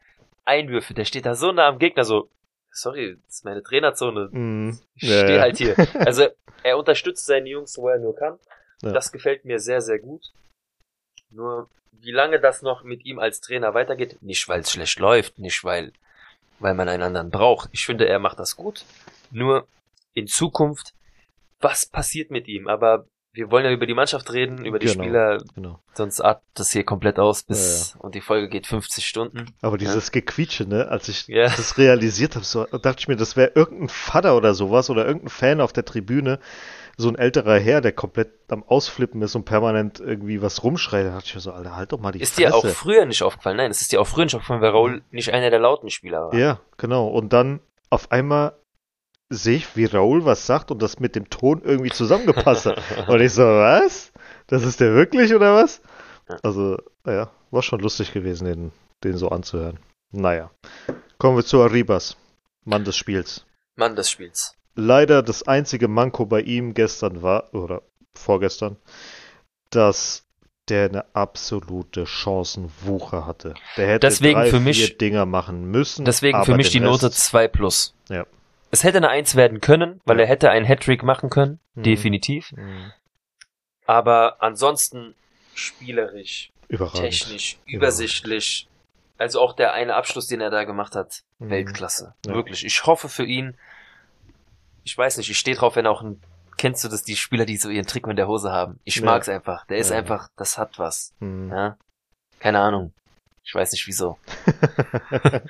Einwürfe. 0.45 0.95
Der 0.95 1.05
steht 1.05 1.27
da 1.27 1.35
so 1.35 1.53
nah 1.53 1.69
am 1.69 1.79
Gegner, 1.79 2.05
so, 2.05 2.31
sorry, 2.71 3.19
das 3.27 3.37
ist 3.37 3.45
meine 3.45 3.63
Trainerzone. 3.63 4.29
Mhm. 4.33 4.79
Ich 4.95 5.03
Ja, 5.09 5.19
stehe 5.19 5.37
ja. 5.37 5.43
halt 5.43 5.59
hier. 5.59 5.77
Also 6.07 6.27
er 6.63 6.79
unterstützt 6.79 7.27
seine 7.27 7.49
Jungs, 7.49 7.77
wo 7.77 7.89
er 7.89 7.99
nur 7.99 8.15
kann. 8.17 8.39
Ja. 8.83 8.93
Das 8.93 9.13
gefällt 9.13 9.45
mir 9.45 9.59
sehr, 9.59 9.81
sehr 9.81 9.99
gut. 9.99 10.33
Nur 11.31 11.69
wie 11.93 12.13
lange 12.13 12.41
das 12.41 12.63
noch 12.63 12.85
mit 12.85 13.05
ihm 13.05 13.19
als 13.19 13.41
Trainer 13.41 13.75
weitergeht, 13.75 14.19
nicht 14.21 14.49
weil 14.49 14.61
es 14.61 14.71
schlecht 14.71 14.99
läuft, 14.99 15.39
nicht 15.39 15.65
weil, 15.65 15.93
weil 16.59 16.75
man 16.75 16.89
einen 16.89 17.03
anderen 17.03 17.31
braucht. 17.31 17.71
Ich 17.73 17.85
finde, 17.85 18.07
er 18.07 18.19
macht 18.19 18.39
das 18.39 18.57
gut. 18.57 18.85
Nur 19.31 19.67
in 20.15 20.27
Zukunft, 20.27 20.95
was 21.61 21.87
passiert 21.87 22.31
mit 22.31 22.47
ihm? 22.49 22.69
Aber 22.69 23.07
wir 23.39 23.53
wollen 23.53 23.65
ja 23.65 23.71
über 23.71 23.87
die 23.87 23.95
Mannschaft 23.95 24.33
reden, 24.33 24.65
über 24.65 24.81
die 24.81 24.87
Genau. 24.89 25.03
Spieler, 25.05 25.39
Genau. 25.55 25.79
sonst 25.95 26.21
artet 26.21 26.43
das 26.55 26.73
hier 26.73 26.83
komplett 26.85 27.19
aus 27.21 27.45
bis 27.45 27.95
und 28.01 28.17
die 28.17 28.21
Folge 28.21 28.49
geht 28.49 28.67
50 28.67 29.07
Stunden. 29.07 29.55
Aber 29.63 29.79
dieses 29.79 30.11
Gequietsche, 30.11 30.67
ne, 30.67 30.89
als 30.89 31.09
ich 31.09 31.29
Ja. 31.29 31.45
das 31.45 31.79
realisiert 31.79 32.35
habe, 32.35 32.45
so, 32.45 32.65
dachte 32.65 32.97
ich 32.99 33.07
mir, 33.09 33.15
das 33.17 33.37
wäre 33.37 33.53
irgendein 33.55 33.89
Vater 33.89 34.37
oder 34.37 34.55
sowas 34.55 34.91
oder 34.91 35.07
irgendein 35.07 35.29
Fan 35.31 35.61
auf 35.61 35.73
der 35.73 35.85
Tribüne, 35.85 36.41
so 36.97 37.09
ein 37.09 37.15
älterer 37.15 37.61
Herr, 37.61 37.81
der 37.81 37.93
komplett 37.93 38.33
am 38.49 38.65
Ausflippen 38.65 39.23
ist 39.23 39.37
und 39.37 39.45
permanent 39.45 40.01
irgendwie 40.01 40.43
was 40.43 40.65
rumschreit. 40.65 41.07
Da 41.07 41.11
dachte 41.13 41.27
ich 41.29 41.35
mir 41.37 41.41
so, 41.41 41.53
Alter, 41.53 41.77
halt 41.77 41.93
doch 41.93 42.01
mal 42.01 42.11
die 42.11 42.21
Ist 42.21 42.35
Fresse. 42.35 42.49
dir 42.49 42.57
auch 42.57 42.67
früher 42.67 43.07
nicht 43.07 43.23
aufgefallen? 43.23 43.57
Nein, 43.57 43.71
es 43.71 43.81
ist 43.83 43.93
dir 43.93 44.01
auch 44.01 44.07
früher 44.09 44.25
nicht 44.25 44.35
aufgefallen, 44.35 44.63
weil 44.63 44.71
Raul 44.71 45.03
nicht 45.13 45.33
einer 45.33 45.51
der 45.51 45.61
lauten 45.61 45.91
Spieler 45.91 46.23
war. 46.27 46.35
Ja, 46.35 46.59
genau. 46.77 47.07
Und 47.07 47.33
dann 47.33 47.61
auf 47.89 48.11
einmal 48.11 48.55
sehe 49.31 49.57
ich, 49.57 49.77
wie 49.77 49.85
Raoul 49.85 50.25
was 50.25 50.47
sagt 50.47 50.71
und 50.71 50.81
das 50.83 51.01
mit 51.01 51.15
dem 51.15 51.29
Ton 51.31 51.63
irgendwie 51.65 51.91
zusammengepasst 51.91 52.67
hat. 52.67 52.83
und 53.09 53.21
ich 53.21 53.33
so, 53.33 53.43
was? 53.43 54.13
Das 54.47 54.63
ist 54.63 54.81
der 54.81 54.95
wirklich 54.95 55.35
oder 55.35 55.55
was? 55.55 55.81
Also, 56.43 56.79
naja, 57.05 57.31
war 57.51 57.63
schon 57.63 57.81
lustig 57.81 58.13
gewesen, 58.13 58.45
den, 58.47 58.73
den 59.05 59.17
so 59.17 59.29
anzuhören. 59.31 59.79
Naja. 60.13 60.51
Kommen 61.19 61.37
wir 61.37 61.45
zu 61.45 61.61
Arribas, 61.63 62.17
Mann 62.65 62.85
des 62.85 62.97
Spiels. 62.97 63.45
Mann 63.77 63.97
des 63.97 64.11
Spiels. 64.11 64.55
Leider 64.75 65.23
das 65.23 65.43
einzige 65.47 65.89
Manko 65.89 66.25
bei 66.27 66.41
ihm 66.41 66.73
gestern 66.75 67.23
war, 67.23 67.53
oder 67.53 67.83
vorgestern, 68.15 68.77
dass 69.71 70.25
der 70.69 70.89
eine 70.89 71.05
absolute 71.15 72.07
Chancenwucher 72.07 73.27
hatte. 73.27 73.55
Der 73.77 73.89
hätte 73.89 74.07
Deswegen 74.07 74.39
drei, 74.39 74.51
für 74.51 74.61
mich- 74.61 74.85
vier 74.87 74.97
Dinger 74.99 75.27
machen 75.27 75.71
müssen. 75.71 76.05
Deswegen 76.05 76.45
für 76.45 76.57
mich 76.57 76.71
die 76.71 76.79
den 76.79 76.85
Note 76.89 77.07
Rest- 77.07 77.19
2 77.27 77.49
plus. 77.49 77.95
Ja. 78.09 78.27
Es 78.71 78.85
hätte 78.85 78.99
eine 78.99 79.09
1 79.09 79.35
werden 79.35 79.61
können, 79.61 80.01
weil 80.05 80.21
er 80.21 80.27
hätte 80.27 80.51
einen 80.51 80.67
Hattrick 80.67 81.03
machen 81.03 81.31
können, 81.31 81.59
Mhm. 81.75 81.83
definitiv. 81.85 82.53
Mhm. 82.53 82.93
Aber 83.87 84.43
ansonsten 84.43 85.15
spielerisch, 85.55 86.51
Überragend. 86.69 87.01
technisch, 87.01 87.59
übersichtlich. 87.67 88.69
Also 89.17 89.41
auch 89.41 89.55
der 89.55 89.73
eine 89.73 89.95
Abschluss, 89.97 90.27
den 90.29 90.41
er 90.41 90.51
da 90.51 90.65
gemacht 90.65 90.95
hat, 90.95 91.23
Mhm. 91.39 91.51
Weltklasse. 91.51 92.15
Ja. 92.27 92.35
Wirklich. 92.35 92.65
Ich 92.65 92.85
hoffe 92.87 93.09
für 93.09 93.25
ihn. 93.25 93.57
Ich 94.85 94.97
weiß 94.97 95.17
nicht, 95.17 95.31
ich 95.31 95.39
stehe 95.39 95.57
drauf, 95.57 95.77
wenn 95.77 95.87
auch 95.87 96.03
ein. 96.03 96.21
Kennst 96.57 96.83
du 96.85 96.89
das, 96.89 97.05
die 97.05 97.15
Spieler, 97.17 97.47
die 97.47 97.57
so 97.57 97.69
ihren 97.71 97.87
Trick 97.87 98.07
in 98.07 98.17
der 98.17 98.27
Hose 98.29 98.51
haben? 98.53 98.81
Ich 98.85 98.97
Ja. 98.97 99.05
mag's 99.05 99.29
einfach. 99.29 99.65
Der 99.67 99.79
ist 99.79 99.91
Ja. 99.91 99.97
einfach, 99.99 100.29
das 100.37 100.59
hat 100.59 100.79
was. 100.79 101.15
Mhm. 101.21 101.51
Ja. 101.51 101.77
Keine 102.41 102.59
Ahnung. 102.61 102.93
Ich 103.45 103.55
weiß 103.55 103.73
nicht 103.73 103.87
wieso. 103.87 104.19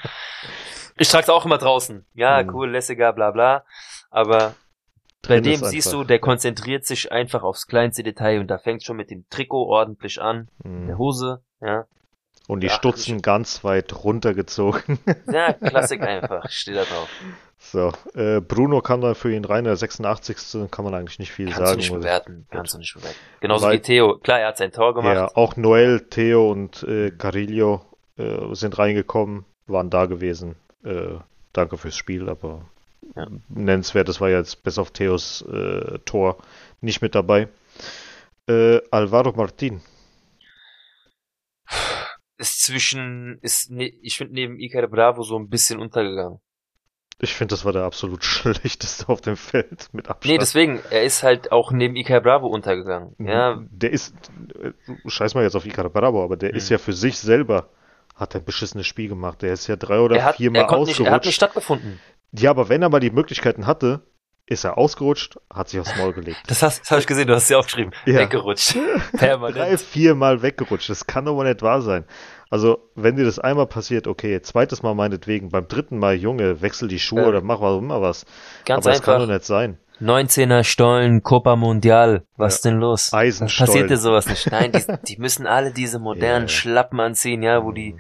Ich 0.99 1.09
trag's 1.09 1.29
auch 1.29 1.45
immer 1.47 1.59
draußen. 1.59 2.05
Ja, 2.15 2.43
Mhm. 2.43 2.55
cool, 2.55 2.71
lässiger, 2.71 3.13
bla 3.13 3.31
bla. 3.31 3.65
Aber 4.11 4.55
bei 5.27 5.41
dem 5.41 5.63
siehst 5.65 5.93
du, 5.93 6.05
der 6.05 6.19
konzentriert 6.19 6.85
sich 6.87 7.11
einfach 7.13 7.43
aufs 7.43 7.67
kleinste 7.67 8.03
Detail 8.03 8.41
und 8.41 8.49
da 8.49 8.59
fängt 8.59 8.83
schon 8.85 8.97
mit 8.97 9.11
dem 9.11 9.25
Trikot 9.31 9.67
ordentlich 9.67 10.21
an, 10.21 10.49
Mhm. 10.65 10.87
der 10.87 10.99
Hose, 10.99 11.43
ja. 11.61 11.85
Und 12.47 12.61
die 12.63 12.69
Ja, 12.69 12.73
Stutzen 12.73 13.21
ganz 13.21 13.63
weit 13.63 14.05
runtergezogen. 14.05 14.99
Ja, 15.33 15.53
Klassik 15.93 16.01
einfach, 16.03 16.45
ich 16.47 16.53
steh 16.55 16.73
da 16.73 16.85
drauf. 16.85 17.09
So, 17.59 17.93
äh, 18.15 18.41
Bruno 18.41 18.81
kam 18.81 19.01
dann 19.01 19.15
für 19.17 19.33
ihn 19.35 19.45
rein, 19.45 19.65
der 19.65 19.77
86. 19.77 20.69
kann 20.71 20.85
man 20.85 20.95
eigentlich 20.95 21.19
nicht 21.19 21.33
viel 21.33 21.47
Kannst 21.47 21.61
du 21.61 21.65
sagen. 21.67 21.77
nicht 21.79 21.91
muss 21.91 21.99
ich- 21.99 22.03
bewerten, 22.05 22.47
kannst 22.51 22.75
du 22.75 22.79
nicht 22.79 22.95
bewerten. 22.95 23.17
Genauso 23.41 23.67
Weil- 23.67 23.77
wie 23.79 23.83
Theo. 23.83 24.19
Klar, 24.19 24.41
er 24.41 24.49
hat 24.49 24.57
sein 24.57 24.71
Tor 24.73 24.95
gemacht. 24.95 25.15
Ja, 25.15 25.29
auch 25.35 25.57
Noel, 25.57 26.07
Theo 26.09 26.51
und 26.51 26.83
äh, 26.85 27.11
Carillo 27.11 27.83
äh, 28.17 28.55
sind 28.55 28.79
reingekommen, 28.79 29.45
waren 29.67 29.91
da 29.91 30.07
gewesen. 30.07 30.55
Äh, 30.85 31.19
danke 31.53 31.77
fürs 31.77 31.97
Spiel, 31.97 32.29
aber 32.29 32.65
Ja. 33.17 33.27
nennenswert, 33.49 34.09
das 34.09 34.21
war 34.21 34.29
jetzt 34.31 34.63
bis 34.63 34.79
auf 34.79 34.91
Theos 34.91 35.43
äh, 35.43 35.99
Tor 36.05 36.39
nicht 36.81 37.03
mit 37.03 37.15
dabei. 37.15 37.49
Äh, 38.49 38.81
Alvaro 38.91 39.33
Martin. 39.33 39.81
Ist 42.39 42.65
zwischen, 42.65 43.39
ist, 43.43 43.71
ne, 43.71 43.89
ich 44.03 44.17
finde 44.17 44.35
neben 44.35 44.59
Iker 44.61 44.87
Bravo 44.87 45.23
so 45.23 45.37
ein 45.37 45.49
bisschen 45.49 45.81
untergegangen. 45.81 46.39
Ich 47.21 47.35
finde, 47.35 47.53
das 47.55 47.65
war 47.65 47.73
der 47.73 47.83
absolut 47.83 48.23
schlechteste 48.25 49.09
auf 49.09 49.21
dem 49.21 49.37
Feld 49.37 49.89
mit 49.93 50.09
Abstand. 50.09 50.33
Nee, 50.33 50.39
deswegen, 50.39 50.81
er 50.91 51.03
ist 51.03 51.25
halt 51.25 51.51
auch 51.51 51.73
neben 51.73 51.97
Iker 51.97 52.21
Bravo 52.21 52.47
untergegangen. 52.47 53.17
Mhm. 53.19 53.27
Ja, 53.29 53.61
Der 53.71 53.91
ist, 53.91 54.15
äh, 54.63 54.73
scheiß 55.07 55.35
mal 55.35 55.43
jetzt 55.43 55.57
auf 55.57 55.67
Icar 55.67 55.91
Bravo, 55.91 56.23
aber 56.23 56.37
der 56.37 56.53
Mhm. 56.53 56.57
ist 56.59 56.69
ja 56.69 56.79
für 56.79 56.93
sich 56.93 57.19
selber, 57.19 57.69
hat 58.19 58.35
ein 58.37 58.45
beschissenes 58.45 58.87
Spiel 58.87 59.09
gemacht. 59.09 59.43
Der 59.43 59.53
ist 59.53 59.67
ja 59.67 59.77
drei 59.77 60.01
oder 60.01 60.17
er 60.17 60.25
hat, 60.25 60.37
viermal 60.37 60.63
er, 60.63 60.67
konnte 60.67 60.89
nicht, 60.89 61.01
er 61.01 61.07
hat 61.07 61.25
nicht 61.25 61.29
ausgerutscht. 61.29 61.35
stattgefunden. 61.37 62.01
ja, 62.33 62.51
aber 62.51 62.69
wenn 62.69 62.83
er 62.83 62.89
mal 62.91 63.01
die 63.01 63.11
Möglichkeiten 63.11 63.67
hatte, 63.67 64.03
ist 64.47 64.65
er 64.65 64.79
ausgerutscht, 64.79 65.37
hat 65.53 65.69
sich 65.69 65.79
aufs 65.79 65.95
Maul 65.99 66.15
gelegt. 66.15 66.39
Das, 66.47 66.63
hast- 66.63 66.81
das 66.81 66.91
habe 66.91 67.01
ich 67.01 67.07
gesehen, 67.07 67.27
du 67.29 67.35
hast 67.35 67.45
es 67.45 67.49
ja 67.51 67.59
aufgeschrieben. 67.59 67.93
Ja. 68.07 68.21
Weggerutscht. 68.21 68.77
Drei, 69.13 69.19
Permanent. 69.19 69.81
viermal 69.81 70.41
weggerutscht. 70.43 70.89
Das 70.89 71.07
kann 71.07 71.27
doch 71.27 71.35
wohl 71.35 71.47
nicht 71.47 71.61
wahr 71.63 71.83
sein. 71.83 72.05
Also, 72.51 72.91
wenn 72.95 73.17
dir 73.17 73.27
das 73.27 73.39
einmal 73.39 73.67
passiert, 73.67 74.07
okay, 74.07 74.41
zweites 74.41 74.83
Mal 74.83 74.95
meinetwegen, 74.95 75.51
beim 75.51 75.69
dritten 75.69 75.99
Mal, 75.99 76.15
Junge, 76.15 76.63
wechsel 76.63 76.89
die 76.89 76.99
Schuhe 76.99 77.21
Ja. 77.23 77.29
oder 77.29 77.41
mach 77.43 77.61
was 77.61 77.77
immer 77.77 78.01
was. 78.01 78.25
Ganz 78.65 78.87
aber 78.87 78.95
das 78.95 79.03
kann 79.03 79.15
doch 79.17 79.23
einfach. 79.25 79.35
nicht 79.35 79.45
sein. 79.45 79.79
19er 80.01 80.65
Stollen, 80.65 81.23
Copa 81.23 81.57
Mundial. 81.57 82.25
Was 82.37 82.63
Ja. 82.63 82.71
denn 82.71 82.81
los? 82.81 83.13
Eisenstollen. 83.13 83.67
Passiert 83.67 83.91
dir 83.91 83.97
sowas 83.97 84.27
nicht? 84.27 84.51
Nein, 84.51 84.73
die, 84.73 84.85
die 85.07 85.17
müssen 85.19 85.47
alle 85.47 85.73
diese 85.73 85.99
modernen 86.09 86.47
ja. 86.47 86.49
Schlappen 86.49 87.01
anziehen, 87.01 87.43
ja, 87.43 87.65
wo 87.65 87.73
die 87.73 87.99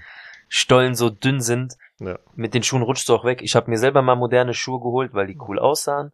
Stollen 0.49 0.94
so 0.94 1.11
dünn 1.11 1.40
sind. 1.40 1.74
Ja. 1.99 2.18
Mit 2.34 2.55
den 2.55 2.62
Schuhen 2.62 2.82
rutschst 2.82 3.09
du 3.09 3.14
auch 3.14 3.24
weg. 3.24 3.40
Ich 3.42 3.57
habe 3.57 3.68
mir 3.70 3.78
selber 3.78 4.03
mal 4.03 4.14
moderne 4.14 4.55
Schuhe 4.55 4.78
geholt, 4.78 5.12
weil 5.14 5.26
die 5.26 5.38
cool 5.49 5.59
aussahen. 5.59 6.12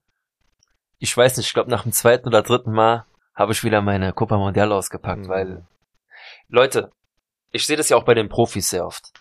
Ich 0.98 1.14
weiß 1.14 1.36
nicht, 1.36 1.48
ich 1.48 1.54
glaube 1.54 1.70
nach 1.70 1.82
dem 1.82 1.92
zweiten 1.92 2.28
oder 2.28 2.42
dritten 2.42 2.72
Mal 2.72 3.04
habe 3.34 3.52
ich 3.52 3.62
wieder 3.64 3.82
meine 3.82 4.12
Copa 4.12 4.38
Mundial 4.38 4.72
ausgepackt, 4.72 5.26
Mhm. 5.26 5.28
weil 5.28 5.66
Leute, 6.48 6.90
ich 7.50 7.66
sehe 7.66 7.76
das 7.76 7.88
ja 7.90 7.96
auch 7.96 8.04
bei 8.04 8.14
den 8.14 8.28
Profis 8.28 8.70
sehr 8.70 8.86
oft. 8.86 9.12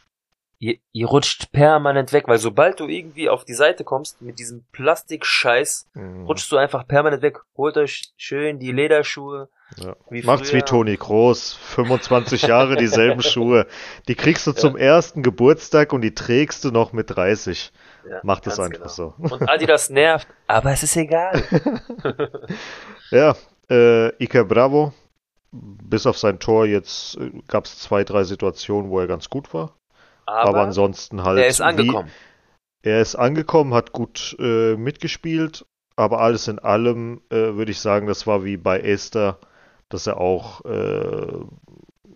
Ihr, 0.63 0.77
ihr 0.93 1.07
rutscht 1.07 1.51
permanent 1.51 2.13
weg, 2.13 2.29
weil 2.29 2.37
sobald 2.37 2.79
du 2.79 2.87
irgendwie 2.87 3.27
auf 3.27 3.43
die 3.43 3.53
Seite 3.53 3.83
kommst 3.83 4.21
mit 4.21 4.39
diesem 4.39 4.63
Plastikscheiß, 4.71 5.89
Mhm. 5.93 6.25
rutschst 6.25 6.49
du 6.53 6.55
einfach 6.57 6.87
permanent 6.87 7.21
weg. 7.21 7.39
Holt 7.57 7.75
euch 7.75 8.13
schön 8.15 8.59
die 8.59 8.71
Lederschuhe. 8.71 9.49
Ja. 9.75 9.97
Wie 10.09 10.21
Macht's 10.21 10.51
früher. 10.51 10.59
wie 10.59 10.63
Toni 10.63 10.95
Groß, 10.95 11.51
25 11.53 12.43
Jahre 12.43 12.77
dieselben 12.77 13.21
Schuhe. 13.33 13.67
Die 14.07 14.15
kriegst 14.15 14.47
du 14.47 14.53
zum 14.53 14.77
ersten 14.77 15.21
Geburtstag 15.21 15.91
und 15.91 15.99
die 16.01 16.13
trägst 16.15 16.63
du 16.63 16.71
noch 16.71 16.93
mit 16.93 17.09
30. 17.13 17.73
Ja, 18.09 18.19
Mach 18.23 18.39
das 18.39 18.55
ganz 18.57 18.67
einfach 18.73 18.95
genau. 18.95 19.13
so. 19.17 19.35
Und 19.35 19.49
Adidas 19.49 19.89
nervt, 19.89 20.27
aber 20.47 20.71
es 20.71 20.83
ist 20.83 20.95
egal. 20.95 21.43
Ja, 23.11 23.35
äh, 23.69 24.09
Iker 24.23 24.45
Bravo, 24.45 24.93
bis 25.51 26.07
auf 26.07 26.17
sein 26.17 26.39
Tor 26.39 26.65
jetzt 26.65 27.17
äh, 27.17 27.31
gab 27.47 27.65
es 27.65 27.79
zwei, 27.79 28.03
drei 28.03 28.23
Situationen, 28.23 28.89
wo 28.89 28.99
er 28.99 29.07
ganz 29.07 29.29
gut 29.29 29.53
war. 29.53 29.75
Aber, 30.25 30.49
Aber, 30.49 30.61
ansonsten 30.61 31.23
halt. 31.23 31.39
er 31.39 31.47
ist 31.47 31.59
wie- 31.59 31.63
angekommen. 31.63 32.11
Er 32.85 33.01
ist 33.01 33.15
angekommen, 33.15 33.73
hat 33.73 33.93
gut 33.93 34.35
äh, 34.39 34.75
mitgespielt, 34.75 35.65
aber 35.95 36.19
alles 36.19 36.47
in 36.49 36.59
allem 36.59 37.21
äh, 37.29 37.35
würde 37.55 37.71
ich 37.71 37.79
sagen, 37.79 38.07
das 38.07 38.27
war 38.27 38.43
wie 38.43 38.57
bei 38.57 38.79
Esther, 38.81 39.39
dass 39.87 40.05
er 40.05 40.17
auch 40.19 40.65
äh, 40.65 41.27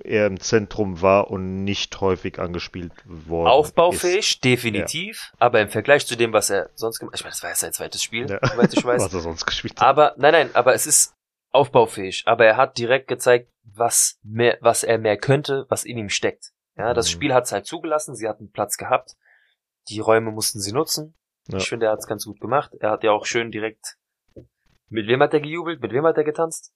er 0.04 0.28
im 0.28 0.40
Zentrum 0.40 1.02
war 1.02 1.32
und 1.32 1.64
nicht 1.64 2.02
häufig 2.02 2.40
angespielt 2.40 2.92
worden 3.06 3.48
Aufbaufähig, 3.50 4.20
ist. 4.36 4.44
definitiv, 4.44 5.32
aber 5.40 5.62
im 5.62 5.70
Vergleich 5.70 6.06
zu 6.06 6.16
dem, 6.18 6.34
was 6.34 6.50
er 6.50 6.70
sonst 6.76 7.00
gemacht 7.00 7.14
hat, 7.14 7.20
ich 7.22 7.24
meine, 7.26 7.32
das 7.34 7.44
war 7.44 7.50
ja 7.50 7.56
sein 7.56 7.74
zweites 7.74 8.04
Spiel, 8.04 8.30
Ja. 8.30 8.40
soweit 8.46 8.74
ich 8.74 8.84
weiß. 8.86 9.04
Was 9.06 9.14
er 9.14 9.20
sonst 9.22 9.46
gespielt 9.46 9.80
hat. 9.80 9.88
Aber, 9.88 10.16
nein, 10.18 10.34
nein, 10.34 10.50
aber 10.54 10.74
es 10.74 10.86
ist 10.86 11.14
aufbaufähig. 11.52 12.24
Aber 12.26 12.46
er 12.46 12.58
hat 12.58 12.78
direkt 12.78 13.08
gezeigt, 13.08 13.50
was 13.64 14.18
mehr, 14.24 14.58
was 14.62 14.84
er 14.84 14.98
mehr 14.98 15.18
könnte, 15.18 15.66
was 15.70 15.84
in 15.86 15.98
ihm 15.98 16.10
steckt. 16.10 16.52
Ja, 16.78 16.94
das 16.94 17.08
Mhm. 17.08 17.12
Spiel 17.12 17.34
hat 17.34 17.46
es 17.46 17.52
halt 17.52 17.66
zugelassen, 17.66 18.16
sie 18.16 18.28
hatten 18.28 18.52
Platz 18.52 18.78
gehabt. 18.78 19.16
Die 19.90 20.00
Räume 20.00 20.32
mussten 20.32 20.60
sie 20.60 20.72
nutzen. 20.74 21.16
Ja. 21.48 21.58
Ich 21.58 21.70
finde, 21.70 21.86
er 21.88 21.94
hat 21.94 22.00
es 22.00 22.08
ganz 22.08 22.26
gut 22.26 22.40
gemacht. 22.40 22.72
Er 22.80 22.92
hat 22.92 23.04
ja 23.04 23.12
auch 23.12 23.26
schön 23.26 23.52
direkt, 23.52 23.96
mit 24.90 25.08
wem 25.08 25.22
hat 25.22 25.34
er 25.34 25.40
gejubelt? 25.40 25.82
Mit 25.82 25.92
wem 25.94 26.06
hat 26.06 26.18
er 26.18 26.24
getanzt? 26.24 26.72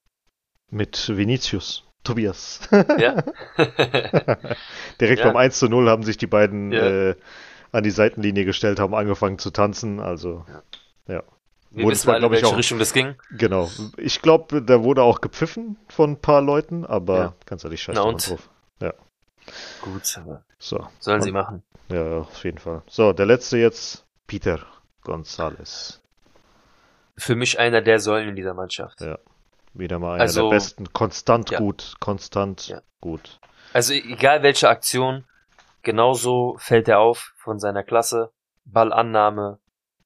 Mit 0.70 1.08
Vinicius. 1.14 1.84
Tobias. 2.04 2.60
Ja. 2.98 3.22
Direkt 5.00 5.20
Ja. 5.20 5.26
beim 5.26 5.36
1 5.36 5.58
zu 5.58 5.68
0 5.68 5.88
haben 5.88 6.02
sich 6.02 6.16
die 6.16 6.26
beiden 6.26 6.72
Ja. 6.72 7.10
äh, 7.10 7.14
an 7.70 7.82
die 7.84 7.90
Seitenlinie 7.90 8.44
gestellt, 8.44 8.80
haben 8.80 8.94
angefangen 8.94 9.38
zu 9.38 9.50
tanzen. 9.50 10.00
Also, 10.00 10.44
Wir 11.06 11.84
Wurde 11.84 11.92
wissen 11.92 12.02
zwar, 12.02 12.14
alle, 12.16 12.30
welche 12.30 12.46
auch- 12.48 12.56
Richtung 12.58 12.78
das 12.78 12.92
ging. 12.92 13.14
genau. 13.30 13.70
Ich 13.96 14.20
glaube, 14.20 14.60
da 14.62 14.82
wurde 14.82 15.02
auch 15.02 15.22
gepfiffen 15.22 15.78
von 15.88 16.10
ein 16.12 16.20
paar 16.20 16.42
Leuten, 16.42 16.84
aber 16.84 17.16
Ja. 17.18 17.34
ganz 17.46 17.64
ehrlich, 17.64 17.80
scheiß 17.82 17.94
Na 17.94 18.02
doch 18.02 18.08
und? 18.10 18.28
drauf. 18.28 18.50
Gut, 19.82 20.16
aber 20.18 20.44
So. 20.58 20.86
sollen 21.00 21.20
sie 21.22 21.32
machen. 21.32 21.62
Ja, 21.88 22.18
auf 22.20 22.44
jeden 22.44 22.58
Fall. 22.58 22.82
So, 22.88 23.12
der 23.12 23.26
letzte 23.26 23.58
jetzt, 23.58 24.06
Peter 24.26 24.60
González. 25.04 25.98
Für 27.18 27.34
mich 27.36 27.58
einer 27.58 27.82
der 27.82 28.00
Säulen 28.00 28.30
in 28.30 28.36
dieser 28.36 28.54
Mannschaft. 28.54 29.00
Ja. 29.00 29.18
Wieder 29.74 29.98
mal 29.98 30.12
einer 30.14 30.22
Also- 30.22 30.48
der 30.50 30.56
besten. 30.56 30.92
Konstant 30.92 31.50
Ja. 31.50 31.58
gut. 31.58 31.94
Konstant 32.00 32.68
Ja. 32.68 32.80
gut. 33.00 33.40
Also 33.72 33.92
egal 33.94 34.42
welche 34.42 34.68
Aktion, 34.68 35.24
genauso 35.82 36.56
fällt 36.58 36.88
er 36.88 37.00
auf 37.00 37.32
von 37.38 37.58
seiner 37.58 37.82
Klasse. 37.82 38.30
Ballannahme, 38.64 39.58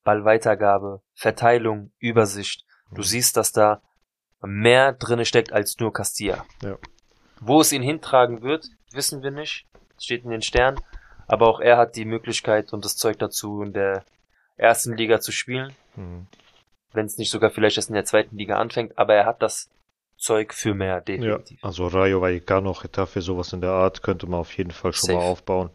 Ballweitergabe, 0.04 1.02
Verteilung, 1.14 1.92
Übersicht. 1.98 2.64
Du 2.92 3.00
Mhm. 3.00 3.04
siehst, 3.04 3.36
dass 3.36 3.52
da 3.52 3.82
mehr 4.40 4.92
drinne 4.92 5.24
steckt 5.24 5.52
als 5.52 5.76
nur 5.78 5.92
Castilla. 5.92 6.44
Ja. 6.62 6.76
Wo 7.40 7.60
es 7.60 7.72
ihn 7.72 7.82
hintragen 7.82 8.42
wird, 8.42 8.66
wissen 8.92 9.22
wir 9.22 9.30
nicht. 9.30 9.66
Steht 10.00 10.24
in 10.24 10.30
den 10.30 10.42
Sternen. 10.42 10.80
Aber 11.26 11.48
auch 11.48 11.60
er 11.60 11.76
hat 11.76 11.96
die 11.96 12.04
Möglichkeit 12.04 12.72
und 12.72 12.84
das 12.84 12.96
Zeug 12.96 13.18
dazu, 13.18 13.62
in 13.62 13.72
der 13.72 14.04
ersten 14.56 14.96
Liga 14.96 15.20
zu 15.20 15.32
spielen. 15.32 15.74
Mhm. 15.96 16.26
Wenn 16.92 17.06
es 17.06 17.18
nicht 17.18 17.30
sogar 17.30 17.50
vielleicht 17.50 17.76
erst 17.76 17.88
in 17.88 17.94
der 17.94 18.04
zweiten 18.04 18.36
Liga 18.36 18.56
anfängt. 18.56 18.96
Aber 18.98 19.14
er 19.14 19.26
hat 19.26 19.42
das 19.42 19.68
Zeug 20.18 20.54
für 20.54 20.72
mehr, 20.72 20.94
Ja, 20.94 21.00
definitiv. 21.00 21.62
also 21.62 21.88
Rayo 21.88 22.22
Vallecano, 22.22 22.72
Getafe, 22.72 23.20
sowas 23.20 23.52
in 23.52 23.60
der 23.60 23.70
Art 23.72 24.02
könnte 24.02 24.26
man 24.26 24.40
auf 24.40 24.56
jeden 24.56 24.70
Fall 24.70 24.92
schon 24.94 25.08
Safe. 25.08 25.18
mal 25.18 25.24
aufbauen. 25.24 25.70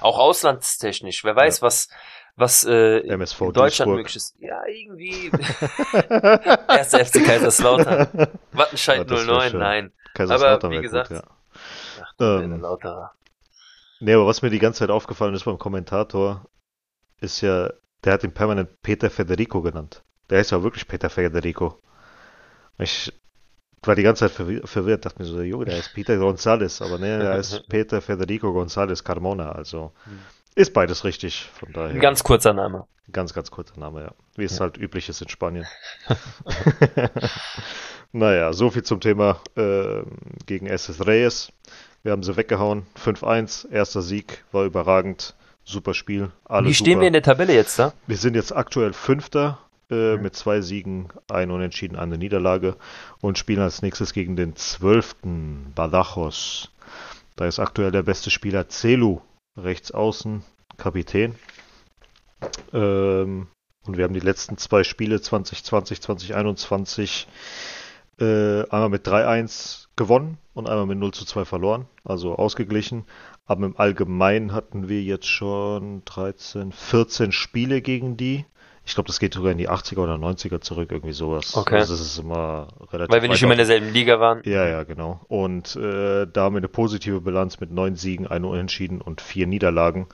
Auch 0.00 0.18
auslandstechnisch. 0.18 1.24
Wer 1.24 1.36
weiß, 1.36 1.60
was, 1.60 1.88
was 2.36 2.64
äh, 2.64 3.00
MSV 3.00 3.40
in 3.42 3.52
Deutschland 3.52 3.90
Duisburg. 3.90 3.96
möglich 3.98 4.16
ist. 4.16 4.34
Ja, 4.38 4.62
irgendwie. 4.66 5.30
Erster 6.68 7.04
FC 7.04 7.22
Kaiserslautern. 7.24 8.28
Wattenscheid 8.52 8.98
Ja, 8.98 9.04
das 9.04 9.26
wär 9.26 9.34
09, 9.34 9.50
schön. 9.50 9.60
nein. 9.60 9.92
Kaiserslautern 10.14 10.70
wie 10.70 10.80
gesagt, 10.80 11.08
gut, 11.08 11.18
ja. 11.18 11.24
Ähm, 12.22 12.60
Lauterer. 12.60 13.12
Nee, 14.00 14.14
aber 14.14 14.26
was 14.26 14.42
mir 14.42 14.50
die 14.50 14.58
ganze 14.58 14.80
Zeit 14.80 14.90
aufgefallen 14.90 15.34
ist 15.34 15.44
beim 15.44 15.58
Kommentator, 15.58 16.44
ist 17.20 17.40
ja, 17.40 17.70
der 18.04 18.14
hat 18.14 18.24
ihn 18.24 18.32
permanent 18.34 18.82
Peter 18.82 19.10
Federico 19.10 19.62
genannt. 19.62 20.02
Der 20.30 20.40
ist 20.40 20.50
ja 20.50 20.62
wirklich 20.62 20.88
Peter 20.88 21.08
Federico. 21.10 21.78
Ich 22.78 23.12
war 23.84 23.94
die 23.94 24.02
ganze 24.02 24.20
Zeit 24.26 24.30
verwir 24.32 24.66
verwirrt, 24.66 25.04
dachte 25.04 25.20
mir 25.20 25.28
so, 25.28 25.40
jo, 25.40 25.62
der 25.64 25.78
ist 25.78 25.92
Peter 25.94 26.14
González, 26.14 26.82
aber 26.84 26.98
nee, 26.98 27.18
der 27.18 27.36
ist 27.36 27.62
Peter 27.68 28.00
Federico 28.00 28.48
González 28.48 29.02
Carmona, 29.04 29.52
also 29.52 29.92
Hm. 30.04 30.18
ist 30.54 30.72
beides 30.72 31.04
richtig, 31.04 31.48
von 31.54 31.72
daher. 31.72 31.90
Ein 31.90 32.00
ganz 32.00 32.22
kurzer 32.24 32.52
Name. 32.52 32.86
Ganz, 33.10 33.34
ganz 33.34 33.50
kurzer 33.50 33.78
Name, 33.78 34.02
ja. 34.02 34.14
Wie 34.36 34.44
es 34.44 34.54
Ja. 34.58 34.60
halt 34.60 34.78
üblich 34.78 35.08
ist 35.08 35.20
in 35.20 35.28
Spanien. 35.28 35.66
naja, 38.12 38.52
so 38.52 38.70
viel 38.70 38.82
zum 38.82 39.00
Thema 39.00 39.40
äh, 39.56 40.02
gegen 40.46 40.66
SS 40.66 41.06
Reyes. 41.06 41.52
Wir 42.02 42.12
haben 42.12 42.22
sie 42.22 42.36
weggehauen. 42.36 42.86
5-1, 43.02 43.70
erster 43.70 44.02
Sieg, 44.02 44.44
war 44.52 44.64
überragend. 44.64 45.34
Super 45.64 45.94
Spiel. 45.94 46.32
Alle 46.44 46.68
Wie 46.68 46.72
super. 46.72 46.84
stehen 46.86 47.00
wir 47.00 47.06
in 47.06 47.12
der 47.12 47.22
Tabelle 47.22 47.54
jetzt 47.54 47.78
da? 47.78 47.92
Wir 48.08 48.16
sind 48.16 48.34
jetzt 48.34 48.50
aktuell 48.54 48.92
Fünfter 48.92 49.58
äh, 49.90 50.16
Mhm. 50.16 50.22
mit 50.22 50.34
zwei 50.34 50.60
Siegen, 50.60 51.08
ein 51.28 51.50
Unentschieden, 51.52 51.96
eine 51.96 52.18
Niederlage 52.18 52.76
und 53.20 53.38
spielen 53.38 53.60
als 53.60 53.80
nächstes 53.82 54.12
gegen 54.12 54.34
den 54.34 54.56
Zwölften 54.56 55.70
Badajoz. 55.76 56.68
Da 57.36 57.46
ist 57.46 57.60
aktuell 57.60 57.92
der 57.92 58.02
beste 58.02 58.30
Spieler 58.30 58.68
Celu, 58.68 59.20
rechts 59.56 59.92
außen, 59.92 60.42
Kapitän. 60.78 61.36
Ähm, 62.72 63.46
und 63.84 63.96
wir 63.96 64.04
haben 64.04 64.14
die 64.14 64.20
letzten 64.20 64.56
zwei 64.58 64.82
Spiele 64.84 65.20
2020, 65.20 66.00
2021 66.00 67.28
äh, 68.20 68.62
einmal 68.68 68.88
mit 68.88 69.06
3-1 69.06 69.81
gewonnen 69.96 70.38
und 70.54 70.68
einmal 70.68 70.86
mit 70.86 70.98
0 70.98 71.12
zu 71.12 71.24
2 71.24 71.44
verloren, 71.44 71.86
also 72.04 72.34
ausgeglichen. 72.34 73.04
Aber 73.46 73.66
im 73.66 73.76
Allgemeinen 73.76 74.52
hatten 74.52 74.88
wir 74.88 75.02
jetzt 75.02 75.26
schon 75.26 76.02
13, 76.04 76.72
14 76.72 77.32
Spiele 77.32 77.82
gegen 77.82 78.16
die. 78.16 78.44
Ich 78.84 78.94
glaube, 78.94 79.06
das 79.06 79.20
geht 79.20 79.34
sogar 79.34 79.52
in 79.52 79.58
die 79.58 79.70
80er 79.70 79.98
oder 79.98 80.14
90er 80.14 80.60
zurück, 80.60 80.90
irgendwie 80.90 81.12
sowas. 81.12 81.56
Okay. 81.56 81.76
Also 81.76 81.92
das 81.92 82.00
ist 82.00 82.18
immer 82.18 82.68
relativ 82.92 83.14
Weil 83.14 83.22
wir 83.22 83.28
nicht 83.28 83.42
immer 83.42 83.52
in 83.52 83.58
derselben 83.58 83.92
Liga 83.92 84.18
waren. 84.18 84.42
ja, 84.44 84.66
ja, 84.66 84.82
genau. 84.82 85.20
Und 85.28 85.76
äh, 85.76 86.26
da 86.26 86.42
haben 86.42 86.54
wir 86.54 86.58
eine 86.58 86.68
positive 86.68 87.20
Bilanz 87.20 87.60
mit 87.60 87.70
neun 87.70 87.94
Siegen, 87.94 88.26
ein 88.26 88.44
Unentschieden 88.44 89.00
und 89.00 89.20
vier 89.20 89.46
Niederlagen. 89.46 90.08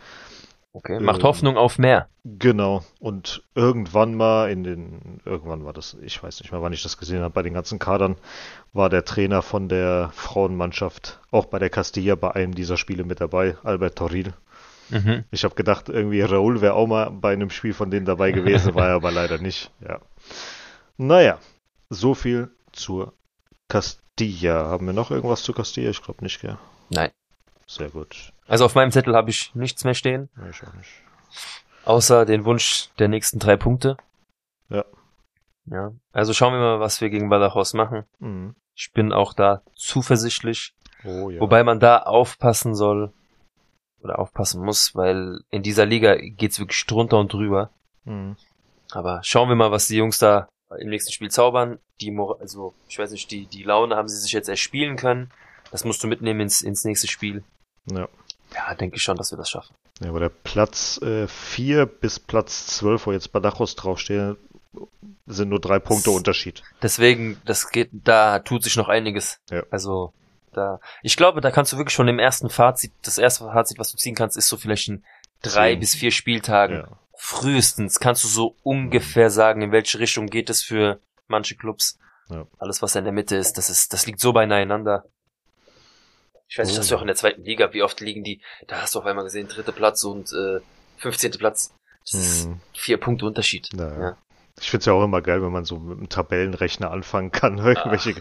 Okay. 0.72 1.00
Macht 1.00 1.20
Ähm, 1.20 1.24
Hoffnung 1.24 1.56
auf 1.56 1.78
mehr. 1.78 2.08
Genau. 2.24 2.84
Und 3.00 3.42
irgendwann 3.54 4.14
mal 4.14 4.50
in 4.50 4.64
den, 4.64 5.20
irgendwann 5.24 5.64
war 5.64 5.72
das, 5.72 5.96
ich 6.02 6.22
weiß 6.22 6.40
nicht 6.40 6.52
mehr, 6.52 6.62
wann 6.62 6.72
ich 6.72 6.82
das 6.82 6.98
gesehen 6.98 7.22
habe, 7.22 7.32
bei 7.32 7.42
den 7.42 7.54
ganzen 7.54 7.78
Kadern, 7.78 8.16
war 8.72 8.90
der 8.90 9.04
Trainer 9.04 9.42
von 9.42 9.68
der 9.68 10.10
Frauenmannschaft 10.12 11.20
auch 11.30 11.46
bei 11.46 11.58
der 11.58 11.70
Castilla 11.70 12.14
bei 12.14 12.34
einem 12.34 12.54
dieser 12.54 12.76
Spiele 12.76 13.04
mit 13.04 13.20
dabei, 13.20 13.56
Albert 13.64 13.96
Toril. 13.96 14.34
Mhm. 14.90 15.24
Ich 15.30 15.44
habe 15.44 15.54
gedacht, 15.54 15.88
irgendwie 15.88 16.22
Raúl 16.22 16.60
wäre 16.60 16.74
auch 16.74 16.86
mal 16.86 17.10
bei 17.10 17.32
einem 17.32 17.50
Spiel 17.50 17.74
von 17.74 17.90
denen 17.90 18.06
dabei 18.06 18.32
gewesen, 18.32 18.74
war 18.74 18.88
er 18.88 18.94
aber 18.94 19.10
leider 19.10 19.38
nicht. 19.38 19.70
Ja. 19.86 20.00
Naja, 20.96 21.38
so 21.90 22.14
viel 22.14 22.50
zur 22.72 23.14
Castilla. 23.68 24.66
Haben 24.66 24.86
wir 24.86 24.92
noch 24.92 25.10
irgendwas 25.10 25.42
zu 25.42 25.52
Castilla? 25.52 25.90
Ich 25.90 26.02
glaube 26.02 26.24
nicht, 26.24 26.40
gell? 26.40 26.58
Nein. 26.90 27.10
Sehr 27.66 27.90
gut. 27.90 28.32
Also 28.48 28.64
auf 28.64 28.74
meinem 28.74 28.90
Zettel 28.90 29.14
habe 29.14 29.30
ich 29.30 29.54
nichts 29.54 29.84
mehr 29.84 29.94
stehen, 29.94 30.28
Ich 30.50 30.62
auch 30.66 30.72
nicht. 30.74 30.90
außer 31.84 32.24
den 32.26 32.44
Wunsch 32.44 32.88
der 32.98 33.08
nächsten 33.08 33.38
drei 33.38 33.56
Punkte. 33.56 33.96
Ja. 34.70 34.84
Ja. 35.66 35.92
Also 36.12 36.32
schauen 36.32 36.54
wir 36.54 36.60
mal, 36.60 36.80
was 36.80 37.00
wir 37.00 37.10
gegen 37.10 37.28
Badajoz 37.28 37.74
machen. 37.74 38.04
Mhm. 38.18 38.54
Ich 38.74 38.92
bin 38.92 39.12
auch 39.12 39.34
da 39.34 39.62
zuversichtlich. 39.76 40.74
Oh 41.04 41.30
ja. 41.30 41.40
Wobei 41.40 41.62
man 41.62 41.78
da 41.78 41.98
aufpassen 41.98 42.74
soll 42.74 43.12
oder 44.00 44.18
aufpassen 44.18 44.64
muss, 44.64 44.94
weil 44.94 45.40
in 45.50 45.62
dieser 45.62 45.84
Liga 45.84 46.16
geht's 46.16 46.58
wirklich 46.58 46.86
drunter 46.86 47.18
und 47.18 47.32
drüber. 47.32 47.70
Mhm. 48.04 48.36
Aber 48.92 49.20
schauen 49.22 49.48
wir 49.48 49.56
mal, 49.56 49.70
was 49.70 49.86
die 49.88 49.96
Jungs 49.96 50.18
da 50.18 50.48
im 50.78 50.88
nächsten 50.88 51.12
Spiel 51.12 51.30
zaubern. 51.30 51.78
Die, 52.00 52.10
Mor 52.10 52.40
also 52.40 52.74
ich 52.88 52.98
weiß 52.98 53.10
nicht, 53.10 53.30
die 53.30 53.46
die 53.46 53.62
Laune 53.64 53.96
haben 53.96 54.08
sie 54.08 54.16
sich 54.16 54.32
jetzt 54.32 54.48
erspielen 54.48 54.96
können. 54.96 55.30
Das 55.70 55.84
musst 55.84 56.02
du 56.02 56.06
mitnehmen 56.08 56.40
ins 56.40 56.62
ins 56.62 56.84
nächste 56.84 57.08
Spiel. 57.08 57.42
Ja. 57.90 58.08
Ja, 58.54 58.74
denke 58.74 58.96
ich 58.96 59.02
schon, 59.02 59.16
dass 59.16 59.30
wir 59.30 59.38
das 59.38 59.50
schaffen. 59.50 59.74
Ja, 60.00 60.08
aber 60.08 60.20
der 60.20 60.28
Platz 60.30 61.00
4 61.02 61.86
bis 61.86 62.18
Platz 62.18 62.66
12, 62.66 63.06
wo 63.06 63.12
jetzt 63.12 63.32
Badachos 63.32 63.76
draufstehen, 63.76 64.36
sind 65.26 65.48
nur 65.48 65.60
drei 65.60 65.78
Punkte 65.78 66.10
Unterschied. 66.10 66.62
Deswegen, 66.82 67.40
das 67.44 67.70
geht, 67.70 67.90
da 67.92 68.38
tut 68.38 68.62
sich 68.62 68.76
noch 68.76 68.88
einiges. 68.88 69.40
Ja. 69.50 69.62
Also 69.70 70.12
da, 70.52 70.80
ich 71.02 71.16
glaube, 71.16 71.40
da 71.40 71.50
kannst 71.50 71.72
du 71.72 71.76
wirklich 71.76 71.94
schon 71.94 72.08
im 72.08 72.18
ersten 72.18 72.48
Fazit, 72.50 72.92
das 73.02 73.18
erste 73.18 73.44
Fazit, 73.44 73.78
was 73.78 73.90
du 73.90 73.98
ziehen 73.98 74.14
kannst, 74.14 74.36
ist 74.36 74.48
so 74.48 74.56
vielleicht 74.56 74.88
in 74.88 75.04
drei 75.42 75.72
Zehn. 75.72 75.80
bis 75.80 75.94
vier 75.94 76.10
Spieltagen. 76.10 76.76
Ja. 76.76 76.98
Frühestens 77.16 78.00
kannst 78.00 78.24
du 78.24 78.28
so 78.28 78.56
ungefähr 78.62 79.30
sagen, 79.30 79.62
in 79.62 79.72
welche 79.72 79.98
Richtung 79.98 80.26
geht 80.26 80.50
es 80.50 80.62
für 80.62 81.00
manche 81.26 81.56
Clubs. 81.56 81.98
Ja. 82.30 82.46
Alles, 82.58 82.82
was 82.82 82.94
in 82.94 83.04
der 83.04 83.12
Mitte 83.12 83.36
ist, 83.36 83.58
das 83.58 83.70
ist, 83.70 83.92
das 83.92 84.06
liegt 84.06 84.20
so 84.20 84.32
beieinander. 84.32 85.04
Ich 86.48 86.58
weiß 86.58 86.66
nicht, 86.68 86.76
Oh. 86.76 86.80
hast 86.80 86.90
du 86.90 86.96
auch 86.96 87.00
in 87.02 87.06
der 87.08 87.16
zweiten 87.16 87.42
Liga, 87.44 87.72
wie 87.72 87.82
oft 87.82 88.00
liegen 88.00 88.24
die, 88.24 88.40
da 88.66 88.82
hast 88.82 88.94
du 88.94 88.98
auf 89.00 89.06
einmal 89.06 89.24
gesehen, 89.24 89.48
dritte 89.48 89.72
Platz 89.72 90.02
und 90.04 90.32
äh, 90.32 90.60
15. 90.98 91.32
Platz. 91.32 91.74
Das 92.04 92.14
ist 92.14 92.48
Mhm. 92.48 92.60
vier 92.74 92.96
Punkte 92.98 93.26
Unterschied. 93.26 93.68
Ja, 93.74 94.00
ja. 94.00 94.16
Ich 94.60 94.70
finde 94.70 94.80
es 94.80 94.86
ja 94.86 94.92
auch 94.94 95.04
immer 95.04 95.22
geil, 95.22 95.40
wenn 95.42 95.52
man 95.52 95.64
so 95.64 95.78
mit 95.78 95.98
einem 95.98 96.08
Tabellenrechner 96.08 96.90
anfangen 96.90 97.30
kann. 97.30 97.58
Irgendwelche 97.64 98.14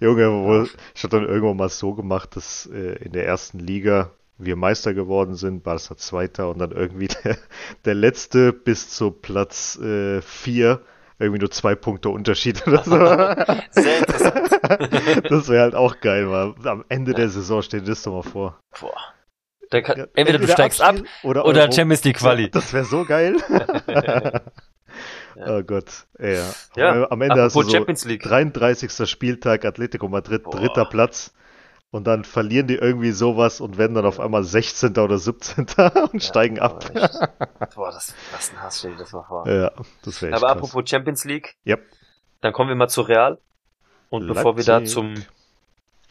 Junge, 0.00 0.30
wo, 0.30 0.66
ich 0.94 1.02
habe 1.04 1.18
dann 1.18 1.28
irgendwann 1.28 1.56
mal 1.56 1.68
so 1.68 1.92
gemacht, 1.94 2.34
dass 2.36 2.66
äh, 2.72 2.94
in 3.04 3.12
der 3.12 3.26
ersten 3.26 3.58
Liga 3.58 4.10
wir 4.38 4.56
Meister 4.56 4.94
geworden 4.94 5.34
sind, 5.34 5.62
Barca 5.62 5.96
Zweiter 5.96 6.48
und 6.50 6.58
dann 6.60 6.72
irgendwie 6.72 7.08
der, 7.24 7.36
der 7.84 7.94
letzte 7.94 8.52
bis 8.52 8.90
zu 8.90 9.10
Platz 9.10 9.76
äh, 9.78 10.22
vier 10.22 10.80
irgendwie 11.22 11.40
nur 11.40 11.50
zwei 11.50 11.74
Punkte 11.74 12.08
Unterschied 12.10 12.66
oder 12.66 12.82
so. 12.84 12.96
Sehr 13.82 13.98
interessant. 13.98 14.50
das 15.30 15.48
wäre 15.48 15.62
halt 15.62 15.74
auch 15.74 16.00
geil, 16.00 16.30
weil 16.30 16.54
am 16.68 16.84
Ende 16.88 17.14
der 17.14 17.28
Saison 17.28 17.62
steht 17.62 17.88
das 17.88 18.02
doch 18.02 18.12
mal 18.12 18.22
vor. 18.30 18.60
Boah. 18.80 18.92
Kann, 19.70 19.96
Ja, 19.98 20.06
entweder 20.14 20.38
du 20.38 20.46
steigst 20.48 20.82
ab 20.82 20.96
oder, 21.22 21.46
oder 21.46 21.62
Euro- 21.62 21.72
Champions 21.72 22.04
League 22.04 22.18
Quali. 22.18 22.50
Das 22.50 22.72
wäre 22.74 22.84
so 22.84 23.04
geil. 23.04 23.36
Ja. 25.34 25.46
Oh 25.58 25.62
Gott. 25.62 25.86
Ja. 26.18 26.44
Ja, 26.76 27.10
Am 27.10 27.22
Ende 27.22 27.40
hast 27.40 27.54
du 27.54 27.60
apropos 27.60 27.72
so 27.72 27.76
Champions 27.78 28.04
League. 28.04 28.22
33. 28.22 29.08
Spieltag, 29.08 29.64
Atletico 29.64 30.06
Madrid, 30.08 30.42
Boah. 30.42 30.50
dritter 30.56 30.84
Platz. 30.84 31.32
Und 31.92 32.04
dann 32.06 32.24
verlieren 32.24 32.66
die 32.66 32.76
irgendwie 32.76 33.12
sowas 33.12 33.60
und 33.60 33.76
werden 33.78 33.94
dann 33.94 34.06
auf 34.06 34.18
einmal 34.18 34.42
16. 34.42 34.96
oder 34.98 35.18
17. 35.18 35.66
und 36.12 36.22
steigen 36.24 36.58
ab. 36.58 36.90
Boah, 36.92 37.02
echt. 37.04 37.74
Boah, 37.76 37.92
das, 37.92 38.14
was 38.32 38.50
ein 38.50 38.62
Hass, 38.62 38.78
stell 38.80 38.92
dir 38.92 38.98
das 38.98 39.12
mal 39.12 39.22
vor. 39.22 39.46
Ja, 39.46 39.70
das 40.02 40.20
wäre 40.22 40.34
Aber 40.34 40.46
krass. 40.48 40.56
apropos 40.56 40.88
Champions 40.88 41.24
League, 41.24 41.54
Yep. 41.66 41.84
dann 42.40 42.52
kommen 42.54 42.70
wir 42.70 42.76
mal 42.76 42.88
zu 42.88 43.02
Real. 43.02 43.38
Und 44.08 44.26
bevor 44.26 44.56
wir 44.56 44.64
da 44.64 44.78
Leipzig. 44.78 44.94
zum 44.94 45.14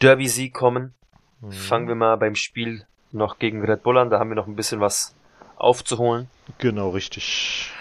Derby-Sieg 0.00 0.54
kommen, 0.54 0.94
Mhm. 1.40 1.50
fangen 1.52 1.88
wir 1.88 1.94
mal 1.96 2.16
beim 2.16 2.36
Spiel 2.36 2.86
noch 3.10 3.38
gegen 3.40 3.64
Red 3.64 3.82
Bull 3.82 3.98
an. 3.98 4.08
Da 4.10 4.20
haben 4.20 4.30
wir 4.30 4.36
noch 4.36 4.46
ein 4.46 4.54
bisschen 4.56 4.80
was 4.80 5.14
aufzuholen. 5.56 6.30
Genau, 6.58 6.90
richtig. 6.90 7.72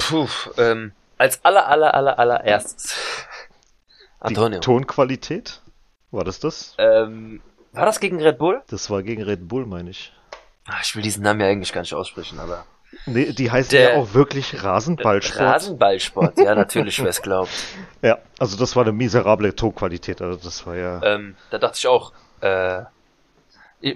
Puh, 0.00 0.26
ähm, 0.58 0.90
als 1.18 1.44
aller, 1.44 1.68
aller, 1.68 1.94
aller, 1.94 2.18
allererstes. 2.18 2.96
Antonio. 4.18 4.58
Die 4.58 4.64
Tonqualität? 4.64 5.60
War 6.14 6.24
das 6.24 6.38
das? 6.40 6.74
Ähm, 6.78 7.40
war 7.72 7.86
das 7.86 7.98
gegen 8.00 8.22
Red 8.22 8.38
Bull? 8.38 8.62
Das 8.68 8.88
war 8.90 9.02
gegen 9.02 9.22
Red 9.22 9.48
Bull, 9.48 9.66
meine 9.66 9.90
ich. 9.90 10.12
Ah, 10.66 10.76
Ich 10.82 10.94
will 10.94 11.02
diesen 11.02 11.22
Namen 11.24 11.40
ja 11.40 11.48
eigentlich 11.48 11.72
gar 11.72 11.80
nicht 11.80 11.94
aussprechen, 11.94 12.38
aber. 12.38 12.64
Nee, 13.06 13.32
die 13.32 13.50
heißen 13.50 13.70
Der- 13.70 13.94
ja 13.94 13.96
auch 13.98 14.14
wirklich 14.14 14.62
Rasenballsport. 14.62 15.40
Rasenballsport, 15.40 16.38
ja, 16.38 16.54
natürlich, 16.54 17.00
wer 17.02 17.08
es 17.10 17.20
glaubt. 17.20 17.50
Ja, 18.02 18.18
also 18.38 18.56
das 18.56 18.76
war 18.76 18.84
eine 18.84 18.92
miserable 18.92 19.54
Tonqualität. 19.56 20.22
Also 20.22 20.38
das 20.42 20.64
war 20.66 20.76
ja. 20.76 21.02
Ähm, 21.02 21.34
da 21.50 21.58
dachte 21.58 21.78
ich 21.78 21.86
auch, 21.88 22.12
äh, 22.42 22.82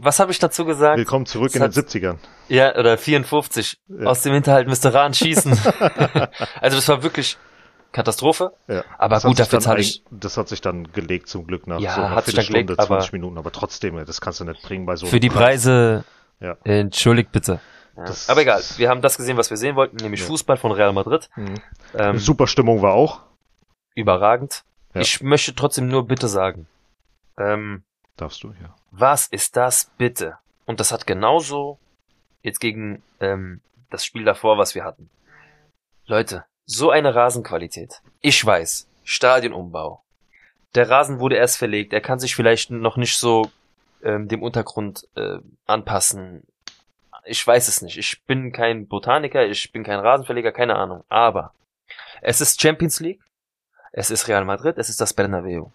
was 0.00 0.18
habe 0.18 0.32
ich 0.32 0.38
dazu 0.38 0.64
gesagt? 0.64 0.98
Willkommen 0.98 1.26
zurück 1.26 1.48
das 1.52 1.54
in 1.54 1.60
den 1.62 1.68
hat- 1.68 1.74
70ern. 1.74 2.16
Ja, 2.48 2.74
oder 2.76 2.98
54. 2.98 3.78
Ja. 3.88 4.06
Aus 4.06 4.22
dem 4.22 4.32
Hinterhalt 4.34 4.66
müsste 4.66 4.92
Rahn 4.92 5.14
schießen. 5.14 5.52
also 6.60 6.76
das 6.76 6.88
war 6.88 7.02
wirklich 7.02 7.36
Katastrophe. 7.92 8.52
Ja. 8.66 8.84
Aber 8.98 9.16
Das 9.16 9.24
gut, 9.24 9.38
dafür 9.38 9.60
zahle 9.60 9.80
ich 9.80 10.02
Das 10.10 10.36
hat 10.36 10.48
sich 10.48 10.60
dann 10.60 10.92
gelegt 10.92 11.28
zum 11.28 11.46
Glück 11.46 11.66
nach 11.66 11.80
Ja, 11.80 11.94
so 11.94 12.00
einer 12.02 12.14
hat 12.14 12.24
Viertelstunde, 12.24 12.64
gelegt, 12.64 12.80
aber- 12.80 12.98
20 12.98 13.12
Minuten. 13.12 13.38
Aber 13.38 13.50
trotzdem, 13.52 13.96
das 14.04 14.20
kannst 14.20 14.40
du 14.40 14.44
nicht 14.44 14.62
bringen 14.62 14.84
bei 14.86 14.96
so 14.96 15.06
für 15.06 15.20
die 15.20 15.28
Preis. 15.30 15.62
Preise. 15.64 16.04
Ja. 16.40 16.56
Entschuldigt 16.64 17.32
bitte. 17.32 17.60
Ja. 17.96 18.04
Aber 18.28 18.42
egal, 18.42 18.62
wir 18.76 18.88
haben 18.90 19.02
das 19.02 19.16
gesehen, 19.16 19.36
was 19.36 19.50
wir 19.50 19.56
sehen 19.56 19.74
wollten, 19.74 19.96
nämlich 19.96 20.20
Ja. 20.20 20.26
Fußball 20.26 20.56
von 20.56 20.70
Real 20.70 20.92
Madrid. 20.92 21.28
Mhm. 21.34 21.54
Ähm, 21.94 22.18
Super 22.18 22.46
Stimmung 22.46 22.80
war 22.82 22.94
auch. 22.94 23.22
überragend. 23.94 24.62
Ja. 24.94 25.00
Ich 25.00 25.20
möchte 25.22 25.54
trotzdem 25.54 25.88
nur 25.88 26.06
bitte 26.06 26.28
sagen, 26.28 26.68
ähm, 27.38 27.82
Darfst 28.16 28.42
du, 28.44 28.48
ja. 28.62 28.74
was 28.92 29.26
ist 29.26 29.56
das 29.56 29.90
bitte? 29.98 30.38
Und 30.66 30.78
das 30.80 30.92
hat 30.92 31.06
genauso 31.06 31.78
jetzt 32.42 32.60
gegen 32.60 33.02
ähm, 33.20 33.60
das 33.90 34.04
Spiel 34.04 34.24
davor, 34.24 34.58
was 34.58 34.74
wir 34.76 34.84
hatten. 34.84 35.10
Leute, 36.06 36.44
so 36.70 36.90
eine 36.90 37.14
Rasenqualität. 37.14 38.02
Ich 38.20 38.44
weiß, 38.44 38.86
Stadionumbau. 39.02 40.02
Der 40.74 40.88
Rasen 40.90 41.18
wurde 41.18 41.36
erst 41.36 41.56
verlegt, 41.56 41.94
er 41.94 42.02
kann 42.02 42.18
sich 42.18 42.36
vielleicht 42.36 42.70
noch 42.70 42.98
nicht 42.98 43.16
so 43.16 43.50
ähm, 44.02 44.28
dem 44.28 44.42
Untergrund 44.42 45.08
äh, 45.16 45.38
anpassen. 45.66 46.42
Ich 47.24 47.44
weiß 47.44 47.68
es 47.68 47.80
nicht. 47.80 47.96
Ich 47.96 48.22
bin 48.26 48.52
kein 48.52 48.86
Botaniker, 48.86 49.46
ich 49.46 49.72
bin 49.72 49.82
kein 49.82 49.98
Rasenverleger, 49.98 50.52
keine 50.52 50.76
Ahnung. 50.76 51.04
Aber 51.08 51.54
es 52.20 52.42
ist 52.42 52.60
Champions 52.60 53.00
League, 53.00 53.20
es 53.92 54.10
ist 54.10 54.28
Real 54.28 54.44
Madrid, 54.44 54.76
es 54.76 54.90
ist 54.90 55.00
das 55.00 55.14
Bernabeu. 55.14 55.66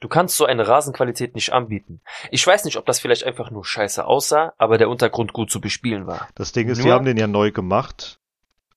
Du 0.00 0.08
kannst 0.08 0.36
so 0.36 0.44
eine 0.44 0.68
Rasenqualität 0.68 1.34
nicht 1.34 1.52
anbieten. 1.54 2.02
Ich 2.30 2.46
weiß 2.46 2.64
nicht, 2.64 2.76
ob 2.76 2.84
das 2.84 3.00
vielleicht 3.00 3.24
einfach 3.24 3.50
nur 3.50 3.64
scheiße 3.64 4.04
aussah, 4.04 4.52
aber 4.58 4.76
der 4.76 4.90
Untergrund 4.90 5.32
gut 5.32 5.50
zu 5.50 5.62
bespielen 5.62 6.06
war. 6.06 6.28
Das 6.34 6.52
Ding 6.52 6.68
ist, 6.68 6.78
die 6.82 6.84
Nur- 6.88 6.94
haben 6.94 7.06
den 7.06 7.16
ja 7.16 7.26
neu 7.26 7.52
gemacht 7.52 8.18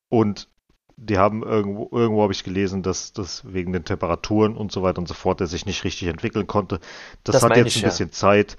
und 0.08 0.48
die 0.98 1.18
haben 1.18 1.44
irgendwo, 1.44 1.90
irgendwo 1.92 2.24
habe 2.24 2.32
ich 2.34 2.44
gelesen, 2.44 2.82
dass 2.84 3.12
das 3.14 3.44
wegen 3.52 3.74
den 3.74 3.84
Temperaturen 3.84 4.56
und 4.56 4.72
so 4.72 4.82
weiter 4.82 5.00
und 5.00 5.08
so 5.08 5.14
fort, 5.14 5.40
der 5.42 5.48
sich 5.48 5.66
nicht 5.66 5.84
richtig 5.84 6.08
entwickeln 6.08 6.48
konnte. 6.48 6.80
Das, 7.24 7.34
Das 7.36 7.44
hat 7.44 7.58
jetzt 7.58 7.68
ich, 7.68 7.78
ein 7.78 7.82
ja. 7.84 7.90
bisschen 7.90 8.12
Zeit. 8.12 8.56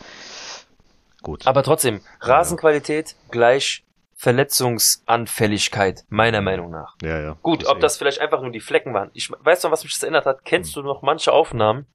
Gut. 1.22 1.46
Aber 1.46 1.62
trotzdem, 1.62 2.00
Rasenqualität 2.20 3.16
gleich 3.30 3.84
Verletzungsanfälligkeit, 4.18 6.04
meiner 6.08 6.40
Meinung 6.40 6.70
nach. 6.70 6.94
ja, 7.02 7.20
ja. 7.20 7.36
Gut, 7.42 7.66
ob 7.66 7.78
eh- 7.78 7.80
das 7.80 7.96
vielleicht 7.96 8.20
einfach 8.20 8.40
nur 8.40 8.50
die 8.50 8.60
Flecken 8.60 8.94
waren. 8.94 9.10
Ich 9.12 9.30
weiß 9.30 9.62
noch, 9.64 9.70
was 9.70 9.82
mich 9.84 9.92
das 9.92 10.02
erinnert 10.02 10.26
hat. 10.26 10.44
Kennst 10.44 10.74
Hm. 10.74 10.82
du 10.82 10.88
noch 10.88 11.02
manche 11.02 11.32
Aufnahmen 11.32 11.86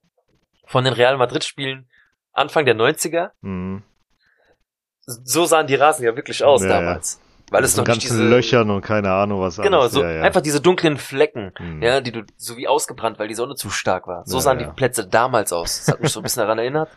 von 0.66 0.84
den 0.84 0.92
Real 0.92 1.16
Madrid 1.16 1.44
Spielen 1.44 1.88
Anfang 2.32 2.64
der 2.64 2.74
90er? 2.74 3.30
Mhm. 3.42 3.82
So 5.06 5.44
sahen 5.46 5.66
die 5.66 5.74
Rasen 5.74 6.04
ja 6.04 6.14
wirklich 6.16 6.44
aus 6.44 6.62
Ja, 6.62 6.68
damals. 6.68 7.20
Weil 7.52 7.64
es 7.64 7.74
so 7.74 7.82
noch 7.82 7.88
nicht 7.88 8.00
ganzen 8.02 8.16
diese 8.18 8.28
Löchern 8.28 8.70
und 8.70 8.80
keine 8.82 9.12
Ahnung 9.12 9.40
was 9.40 9.56
Genau, 9.56 9.80
alles. 9.82 9.92
so 9.92 10.02
ja, 10.02 10.10
ja. 10.10 10.22
einfach 10.22 10.40
diese 10.40 10.60
dunklen 10.60 10.96
Flecken, 10.98 11.52
Mhm. 11.58 11.82
ja, 11.82 12.00
die 12.00 12.12
du 12.12 12.22
so 12.36 12.56
wie 12.56 12.66
ausgebrannt, 12.68 13.18
weil 13.18 13.28
die 13.28 13.34
Sonne 13.34 13.54
zu 13.54 13.70
stark 13.70 14.06
war. 14.06 14.26
So 14.26 14.36
Ja, 14.36 14.40
sahen 14.42 14.60
ja. 14.60 14.66
die 14.66 14.72
Plätze 14.72 15.06
damals 15.06 15.52
aus. 15.52 15.78
Das 15.84 15.88
hat 15.94 16.00
mich 16.00 16.10
so 16.12 16.20
ein 16.20 16.22
bisschen 16.24 16.42
daran 16.42 16.58
erinnert. 16.58 16.90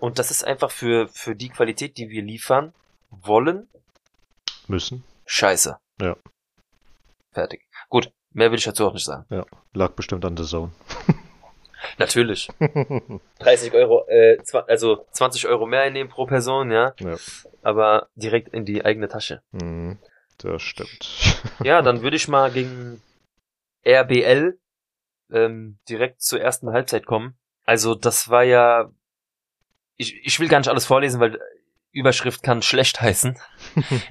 Und 0.00 0.18
das 0.18 0.30
ist 0.30 0.44
einfach 0.46 0.70
für 0.70 1.08
für 1.08 1.34
die 1.36 1.48
Qualität, 1.48 1.96
die 1.98 2.08
wir 2.10 2.22
liefern 2.22 2.72
wollen, 3.10 3.68
Müssen. 4.66 5.04
scheiße. 5.26 5.76
Ja. 6.00 6.16
Fertig. 7.32 7.62
Gut, 7.88 8.10
mehr 8.32 8.50
will 8.50 8.58
ich 8.58 8.64
dazu 8.64 8.86
auch 8.86 8.92
nicht 8.94 9.04
sagen. 9.06 9.24
Lag 9.72 9.92
bestimmt 9.92 10.24
an 10.24 10.36
The 10.36 10.44
Zone. 10.44 10.72
Natürlich. 11.98 12.48
30 13.38 13.72
Euro, 13.74 14.06
äh, 14.08 14.38
also 14.66 15.06
20 15.12 15.46
Euro 15.46 15.66
mehr 15.66 15.82
einnehmen 15.82 16.10
pro 16.10 16.26
Person, 16.26 16.70
ja, 16.70 16.94
ja. 16.98 17.16
aber 17.62 18.08
direkt 18.14 18.48
in 18.54 18.64
die 18.64 18.84
eigene 18.84 19.08
Tasche. 19.08 19.42
Mhm. 19.52 19.98
Das 20.38 20.62
stimmt. 20.62 21.40
Ja, 21.62 21.80
dann 21.82 22.02
würde 22.02 22.16
ich 22.16 22.28
mal 22.28 22.50
gegen 22.50 23.00
RBL 23.86 24.58
ähm, 25.32 25.78
direkt 25.88 26.22
zur 26.22 26.40
ersten 26.40 26.72
Halbzeit 26.72 27.06
kommen. 27.06 27.36
Also 27.64 27.94
das 27.94 28.28
war 28.28 28.42
ja, 28.42 28.90
ich, 29.96 30.24
ich 30.24 30.40
will 30.40 30.48
gar 30.48 30.58
nicht 30.58 30.68
alles 30.68 30.86
vorlesen, 30.86 31.20
weil 31.20 31.38
Überschrift 31.92 32.42
kann 32.42 32.62
schlecht 32.62 33.00
heißen. 33.00 33.38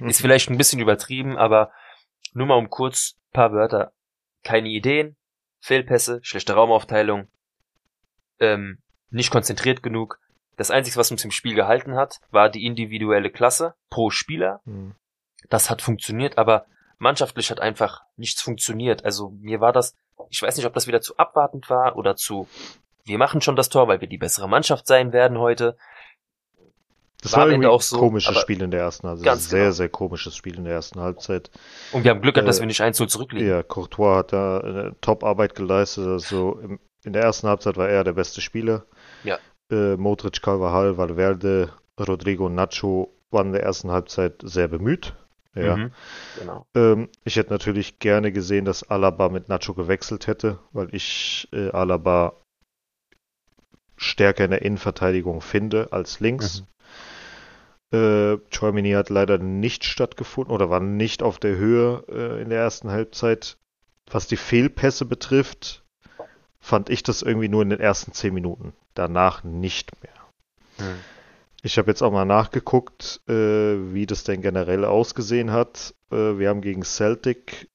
Ist 0.00 0.20
vielleicht 0.20 0.50
ein 0.50 0.58
bisschen 0.58 0.80
übertrieben, 0.80 1.36
aber 1.36 1.70
nur 2.32 2.46
mal 2.46 2.56
um 2.56 2.70
kurz 2.70 3.16
paar 3.32 3.52
Wörter. 3.52 3.92
Keine 4.42 4.68
Ideen, 4.68 5.16
Fehlpässe, 5.60 6.20
schlechte 6.22 6.54
Raumaufteilung, 6.54 7.28
ähm, 8.40 8.78
nicht 9.10 9.30
konzentriert 9.30 9.82
genug. 9.82 10.18
Das 10.56 10.70
Einzige, 10.70 10.96
was 10.96 11.10
uns 11.10 11.24
im 11.24 11.30
Spiel 11.30 11.54
gehalten 11.54 11.96
hat, 11.96 12.20
war 12.30 12.48
die 12.48 12.66
individuelle 12.66 13.30
Klasse 13.30 13.74
pro 13.90 14.10
Spieler. 14.10 14.60
Mhm. 14.64 14.94
Das 15.50 15.68
hat 15.70 15.82
funktioniert, 15.82 16.38
aber 16.38 16.66
mannschaftlich 16.98 17.50
hat 17.50 17.60
einfach 17.60 18.02
nichts 18.16 18.40
funktioniert. 18.40 19.04
Also 19.04 19.30
mir 19.40 19.60
war 19.60 19.72
das, 19.72 19.94
ich 20.30 20.40
weiß 20.40 20.56
nicht, 20.56 20.66
ob 20.66 20.74
das 20.74 20.86
wieder 20.86 21.00
zu 21.00 21.16
abwartend 21.16 21.68
war 21.68 21.96
oder 21.96 22.16
zu, 22.16 22.48
wir 23.04 23.18
machen 23.18 23.40
schon 23.40 23.56
das 23.56 23.68
Tor, 23.68 23.88
weil 23.88 24.00
wir 24.00 24.08
die 24.08 24.18
bessere 24.18 24.48
Mannschaft 24.48 24.86
sein 24.86 25.12
werden 25.12 25.38
heute. 25.38 25.76
Das 27.20 27.32
War 27.32 27.40
war, 27.40 27.48
irgendwie 27.48 27.68
auch 27.68 27.80
so, 27.80 27.98
komisches 27.98 28.36
Spiel 28.38 28.60
in 28.62 28.70
der 28.70 28.80
ersten 28.80 29.08
Halbzeit. 29.08 29.24
Ganz 29.24 29.48
sehr, 29.48 29.60
genau. 29.60 29.72
sehr 29.72 29.88
komisches 29.88 30.36
Spiel 30.36 30.56
in 30.56 30.64
der 30.64 30.74
ersten 30.74 31.00
Halbzeit. 31.00 31.50
Und 31.92 32.04
wir 32.04 32.10
haben 32.10 32.20
Glück 32.20 32.34
gehabt, 32.34 32.48
dass 32.48 32.58
Äh, 32.58 32.62
wir 32.62 32.66
nicht 32.66 32.82
1-0 32.82 33.08
zurückliegen. 33.08 33.48
Ja, 33.48 33.62
Courtois 33.62 34.18
hat 34.18 34.32
da 34.34 34.60
eine 34.60 34.96
Top-Arbeit 35.00 35.54
geleistet. 35.54 36.06
Also 36.06 36.58
im, 36.60 36.80
in 37.04 37.12
der 37.12 37.22
ersten 37.22 37.48
Halbzeit 37.48 37.76
war 37.76 37.88
er 37.88 38.04
der 38.04 38.12
beste 38.12 38.40
Spieler. 38.40 38.84
Ja. 39.22 39.38
Äh, 39.70 39.96
Modric, 39.96 40.42
Carvajal, 40.42 40.96
Valverde, 40.96 41.70
Rodrigo 41.98 42.46
und 42.46 42.54
Nacho 42.54 43.14
waren 43.30 43.48
in 43.48 43.52
der 43.52 43.62
ersten 43.62 43.90
Halbzeit 43.90 44.40
sehr 44.42 44.68
bemüht. 44.68 45.14
Ja. 45.54 45.76
Mhm. 45.76 45.92
Genau. 46.40 46.66
Ähm, 46.74 47.08
ich 47.24 47.36
hätte 47.36 47.52
natürlich 47.52 47.98
gerne 47.98 48.32
gesehen, 48.32 48.64
dass 48.64 48.82
Alaba 48.82 49.28
mit 49.28 49.48
Nacho 49.48 49.74
gewechselt 49.74 50.26
hätte, 50.26 50.58
weil 50.72 50.92
ich 50.92 51.48
äh, 51.52 51.70
Alaba 51.70 52.34
stärker 53.96 54.44
in 54.44 54.50
der 54.50 54.62
Innenverteidigung 54.62 55.40
finde 55.40 55.88
als 55.92 56.18
links. 56.18 56.64
Äh, 57.92 58.38
Chouamini 58.50 58.92
hat 58.92 59.08
leider 59.10 59.38
nicht 59.38 59.84
stattgefunden 59.84 60.52
oder 60.52 60.68
war 60.70 60.80
nicht 60.80 61.22
auf 61.22 61.38
der 61.38 61.56
Höhe 61.56 62.02
äh, 62.08 62.42
in 62.42 62.50
der 62.50 62.58
ersten 62.58 62.90
Halbzeit. 62.90 63.56
Was 64.10 64.26
die 64.26 64.36
Fehlpässe 64.36 65.04
betrifft, 65.04 65.83
fand 66.64 66.88
ich 66.88 67.02
das 67.02 67.20
irgendwie 67.20 67.48
nur 67.48 67.60
in 67.60 67.68
den 67.68 67.80
ersten 67.80 68.12
zehn 68.12 68.32
Minuten. 68.32 68.72
Danach 68.94 69.44
nicht 69.44 69.92
mehr. 70.02 70.14
Mhm. 70.78 70.98
Ich 71.62 71.76
habe 71.76 71.90
jetzt 71.90 72.02
auch 72.02 72.10
mal 72.10 72.24
nachgeguckt, 72.24 73.20
äh, 73.28 73.32
wie 73.92 74.06
das 74.06 74.24
denn 74.24 74.40
generell 74.40 74.86
ausgesehen 74.86 75.52
hat. 75.52 75.94
Äh, 76.10 76.38
wir 76.38 76.48
haben 76.48 76.62
gegen 76.62 76.82
Celtic 76.82 77.68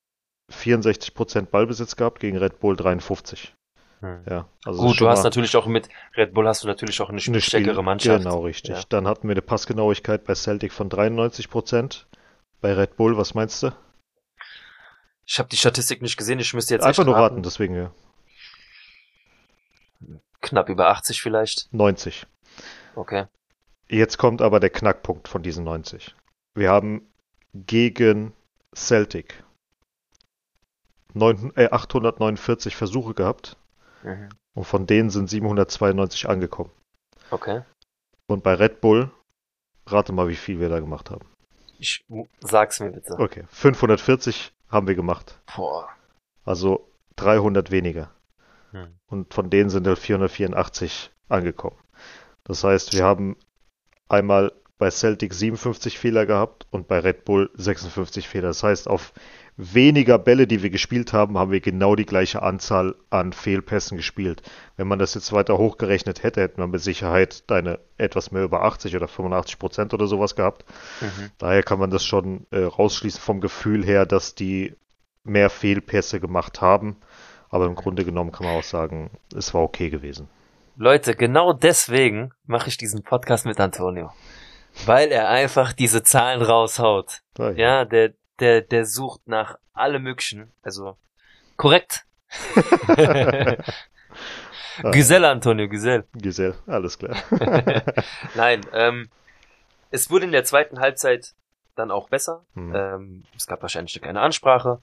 64% 0.52 1.44
Ballbesitz 1.44 1.96
gehabt, 1.98 2.20
gegen 2.20 2.38
Red 2.38 2.60
Bull 2.60 2.76
53. 2.76 3.54
Mhm. 4.02 4.22
Ja, 4.28 4.48
also 4.66 4.82
Gut, 4.82 5.00
du 5.00 5.08
hast 5.08 5.24
natürlich 5.24 5.56
auch 5.56 5.68
mit 5.68 5.88
Red 6.18 6.34
Bull 6.34 6.48
hast 6.48 6.64
du 6.64 6.68
natürlich 6.68 7.00
auch 7.00 7.10
eine, 7.10 7.22
eine 7.22 7.42
stärkere 7.42 7.84
Mannschaft. 7.84 8.24
Genau, 8.24 8.42
richtig. 8.42 8.76
Ja. 8.76 8.84
Dann 8.90 9.08
hatten 9.08 9.28
wir 9.28 9.34
eine 9.34 9.44
Passgenauigkeit 9.44 10.24
bei 10.24 10.34
Celtic 10.34 10.74
von 10.74 10.90
93%. 10.90 12.06
Bei 12.60 12.74
Red 12.74 12.98
Bull, 12.98 13.18
was 13.18 13.36
meinst 13.36 13.62
du? 13.62 13.72
Ich 15.28 15.38
habe 15.38 15.48
die 15.48 15.58
Statistik 15.58 16.02
nicht 16.02 16.18
gesehen, 16.18 16.40
ich 16.40 16.56
müsste 16.56 16.74
jetzt 16.74 16.84
Einfach 16.84 17.06
nur 17.06 17.16
raten, 17.16 17.44
deswegen 17.44 17.76
ja. 17.76 17.92
Knapp 20.42 20.70
über 20.70 20.88
80 20.90 21.22
vielleicht. 21.22 21.72
90. 21.74 22.26
Okay. 22.96 23.26
Jetzt 23.88 24.18
kommt 24.18 24.42
aber 24.42 24.60
der 24.60 24.70
Knackpunkt 24.70 25.28
von 25.28 25.42
diesen 25.44 25.64
90. 25.64 26.16
Wir 26.56 26.70
haben 26.72 27.08
gegen 27.54 28.34
Celtic 28.76 29.44
neun, 31.14 31.52
äh, 31.56 31.70
849 31.72 32.76
Versuche 32.76 33.14
gehabt 33.14 33.58
Mhm. 34.04 34.30
und 34.54 34.64
von 34.66 34.86
denen 34.86 35.10
sind 35.10 35.30
792 35.30 36.30
angekommen. 36.30 36.72
Okay. 37.32 37.64
Und 38.28 38.44
bei 38.44 38.54
Red 38.54 38.80
Bull, 38.82 39.12
rate 39.88 40.14
mal, 40.14 40.28
wie 40.30 40.36
viel 40.36 40.60
wir 40.60 40.70
da 40.70 40.80
gemacht 40.80 41.10
haben. 41.10 41.26
Ich 41.80 42.06
sag's 42.42 42.80
mir 42.80 42.92
bitte. 42.92 43.14
Okay, 43.18 43.44
540 43.50 44.54
haben 44.70 44.88
wir 44.88 44.96
gemacht. 44.96 45.40
Boah. 45.56 45.90
Also 46.46 46.88
300 47.16 47.72
weniger. 47.72 48.12
Hm. 48.72 48.88
Und 49.08 49.34
von 49.34 49.50
denen 49.50 49.70
sind 49.70 49.88
halt 49.88 50.00
484 50.00 51.12
angekommen. 51.28 51.78
Das 52.44 52.64
heißt, 52.64 52.94
wir 52.94 53.04
haben 53.04 53.36
einmal 54.08 54.52
bei 54.80 54.90
Celtic 54.90 55.34
57 55.34 56.00
Fehler 56.00 56.26
gehabt 56.26 56.66
und 56.72 56.88
bei 56.88 57.00
Red 57.00 57.26
Bull 57.26 57.52
56 57.54 58.28
Fehler. 58.28 58.48
Das 58.48 58.64
heißt, 58.64 58.88
auf 58.88 59.14
weniger 59.58 60.18
Bälle, 60.18 60.48
die 60.48 60.64
wir 60.64 60.70
gespielt 60.70 61.12
haben, 61.12 61.38
haben 61.38 61.52
wir 61.52 61.60
genau 61.60 61.96
die 61.96 62.06
gleiche 62.06 62.42
Anzahl 62.42 62.96
an 63.10 63.34
Fehlpässen 63.34 63.98
gespielt. 63.98 64.42
Wenn 64.78 64.88
man 64.88 64.98
das 64.98 65.16
jetzt 65.16 65.34
weiter 65.34 65.58
hochgerechnet 65.58 66.24
hätte, 66.24 66.42
hätten 66.42 66.62
wir 66.62 66.68
mit 66.68 66.80
Sicherheit 66.80 67.44
eine 67.50 67.80
etwas 67.98 68.32
mehr 68.32 68.44
über 68.44 68.64
80 68.64 68.96
oder 68.96 69.10
85 69.10 69.60
Prozent 69.60 69.94
oder 69.94 70.08
sowas 70.08 70.38
gehabt. 70.38 70.64
Mhm. 71.02 71.30
Daher 71.38 71.62
kann 71.62 71.78
man 71.78 71.92
das 71.92 72.06
schon 72.06 72.48
äh, 72.52 72.64
rausschließen 72.64 73.20
vom 73.20 73.42
Gefühl 73.42 73.86
her, 73.86 74.06
dass 74.06 74.34
die 74.34 74.76
mehr 75.26 75.50
Fehlpässe 75.50 76.22
gemacht 76.22 76.62
haben. 76.62 76.96
Aber 77.50 77.66
im 77.66 77.76
Grunde 77.76 78.06
genommen 78.06 78.32
kann 78.32 78.46
man 78.46 78.56
auch 78.56 78.64
sagen, 78.64 79.12
es 79.36 79.54
war 79.54 79.62
okay 79.62 79.90
gewesen. 79.90 80.30
Leute, 80.76 81.16
genau 81.16 81.54
deswegen 81.54 82.32
mache 82.46 82.70
ich 82.70 82.78
diesen 82.78 83.04
Podcast 83.04 83.46
mit 83.46 83.60
Antonio. 83.60 84.12
Weil 84.86 85.12
er 85.12 85.30
einfach 85.30 85.74
diese 85.74 86.04
Zahlen 86.04 86.42
raushaut. 86.42 87.22
Da, 87.34 87.52
Ja, 87.52 87.86
der, 87.86 88.14
der, 88.40 88.62
der 88.62 88.86
sucht 88.86 89.28
nach 89.28 89.58
allem 89.74 90.04
möglichen. 90.04 90.52
Also, 90.62 90.98
korrekt. 91.58 92.06
Ah, 94.84 94.92
Geselle, 94.92 95.30
Antonio, 95.30 95.68
Gesell. 95.68 96.06
Giselle, 96.14 96.56
alles 96.66 96.98
klar. 96.98 97.18
Nein, 98.36 98.62
ähm, 98.74 99.10
es 99.92 100.10
wurde 100.10 100.26
in 100.26 100.32
der 100.32 100.46
zweiten 100.46 100.80
Halbzeit 100.80 101.34
dann 101.76 101.92
auch 101.92 102.10
besser. 102.10 102.46
Hm. 102.54 102.74
Ähm, 102.76 103.24
es 103.36 103.48
gab 103.48 103.62
wahrscheinlich 103.62 104.00
keine 104.02 104.22
Ansprache. 104.22 104.80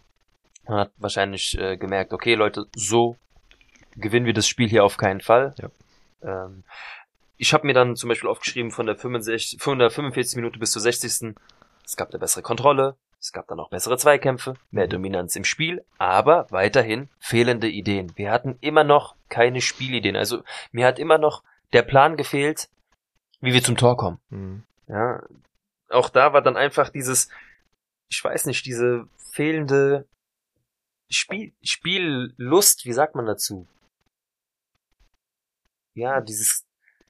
Hat 0.66 0.90
wahrscheinlich 0.96 1.58
äh, 1.58 1.76
gemerkt, 1.76 2.12
okay, 2.12 2.34
Leute, 2.34 2.66
so 2.74 3.16
gewinnen 3.96 4.26
wir 4.26 4.34
das 4.34 4.48
Spiel 4.48 4.68
hier 4.68 4.84
auf 4.84 4.96
keinen 4.96 5.20
Fall. 5.20 5.54
Ja. 5.58 5.70
Ähm, 6.22 6.64
ich 7.36 7.52
habe 7.52 7.66
mir 7.66 7.74
dann 7.74 7.96
zum 7.96 8.08
Beispiel 8.08 8.28
aufgeschrieben 8.28 8.70
von 8.70 8.86
der 8.86 8.96
65, 8.96 9.60
von 9.60 9.78
der 9.78 9.90
45 9.90 10.36
Minute 10.36 10.58
bis 10.58 10.72
zur 10.72 10.82
60. 10.82 11.34
Es 11.84 11.96
gab 11.96 12.10
eine 12.10 12.18
bessere 12.18 12.42
Kontrolle, 12.42 12.96
es 13.20 13.32
gab 13.32 13.46
dann 13.48 13.60
auch 13.60 13.70
bessere 13.70 13.96
Zweikämpfe, 13.98 14.54
mehr 14.70 14.86
Mhm. 14.86 14.90
Dominanz 14.90 15.36
im 15.36 15.44
Spiel, 15.44 15.84
aber 15.98 16.46
weiterhin 16.50 17.08
fehlende 17.18 17.68
Ideen. 17.68 18.12
Wir 18.16 18.30
hatten 18.30 18.56
immer 18.60 18.84
noch 18.84 19.14
keine 19.28 19.60
Spielideen. 19.60 20.16
Also 20.16 20.42
mir 20.72 20.86
hat 20.86 20.98
immer 20.98 21.18
noch 21.18 21.42
der 21.72 21.82
Plan 21.82 22.16
gefehlt, 22.16 22.68
wie 23.40 23.52
wir 23.52 23.62
zum 23.62 23.76
Tor 23.76 23.96
kommen. 23.96 24.18
Hm. 24.30 24.62
Ja, 24.88 25.22
auch 25.90 26.08
da 26.08 26.32
war 26.32 26.42
dann 26.42 26.56
einfach 26.56 26.88
dieses, 26.88 27.28
ich 28.08 28.22
weiß 28.22 28.46
nicht, 28.46 28.64
diese 28.66 29.06
fehlende 29.32 30.06
Spiel, 31.08 31.52
Spiellust, 31.62 32.84
wie 32.84 32.92
sagt 32.92 33.14
man 33.14 33.26
dazu? 33.26 33.66
Ja, 35.94 36.20
dieses, 36.20 36.64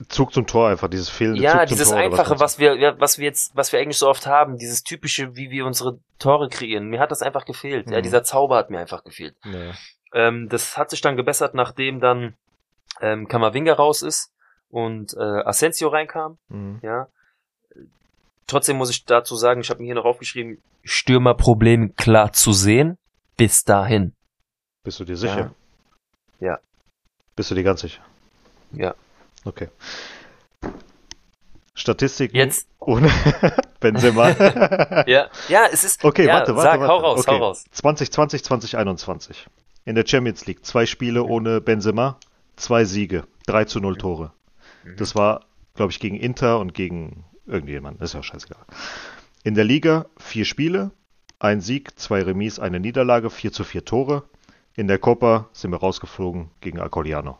Zug 0.09 0.33
zum 0.33 0.47
Tor 0.47 0.69
einfach, 0.69 0.89
dieses 0.89 1.09
fehlende 1.09 1.43
ja, 1.43 1.53
Zug 1.53 1.61
zum 1.61 1.69
dieses 1.69 1.89
Tor. 1.89 1.97
oder 1.97 2.05
einfache, 2.05 2.29
meinst 2.31 2.41
was 2.43 2.59
wir, 2.59 2.77
ja, 2.77 3.01
was 3.01 3.19
wir 3.19 3.25
jetzt, 3.25 3.57
was 3.57 3.73
wir 3.73 3.81
eigentlich 3.81 3.99
so 3.99 4.09
oft 4.09 4.27
haben, 4.27 4.59
dieses 4.59 4.83
typische, 4.85 5.35
wie 5.37 5.51
wir 5.51 5.65
unsere 5.65 5.99
Tore 6.19 6.49
kreieren. 6.49 6.89
Mir 6.89 7.01
hat 7.01 7.11
das 7.11 7.23
einfach 7.23 7.47
gefehlt. 7.47 7.91
Ja, 7.91 7.99
Mhm. 7.99 8.03
dieser 8.03 8.23
Zauber 8.23 8.57
hat 8.57 8.71
mir 8.71 8.79
einfach 8.79 9.05
gefehlt. 9.05 9.35
Ja. 9.45 9.73
Ähm, 10.13 10.49
das 10.49 10.77
hat 10.77 10.91
sich 10.91 11.01
dann 11.01 11.17
gebessert, 11.17 11.55
nachdem 11.55 12.01
dann 12.01 12.35
ähm, 13.01 13.27
Kamavinga 13.27 13.73
raus 13.73 14.03
ist 14.03 14.33
und 14.69 15.15
äh, 15.15 15.21
Asensio 15.21 15.89
reinkam. 15.89 16.39
Hm. 16.49 16.79
Ja. 16.83 17.09
Trotzdem 18.47 18.77
muss 18.77 18.91
ich 18.91 19.05
dazu 19.05 19.35
sagen, 19.35 19.61
ich 19.61 19.71
habe 19.71 19.81
mir 19.81 19.87
hier 19.87 19.95
noch 19.97 20.05
aufgeschrieben, 20.05 20.63
Stürmerproblem 20.85 21.97
klar 21.97 22.33
zu 22.33 22.53
sehen. 22.53 22.99
Bis 23.37 23.65
dahin. 23.65 24.15
Bist 24.83 25.01
du 25.01 25.05
dir 25.05 25.17
sicher? 25.17 25.55
Ja. 26.41 26.47
Ja. 26.47 26.59
Bist 27.35 27.51
du 27.51 27.55
dir 27.55 27.65
ganz 27.65 27.81
sicher? 27.81 28.03
Ja. 28.73 28.95
Okay. 29.45 29.69
Statistiken 31.75 32.37
Jetzt. 32.37 32.69
ohne 32.79 33.11
Benzema. 33.81 34.31
Ja. 35.07 35.29
Ja, 35.49 35.67
es 35.71 35.85
ist. 35.85 36.03
Okay, 36.05 36.27
ja, 36.27 36.35
warte, 36.35 36.57
warte, 36.57 36.71
Sag, 36.71 36.81
warte. 36.81 36.93
hau 36.93 36.99
raus, 36.99 37.21
okay. 37.21 37.37
hau 37.39 37.45
raus. 37.45 37.65
2020, 37.73 38.43
2021. 38.45 39.47
In 39.85 39.95
der 39.95 40.07
Champions 40.07 40.47
League 40.47 40.65
zwei 40.65 40.87
Spiele 40.87 41.23
ohne 41.23 41.61
Benzema, 41.61 42.19
zwei 42.57 42.85
Siege, 42.85 43.25
3 43.47 43.67
zu 43.67 43.81
0 43.81 43.99
Tore. 43.99 44.33
Mhm. 44.85 44.97
Das 44.97 45.15
war, 45.15 45.45
glaube 45.75 45.93
ich, 45.93 46.01
gegen 46.01 46.17
Inter 46.17 46.59
und 46.59 46.75
gegen 46.75 47.25
irgendjemanden. 47.47 48.03
Ist 48.03 48.15
ja 48.15 48.23
scheißegal. 48.23 48.65
In 49.45 49.55
der 49.55 49.65
Liga 49.65 50.07
vier 50.19 50.45
Spiele, 50.45 50.91
ein 51.39 51.61
Sieg, 51.61 51.99
zwei 51.99 52.23
Remis, 52.23 52.59
eine 52.59 52.81
Niederlage, 52.81 53.31
4 53.31 53.53
zu 53.53 53.65
4 53.65 53.85
Tore. 53.85 54.25
In 54.75 54.89
der 54.89 54.99
Copa 54.99 55.49
sind 55.53 55.71
wir 55.71 55.79
rausgeflogen 55.79 56.51
gegen 56.61 56.81
Acoliano. 56.81 57.39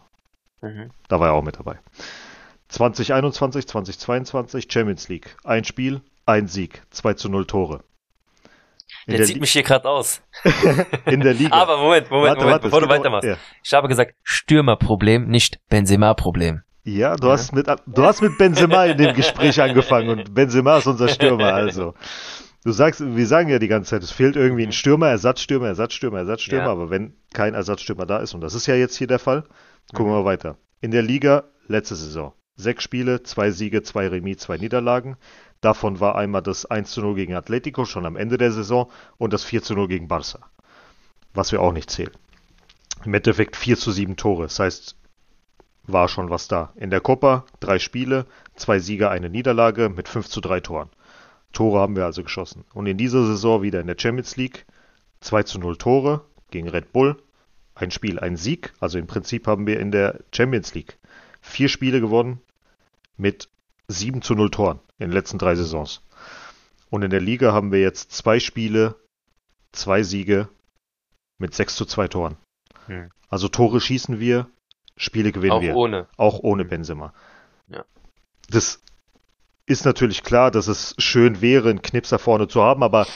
Mhm. 0.63 0.91
Da 1.09 1.21
war 1.21 1.29
er 1.29 1.35
auch 1.35 1.43
mit 1.43 1.59
dabei. 1.59 1.79
2021, 2.69 3.67
2022 3.67 4.67
Champions 4.71 5.09
League. 5.09 5.37
Ein 5.45 5.65
Spiel, 5.65 6.01
ein 6.25 6.49
Sieg, 6.49 6.83
2 6.91 7.15
zu 7.15 7.29
0 7.29 7.47
Tore. 7.47 7.85
In, 9.07 9.13
Der 9.13 9.19
der, 9.19 9.27
zieht 9.27 9.37
Li 9.37 9.41
mich 9.41 9.53
hier 9.53 9.63
gerade 9.63 9.89
aus. 9.89 10.21
in 11.07 11.21
der 11.21 11.35
Liga. 11.35 11.55
Aber 11.55 11.79
Moment, 11.79 12.11
Moment, 12.11 12.29
Warte, 12.29 12.41
Moment, 12.41 12.53
warte, 12.53 12.63
bevor 12.65 12.81
du 12.81 12.89
weitermachst. 12.89 13.29
Ja. 13.29 13.37
Ich 13.63 13.73
habe 13.73 13.89
gesagt, 13.89 14.15
Stürmerproblem, 14.23 15.29
nicht 15.29 15.61
Benzema-Problem. 15.69 16.63
Ja, 16.85 17.17
du 17.17 17.31
hast 17.31 17.53
mit 17.53 17.67
du 17.67 18.05
hast 18.05 18.23
mit 18.23 18.39
Benzema 18.39 18.85
in 18.85 18.97
dem 18.97 19.15
Gespräch 19.15 19.61
angefangen 19.61 20.09
und 20.09 20.35
Benzema 20.35 20.79
ist 20.79 20.87
unser 20.87 21.09
Stürmer, 21.09 21.53
also. 21.53 21.95
Du 22.67 22.73
sagst, 22.73 23.01
wir 23.01 23.27
sagen 23.29 23.49
ja 23.49 23.61
die 23.61 23.69
ganze 23.69 23.91
Zeit, 23.91 24.03
es 24.03 24.11
fehlt 24.11 24.35
irgendwie 24.35 24.65
ein 24.67 24.73
Stürmer, 24.73 25.07
Ersatzstürmer, 25.09 25.69
Ersatzstürmer, 25.69 26.19
Ersatzstürmer, 26.19 26.65
Ja. 26.65 26.73
aber 26.73 26.91
wenn 26.91 27.15
kein 27.33 27.55
Ersatzstürmer 27.55 28.07
da 28.07 28.19
ist, 28.19 28.35
und 28.35 28.41
das 28.41 28.55
ist 28.55 28.67
ja 28.67 28.75
jetzt 28.75 28.97
hier 28.97 29.07
der 29.07 29.21
Fall, 29.21 29.45
gucken 29.95 30.11
Mhm. 30.13 30.17
wir 30.17 30.25
weiter. 30.25 30.57
In 30.81 30.91
der 30.91 31.03
Liga, 31.03 31.45
letzte 31.69 31.95
Saison. 31.95 32.33
Sechs 32.57 32.83
Spiele, 32.83 33.23
zwei 33.23 33.53
Siege, 33.53 33.85
zwei 33.85 34.09
Remis, 34.09 34.39
zwei 34.39 34.57
Niederlagen. 34.57 35.17
Davon 35.61 36.01
war 36.01 36.17
einmal 36.17 36.43
das 36.43 36.67
1 36.67 36.91
zu 36.91 37.03
0 37.03 37.15
gegen 37.15 37.35
Atletico 37.35 37.85
schon 37.85 38.05
am 38.05 38.17
Ende 38.17 38.37
der 38.37 38.51
Saison 38.51 38.91
und 39.17 39.33
das 39.33 39.45
4 39.45 39.63
zu 39.63 39.75
0 39.77 39.87
gegen 39.87 40.09
Barca. 40.09 40.41
Was 41.35 41.53
wir 41.53 41.61
auch 41.61 41.73
nicht 41.73 41.89
zählen. 41.91 42.11
Im 43.05 43.15
Endeffekt 43.15 43.55
4 43.55 43.77
zu 43.77 43.93
7 43.93 44.17
Tore. 44.17 44.43
Das 44.43 44.59
heißt, 44.59 44.97
war 45.85 46.09
schon 46.09 46.31
was 46.31 46.49
da. 46.49 46.73
In 46.75 46.91
der 46.91 47.01
Copa 47.01 47.45
drei 47.61 47.79
Spiele, 47.79 48.27
zwei 48.57 48.81
Siege, 48.81 49.09
eine 49.09 49.31
Niederlage 49.31 49.89
mit 49.89 50.09
5 50.09 50.29
zu 50.29 50.41
3 50.41 50.59
Toren. 50.59 50.91
Tore 51.57 51.81
haben 51.81 51.97
wir 51.97 52.05
also 52.05 52.23
geschossen. 52.23 52.65
Und 52.75 52.87
in 52.87 52.99
dieser 52.99 53.25
Saison 53.25 53.63
wieder 53.63 53.81
in 53.81 53.87
der 53.87 53.97
Champions 53.99 54.37
League 54.37 54.67
2 55.21 55.45
zu 55.45 55.59
0 55.59 55.79
Tore 55.79 56.23
gegen 56.51 56.69
Red 56.69 56.93
Bull. 56.93 57.17
Ein 57.75 57.91
Spiel, 57.91 58.21
ein 58.21 58.37
Sieg. 58.37 58.75
Also 58.79 58.99
im 58.99 59.07
Prinzip 59.07 59.47
haben 59.47 59.67
wir 59.67 59.81
in 59.81 59.91
der 59.91 60.21
Champions 60.35 60.75
League 60.75 60.99
vier 61.41 61.71
Spiele 61.71 62.03
gewonnen 62.03 62.43
mit 63.17 63.49
7 63.89 64.21
zu 64.21 64.35
0 64.35 64.51
Toren 64.51 64.81
in 64.99 65.09
den 65.09 65.13
letzten 65.13 65.39
drei 65.39 65.55
Saisons. 65.55 66.03
Und 66.91 67.03
in 67.03 67.11
der 67.11 67.23
Liga 67.23 67.55
haben 67.55 67.73
wir 67.73 67.81
jetzt 67.81 68.13
zwei 68.13 68.39
Spiele, 68.39 68.95
zwei 69.73 70.03
Siege 70.03 70.51
mit 71.39 71.55
6 71.55 71.75
zu 71.75 71.87
2 71.87 72.09
Toren. 72.09 72.37
Hm. 72.87 73.11
Also 73.31 73.49
Tore 73.49 73.81
schießen 73.81 74.21
wir, 74.21 74.47
Spiele 74.99 75.33
gewinnen 75.33 75.53
Auch 75.53 75.63
wir. 75.63 75.75
ohne. 75.75 76.07
Auch 76.19 76.41
ohne 76.41 76.67
Benzema. 76.67 77.15
Ja. 77.69 77.85
Das 78.51 78.83
ist 79.67 79.85
natürlich 79.85 80.23
klar, 80.23 80.51
dass 80.51 80.69
es 80.69 80.95
schön 80.99 81.41
wäre, 81.41 81.71
einen 81.71 81.83
Knipser 81.83 82.19
vorne 82.19 82.49
zu 82.49 82.63
haben, 82.63 82.83
aber 82.83 83.07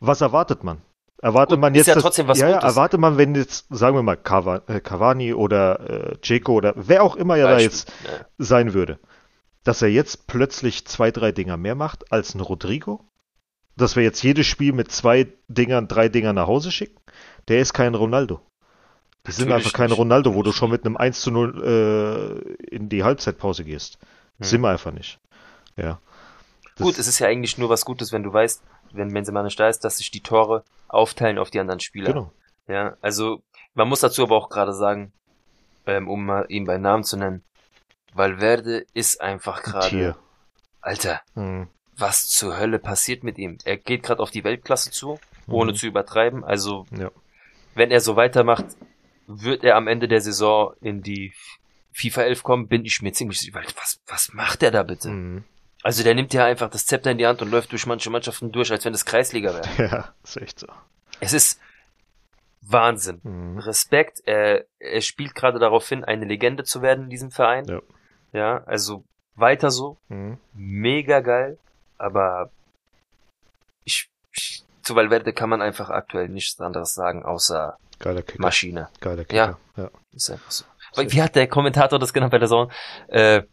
was 0.00 0.20
erwartet 0.20 0.62
man? 0.64 0.78
Erwartet 1.20 1.56
Gut, 1.56 1.60
man 1.60 1.74
ist 1.74 1.78
jetzt, 1.78 1.86
ja 1.88 1.94
dass- 1.94 2.02
trotzdem 2.04 2.28
was 2.28 2.38
ja, 2.38 2.48
ja, 2.48 2.54
Gutes. 2.58 2.70
erwartet 2.70 3.00
man, 3.00 3.18
wenn 3.18 3.34
jetzt, 3.34 3.66
sagen 3.70 3.96
wir 3.96 4.02
mal, 4.04 4.14
äh, 4.68 4.80
Cavani 4.80 5.34
oder 5.34 6.12
äh, 6.12 6.16
Dzeko 6.18 6.52
oder 6.52 6.74
wer 6.76 7.02
auch 7.02 7.16
immer 7.16 7.36
ja 7.36 7.50
da 7.50 7.58
jetzt 7.58 7.90
Ja. 8.04 8.24
sein 8.38 8.72
würde, 8.74 8.98
dass 9.64 9.82
er 9.82 9.88
jetzt 9.88 10.28
plötzlich 10.28 10.86
zwei, 10.86 11.10
drei 11.10 11.32
Dinger 11.32 11.56
mehr 11.56 11.74
macht 11.74 12.12
als 12.12 12.34
ein 12.34 12.40
Rodrigo? 12.40 13.04
Dass 13.76 13.96
wir 13.96 14.02
jetzt 14.02 14.22
jedes 14.22 14.46
Spiel 14.46 14.72
mit 14.72 14.90
zwei 14.92 15.28
Dingern, 15.48 15.88
drei 15.88 16.08
Dingern 16.08 16.34
nach 16.36 16.46
Hause 16.48 16.70
schicken? 16.70 17.00
Der 17.48 17.60
ist 17.60 17.72
kein 17.74 17.94
Ronaldo. 17.94 18.40
Die 19.26 19.32
sind 19.32 19.48
Natürlich 19.48 19.66
einfach 19.66 19.76
keine 19.76 19.88
nicht. 19.90 19.98
Ronaldo, 19.98 20.34
wo 20.34 20.42
du 20.42 20.52
schon 20.52 20.70
mit 20.70 20.84
einem 20.86 20.96
1 20.96 21.20
zu 21.20 21.30
0 21.30 21.62
äh, 21.64 22.74
in 22.74 22.88
die 22.88 23.04
Halbzeitpause 23.04 23.64
gehst. 23.64 23.98
Hm. 24.38 24.46
Sind 24.46 24.60
wir 24.62 24.68
einfach 24.70 24.92
nicht. 24.92 25.18
Ja. 25.78 26.00
Das- 26.76 26.84
Gut, 26.86 26.98
es 26.98 27.06
ist 27.08 27.18
ja 27.18 27.26
eigentlich 27.28 27.58
nur 27.58 27.68
was 27.70 27.84
Gutes, 27.84 28.12
wenn 28.12 28.22
du 28.22 28.32
weißt, 28.32 28.62
wenn 28.92 29.12
Benzema 29.12 29.42
nicht 29.42 29.58
da 29.58 29.68
ist, 29.68 29.80
dass 29.84 29.96
sich 29.98 30.10
die 30.10 30.20
Tore 30.22 30.64
aufteilen 30.88 31.38
auf 31.38 31.50
die 31.50 31.60
anderen 31.60 31.80
Spieler. 31.80 32.12
Genau. 32.12 32.32
Ja, 32.68 32.96
also 33.00 33.42
man 33.74 33.88
muss 33.88 34.00
dazu 34.00 34.22
aber 34.22 34.36
auch 34.36 34.48
gerade 34.48 34.72
sagen, 34.74 35.12
ähm, 35.86 36.08
um 36.08 36.24
mal 36.26 36.44
ihn 36.48 36.64
bei 36.64 36.78
Namen 36.78 37.04
zu 37.04 37.16
nennen, 37.16 37.42
Valverde 38.14 38.84
ist 38.94 39.20
einfach 39.20 39.62
gerade. 39.62 40.16
Alter, 40.80 41.20
Mhm. 41.34 41.68
was 41.96 42.28
zur 42.28 42.58
Hölle 42.58 42.78
passiert 42.78 43.24
mit 43.24 43.38
ihm? 43.38 43.58
Er 43.64 43.76
geht 43.76 44.02
gerade 44.02 44.22
auf 44.22 44.30
die 44.30 44.44
Weltklasse 44.44 44.90
zu, 44.90 45.18
ohne 45.48 45.72
Mhm. 45.72 45.76
zu 45.76 45.86
übertreiben. 45.86 46.44
Also 46.44 46.86
Ja. 46.96 47.10
wenn 47.74 47.90
er 47.90 48.00
so 48.00 48.16
weitermacht, 48.16 48.64
wird 49.26 49.64
er 49.64 49.76
am 49.76 49.88
Ende 49.88 50.08
der 50.08 50.20
Saison 50.20 50.74
in 50.80 51.02
die 51.02 51.34
FIFA 51.92 52.22
11 52.22 52.42
kommen, 52.42 52.68
bin 52.68 52.84
ich 52.84 53.02
mir 53.02 53.12
ziemlich 53.12 53.40
sicher. 53.40 53.54
weil 53.54 53.64
Was, 53.76 54.00
was 54.06 54.32
macht 54.32 54.62
er 54.62 54.70
da 54.70 54.82
bitte? 54.84 55.10
Mhm. 55.10 55.44
Also 55.88 56.02
der 56.02 56.14
nimmt 56.14 56.34
ja 56.34 56.44
einfach 56.44 56.68
das 56.68 56.84
Zepter 56.84 57.10
in 57.10 57.16
die 57.16 57.26
Hand 57.26 57.40
und 57.40 57.50
läuft 57.50 57.72
durch 57.72 57.86
manche 57.86 58.10
Mannschaften 58.10 58.52
durch, 58.52 58.70
als 58.70 58.84
wenn 58.84 58.92
das 58.92 59.06
Kreisliga 59.06 59.54
wäre. 59.54 59.68
Ja, 59.90 60.14
ist 60.22 60.36
echt 60.36 60.58
so. 60.58 60.66
Es 61.18 61.32
ist 61.32 61.58
Wahnsinn. 62.60 63.22
Mhm. 63.22 63.58
Respekt. 63.60 64.20
Er, 64.26 64.66
er 64.78 65.00
spielt 65.00 65.34
gerade 65.34 65.58
darauf 65.58 65.88
hin, 65.88 66.04
eine 66.04 66.26
Legende 66.26 66.64
zu 66.64 66.82
werden 66.82 67.04
in 67.04 67.08
diesem 67.08 67.30
Verein. 67.30 67.64
Ja. 67.64 67.80
Ja, 68.34 68.64
also 68.66 69.02
weiter 69.34 69.70
so. 69.70 69.96
Mhm. 70.08 70.36
Mega 70.52 71.20
geil. 71.20 71.56
Aber 71.96 72.50
ich, 73.84 74.10
ich 74.32 74.64
zu 74.82 74.94
Valverde 74.94 75.32
kann 75.32 75.48
man 75.48 75.62
einfach 75.62 75.88
aktuell 75.88 76.28
nichts 76.28 76.60
anderes 76.60 76.92
sagen, 76.92 77.24
außer 77.24 77.78
Geiler 77.98 78.20
Kicker. 78.20 78.42
Maschine. 78.42 78.90
Geiler 79.00 79.24
Kicker. 79.24 79.58
Ja. 79.74 79.90
Ist 80.12 80.28
einfach 80.28 80.50
so. 80.50 80.66
Wie 80.96 81.22
hat 81.22 81.34
der 81.34 81.48
Kommentator 81.48 81.98
das 81.98 82.12
genannt 82.12 82.32
bei 82.32 82.38
der 82.38 82.48
Zone? 82.48 82.70
Äh, 83.06 83.44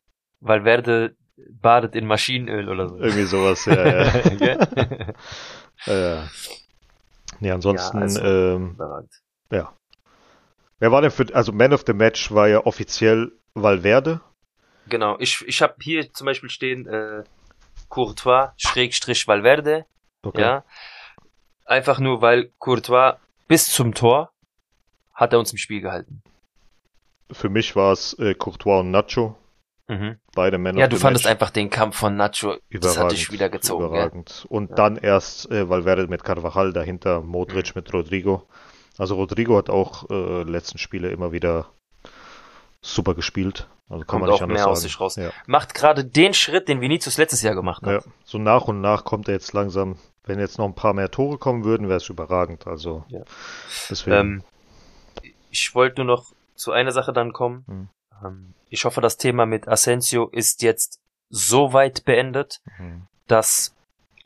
Valverde 0.41 1.15
badet 1.37 1.95
in 1.95 2.05
Maschinenöl 2.07 2.69
oder 2.69 2.89
so. 2.89 2.97
Irgendwie 2.97 3.23
sowas, 3.23 3.65
ja, 3.65 3.87
ja. 3.87 4.67
Äh, 5.87 6.21
nee, 7.39 7.51
ansonsten, 7.51 7.97
Ja, 7.97 8.03
also- 8.03 8.21
ähm, 8.23 8.77
ja. 9.51 9.73
Wer 10.79 10.91
war 10.91 11.01
denn 11.01 11.11
für, 11.11 11.25
also 11.33 11.51
Man 11.51 11.73
of 11.73 11.83
the 11.85 11.93
Match 11.93 12.31
war 12.31 12.47
ja 12.47 12.65
offiziell 12.65 13.31
Valverde. 13.53 14.21
Genau, 14.87 15.17
ich, 15.19 15.43
ich 15.47 15.61
habe 15.61 15.75
hier 15.81 16.11
zum 16.13 16.25
Beispiel 16.25 16.49
stehen 16.49 16.87
äh, 16.87 17.23
Courtois 17.89 18.49
Schrägstrich 18.57 19.27
Valverde, 19.27 19.85
Okay. 20.23 20.41
ja. 20.41 20.63
Einfach 21.65 21.99
nur, 21.99 22.21
weil 22.21 22.51
Courtois 22.59 23.17
bis 23.47 23.65
zum 23.67 23.93
Tor 23.93 24.31
hat 25.13 25.33
er 25.33 25.39
uns 25.39 25.51
im 25.51 25.57
Spiel 25.57 25.81
gehalten. 25.81 26.21
Für 27.31 27.49
mich 27.49 27.75
war 27.75 27.91
es 27.93 28.13
äh, 28.19 28.35
Courtois 28.35 28.79
und 28.81 28.91
Nacho. 28.91 29.35
Mhm. 29.87 30.17
Beide 30.33 30.57
Man 30.57 30.77
Ja, 30.77 30.87
du 30.87 30.97
fandest 30.97 31.25
Match. 31.25 31.31
einfach 31.31 31.51
den 31.51 31.69
Kampf 31.69 31.95
von 31.97 32.15
Nacho, 32.15 32.55
das 32.71 32.97
hat 32.97 33.11
dich 33.11 33.31
wieder 33.31 33.49
gezogen. 33.49 33.85
Überragend. 33.85 34.45
Und 34.49 34.71
Ja. 34.71 34.75
dann 34.75 34.97
erst 34.97 35.51
äh, 35.51 35.69
Valverde 35.69 36.07
mit 36.07 36.23
Carvajal, 36.23 36.73
dahinter 36.73 37.21
Modric 37.21 37.67
Mhm. 37.75 37.81
mit 37.81 37.93
Rodrigo. 37.93 38.47
Also 38.97 39.15
Rodrigo 39.15 39.57
hat 39.57 39.69
auch 39.69 40.09
äh, 40.09 40.43
letzten 40.43 40.77
Spiele 40.79 41.09
immer 41.11 41.31
wieder 41.31 41.67
super 42.81 43.13
gespielt. 43.13 43.67
Also 43.87 43.99
kann 43.99 44.07
Kommt 44.07 44.21
man 44.21 44.29
nicht 44.31 44.37
auch 44.39 44.41
anders 44.41 44.55
mehr 44.55 44.63
sagen. 44.63 44.71
aus 44.71 44.81
sich 44.81 44.99
raus. 44.99 45.15
Ja. 45.17 45.29
Macht 45.45 45.75
gerade 45.75 46.03
den 46.03 46.33
Schritt, 46.33 46.67
den 46.67 46.81
Vinicius 46.81 47.17
letztes 47.17 47.43
Jahr 47.43 47.53
gemacht 47.53 47.83
Ja, 47.85 47.97
hat. 47.97 48.05
so 48.23 48.37
nach 48.39 48.63
und 48.63 48.81
nach 48.81 49.03
kommt 49.05 49.27
er 49.27 49.35
jetzt 49.35 49.53
langsam. 49.53 49.97
Wenn 50.23 50.39
jetzt 50.39 50.57
noch 50.57 50.65
ein 50.65 50.73
paar 50.73 50.93
mehr 50.95 51.11
Tore 51.11 51.37
kommen 51.37 51.63
würden, 51.63 51.87
wäre 51.87 51.97
es 51.97 52.09
überragend. 52.09 52.65
Also 52.65 53.03
Ja. 53.09 53.19
deswegen. 53.91 54.15
Ähm, 54.15 54.43
ich 55.51 55.75
wollte 55.75 56.03
nur 56.03 56.15
noch 56.15 56.25
zu 56.55 56.71
einer 56.71 56.91
Sache 56.91 57.13
dann 57.13 57.31
kommen. 57.31 57.63
Mhm. 57.67 57.89
Ähm, 58.23 58.53
ich 58.69 58.85
hoffe, 58.85 59.01
das 59.01 59.17
Thema 59.17 59.45
mit 59.45 59.67
Asensio 59.67 60.27
ist 60.29 60.61
jetzt 60.61 60.99
so 61.29 61.73
weit 61.73 62.05
beendet, 62.05 62.61
Mhm. 62.77 63.07
dass 63.27 63.75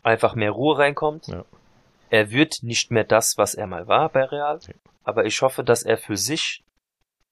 einfach 0.04 0.36
mehr 0.36 0.52
Ruhe 0.52 0.78
reinkommt. 0.78 1.28
Ja. 1.28 1.46
Er 2.10 2.32
wird 2.32 2.64
nicht 2.64 2.92
mehr 2.92 3.04
das, 3.04 3.38
was 3.38 3.54
er 3.54 3.68
mal 3.68 3.88
war 3.88 4.10
bei 4.10 4.24
Real, 4.26 4.60
Nee. 4.68 4.76
aber 5.04 5.26
ich 5.26 5.42
hoffe, 5.42 5.64
dass 5.64 5.84
er 5.84 5.98
für 5.98 6.18
sich 6.18 6.64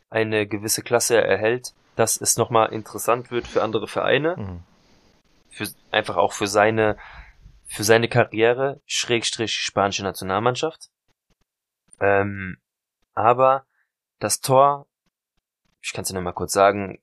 eine 0.10 0.48
gewisse 0.48 0.84
Klasse 0.84 1.22
erhält, 1.22 1.74
dass 1.96 2.20
es 2.22 2.38
nochmal 2.38 2.72
interessant 2.72 3.32
wird 3.32 3.48
für 3.48 3.64
andere 3.64 3.88
Vereine, 3.88 4.36
Mhm. 4.38 4.64
für, 5.50 5.68
einfach 5.92 6.16
auch 6.18 6.32
für 6.34 6.48
seine, 6.48 6.98
für 7.66 7.84
seine 7.84 8.08
Karriere, 8.08 8.80
Schrägstrich 8.86 9.54
spanische 9.54 10.04
Nationalmannschaft. 10.04 10.90
Ähm, 12.00 12.58
aber 13.16 13.66
das 14.20 14.40
Tor, 14.40 14.86
ich 15.88 15.94
kann 15.94 16.02
es 16.04 16.10
dir 16.10 16.16
noch 16.16 16.22
mal 16.22 16.34
kurz 16.34 16.52
sagen, 16.52 17.00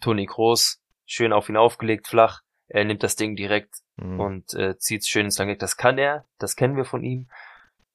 Toni 0.00 0.26
Kroos, 0.26 0.80
schön 1.06 1.32
auf 1.32 1.48
ihn 1.48 1.56
aufgelegt, 1.56 2.06
flach, 2.06 2.42
er 2.68 2.84
nimmt 2.84 3.02
das 3.02 3.16
Ding 3.16 3.34
direkt 3.34 3.74
Mhm. 4.00 4.20
und 4.20 4.54
äh, 4.54 4.78
zieht 4.78 5.00
es 5.00 5.08
schön 5.08 5.24
ins 5.24 5.38
Lange. 5.38 5.56
Das 5.56 5.76
kann 5.76 5.98
er, 5.98 6.24
das 6.38 6.54
kennen 6.54 6.76
wir 6.76 6.84
von 6.84 7.02
ihm. 7.02 7.26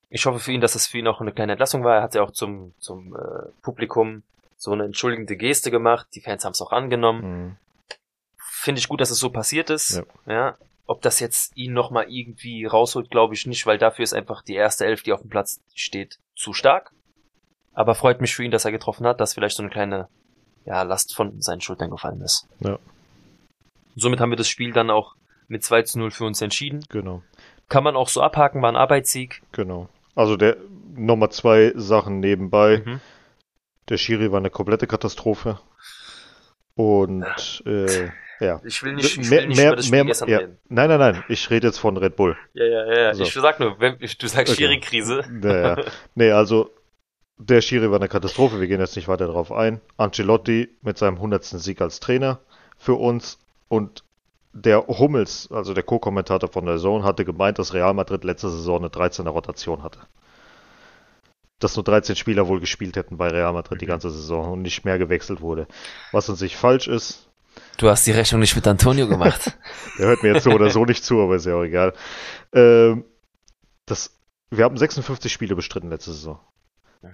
Ich 0.10 0.26
hoffe 0.26 0.40
für 0.40 0.52
ihn, 0.52 0.60
dass 0.60 0.74
das 0.74 0.86
für 0.86 0.98
ihn 0.98 1.08
auch 1.08 1.22
eine 1.22 1.32
kleine 1.32 1.54
Entlassung 1.54 1.86
war. 1.86 1.96
Er 1.96 2.04
hat 2.04 2.14
ja 2.14 2.24
auch 2.24 2.32
zum, 2.32 2.74
zum 2.78 3.16
äh, 3.16 3.50
Publikum 3.62 4.24
so 4.58 4.72
eine 4.72 4.84
entschuldigende 4.84 5.38
Geste 5.38 5.72
gemacht. 5.72 6.08
Die 6.14 6.20
Fans 6.20 6.44
haben 6.44 6.52
es 6.52 6.62
auch 6.62 6.74
angenommen. 6.74 7.22
Mhm. 7.46 7.58
Finde 8.36 8.80
ich 8.80 8.90
gut, 8.90 9.00
dass 9.00 9.12
es 9.12 9.20
so 9.20 9.30
passiert 9.30 9.70
ist. 9.70 10.04
Ja. 10.26 10.34
Ja. 10.34 10.58
Ob 10.88 11.02
das 11.02 11.22
jetzt 11.22 11.56
ihn 11.56 11.72
nochmal 11.72 12.08
irgendwie 12.12 12.66
rausholt, 12.66 13.10
glaube 13.10 13.34
ich 13.34 13.48
nicht, 13.48 13.66
weil 13.66 13.78
dafür 13.78 14.04
ist 14.04 14.14
einfach 14.14 14.42
die 14.42 14.56
erste 14.56 14.86
Elf, 14.86 15.04
die 15.04 15.14
auf 15.14 15.22
dem 15.22 15.30
Platz 15.30 15.62
steht, 15.74 16.20
zu 16.36 16.52
stark. 16.52 16.92
Aber 17.72 17.96
freut 17.96 18.20
mich 18.20 18.36
für 18.36 18.44
ihn, 18.44 18.52
dass 18.52 18.66
er 18.66 18.74
getroffen 18.74 19.08
hat, 19.08 19.22
dass 19.22 19.36
vielleicht 19.36 19.56
so 19.56 19.64
eine 19.64 19.72
kleine 19.72 20.10
ja, 20.66 20.82
Last 20.84 21.16
von 21.16 21.42
seinen 21.42 21.62
Schultern 21.62 21.90
gefallen 21.90 22.22
ist. 22.22 22.48
Ja. 22.60 22.78
Somit 23.96 24.20
haben 24.20 24.30
wir 24.32 24.38
das 24.38 24.48
Spiel 24.48 24.72
dann 24.74 24.90
auch 24.90 25.16
mit 25.48 25.64
2 25.64 25.84
zu 25.84 26.00
0 26.00 26.12
für 26.12 26.26
uns 26.26 26.42
entschieden. 26.42 26.84
Genau, 26.90 27.22
Kann 27.70 27.84
man 27.84 27.96
auch 27.96 28.10
so 28.10 28.22
abhaken, 28.22 28.62
war 28.62 28.70
ein 28.72 28.76
Arbeitssieg. 28.76 29.42
genau. 29.52 29.90
Also 30.16 30.36
der 30.38 30.58
nochmal 30.96 31.32
zwei 31.32 31.74
Sachen 31.76 32.20
nebenbei. 32.20 32.84
Mhm. 32.86 33.00
Der 33.90 33.98
Schiri 33.98 34.32
war 34.32 34.38
eine 34.40 34.52
komplette 34.52 34.86
Katastrophe. 34.88 35.60
Und 36.76 37.64
äh, 37.66 38.10
ja. 38.40 38.62
Ich 38.64 38.82
will 38.84 38.94
nicht, 38.94 39.18
ich 39.18 39.30
Mehr- 39.30 39.42
will 39.42 39.48
nicht 39.48 39.58
mehr- 39.58 39.68
über 39.68 39.76
das 39.76 39.86
Spiel 39.86 39.98
mehr- 39.98 40.06
gestern 40.06 40.30
ja. 40.30 40.38
reden. 40.40 40.58
Nein, 40.70 40.90
nein, 40.90 41.00
nein. 41.00 41.24
Ich 41.30 41.50
rede 41.50 41.68
jetzt 41.68 41.78
von 41.80 41.98
Red 41.98 42.16
Bull. 42.16 42.38
Ja, 42.54 42.66
ja, 42.66 42.86
ja. 42.94 43.02
ja. 43.02 43.14
So. 43.14 43.24
Ich 43.24 43.34
sag 43.34 43.60
nur, 43.60 43.80
wenn 43.80 43.98
du 44.00 44.08
sagst 44.28 44.54
Okay. 44.54 44.56
Schiri-Krise. 44.56 45.24
Naja. 45.30 45.78
nee, 46.16 46.32
also 46.32 46.72
der 47.38 47.62
Schiri 47.62 47.90
war 47.90 47.98
eine 47.98 48.08
Katastrophe. 48.10 48.60
Wir 48.60 48.68
gehen 48.68 48.80
jetzt 48.80 48.96
nicht 48.96 49.08
weiter 49.08 49.28
darauf 49.28 49.52
ein. 49.52 49.82
Ancelotti 49.98 50.70
mit 50.82 50.98
seinem 50.98 51.16
100. 51.16 51.44
Sieg 51.44 51.82
als 51.82 52.00
Trainer 52.00 52.40
für 52.78 52.96
uns 52.96 53.40
und 53.68 54.04
der 54.54 54.86
Hummels, 54.88 55.50
also 55.52 55.74
der 55.74 55.84
Co-Kommentator 55.84 56.48
von 56.50 56.66
der 56.66 56.78
Zone, 56.78 57.04
hatte 57.04 57.26
gemeint, 57.26 57.58
dass 57.58 57.74
Real 57.74 57.94
Madrid 57.96 58.24
letzte 58.24 58.50
Saison 58.50 58.78
eine 58.78 58.90
13er 58.90 59.30
Rotation 59.30 59.82
hatte. 59.82 60.00
Dass 61.60 61.76
nur 61.76 61.84
13 61.84 62.16
Spieler 62.16 62.48
wohl 62.48 62.60
gespielt 62.60 62.96
hätten 62.96 63.18
bei 63.18 63.30
Real 63.30 63.54
Madrid 63.54 63.82
die 63.82 63.86
Mhm. 63.86 63.90
ganze 63.90 64.12
Saison 64.12 64.54
und 64.54 64.62
nicht 64.62 64.86
mehr 64.86 65.00
gewechselt 65.00 65.42
wurde. 65.42 65.68
Was 66.12 66.30
an 66.30 66.36
sich 66.36 66.56
falsch 66.56 66.88
ist. 66.88 67.30
Du 67.78 67.90
hast 67.90 68.06
die 68.06 68.12
Rechnung 68.12 68.42
nicht 68.42 68.56
mit 68.56 68.68
Antonio 68.68 69.08
gemacht. 69.08 69.58
Der 69.98 70.08
hört 70.08 70.22
mir 70.24 70.34
jetzt 70.34 70.44
so 70.44 70.52
oder 70.52 70.70
so 70.70 70.86
nicht 70.86 71.04
zu, 71.04 71.20
aber 71.22 71.36
ist 71.36 71.46
ja 71.46 71.56
auch 71.56 71.64
egal. 71.64 71.94
Ähm, 72.54 73.06
das, 73.88 74.12
wir 74.52 74.66
haben 74.66 74.78
56 74.78 75.32
Spiele 75.34 75.56
bestritten 75.56 75.90
letzte 75.90 76.12
Saison. 76.12 76.40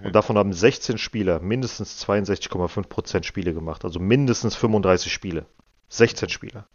Und 0.03 0.13
davon 0.15 0.37
haben 0.37 0.53
16 0.53 0.97
Spieler 0.99 1.39
mindestens 1.39 2.05
62,5% 2.07 3.23
Spiele 3.23 3.53
gemacht. 3.53 3.83
Also 3.85 3.99
mindestens 3.99 4.55
35 4.55 5.11
Spiele. 5.11 5.45
16 5.89 6.29
Spieler. 6.29 6.67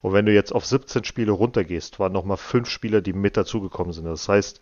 Und 0.00 0.12
wenn 0.12 0.24
du 0.26 0.32
jetzt 0.32 0.52
auf 0.52 0.64
17 0.64 1.02
Spiele 1.04 1.32
runtergehst, 1.32 1.98
waren 1.98 2.12
nochmal 2.12 2.36
5 2.36 2.68
Spieler, 2.70 3.00
die 3.00 3.12
mit 3.12 3.36
dazugekommen 3.36 3.92
sind. 3.92 4.04
Das 4.04 4.28
heißt, 4.28 4.60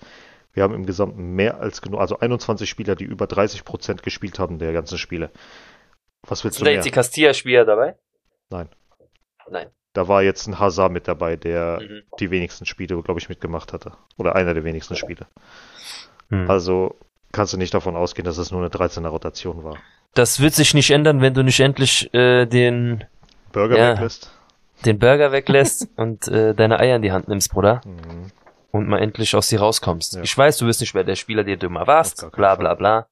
wir 0.55 0.63
haben 0.63 0.75
im 0.75 0.87
Gesamten 0.87 1.35
mehr 1.35 1.61
als 1.61 1.83
genug, 1.83 2.01
also 2.01 2.19
21 2.19 2.69
Spieler, 2.69 2.97
die 2.97 3.05
über 3.05 3.27
30% 3.27 4.03
gespielt 4.03 4.39
haben 4.39 4.59
der 4.59 4.73
ganzen 4.73 4.97
Spiele. 4.97 5.31
Was 6.27 6.43
willst 6.45 6.57
Sind 6.57 6.63
du 6.63 6.65
da 6.65 6.71
mehr? 6.71 6.77
jetzt 6.77 6.87
die 6.87 6.91
Castilla-Spieler 6.91 7.65
dabei? 7.67 7.97
Nein. 8.49 8.69
Nein. 9.51 9.69
Da 9.93 10.09
war 10.09 10.23
jetzt 10.23 10.47
ein 10.47 10.59
Hazard 10.59 10.93
mit 10.93 11.07
dabei, 11.09 11.37
der 11.37 11.81
Mhm. 11.83 12.03
die 12.19 12.31
wenigsten 12.31 12.65
Spiele, 12.67 13.01
glaube 13.03 13.21
ich, 13.21 13.29
mitgemacht 13.29 13.73
hatte. 13.75 13.93
Oder 14.17 14.35
einer 14.35 14.55
der 14.55 14.65
wenigsten 14.65 14.97
Spiele. 14.97 15.27
Mhm. 16.31 16.51
Also 16.51 16.97
kannst 17.33 17.53
du 17.53 17.57
nicht 17.57 17.75
davon 17.75 17.97
ausgehen, 17.97 18.25
dass 18.25 18.39
es 18.39 18.51
nur 18.51 18.61
eine 18.61 18.71
13er 18.71 19.09
Rotation 19.09 19.65
war. 19.65 19.77
Das 20.15 20.41
wird 20.41 20.55
sich 20.55 20.75
nicht 20.75 20.91
ändern, 20.91 21.21
wenn 21.21 21.35
du 21.35 21.43
nicht 21.43 21.61
endlich 21.61 22.13
äh, 22.15 22.47
den, 22.47 23.05
Burger 23.53 23.79
Ja. 23.79 23.93
weglässt? 23.93 24.31
den 24.85 24.99
Burger 24.99 25.33
weglässt 25.33 25.89
und 25.97 26.29
äh, 26.29 26.55
deine 26.55 26.79
Eier 26.81 26.97
in 26.97 27.03
die 27.03 27.13
Hand 27.13 27.29
nimmst, 27.29 27.51
Bruder. 27.51 27.81
Mhm. 27.85 28.31
Und 28.71 28.87
mal 28.89 28.99
endlich 28.99 29.35
aus 29.35 29.49
dir 29.49 29.61
rauskommst. 29.61 30.17
Ja. 30.17 30.23
Ich 30.23 30.37
weiß, 30.37 30.59
du 30.59 30.67
bist 30.67 30.81
nicht 30.81 30.95
mehr 30.95 31.05
der 31.05 31.17
Spieler, 31.17 31.43
der 31.43 31.57
du 31.57 31.69
mal 31.71 31.87
warst. 31.87 32.31
Bla 32.33 32.55
bla 32.55 32.75
bla. 32.75 33.07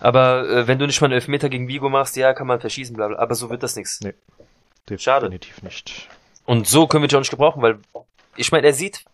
Aber 0.00 0.48
äh, 0.48 0.66
wenn 0.66 0.78
du 0.78 0.86
nicht 0.86 1.00
mal 1.00 1.06
einen 1.06 1.14
Elfmeter 1.14 1.48
gegen 1.48 1.68
Vigo 1.68 1.88
machst, 1.88 2.16
ja, 2.16 2.32
kann 2.32 2.46
man 2.46 2.60
verschießen, 2.60 2.96
bla 2.96 3.08
bla. 3.08 3.18
Aber 3.18 3.34
so 3.34 3.50
wird 3.50 3.62
das 3.62 3.76
nichts. 3.76 4.00
Nee. 4.00 4.14
Schade. 4.98 5.26
Definitiv 5.26 5.62
nicht. 5.62 6.08
Und 6.44 6.66
so 6.68 6.86
können 6.86 7.02
wir 7.02 7.08
dich 7.08 7.16
auch 7.16 7.20
nicht 7.20 7.30
gebrauchen, 7.30 7.60
weil 7.60 7.78
ich 8.36 8.52
meine, 8.52 8.66
er 8.66 8.72
sieht, 8.72 9.04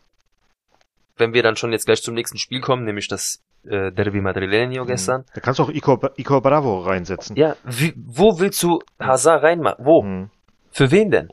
wenn 1.16 1.32
wir 1.34 1.42
dann 1.42 1.56
schon 1.56 1.72
jetzt 1.72 1.86
gleich 1.86 2.02
zum 2.02 2.14
nächsten 2.14 2.38
Spiel 2.38 2.60
kommen, 2.60 2.84
nämlich 2.84 3.08
das 3.08 3.40
äh, 3.64 3.92
Derby 3.92 4.20
Madrileño 4.20 4.84
gestern. 4.84 5.24
Da 5.34 5.40
kannst 5.40 5.58
du 5.58 5.64
auch 5.64 5.70
Ico, 5.70 5.98
Ico 6.16 6.40
Bravo 6.40 6.80
reinsetzen. 6.80 7.36
Ja, 7.36 7.56
wie, 7.64 7.94
wo 7.96 8.38
willst 8.38 8.62
du 8.62 8.80
Hazard 8.98 9.42
reinmachen? 9.42 9.84
Wo? 9.84 10.02
Mhm. 10.02 10.30
Für 10.70 10.90
wen 10.90 11.10
denn? 11.10 11.28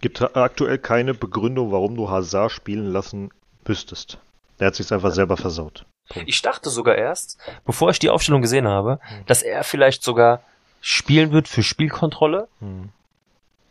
Gibt 0.00 0.22
aktuell 0.36 0.78
keine 0.78 1.14
Begründung, 1.14 1.72
warum 1.72 1.96
du 1.96 2.08
Hazard 2.08 2.52
spielen 2.52 2.86
lassen 2.86 3.30
müsstest. 3.66 4.18
Der 4.60 4.68
hat 4.68 4.74
sich 4.74 4.92
einfach 4.92 5.12
selber 5.12 5.36
versaut. 5.36 5.86
Ich 6.26 6.40
dachte 6.40 6.70
sogar 6.70 6.96
erst, 6.96 7.38
bevor 7.64 7.90
ich 7.90 7.98
die 7.98 8.08
Aufstellung 8.08 8.40
gesehen 8.40 8.66
habe, 8.66 8.98
dass 9.26 9.42
er 9.42 9.62
vielleicht 9.62 10.02
sogar 10.02 10.40
spielen 10.80 11.32
wird 11.32 11.48
für 11.48 11.62
Spielkontrolle. 11.62 12.48
Hm. 12.60 12.90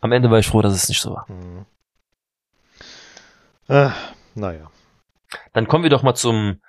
Am 0.00 0.12
Ende 0.12 0.30
war 0.30 0.38
ich 0.38 0.46
froh, 0.46 0.62
dass 0.62 0.74
es 0.74 0.88
nicht 0.88 1.00
so 1.00 1.14
war. 1.14 1.26
Hm. 1.26 1.66
Äh, 3.68 3.90
naja, 4.34 4.70
Dann 5.52 5.66
kommen 5.66 5.82
wir 5.82 5.90
doch 5.90 6.02
mal 6.02 6.14
zum, 6.14 6.60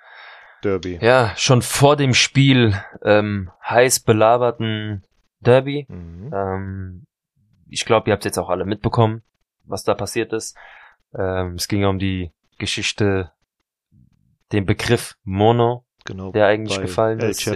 Derby. 0.62 0.98
ja, 1.00 1.32
schon 1.36 1.62
vor 1.62 1.96
dem 1.96 2.14
Spiel 2.14 2.74
ähm, 3.04 3.50
heiß 3.68 4.00
belaberten 4.00 5.04
Derby. 5.40 5.86
Mhm. 5.88 6.30
Ähm, 6.34 7.06
ich 7.68 7.84
glaube, 7.84 8.10
ihr 8.10 8.14
habt 8.14 8.24
jetzt 8.24 8.38
auch 8.38 8.50
alle 8.50 8.64
mitbekommen, 8.64 9.22
was 9.64 9.84
da 9.84 9.94
passiert 9.94 10.32
ist. 10.32 10.56
Ähm, 11.16 11.54
es 11.54 11.68
ging 11.68 11.80
ja 11.82 11.88
um 11.88 11.98
die 11.98 12.30
Geschichte, 12.58 13.30
den 14.52 14.66
Begriff 14.66 15.16
Mono, 15.24 15.84
Genau. 16.06 16.32
der 16.32 16.46
eigentlich 16.46 16.80
gefallen 16.80 17.20
El 17.20 17.30
ist. 17.30 17.44
ja. 17.44 17.52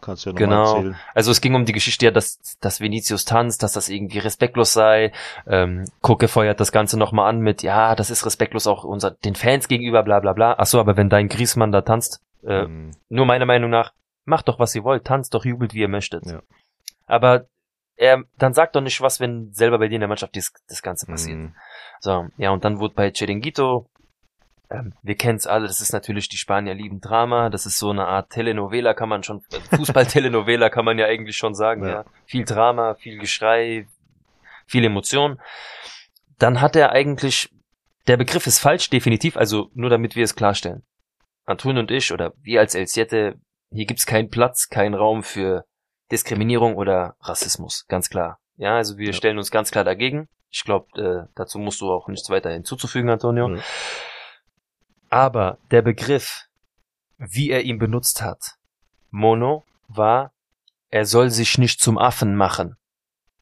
Kannst 0.00 0.26
du 0.26 0.30
ja 0.30 0.32
noch 0.32 0.38
Genau. 0.38 0.74
erzählen. 0.76 0.96
Also 1.14 1.30
es 1.30 1.40
ging 1.40 1.54
um 1.54 1.64
die 1.64 1.72
Geschichte, 1.72 2.04
ja, 2.06 2.10
dass, 2.10 2.38
dass 2.60 2.80
Vinicius 2.80 3.24
tanzt, 3.24 3.62
dass 3.62 3.72
das 3.72 3.88
irgendwie 3.88 4.18
respektlos 4.18 4.72
sei. 4.72 5.12
Ähm, 5.46 5.84
Kucke 6.02 6.26
feuert 6.28 6.58
das 6.60 6.72
Ganze 6.72 6.98
nochmal 6.98 7.30
an 7.30 7.40
mit, 7.40 7.62
ja, 7.62 7.94
das 7.94 8.10
ist 8.10 8.26
respektlos 8.26 8.66
auch 8.66 8.84
unser, 8.84 9.12
den 9.12 9.36
Fans 9.36 9.68
gegenüber, 9.68 10.02
bla 10.02 10.18
bla 10.20 10.32
bla. 10.32 10.56
Ach 10.58 10.66
so, 10.66 10.80
aber 10.80 10.96
wenn 10.96 11.08
dein 11.08 11.28
Griesmann 11.28 11.70
da 11.72 11.82
tanzt, 11.82 12.20
äh, 12.44 12.64
Mhm. 12.66 12.90
nur 13.08 13.26
meiner 13.26 13.46
Meinung 13.46 13.70
nach, 13.70 13.92
macht 14.24 14.48
doch, 14.48 14.58
was 14.58 14.74
ihr 14.74 14.84
wollt, 14.84 15.04
tanzt 15.04 15.34
doch, 15.34 15.44
jubelt, 15.44 15.74
wie 15.74 15.80
ihr 15.80 15.88
möchtet. 15.88 16.26
Ja. 16.26 16.42
Aber 17.06 17.46
er, 17.96 18.24
dann 18.36 18.52
sagt 18.54 18.76
doch 18.76 18.80
nicht 18.80 19.00
was, 19.00 19.20
wenn 19.20 19.52
selber 19.52 19.78
bei 19.78 19.88
dir 19.88 19.96
in 19.96 20.00
der 20.02 20.08
Mannschaft 20.08 20.34
dies, 20.34 20.52
das 20.68 20.82
Ganze 20.82 21.06
passiert. 21.06 21.38
Mhm. 21.38 21.54
So, 22.00 22.28
ja, 22.36 22.50
und 22.50 22.64
dann 22.64 22.78
wurde 22.78 22.94
bei 22.94 23.10
Chiringuito, 23.10 23.88
ähm, 24.70 24.92
wir 25.02 25.16
kennen 25.16 25.38
es 25.38 25.46
alle, 25.46 25.66
das 25.66 25.80
ist 25.80 25.92
natürlich, 25.92 26.28
die 26.28 26.36
Spanier 26.36 26.74
lieben 26.74 27.00
Drama, 27.00 27.48
das 27.48 27.64
ist 27.66 27.78
so 27.78 27.90
eine 27.90 28.06
Art 28.06 28.30
Telenovela, 28.30 28.92
kann 28.94 29.08
man 29.08 29.22
schon, 29.22 29.42
äh, 29.52 29.76
Fußball-Telenovela 29.76 30.68
kann 30.68 30.84
man 30.84 30.98
ja 30.98 31.06
eigentlich 31.06 31.36
schon 31.36 31.54
sagen, 31.54 31.82
ja. 31.84 31.88
Ja. 31.88 32.04
Viel 32.26 32.44
Drama, 32.44 32.94
viel 32.94 33.18
Geschrei, 33.18 33.86
viel 34.66 34.84
Emotion. 34.84 35.40
Dann 36.38 36.60
hat 36.60 36.76
er 36.76 36.92
eigentlich, 36.92 37.50
der 38.06 38.16
Begriff 38.18 38.46
ist 38.46 38.58
falsch, 38.60 38.90
definitiv, 38.90 39.36
also 39.36 39.70
nur 39.74 39.90
damit 39.90 40.14
wir 40.14 40.22
es 40.24 40.36
klarstellen. 40.36 40.82
Anton 41.48 41.78
und 41.78 41.90
ich, 41.90 42.12
oder 42.12 42.34
wir 42.42 42.60
als 42.60 42.74
El 42.74 42.86
Siete, 42.86 43.36
hier 43.70 43.86
gibt's 43.86 44.06
keinen 44.06 44.28
Platz, 44.28 44.68
keinen 44.68 44.94
Raum 44.94 45.22
für 45.22 45.64
Diskriminierung 46.10 46.76
oder 46.76 47.16
Rassismus, 47.20 47.86
ganz 47.88 48.10
klar. 48.10 48.38
Ja, 48.56 48.76
also 48.76 48.98
wir 48.98 49.08
Ja. 49.08 49.12
stellen 49.12 49.38
uns 49.38 49.50
ganz 49.50 49.70
klar 49.70 49.84
dagegen. 49.84 50.28
Ich 50.50 50.64
glaube, 50.64 50.86
äh, 51.00 51.32
dazu 51.34 51.58
musst 51.58 51.80
du 51.80 51.90
auch 51.90 52.08
nichts 52.08 52.28
weiter 52.30 52.50
hinzuzufügen, 52.50 53.10
Antonio. 53.10 53.48
Ja. 53.48 53.62
Aber 55.10 55.58
der 55.70 55.82
Begriff, 55.82 56.44
wie 57.18 57.50
er 57.50 57.62
ihn 57.62 57.78
benutzt 57.78 58.22
hat, 58.22 58.56
Mono, 59.10 59.64
war, 59.88 60.32
er 60.90 61.06
soll 61.06 61.30
sich 61.30 61.56
nicht 61.58 61.80
zum 61.80 61.98
Affen 61.98 62.34
machen. 62.36 62.76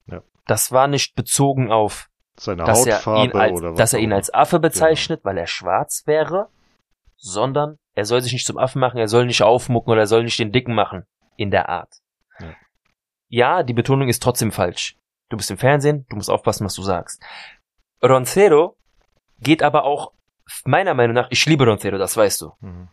Ja. 0.07 0.23
Das 0.47 0.71
war 0.71 0.87
nicht 0.87 1.15
bezogen 1.15 1.73
auf, 1.73 2.09
Seine 2.37 2.65
dass 2.65 2.87
er 2.87 2.97
Hautfarbe 2.97 3.25
ihn 3.25 3.37
als, 3.37 3.53
oder 3.53 3.71
was 3.71 3.79
dass 3.79 3.93
er 3.95 4.01
ihn 4.01 4.13
als 4.13 4.33
Affe 4.33 4.61
bezeichnet, 4.61 5.25
weil 5.25 5.39
er 5.39 5.47
schwarz 5.47 6.03
wäre, 6.07 6.49
sondern 7.17 7.79
er 7.97 8.05
soll 8.05 8.21
sich 8.21 8.33
nicht 8.33 8.47
zum 8.47 8.59
Affen 8.59 8.79
machen, 8.79 8.99
er 8.99 9.09
soll 9.09 9.27
nicht 9.27 9.43
aufmucken 9.43 9.91
oder 9.91 10.03
er 10.03 10.07
soll 10.07 10.23
nicht 10.23 10.39
den 10.39 10.53
Dicken 10.53 10.75
machen. 10.75 11.05
In 11.37 11.51
der 11.51 11.69
Art. 11.69 11.93
Ja. 12.39 12.55
Ja, 13.29 13.63
die 13.65 13.75
Betonung 13.75 14.09
ist 14.09 14.23
trotzdem 14.23 14.53
falsch. 14.53 14.97
Du 15.29 15.37
bist 15.37 15.51
im 15.51 15.59
Fernsehen, 15.59 16.07
du 16.09 16.17
musst 16.17 16.31
aufpassen, 16.31 16.65
was 16.65 16.75
du 16.75 16.83
sagst. 16.83 17.21
Roncero 18.03 18.77
geht 19.41 19.63
aber 19.63 19.85
auch, 19.85 20.13
meiner 20.65 20.95
Meinung 20.95 21.15
nach, 21.15 21.27
ich 21.31 21.45
liebe 21.47 21.67
Roncero, 21.67 21.99
das 21.99 22.17
weißt 22.17 22.41
du, 22.43 22.53
Mhm. 22.61 22.89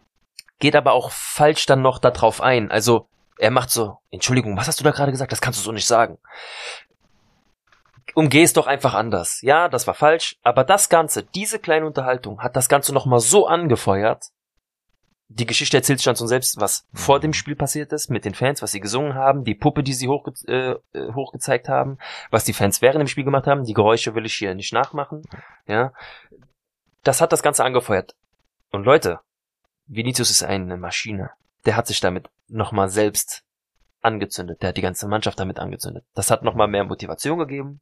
geht 0.59 0.75
aber 0.75 0.93
auch 0.93 1.11
falsch 1.11 1.65
dann 1.67 1.81
noch 1.81 1.99
darauf 1.99 2.41
ein. 2.41 2.71
Also, 2.71 3.07
er 3.37 3.51
macht 3.51 3.69
so, 3.69 3.97
Entschuldigung, 4.09 4.57
was 4.57 4.67
hast 4.67 4.79
du 4.79 4.83
da 4.83 4.91
gerade 4.91 5.11
gesagt? 5.11 5.31
Das 5.31 5.41
kannst 5.41 5.59
du 5.59 5.63
so 5.63 5.71
nicht 5.71 5.85
sagen. 5.87 6.17
Umgeh 8.15 8.43
es 8.43 8.53
doch 8.53 8.67
einfach 8.67 8.93
anders. 8.93 9.41
Ja, 9.41 9.69
das 9.69 9.87
war 9.87 9.93
falsch, 9.93 10.37
aber 10.43 10.63
das 10.63 10.89
Ganze, 10.89 11.23
diese 11.23 11.59
kleine 11.59 11.85
Unterhaltung, 11.85 12.41
hat 12.41 12.55
das 12.55 12.69
Ganze 12.69 12.93
nochmal 12.93 13.19
so 13.19 13.47
angefeuert. 13.47 14.25
Die 15.35 15.47
Geschichte 15.47 15.77
erzählt 15.77 15.97
sich 15.97 16.05
dann 16.05 16.15
schon 16.15 16.27
selbst, 16.27 16.59
was 16.59 16.87
vor 16.93 17.19
dem 17.19 17.33
Spiel 17.33 17.55
passiert 17.55 17.91
ist, 17.91 18.09
mit 18.09 18.23
den 18.23 18.35
Fans, 18.35 18.61
was 18.61 18.71
sie 18.71 18.79
gesungen 18.79 19.15
haben, 19.15 19.43
die 19.43 19.55
Puppe, 19.55 19.81
die 19.81 19.93
sie 19.93 20.07
hochge 20.07 20.33
äh, 20.47 20.75
äh, 20.97 21.13
hochgezeigt 21.13 21.69
haben, 21.69 21.97
was 22.29 22.43
die 22.43 22.53
Fans 22.53 22.83
während 22.83 22.99
dem 22.99 23.07
Spiel 23.07 23.23
gemacht 23.23 23.47
haben. 23.47 23.63
Die 23.63 23.73
Geräusche 23.73 24.13
will 24.13 24.27
ich 24.27 24.35
hier 24.35 24.53
nicht 24.53 24.73
nachmachen. 24.73 25.23
Ja, 25.65 25.91
das 27.03 27.19
hat 27.19 27.31
das 27.31 27.41
Ganze 27.41 27.63
angefeuert. 27.63 28.15
Und 28.71 28.83
Leute, 28.83 29.21
Vinicius 29.87 30.29
ist 30.29 30.43
eine 30.43 30.77
Maschine. 30.77 31.31
Der 31.65 31.77
hat 31.77 31.87
sich 31.87 31.99
damit 31.99 32.29
nochmal 32.47 32.89
selbst 32.89 33.43
angezündet. 34.01 34.61
Der 34.61 34.69
hat 34.69 34.77
die 34.77 34.81
ganze 34.81 35.07
Mannschaft 35.07 35.39
damit 35.39 35.57
angezündet. 35.57 36.05
Das 36.13 36.29
hat 36.29 36.43
nochmal 36.43 36.67
mehr 36.67 36.83
Motivation 36.83 37.39
gegeben. 37.39 37.81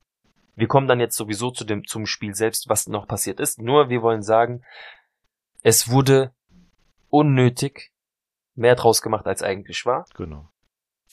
Wir 0.55 0.67
kommen 0.67 0.87
dann 0.87 1.01
jetzt 1.01 1.17
sowieso 1.17 1.51
zu 1.51 1.65
dem, 1.65 1.85
zum 1.85 2.05
Spiel 2.05 2.33
selbst, 2.33 2.69
was 2.69 2.87
noch 2.87 3.07
passiert 3.07 3.41
ist. 3.41 3.59
Nur 3.59 3.89
wir 3.89 4.01
wollen 4.01 4.21
sagen, 4.21 4.63
es 5.63 5.89
wurde 5.89 6.33
unnötig 7.11 7.91
mehr 8.55 8.75
draus 8.75 9.01
gemacht, 9.03 9.27
als 9.27 9.43
eigentlich 9.43 9.85
war. 9.85 10.05
Genau, 10.15 10.49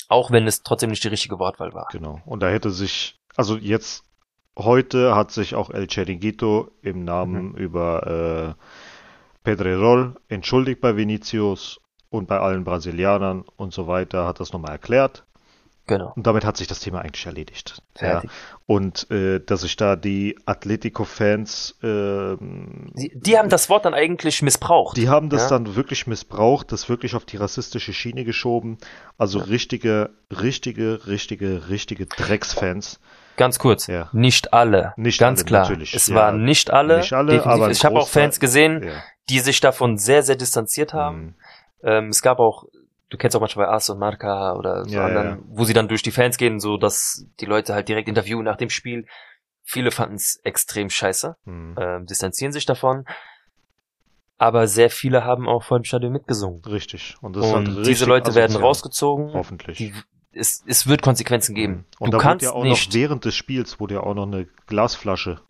Auch 0.08 0.30
wenn 0.30 0.46
es 0.46 0.62
trotzdem 0.62 0.90
nicht 0.90 1.04
die 1.04 1.08
richtige 1.08 1.38
Wortwahl 1.38 1.74
war. 1.74 1.88
genau. 1.92 2.20
Und 2.24 2.40
da 2.40 2.48
hätte 2.48 2.70
sich, 2.70 3.20
also 3.36 3.56
jetzt, 3.56 4.04
heute 4.56 5.14
hat 5.14 5.30
sich 5.30 5.54
auch 5.54 5.70
El 5.70 5.86
Chiringuito 5.86 6.70
im 6.82 7.04
Namen 7.04 7.50
Mhm. 7.50 7.56
über 7.56 8.56
äh, 8.56 8.62
Pedrerol 9.44 10.16
entschuldigt 10.28 10.80
bei 10.80 10.96
Vinicius 10.96 11.80
und 12.10 12.26
bei 12.26 12.38
allen 12.40 12.64
Brasilianern 12.64 13.42
und 13.56 13.72
so 13.72 13.86
weiter, 13.86 14.26
hat 14.26 14.40
das 14.40 14.52
nochmal 14.52 14.72
erklärt. 14.72 15.26
Genau. 15.88 16.12
Und 16.14 16.26
damit 16.26 16.44
hat 16.44 16.56
sich 16.56 16.66
das 16.68 16.80
Thema 16.80 17.00
eigentlich 17.00 17.26
erledigt. 17.26 17.82
Fertig. 17.96 18.30
Und 18.66 19.10
äh, 19.10 19.40
dass 19.40 19.62
sich 19.62 19.74
da 19.76 19.96
die 19.96 20.36
Atletico-Fans, 20.92 21.76
ähm, 21.82 22.92
Die, 22.94 23.10
die 23.14 23.38
haben 23.38 23.48
das 23.48 23.68
Wort 23.70 23.84
dann 23.84 23.94
eigentlich 23.94 24.42
missbraucht. 24.42 24.96
die 24.96 25.08
haben 25.08 25.30
das 25.30 25.44
Ja. 25.44 25.58
dann 25.58 25.76
wirklich 25.76 26.06
missbraucht, 26.06 26.72
das 26.72 26.88
wirklich 26.88 27.14
auf 27.14 27.24
die 27.24 27.36
rassistische 27.38 27.92
Schiene 27.92 28.24
geschoben. 28.24 28.78
Also 29.16 29.38
Ja. 29.38 29.46
richtige, 29.46 30.10
richtige, 30.30 31.06
richtige, 31.06 31.68
richtige 31.68 32.06
Drecksfans. 32.06 33.00
Ganz 33.36 33.58
kurz. 33.58 33.86
Ja. 33.86 34.08
Nicht 34.12 34.52
alle. 34.52 34.92
Nicht 34.96 35.18
Ganz 35.20 35.40
alle, 35.40 35.46
klar. 35.46 35.62
natürlich. 35.62 35.94
Es 35.94 36.08
Ja. 36.08 36.16
waren 36.16 36.44
nicht 36.44 36.70
alle. 36.70 36.98
Nicht 36.98 37.12
alle, 37.12 37.32
definitiv. 37.32 37.52
aber 37.62 37.70
ich 37.70 37.84
habe 37.84 37.98
auch. 37.98 38.08
Fans 38.08 38.40
gesehen, 38.40 38.82
Ja. 38.82 38.92
die 39.30 39.38
sich 39.40 39.60
davon 39.60 39.96
sehr, 39.96 40.22
sehr 40.22 40.36
distanziert 40.36 40.92
haben. 40.92 41.18
Mhm. 41.20 41.34
Ähm, 41.84 42.08
es 42.08 42.22
gab 42.22 42.40
auch, 42.40 42.64
du 43.10 43.16
kennst 43.16 43.36
auch 43.36 43.40
manchmal 43.40 43.66
bei 43.66 43.72
As 43.72 43.88
und 43.90 43.98
Marca 43.98 44.54
oder 44.54 44.84
so 44.84 44.94
Ja, 44.94 45.06
anderen, 45.06 45.28
ja. 45.28 45.38
wo 45.48 45.64
sie 45.64 45.72
dann 45.72 45.88
durch 45.88 46.02
die 46.02 46.10
Fans 46.10 46.36
gehen, 46.36 46.60
so 46.60 46.76
dass 46.76 47.24
die 47.40 47.46
Leute 47.46 47.74
halt 47.74 47.88
direkt 47.88 48.08
interviewen 48.08 48.44
nach 48.44 48.56
dem 48.56 48.70
Spiel. 48.70 49.06
Viele 49.64 49.90
fanden 49.90 50.16
es 50.16 50.40
extrem 50.44 50.88
scheiße, 50.90 51.36
Mhm. 51.44 51.76
ähm, 51.78 52.06
distanzieren 52.06 52.52
sich 52.52 52.64
davon. 52.66 53.04
Aber 54.38 54.68
sehr 54.68 54.88
viele 54.88 55.24
haben 55.24 55.48
auch 55.48 55.64
vor 55.64 55.78
dem 55.80 55.84
Stadion 55.84 56.12
mitgesungen. 56.12 56.62
Richtig. 56.64 57.16
Und, 57.20 57.34
das 57.36 57.44
Und 57.46 57.54
halt 57.54 57.66
diese 57.68 57.80
richtig 57.80 58.06
Leute 58.06 58.34
werden 58.34 58.56
rausgezogen. 58.56 59.32
Hoffentlich. 59.32 59.78
Die, 59.78 59.92
es, 60.32 60.62
es 60.66 60.86
wird 60.86 61.02
Konsequenzen 61.02 61.54
geben. 61.56 61.72
Mhm. 61.74 61.84
Und 61.98 62.14
du 62.14 62.18
da 62.18 62.22
kannst 62.22 62.44
ja 62.44 62.52
auch 62.52 62.62
nicht. 62.62 62.88
noch 62.88 62.94
während 62.94 63.24
des 63.24 63.34
Spiels 63.34 63.80
wurde 63.80 63.94
ja 63.94 64.00
auch 64.00 64.14
noch 64.14 64.26
eine 64.26 64.46
Glasflasche. 64.66 65.40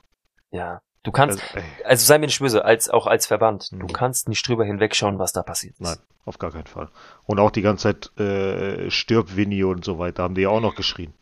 ja, 0.51 0.81
du 1.03 1.13
kannst. 1.13 1.41
Also, 1.55 1.67
Also 1.85 2.07
sei 2.07 2.19
mir 2.19 2.27
nicht 2.27 2.39
böse, 2.41 2.65
als 2.65 2.89
auch 2.91 3.07
als 3.07 3.27
Verband. 3.27 3.71
Du 3.73 3.77
Mhm. 3.77 3.93
kannst 3.93 4.29
nicht 4.29 4.47
drüber 4.47 4.65
hinwegschauen, 4.65 5.19
was 5.19 5.33
da 5.33 5.43
passiert 5.43 5.75
ist. 5.75 5.81
nein, 5.81 5.99
auf 6.25 6.39
gar 6.39 6.51
keinen 6.53 6.67
Fall. 6.67 6.89
Und 7.27 7.39
auch 7.41 7.51
die 7.51 7.63
ganze 7.63 7.83
Zeit 7.95 8.19
äh, 8.21 8.91
stirb 8.91 9.37
Winnie 9.37 9.65
und 9.65 9.85
so 9.85 9.99
weiter, 9.99 10.23
haben 10.25 10.35
die 10.35 10.43
ja 10.43 10.49
auch 10.51 10.61
noch 10.61 10.75
geschrien. 10.75 11.15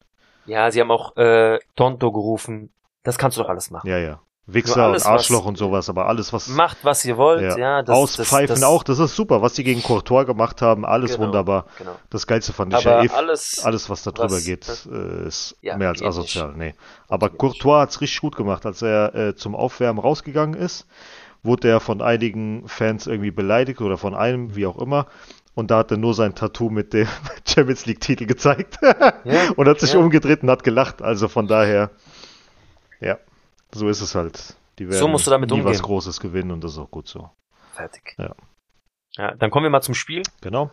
Ja, 0.46 0.70
sie 0.70 0.80
haben 0.80 0.90
auch 0.90 1.16
äh, 1.16 1.58
Tonto 1.74 2.12
gerufen. 2.12 2.72
Das 3.02 3.18
kannst 3.18 3.36
du 3.36 3.42
doch 3.42 3.48
alles 3.48 3.70
machen. 3.70 3.88
Ja, 3.88 3.98
ja. 3.98 4.20
Wichser 4.48 4.84
alles, 4.84 5.04
und 5.04 5.10
Arschloch 5.10 5.44
und 5.44 5.58
sowas, 5.58 5.88
aber 5.88 6.06
alles, 6.06 6.32
was 6.32 6.46
Macht, 6.48 6.78
was 6.84 7.04
ihr 7.04 7.16
wollt. 7.16 7.42
Ja, 7.42 7.58
ja, 7.58 7.82
das, 7.82 7.96
auspfeifen 7.96 8.46
das, 8.46 8.60
das, 8.60 8.68
auch, 8.68 8.84
das 8.84 9.00
ist 9.00 9.16
super. 9.16 9.42
Was 9.42 9.54
die 9.54 9.64
gegen 9.64 9.82
Courtois 9.82 10.24
gemacht 10.24 10.62
haben, 10.62 10.84
alles 10.84 11.12
Genau. 11.14 11.24
wunderbar. 11.26 11.66
Genau. 11.78 11.96
Das 12.10 12.28
Geilste 12.28 12.52
fand 12.52 12.72
ich 12.72 12.86
Aber 12.86 13.02
ja 13.02 13.10
eh, 13.12 13.16
alles, 13.16 13.60
alles, 13.64 13.90
was 13.90 14.04
da 14.04 14.12
drüber 14.12 14.36
was- 14.36 14.44
geht, 14.44 14.68
äh, 14.90 15.26
ist 15.26 15.56
Ja, 15.62 15.76
mehr 15.76 15.88
als 15.88 16.00
asozial. 16.00 16.54
Nee. 16.56 16.74
Aber 17.08 17.28
Geht 17.30 17.38
Courtois 17.38 17.80
hat's 17.80 18.00
richtig 18.00 18.20
gut 18.20 18.36
gemacht. 18.36 18.64
Als 18.66 18.82
er 18.82 19.14
äh, 19.16 19.34
zum 19.34 19.56
Aufwärmen 19.56 19.98
rausgegangen 19.98 20.54
ist, 20.54 20.86
wurde 21.42 21.68
er 21.68 21.80
von 21.80 22.00
einigen 22.00 22.68
Fans 22.68 23.08
irgendwie 23.08 23.32
beleidigt 23.32 23.80
oder 23.80 23.96
von 23.98 24.14
einem, 24.14 24.54
wie 24.54 24.66
auch 24.66 24.78
immer. 24.78 25.06
Und 25.54 25.72
da 25.72 25.78
hat 25.78 25.90
er 25.90 25.96
nur 25.96 26.14
sein 26.14 26.36
Tattoo 26.36 26.70
mit 26.70 26.92
dem 26.92 27.08
Champions 27.48 27.84
League-Titel 27.86 28.26
gezeigt 28.26 28.78
und 29.56 29.66
hat 29.68 29.80
sich 29.80 29.96
umgedreht 29.96 30.44
und 30.44 30.50
hat 30.50 30.62
gelacht. 30.62 31.02
Also 31.02 31.26
von 31.26 31.48
daher, 31.48 31.90
ja, 33.00 33.18
so 33.76 33.88
ist 33.88 34.00
es 34.00 34.14
halt. 34.14 34.56
Die 34.78 34.88
werden 34.88 34.98
So 34.98 35.08
musst 35.08 35.26
du 35.26 35.30
damit 35.30 35.50
nie 35.50 35.58
was 35.58 35.66
umgehen. 35.78 35.82
Großes 35.82 36.20
gewinnen 36.20 36.50
und 36.50 36.62
das 36.62 36.72
ist 36.72 36.78
auch 36.78 36.90
gut 36.90 37.08
so. 37.08 37.30
fertig. 37.74 38.14
Ja. 38.18 38.34
Ja, 39.16 39.34
dann 39.34 39.50
kommen 39.50 39.64
wir 39.64 39.70
mal 39.70 39.80
zum 39.82 39.94
Spiel. 39.94 40.22
Genau. 40.42 40.70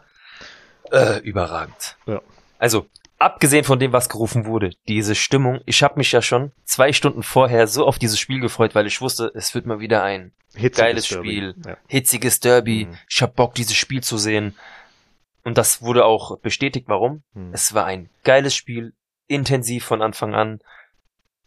Äh, 0.92 1.20
überragend. 1.20 1.96
Ja. 2.06 2.22
Also, 2.60 2.88
abgesehen 3.18 3.64
von 3.64 3.80
dem, 3.80 3.94
was 3.94 4.10
gerufen 4.10 4.46
wurde, 4.46 4.72
diese 4.88 5.16
Stimmung, 5.16 5.62
ich 5.66 5.82
habe 5.84 5.98
mich 5.98 6.12
ja 6.12 6.22
schon 6.22 6.52
zwei 6.66 6.92
Stunden 6.92 7.24
vorher 7.24 7.68
so 7.68 7.86
auf 7.88 7.98
dieses 8.00 8.20
Spiel 8.20 8.42
gefreut, 8.42 8.76
weil 8.76 8.86
ich 8.88 9.00
wusste, 9.00 9.32
es 9.34 9.56
wird 9.56 9.66
mal 9.66 9.80
wieder 9.80 10.04
ein 10.04 10.34
Hitziges 10.56 10.78
geiles 10.78 11.08
Derby. 11.08 11.28
Spiel, 11.30 11.56
Ja. 11.66 11.78
hitziges 11.88 12.40
Derby. 12.42 12.86
Mhm. 12.90 12.98
Ich 13.10 13.22
hab 13.22 13.36
Bock, 13.36 13.56
dieses 13.56 13.76
Spiel 13.76 14.04
zu 14.04 14.18
sehen. 14.18 14.56
Und 15.46 15.58
das 15.58 15.82
wurde 15.82 16.04
auch 16.06 16.38
bestätigt. 16.40 16.88
Warum? 16.90 17.24
Mhm. 17.34 17.52
Es 17.54 17.74
war 17.74 17.86
ein 17.86 18.10
geiles 18.24 18.56
Spiel, 18.56 18.94
intensiv 19.28 19.86
von 19.86 20.02
Anfang 20.02 20.36
an. 20.36 20.60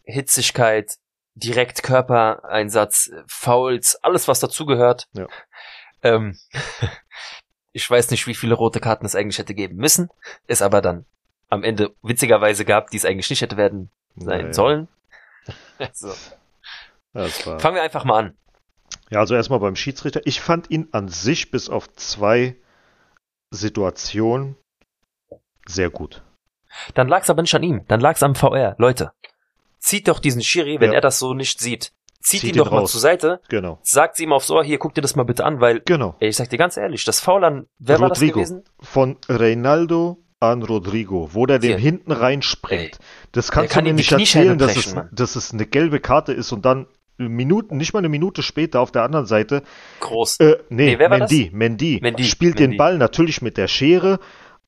Hitzigkeit, 0.03 0.97
direkt 1.37 1.83
Körpereinsatz, 1.83 3.11
Fouls, 3.27 3.95
alles 4.03 4.27
was 4.27 4.39
dazugehört. 4.39 5.07
Ja. 5.13 5.27
Ähm, 6.03 6.37
ich 7.73 7.89
weiß 7.89 8.11
nicht, 8.11 8.27
wie 8.27 8.35
viele 8.35 8.55
rote 8.55 8.79
Karten 8.79 9.05
es 9.05 9.15
eigentlich 9.15 9.37
hätte 9.37 9.53
geben 9.53 9.77
müssen, 9.77 10.09
es 10.47 10.61
aber 10.61 10.81
dann 10.81 11.05
am 11.49 11.63
Ende 11.63 11.95
witzigerweise 12.01 12.65
gab, 12.65 12.89
die 12.89 12.97
es 12.97 13.05
eigentlich 13.05 13.29
nicht 13.29 13.41
hätte 13.41 13.57
werden 13.57 13.89
sein 14.15 14.41
Naja. 14.41 14.53
sollen. 14.53 14.87
so. 15.93 16.09
Ja, 16.09 16.13
das 17.13 17.45
war, 17.47 17.59
Fangen 17.59 17.75
wir 17.75 17.83
einfach 17.83 18.03
mal 18.03 18.19
an. 18.19 18.37
ja, 19.09 19.19
also 19.19 19.35
erstmal 19.35 19.59
beim 19.59 19.75
Schiedsrichter. 19.75 20.21
Ich 20.25 20.41
fand 20.41 20.69
ihn 20.69 20.89
an 20.91 21.07
sich 21.07 21.51
bis 21.51 21.69
auf 21.69 21.91
zwei 21.93 22.55
Situationen 23.51 24.57
sehr 25.65 25.89
gut. 25.89 26.23
Dann 26.95 27.07
lag's 27.07 27.29
aber 27.29 27.41
nicht 27.41 27.55
an 27.55 27.63
ihm, 27.63 27.85
dann 27.87 28.01
lag's 28.01 28.23
am 28.23 28.35
VR. 28.35 28.75
Leute, 28.77 29.11
zieht 29.87 30.07
doch 30.07 30.19
diesen 30.19 30.41
Schiri, 30.43 30.79
wenn 30.79 30.91
Ja. 30.91 30.95
er 30.95 31.01
das 31.01 31.19
so 31.19 31.33
nicht 31.33 31.59
sieht. 31.59 31.91
Zieht, 32.21 32.41
Zieht 32.41 32.43
ihn 32.43 32.49
ihn 32.55 32.57
doch 32.57 32.71
mal 32.71 32.79
raus. 32.79 32.91
zur 32.91 32.99
Seite, 32.99 33.39
Genau. 33.47 33.79
sagt 33.83 34.19
ihm 34.19 34.33
aufs 34.33 34.51
Ohr, 34.51 34.63
hier, 34.63 34.79
guck 34.79 34.93
dir 34.93 35.01
das 35.01 35.15
mal 35.15 35.23
bitte 35.23 35.45
an, 35.45 35.61
weil, 35.61 35.81
Genau. 35.85 36.15
ey, 36.19 36.27
ich 36.29 36.35
sag 36.35 36.49
dir 36.49 36.57
ganz 36.57 36.75
ehrlich, 36.75 37.05
das 37.05 37.21
Foul 37.21 37.43
an, 37.45 37.67
wer 37.79 37.99
war 38.01 38.09
das 38.09 38.17
Rodrigo. 38.19 38.39
gewesen? 38.39 38.63
Von 38.81 39.15
Reinaldo 39.29 40.17
an 40.41 40.61
Rodrigo, 40.61 41.29
wo 41.33 41.45
der 41.45 41.59
den 41.59 41.77
hinten 41.77 42.11
reinspringt. 42.11 42.99
Das 43.31 43.49
kannst 43.49 43.71
kann 43.73 43.85
du 43.85 43.91
mir 43.91 43.95
nicht 43.95 44.11
erzählen, 44.11 44.57
dass 44.57 44.75
es, 44.75 44.95
dass 45.11 45.35
es 45.37 45.53
eine 45.53 45.65
gelbe 45.65 45.99
Karte 46.01 46.33
ist 46.33 46.51
und 46.51 46.65
dann 46.65 46.87
Minuten, 47.17 47.77
nicht 47.77 47.93
mal 47.93 47.99
eine 47.99 48.09
Minute 48.09 48.43
später 48.43 48.79
auf 48.81 48.91
der 48.91 49.01
anderen 49.03 49.25
Seite 49.25 49.63
Groß. 50.01 50.39
Äh, 50.39 50.57
nee, 50.69 50.95
Nee, 50.97 51.07
Mendy, 51.07 51.49
Mendy, 51.53 51.99
Mendy, 52.01 52.23
spielt 52.25 52.59
Mendy. 52.59 52.73
den 52.73 52.77
Ball 52.77 52.97
natürlich 52.99 53.41
mit 53.41 53.57
der 53.57 53.67
Schere 53.67 54.19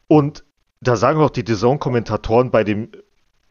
und 0.08 0.44
da 0.82 0.96
sagen 0.96 1.20
auch 1.20 1.30
die 1.30 1.44
Dazone-Kommentatoren 1.44 2.50
bei 2.52 2.64
dem 2.64 2.90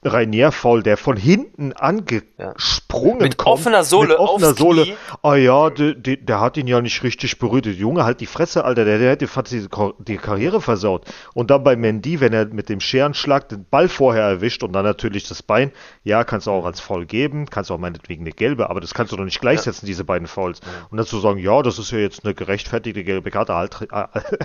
Rainier-Foul, 0.04 0.84
der 0.84 0.96
von 0.96 1.16
hinten 1.16 1.72
angesprungen 1.72 3.18
Mit 3.18 3.36
kommt. 3.36 3.58
offener 3.58 3.82
Sohle 3.82 4.10
mit 4.10 4.18
offener 4.18 4.54
Sohle. 4.54 4.86
Ah 5.22 5.34
ja, 5.34 5.70
der, 5.70 5.94
der, 5.94 6.16
der 6.18 6.40
hat 6.40 6.56
ihn 6.56 6.68
ja 6.68 6.80
nicht 6.80 7.02
richtig 7.02 7.40
berührt. 7.40 7.64
Der 7.64 7.72
Junge, 7.72 8.04
halt 8.04 8.20
die 8.20 8.26
Fresse, 8.26 8.64
Alter, 8.64 8.84
der, 8.84 8.98
der 8.98 9.10
hätte 9.10 9.26
fast 9.26 9.50
die, 9.50 9.66
die 9.98 10.16
Karriere 10.16 10.60
versaut. 10.60 11.04
Und 11.34 11.50
dann 11.50 11.64
bei 11.64 11.74
Mendy, 11.74 12.20
wenn 12.20 12.32
er 12.32 12.46
mit 12.46 12.68
dem 12.68 12.78
Scherenschlag 12.78 13.48
den 13.48 13.64
Ball 13.68 13.88
vorher 13.88 14.22
erwischt 14.22 14.62
und 14.62 14.72
dann 14.72 14.84
natürlich 14.84 15.26
das 15.26 15.42
Bein, 15.42 15.72
ja, 16.04 16.22
kannst 16.22 16.46
du 16.46 16.52
auch 16.52 16.64
als 16.64 16.78
Foul 16.78 17.04
geben, 17.04 17.46
kannst 17.46 17.72
auch 17.72 17.78
meinetwegen 17.78 18.22
eine 18.22 18.30
gelbe, 18.30 18.70
aber 18.70 18.80
das 18.80 18.94
kannst 18.94 19.12
du 19.12 19.16
doch 19.16 19.24
nicht 19.24 19.40
gleichsetzen, 19.40 19.84
diese 19.84 20.04
beiden 20.04 20.28
Fouls. 20.28 20.60
Und 20.90 20.98
dazu 20.98 21.18
sagen, 21.18 21.38
ja, 21.38 21.60
das 21.62 21.80
ist 21.80 21.90
ja 21.90 21.98
jetzt 21.98 22.24
eine 22.24 22.34
gerechtfertigte 22.34 23.02
gelbe 23.02 23.32
Karte, 23.32 23.54
halt, 23.54 23.76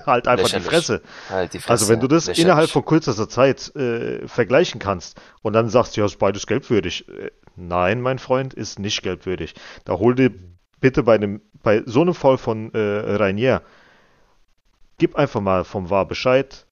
halt 0.08 0.28
einfach 0.28 0.49
die 0.49 0.60
Fresse. 0.62 1.04
Halt 1.30 1.54
die 1.54 1.60
Fresse. 1.60 1.72
Also 1.72 1.89
wenn 1.89 1.99
du 1.99 2.08
das 2.08 2.28
innerhalb 2.28 2.72
von 2.72 2.84
kürzester 2.84 3.30
Zeit 3.30 3.76
äh, 3.76 4.28
vergleichen 4.28 4.80
kannst 4.80 5.20
und 5.44 5.54
dann 5.54 5.70
sagst, 5.70 5.96
ja, 5.96 6.06
ist 6.06 6.18
beides 6.18 6.48
gelbwürdig. 6.48 7.08
Äh, 7.08 7.30
nein, 7.56 8.02
mein 8.02 8.18
Freund, 8.18 8.56
ist 8.56 8.80
nicht 8.80 9.04
gelbwürdig. 9.04 9.54
Da 9.86 10.00
hol 10.00 10.16
dir 10.16 10.32
bitte 10.80 11.04
bei 11.04 11.14
einem, 11.16 11.41
bei 11.62 11.84
so 11.86 12.02
einem 12.02 12.16
Fall 12.16 12.39
von 12.39 12.74
äh, 12.74 12.80
Rainier, 12.80 13.62
gib 14.98 15.16
einfach 15.16 15.41
mal 15.41 15.64
vom 15.64 15.89
VAR 15.89 16.08
Bescheid, 16.08 16.66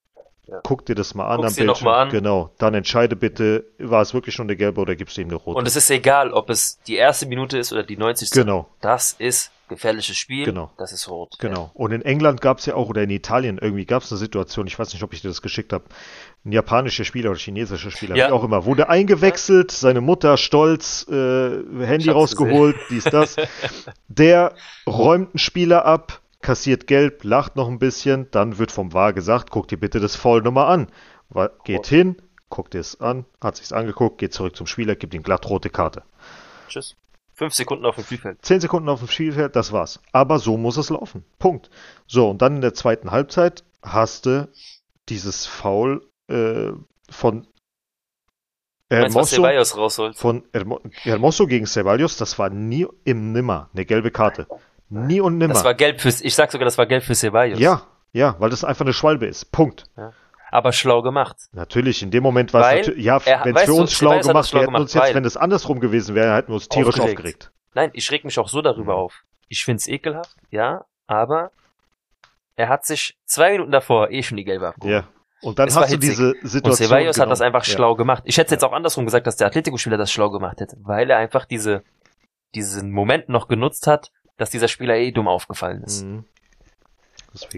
Ja. 0.47 0.59
guck 0.63 0.85
dir 0.85 0.95
das 0.95 1.13
mal 1.15 1.27
an 1.27 1.37
Guck's 1.41 1.57
am 1.59 1.65
Bildschirm. 1.65 1.85
mal 1.85 2.01
an. 2.03 2.09
Genau, 2.09 2.49
dann 2.57 2.73
entscheide 2.73 3.15
bitte, 3.15 3.65
war 3.77 4.01
es 4.01 4.13
wirklich 4.13 4.35
schon 4.35 4.47
eine 4.47 4.57
gelbe 4.57 4.81
oder 4.81 4.95
gibst 4.95 5.15
du 5.17 5.21
ihm 5.21 5.27
eine 5.29 5.35
rote? 5.35 5.57
Und 5.57 5.67
es 5.67 5.75
ist 5.75 5.89
egal, 5.91 6.31
ob 6.33 6.49
es 6.49 6.79
die 6.87 6.95
erste 6.95 7.25
Minute 7.27 7.57
ist 7.57 7.71
oder 7.71 7.83
die 7.83 7.95
90. 7.97 8.31
genau. 8.31 8.67
Das 8.81 9.13
ist 9.17 9.51
gefährliches 9.69 10.17
Spiel. 10.17 10.43
Genau. 10.43 10.69
Das 10.77 10.91
ist 10.91 11.07
rot. 11.09 11.35
Genau. 11.39 11.71
Und 11.73 11.93
in 11.93 12.01
England 12.01 12.41
gab 12.41 12.57
es 12.59 12.65
ja 12.65 12.75
auch, 12.75 12.89
oder 12.89 13.03
in 13.03 13.09
Italien 13.09 13.57
irgendwie 13.57 13.85
gab 13.85 14.03
es 14.03 14.11
eine 14.11 14.19
Situation, 14.19 14.67
ich 14.67 14.77
weiß 14.77 14.91
nicht, 14.91 15.01
ob 15.03 15.13
ich 15.13 15.21
dir 15.21 15.29
das 15.29 15.41
geschickt 15.41 15.71
habe, 15.71 15.85
ein 16.43 16.51
japanischer 16.51 17.05
Spieler 17.05 17.29
oder 17.29 17.39
chinesischer 17.39 17.91
Spieler, 17.91 18.15
Ja. 18.17 18.27
wie 18.27 18.31
auch 18.33 18.43
immer, 18.43 18.65
wurde 18.65 18.89
eingewechselt, 18.89 19.71
seine 19.71 20.01
Mutter 20.01 20.35
stolz, 20.35 21.05
äh, 21.09 21.13
Handy 21.85 22.05
hab's 22.07 22.15
rausgeholt, 22.15 22.75
dies, 22.89 23.05
das. 23.05 23.35
Der 24.09 24.53
räumt 24.87 25.29
einen 25.33 25.39
Spieler 25.39 25.85
ab, 25.85 26.19
kassiert 26.41 26.87
gelb, 26.87 27.23
lacht 27.23 27.55
noch 27.55 27.67
ein 27.67 27.79
bisschen, 27.79 28.29
dann 28.31 28.57
wird 28.57 28.71
vom 28.71 28.93
VAR 28.93 29.13
gesagt, 29.13 29.51
guck 29.51 29.67
dir 29.67 29.77
bitte 29.77 29.99
das 29.99 30.15
Foul 30.15 30.41
nochmal 30.41 30.67
an. 30.67 30.87
Geht 31.63 31.87
hin, 31.87 32.17
guckt 32.49 32.75
es 32.75 32.99
an, 32.99 33.25
hat 33.41 33.55
sich's 33.57 33.71
angeguckt, 33.71 34.17
geht 34.17 34.33
zurück 34.33 34.55
zum 34.55 34.67
Spieler, 34.67 34.95
gibt 34.95 35.13
ihm 35.13 35.23
glatt 35.23 35.49
rote 35.49 35.69
Karte. 35.69 36.03
Tschüss. 36.67 36.95
Fünf 37.33 37.53
Sekunden 37.53 37.85
auf 37.85 37.95
dem 37.95 38.03
Spielfeld. 38.03 38.37
Zehn 38.43 38.59
Sekunden 38.59 38.89
auf 38.89 38.99
dem 38.99 39.07
Spielfeld, 39.07 39.55
das 39.55 39.71
war's. 39.71 39.99
Aber 40.11 40.37
so 40.37 40.57
muss 40.57 40.77
es 40.77 40.89
laufen. 40.89 41.25
Punkt. 41.39 41.69
So, 42.05 42.29
und 42.29 42.41
dann 42.41 42.55
in 42.55 42.61
der 42.61 42.73
zweiten 42.73 43.11
Halbzeit 43.11 43.63
hast 43.81 44.25
du 44.27 44.47
dieses 45.09 45.47
Foul 45.47 46.05
äh, 46.27 46.71
von 47.09 47.47
Meinst 48.89 49.15
Hermoso, 49.15 49.35
Ceballos 49.35 49.77
rausholt? 49.77 50.17
von 50.17 50.43
Hermo 50.51 50.81
Hermoso 50.91 51.47
gegen 51.47 51.65
Ceballos, 51.65 52.17
das 52.17 52.37
war 52.37 52.49
nie 52.49 52.85
im 53.05 53.31
Nimmer 53.31 53.69
eine 53.73 53.85
gelbe 53.85 54.11
Karte. 54.11 54.47
Nie 54.91 55.21
und 55.21 55.37
nimmer. 55.37 55.53
Das 55.53 55.63
war 55.63 55.73
gelb 55.73 56.01
für, 56.01 56.09
ich 56.09 56.35
sag 56.35 56.51
sogar, 56.51 56.65
das 56.65 56.77
war 56.77 56.85
gelb 56.85 57.03
für 57.03 57.15
Ceballos. 57.15 57.59
ja, 57.59 57.83
ja, 58.13 58.35
weil 58.39 58.49
das 58.49 58.63
einfach 58.63 58.85
eine 58.85 58.93
Schwalbe 58.93 59.25
ist. 59.25 59.51
Punkt. 59.51 59.85
Aber 60.51 60.73
schlau 60.73 61.01
gemacht. 61.01 61.37
Natürlich, 61.53 62.03
in 62.03 62.11
dem 62.11 62.23
Moment 62.23 62.53
war 62.53 62.75
es 62.75 62.91
ja, 62.97 63.25
wenn 63.45 63.55
es 63.55 63.63
für 63.63 63.73
uns 63.73 63.93
schlau 63.93 64.21
Ceballos 64.21 64.27
gemacht, 64.27 64.53
wir 64.53 64.61
hätten 64.61 64.75
uns 64.75 64.93
jetzt, 64.93 65.15
wenn 65.15 65.23
es 65.25 65.37
andersrum 65.37 65.79
gewesen 65.79 66.13
wäre, 66.13 66.35
hätten 66.35 66.49
wir 66.49 66.55
uns 66.55 66.67
tierisch 66.67 66.99
Aufgeregt. 66.99 67.17
aufgeregt. 67.19 67.51
Nein, 67.73 67.89
ich 67.93 68.11
reg 68.11 68.25
mich 68.25 68.37
auch 68.37 68.49
so 68.49 68.61
darüber 68.61 68.93
Mhm. 68.95 68.99
auf. 68.99 69.23
Ich 69.47 69.63
find's 69.63 69.87
ekelhaft, 69.87 70.35
ja, 70.49 70.83
aber 71.07 71.51
er 72.57 72.67
hat 72.67 72.85
sich 72.85 73.17
zwei 73.25 73.53
Minuten 73.53 73.71
davor 73.71 74.11
eh 74.11 74.23
schon 74.23 74.35
die 74.37 74.43
gelbe 74.43 74.67
abgeholt. 74.67 74.93
Ja. 74.93 75.07
Und 75.41 75.57
dann 75.57 75.69
Es 75.69 75.75
hast 75.77 75.91
du 75.93 75.97
diese 75.97 76.33
Und 76.33 76.47
Situation. 76.47 76.87
Ceballos 76.89 77.17
hat 77.19 77.31
das 77.31 77.39
einfach 77.41 77.65
Ja. 77.65 77.73
schlau 77.73 77.95
gemacht. 77.95 78.23
Ich 78.25 78.37
hätte 78.37 78.51
jetzt 78.53 78.63
auch 78.63 78.73
andersrum 78.73 79.05
gesagt, 79.05 79.25
dass 79.27 79.37
der 79.37 79.47
Atletico-Spieler 79.47 79.97
das 79.97 80.11
schlau 80.11 80.29
gemacht 80.29 80.59
hätte, 80.59 80.75
weil 80.83 81.09
er 81.09 81.17
einfach 81.17 81.45
diese, 81.45 81.81
diesen 82.53 82.91
Moment 82.91 83.29
noch 83.29 83.47
genutzt 83.47 83.87
hat, 83.87 84.11
dass 84.37 84.49
dieser 84.49 84.67
Spieler 84.67 84.95
eh 84.95 85.11
dumm 85.11 85.27
aufgefallen 85.27 85.83
ist. 85.83 86.03
Mhm. 86.03 86.25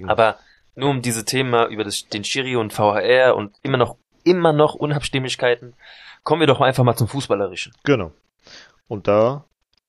Aber 0.07 0.37
nur 0.75 0.89
um 0.89 1.01
diese 1.01 1.25
Thema 1.25 1.67
über 1.67 1.83
das, 1.83 2.07
den 2.07 2.23
Schiri 2.23 2.55
und 2.55 2.73
VHR 2.73 3.35
und 3.35 3.57
immer 3.63 3.77
noch, 3.77 3.97
immer 4.23 4.53
noch 4.53 4.75
Unabstimmigkeiten, 4.75 5.75
kommen 6.23 6.41
wir 6.41 6.47
doch 6.47 6.61
einfach 6.61 6.83
mal 6.83 6.95
zum 6.95 7.07
Fußballerischen. 7.07 7.73
Genau. 7.83 8.11
Und 8.87 9.07
da 9.07 9.45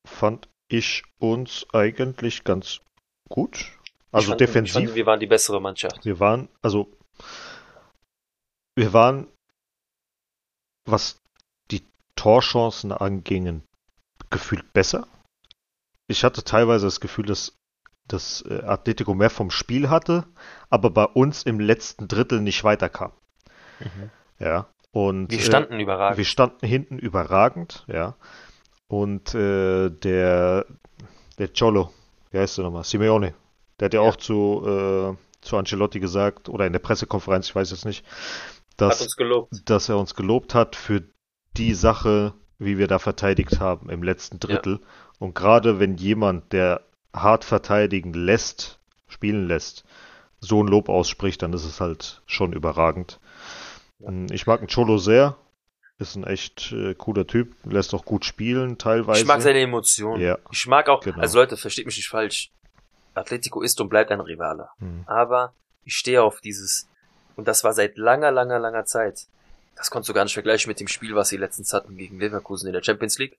fand 0.06 0.48
ich 0.68 1.02
uns 1.18 1.66
eigentlich 1.72 2.44
ganz 2.44 2.80
gut. 3.28 3.72
Also 4.12 4.28
fand, 4.28 4.40
defensiv. 4.40 4.74
Fand, 4.74 4.94
wir 4.94 5.06
waren 5.06 5.20
die 5.20 5.26
bessere 5.26 5.60
Mannschaft. 5.60 6.04
wir 6.04 6.20
waren, 6.20 6.48
also 6.62 6.90
wir 8.76 8.92
waren, 8.92 9.28
was 10.86 11.20
die 11.70 11.82
Torchancen 12.16 12.92
angingen, 12.92 13.62
gefühlt 14.30 14.72
besser. 14.72 15.06
Ich 16.06 16.24
hatte 16.24 16.44
teilweise 16.44 16.86
das 16.86 17.00
Gefühl, 17.00 17.26
dass 17.26 17.58
das 18.06 18.42
äh, 18.48 18.62
Atletico 18.64 19.14
mehr 19.14 19.30
vom 19.30 19.50
Spiel 19.50 19.88
hatte, 19.88 20.26
aber 20.68 20.90
bei 20.90 21.04
uns 21.04 21.42
im 21.44 21.58
letzten 21.60 22.08
Drittel 22.08 22.40
nicht 22.40 22.62
weiterkam. 22.64 23.12
Ja. 24.38 24.66
Und 24.92 25.30
Wir 25.30 25.38
äh, 25.38 25.42
standen 25.42 25.80
überragend. 25.80 26.18
wir 26.18 26.24
standen 26.24 26.66
hinten 26.66 26.98
überragend, 26.98 27.84
ja. 27.88 28.14
Und 28.86 29.34
äh, 29.34 29.90
der, 29.90 30.66
der 31.38 31.48
Cholo, 31.48 31.90
wie 32.30 32.38
heißt 32.38 32.58
der 32.58 32.64
nochmal? 32.66 32.84
Simeone, 32.84 33.34
der 33.80 33.86
hat 33.86 33.94
ja, 33.94 34.02
Ja. 34.02 34.08
auch 34.08 34.16
zu, 34.16 34.62
äh, 34.66 35.16
zu 35.40 35.56
Ancelotti 35.56 35.98
gesagt, 35.98 36.48
oder 36.48 36.66
in 36.66 36.72
der 36.72 36.80
Pressekonferenz, 36.80 37.46
ich 37.48 37.54
weiß 37.56 37.70
jetzt 37.70 37.86
nicht, 37.86 38.04
Hat 38.06 38.92
dass, 38.92 39.00
uns 39.00 39.16
gelobt. 39.16 39.52
dass 39.64 39.88
er 39.88 39.98
uns 39.98 40.14
gelobt 40.14 40.54
hat 40.54 40.76
für 40.76 41.02
die 41.56 41.74
Sache, 41.74 42.34
wie 42.58 42.78
wir 42.78 42.86
da 42.86 42.98
verteidigt 42.98 43.58
haben 43.60 43.88
im 43.90 44.02
letzten 44.02 44.38
Drittel. 44.38 44.80
Und 45.24 45.34
gerade 45.34 45.80
wenn 45.80 45.96
jemand, 45.96 46.52
der 46.52 46.82
hart 47.14 47.46
verteidigen 47.46 48.12
lässt, 48.12 48.78
spielen 49.08 49.48
lässt, 49.48 49.84
so 50.38 50.62
ein 50.62 50.66
Lob 50.68 50.90
ausspricht, 50.90 51.40
dann 51.40 51.54
ist 51.54 51.64
es 51.64 51.80
halt 51.80 52.20
schon 52.26 52.52
überragend. 52.52 53.20
Mm, 54.00 54.26
Ich 54.30 54.46
mag 54.46 54.60
einen 54.60 54.68
Cholo 54.68 54.98
sehr. 54.98 55.34
Ist 55.98 56.14
ein 56.16 56.24
echt 56.24 56.72
äh, 56.72 56.94
cooler 56.94 57.26
Typ. 57.26 57.54
Lässt 57.64 57.94
auch 57.94 58.04
gut 58.04 58.26
spielen, 58.26 58.76
teilweise. 58.76 59.22
Ich 59.22 59.26
mag 59.26 59.40
seine 59.40 59.60
Emotionen. 59.62 60.20
Ja. 60.20 60.36
Ich 60.52 60.66
mag 60.66 60.90
auch, 60.90 61.00
Genau. 61.00 61.20
also 61.20 61.38
Leute, 61.38 61.56
versteht 61.56 61.86
mich 61.86 61.96
nicht 61.96 62.10
falsch. 62.10 62.50
Atletico 63.14 63.62
ist 63.62 63.80
und 63.80 63.88
bleibt 63.88 64.10
ein 64.10 64.20
Rivale. 64.20 64.68
Hm. 64.78 65.04
Aber 65.06 65.54
ich 65.84 65.94
stehe 65.94 66.22
auf 66.22 66.42
dieses, 66.42 66.86
und 67.36 67.48
das 67.48 67.64
war 67.64 67.72
seit 67.72 67.96
langer, 67.96 68.30
langer, 68.30 68.58
langer 68.58 68.84
Zeit. 68.84 69.26
Das 69.74 69.90
konntest 69.90 70.10
du 70.10 70.12
gar 70.12 70.24
nicht 70.24 70.34
vergleichen 70.34 70.68
mit 70.68 70.80
dem 70.80 70.88
Spiel, 70.88 71.14
was 71.14 71.30
sie 71.30 71.38
letztens 71.38 71.72
hatten 71.72 71.96
gegen 71.96 72.20
Leverkusen 72.20 72.66
in 72.66 72.74
der 72.74 72.82
Champions 72.82 73.18
League. 73.18 73.38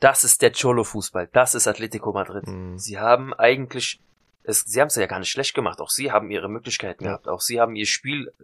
Das 0.00 0.24
ist 0.24 0.42
der 0.42 0.52
Cholo-Fußball. 0.52 1.28
Das 1.32 1.54
ist 1.54 1.66
Atletico 1.66 2.12
Madrid. 2.12 2.46
Hm. 2.46 2.78
Sie 2.78 2.98
haben 2.98 3.32
eigentlich, 3.34 4.00
es, 4.44 4.60
sie 4.62 4.80
haben 4.80 4.88
es 4.88 4.96
ja 4.96 5.06
gar 5.06 5.18
nicht 5.18 5.30
schlecht 5.30 5.54
gemacht. 5.54 5.80
Auch 5.80 5.90
sie 5.90 6.10
haben 6.10 6.30
ihre 6.30 6.48
Möglichkeiten 6.48 7.04
Ja. 7.04 7.10
gehabt. 7.10 7.28
Auch 7.28 7.40
sie 7.40 7.60
haben 7.60 7.76
ihr 7.76 7.86
Spiel 7.86 8.28
äh, 8.40 8.42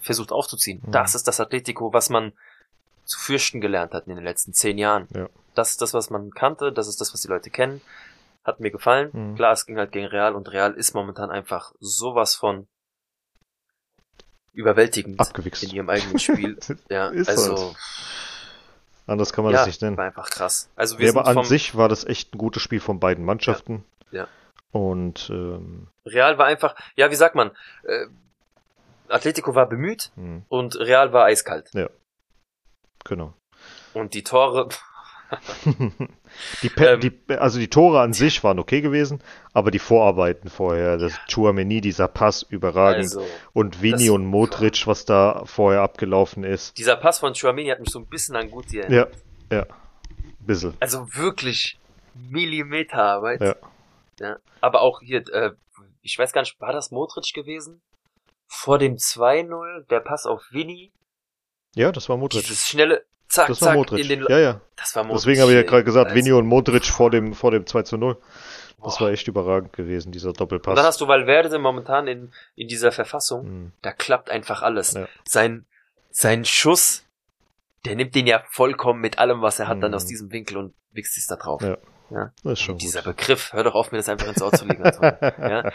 versucht 0.00 0.30
aufzuziehen. 0.32 0.82
Mhm. 0.86 0.92
Das 0.92 1.14
ist 1.14 1.26
das 1.26 1.40
Atletico, 1.40 1.92
was 1.92 2.08
man 2.08 2.32
zu 3.04 3.18
fürchten 3.18 3.60
gelernt 3.60 3.92
hat 3.94 4.06
in 4.06 4.14
den 4.16 4.24
letzten 4.24 4.52
zehn 4.52 4.78
Jahren. 4.78 5.08
Ja. 5.14 5.28
Das 5.54 5.70
ist 5.70 5.82
das, 5.82 5.92
was 5.94 6.10
man 6.10 6.30
kannte, 6.30 6.72
das 6.72 6.86
ist 6.88 7.00
das, 7.00 7.12
was 7.12 7.20
die 7.22 7.28
Leute 7.28 7.50
kennen. 7.50 7.80
Hat 8.44 8.60
mir 8.60 8.70
gefallen. 8.70 9.10
Mhm. 9.12 9.34
Klar, 9.34 9.52
es 9.52 9.66
ging 9.66 9.76
halt 9.78 9.90
gegen 9.90 10.06
Real 10.06 10.34
und 10.36 10.48
Real 10.52 10.72
ist 10.74 10.94
momentan 10.94 11.30
einfach 11.30 11.72
sowas 11.80 12.36
von 12.36 12.68
überwältigend 14.52 15.20
Abgewichst. 15.20 15.64
in 15.64 15.70
ihrem 15.70 15.90
eigenen 15.90 16.18
Spiel. 16.18 16.56
Ja, 16.88 17.08
Ist 17.08 17.28
also 17.28 17.56
so. 17.56 17.76
Anders 19.06 19.32
kann 19.32 19.44
man 19.44 19.52
ja, 19.52 19.60
das 19.60 19.68
nicht 19.68 19.82
nennen. 19.82 19.96
war 19.96 20.04
einfach 20.06 20.30
krass. 20.30 20.68
Also 20.74 20.98
wir 20.98 21.06
Ja, 21.06 21.12
aber 21.12 21.26
an 21.26 21.44
sich 21.44 21.76
war 21.76 21.88
das 21.88 22.04
echt 22.04 22.34
ein 22.34 22.38
gutes 22.38 22.62
Spiel 22.62 22.80
von 22.80 22.98
beiden 22.98 23.24
Mannschaften. 23.24 23.84
Ja. 24.10 24.26
Und 24.72 25.30
ähm, 25.30 25.88
Real 26.04 26.38
war 26.38 26.46
einfach, 26.46 26.74
ja, 26.96 27.10
wie 27.10 27.14
sagt 27.14 27.34
man, 27.34 27.52
äh, 27.84 28.06
Atletico 29.08 29.54
war 29.54 29.68
bemüht 29.68 30.10
hm, 30.16 30.44
und 30.48 30.76
Real 30.76 31.12
war 31.12 31.24
eiskalt. 31.24 31.70
genau. 33.04 33.34
Und 33.94 34.14
die 34.14 34.24
Tore, 34.24 34.68
die, 36.62 36.68
Pe 36.68 36.86
Ähm. 36.86 37.00
die, 37.00 37.34
also 37.34 37.58
die 37.58 37.68
Tore 37.68 38.00
an 38.00 38.12
sich 38.12 38.42
waren 38.44 38.58
okay 38.58 38.80
gewesen, 38.80 39.22
aber 39.52 39.70
die 39.70 39.78
Vorarbeiten 39.78 40.48
vorher, 40.50 40.96
das 40.98 41.18
Chouameni, 41.32 41.80
dieser 41.80 42.08
Pass 42.08 42.42
überragend 42.42 43.04
also 43.04 43.26
und 43.52 43.82
Vini 43.82 44.10
und 44.10 44.26
Modric, 44.26 44.86
was 44.86 45.04
da 45.04 45.42
vorher 45.44 45.82
abgelaufen 45.82 46.44
ist. 46.44 46.76
dieser 46.78 46.96
Pass 46.96 47.18
von 47.20 47.34
Chouameni 47.34 47.68
hat 47.70 47.80
mich 47.80 47.90
so 47.90 47.98
ein 47.98 48.06
bisschen 48.06 48.36
an 48.36 48.50
Guti 48.50 48.78
erinnert. 48.80 49.14
Ja, 49.50 49.58
ja, 49.58 49.66
bissel. 50.40 50.74
Also 50.80 51.06
wirklich 51.14 51.78
Millimeterarbeit. 52.14 53.40
Ja. 53.40 53.56
ja. 54.20 54.36
Aber 54.60 54.80
auch 54.82 55.00
hier, 55.00 55.22
äh, 55.32 55.52
ich 56.02 56.18
weiß 56.18 56.32
gar 56.32 56.42
nicht, 56.42 56.60
war 56.60 56.72
das 56.72 56.90
Modric 56.90 57.32
gewesen? 57.34 57.82
Vor 58.48 58.78
dem 58.78 58.96
2-0, 58.96 59.86
der 59.88 60.00
Pass 60.00 60.24
auf 60.26 60.42
Vini, 60.50 60.92
Ja, 61.74 61.90
das 61.92 62.08
war 62.08 62.16
Modric. 62.16 62.42
dieses 62.42 62.66
schnelle 62.68 63.04
Zack, 63.36 63.48
Das 63.48 63.60
war 63.62 63.68
Zack 63.68 63.76
Modric. 63.76 64.02
in 64.02 64.08
den 64.08 64.26
Ja, 64.28 64.38
ja. 64.38 64.60
Das 64.76 64.94
war 64.96 65.04
Modric. 65.04 65.20
Deswegen 65.22 65.40
habe 65.42 65.50
ich 65.52 65.56
ja 65.56 65.62
gerade 65.62 65.84
gesagt, 65.84 66.06
Also, 66.10 66.16
Vini 66.16 66.32
und 66.32 66.46
Modric 66.46 66.84
vor 66.86 67.10
dem, 67.10 67.32
vor 67.34 67.50
dem 67.50 67.66
2 67.66 67.82
zu 67.82 67.96
0. 67.96 68.16
Das 68.82 68.98
boah. 68.98 69.06
war 69.06 69.10
echt 69.10 69.26
überragend 69.28 69.72
gewesen, 69.72 70.12
dieser 70.12 70.28
Und 70.28 70.40
dann 70.40 70.48
Doppelpass. 70.48 70.78
hast 70.84 71.00
du 71.00 71.08
Valverde 71.08 71.58
momentan 71.58 72.06
in, 72.08 72.32
in 72.56 72.68
dieser 72.68 72.92
Verfassung. 72.92 73.44
Hm. 73.46 73.72
Da 73.82 73.92
klappt 73.92 74.30
einfach 74.30 74.62
alles. 74.62 74.92
Ja. 74.92 75.08
Sein, 75.24 75.64
sein 76.10 76.44
Schuss, 76.44 77.04
der 77.84 77.96
nimmt 77.96 78.14
den 78.14 78.26
ja 78.26 78.42
vollkommen 78.50 79.00
mit 79.00 79.18
allem, 79.18 79.40
was 79.42 79.58
er 79.58 79.68
hat, 79.68 79.82
dann 79.82 79.92
Mhm. 79.92 79.96
aus 79.96 80.06
diesem 80.06 80.30
Winkel 80.32 80.56
und 80.58 80.74
wichst 80.92 81.16
es 81.16 81.26
da 81.26 81.36
drauf. 81.36 81.62
Ja. 81.62 81.78
Ja. 82.10 82.32
Das 82.44 82.52
ist 82.54 82.60
schon 82.60 82.78
Dieser 82.78 83.02
gut. 83.02 83.16
Begriff, 83.16 83.52
hör 83.52 83.64
doch 83.64 83.74
auf, 83.74 83.90
mir 83.92 83.98
das 83.98 84.08
einfach 84.08 84.28
ins 84.28 84.40
Ohr 84.42 84.52
zu 84.52 84.64
legen. 84.66 84.82
Ja. 85.38 85.70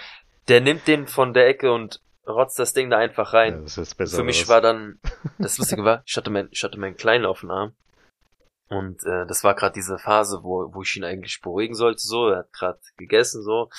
Der 0.48 0.62
nimmt 0.62 0.88
den 0.88 1.08
von 1.08 1.34
der 1.34 1.48
Ecke 1.48 1.72
und 1.72 2.02
rotzt 2.28 2.60
das 2.60 2.74
Ding 2.74 2.90
da 2.90 2.98
einfach 2.98 3.34
Ja, 3.34 3.40
rein. 3.40 3.64
das 3.64 3.78
ist 3.78 3.96
besser. 3.96 4.18
Für 4.18 4.24
mich 4.24 4.48
war 4.48 4.62
dann, 4.62 5.00
das 5.38 5.58
Lustige 5.58 5.84
war, 5.84 6.04
ich 6.06 6.16
hatte, 6.18 6.30
mein, 6.30 6.48
ich 6.52 6.64
hatte 6.64 6.80
meinen 6.80 6.96
Kleinen 6.96 7.26
auf 7.26 7.42
dem 7.42 7.52
Arm. 7.52 7.74
Und 8.70 9.04
äh, 9.04 9.26
das 9.26 9.44
war 9.44 9.54
gerade 9.54 9.74
diese 9.74 9.98
Phase, 9.98 10.44
wo, 10.44 10.74
wo 10.74 10.82
ich 10.82 10.96
ihn 10.96 11.04
eigentlich 11.04 11.42
beruhigen 11.42 11.76
sollte. 11.76 12.00
So, 12.02 12.30
er 12.30 12.40
hat 12.40 12.54
gerade 12.54 12.80
gegessen 12.96 13.44
so 13.44 13.70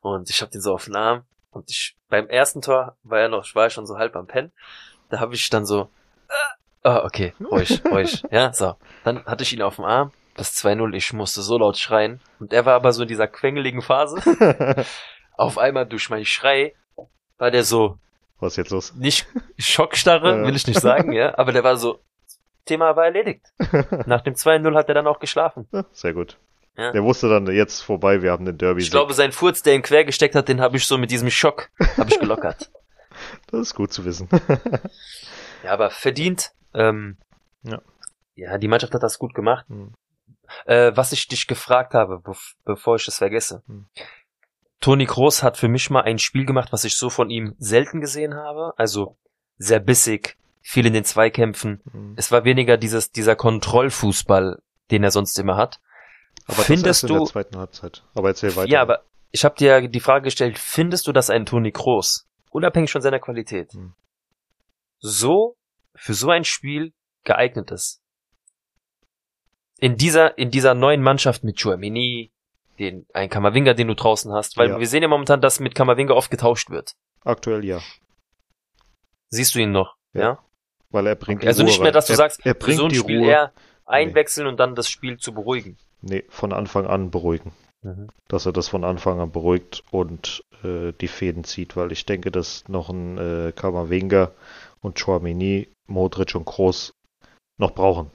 und 0.00 0.30
ich 0.30 0.40
habe 0.40 0.50
den 0.50 0.62
so 0.62 0.72
auf 0.74 0.86
den 0.86 0.96
Arm. 0.96 1.24
Und 1.50 1.70
ich 1.70 1.96
beim 2.08 2.28
ersten 2.28 2.62
Tor 2.62 2.96
war 3.02 3.20
er 3.20 3.28
noch, 3.28 3.54
war 3.54 3.66
ich 3.66 3.72
schon 3.74 3.86
so 3.86 3.98
halb 3.98 4.16
am 4.16 4.26
Pennen. 4.26 4.52
Da 5.10 5.20
habe 5.20 5.34
ich 5.34 5.50
dann 5.50 5.66
so, 5.66 5.90
äh, 6.28 6.88
ah 6.88 7.04
okay, 7.04 7.34
ruhig, 7.40 7.82
ruhig, 7.90 8.22
ja 8.30 8.52
so. 8.52 8.76
Dann 9.04 9.24
hatte 9.26 9.42
ich 9.42 9.52
ihn 9.52 9.62
auf 9.62 9.76
dem 9.76 9.84
Arm. 9.84 10.12
Das 10.34 10.54
2-0, 10.54 10.94
ich 10.94 11.12
musste 11.12 11.42
so 11.42 11.58
laut 11.58 11.76
schreien. 11.76 12.20
Und 12.38 12.52
er 12.52 12.64
war 12.64 12.74
aber 12.74 12.92
so 12.92 13.02
in 13.02 13.08
dieser 13.08 13.26
quengeligen 13.26 13.82
Phase. 13.82 14.16
Auf 15.36 15.58
einmal 15.58 15.84
durch 15.84 16.10
meinen 16.10 16.24
Schrei 16.24 16.74
war 17.38 17.50
der 17.50 17.64
so, 17.64 17.98
Was 18.40 18.52
ist 18.52 18.56
jetzt 18.58 18.70
los? 18.70 18.94
nicht 18.94 19.26
Schockstarre, 19.58 20.44
will 20.44 20.56
ich 20.56 20.66
nicht 20.66 20.80
sagen, 20.80 21.12
ja, 21.12 21.36
aber 21.38 21.52
der 21.52 21.64
war 21.64 21.76
so, 21.76 22.00
Thema 22.64 22.94
war 22.96 23.04
erledigt. 23.06 23.46
Nach 24.06 24.20
dem 24.20 24.34
2-0 24.34 24.74
hat 24.76 24.88
er 24.88 24.94
dann 24.94 25.06
auch 25.06 25.20
geschlafen. 25.20 25.66
Ja, 25.72 25.84
sehr 25.92 26.12
gut. 26.12 26.38
Ja. 26.76 26.92
Der 26.92 27.02
wusste 27.02 27.28
dann 27.28 27.46
jetzt 27.46 27.80
vorbei, 27.80 28.22
wir 28.22 28.30
haben 28.30 28.44
den 28.44 28.56
Derby. 28.58 28.82
Ich 28.82 28.90
glaube, 28.90 29.12
sein 29.14 29.32
Furz, 29.32 29.62
der 29.62 29.74
ihn 29.74 29.82
quer 29.82 30.04
gesteckt 30.04 30.34
hat, 30.36 30.48
den 30.48 30.60
habe 30.60 30.76
ich 30.76 30.86
so 30.86 30.96
mit 30.98 31.10
diesem 31.10 31.30
Schock, 31.30 31.70
habe 31.96 32.08
ich 32.10 32.20
gelockert. 32.20 32.70
das 33.50 33.60
ist 33.60 33.74
gut 33.74 33.92
zu 33.92 34.04
wissen. 34.04 34.28
ja, 35.64 35.72
aber 35.72 35.90
verdient. 35.90 36.52
Ähm, 36.74 37.16
Ja. 37.62 37.80
ja, 38.36 38.58
die 38.58 38.68
Mannschaft 38.68 38.94
hat 38.94 39.02
das 39.02 39.18
gut 39.18 39.34
gemacht. 39.34 39.66
Hm. 39.68 39.92
Äh, 40.66 40.92
was 40.94 41.12
ich 41.12 41.26
dich 41.26 41.46
gefragt 41.46 41.94
habe, 41.94 42.20
bev 42.20 42.54
bevor 42.64 42.96
ich 42.96 43.08
es 43.08 43.18
vergesse. 43.18 43.62
Hm. 43.66 43.86
Toni 44.80 45.06
Kroos 45.06 45.42
hat 45.42 45.56
für 45.56 45.68
mich 45.68 45.90
mal 45.90 46.02
ein 46.02 46.18
Spiel 46.18 46.46
gemacht, 46.46 46.72
was 46.72 46.84
ich 46.84 46.96
so 46.96 47.10
von 47.10 47.30
ihm 47.30 47.54
selten 47.58 48.00
gesehen 48.00 48.34
habe. 48.34 48.74
Also 48.76 49.16
sehr 49.56 49.80
bissig, 49.80 50.36
viel 50.60 50.86
in 50.86 50.92
den 50.92 51.04
Zweikämpfen. 51.04 51.82
Hm. 51.90 52.14
Es 52.16 52.30
war 52.30 52.44
weniger 52.44 52.76
dieses, 52.76 53.10
dieser 53.10 53.34
Kontrollfußball, 53.34 54.62
den 54.90 55.02
er 55.02 55.10
sonst 55.10 55.38
immer 55.38 55.56
hat. 55.56 55.80
Aber 56.46 56.62
findest 56.62 56.86
das 56.86 56.86
erst 56.86 57.02
in 57.04 57.08
du, 57.08 57.14
der 57.18 57.26
zweiten 57.26 57.58
Halbzeit. 57.58 58.04
Aber 58.14 58.28
erzähl 58.28 58.54
weiter. 58.56 58.70
ja, 58.70 58.80
aber 58.80 59.04
ich 59.30 59.44
habe 59.44 59.56
dir 59.56 59.88
die 59.88 60.00
Frage 60.00 60.24
gestellt, 60.24 60.58
findest 60.58 61.06
du, 61.06 61.12
dass 61.12 61.28
ein 61.28 61.44
Toni 61.44 61.72
Kroos, 61.72 62.26
unabhängig 62.50 62.92
von 62.92 63.02
seiner 63.02 63.18
Qualität, 63.18 63.72
Hm. 63.72 63.94
so 64.98 65.56
für 65.94 66.14
so 66.14 66.30
ein 66.30 66.44
Spiel 66.44 66.92
geeignet 67.24 67.70
ist? 67.72 68.00
In 69.80 69.96
dieser, 69.96 70.38
in 70.38 70.50
dieser 70.50 70.74
neuen 70.74 71.02
Mannschaft 71.02 71.44
mit 71.44 71.60
Chouamini, 71.60 72.32
den, 72.78 73.06
ein 73.14 73.28
Kamavinga, 73.28 73.74
den 73.74 73.88
du 73.88 73.94
draußen 73.94 74.32
hast, 74.32 74.56
weil 74.56 74.70
Ja. 74.70 74.78
wir 74.78 74.86
sehen 74.86 75.02
ja 75.02 75.08
momentan, 75.08 75.40
dass 75.40 75.60
mit 75.60 75.74
Kamavinga 75.74 76.14
oft 76.14 76.30
getauscht 76.30 76.70
wird. 76.70 76.92
Aktuell 77.24 77.64
ja. 77.64 77.80
Siehst 79.30 79.54
du 79.54 79.58
ihn 79.60 79.72
noch? 79.72 79.96
Ja. 80.14 80.20
Ja. 80.20 80.38
Weil 80.90 81.06
er 81.06 81.16
bringt 81.16 81.44
Also 81.46 81.62
die 81.62 81.66
Ruhe 81.66 81.70
nicht 81.72 81.82
mehr, 81.82 81.92
dass 81.92 82.06
du 82.06 82.12
rein. 82.12 82.16
sagst, 82.18 82.40
er, 82.40 82.46
er 82.46 82.54
bringt 82.54 82.78
so 82.78 82.84
ein 82.84 82.90
die 82.90 82.96
Spiel 82.96 83.18
Ruhe. 83.18 83.28
eher 83.30 83.52
einwechseln 83.84 84.46
und 84.46 84.58
dann 84.58 84.74
das 84.74 84.88
Spiel 84.88 85.18
zu 85.18 85.32
beruhigen. 85.34 85.76
Nee, 86.00 86.24
von 86.28 86.52
Anfang 86.52 86.86
an 86.86 87.10
beruhigen. 87.10 87.52
Dass 88.26 88.44
er 88.44 88.52
das 88.52 88.66
von 88.68 88.82
Anfang 88.84 89.20
an 89.20 89.30
beruhigt 89.30 89.84
und 89.92 90.42
äh, 90.64 90.92
die 91.00 91.06
Fäden 91.08 91.44
zieht, 91.44 91.76
weil 91.76 91.92
ich 91.92 92.04
denke, 92.06 92.30
dass 92.32 92.66
noch 92.68 92.88
ein 92.90 93.18
äh, 93.18 93.52
Kamavinga 93.54 94.32
und 94.80 94.98
Chouamini, 94.98 95.68
Modric 95.86 96.34
und 96.34 96.44
Kroos 96.44 96.92
noch 97.56 97.72
brauchen, 97.72 98.10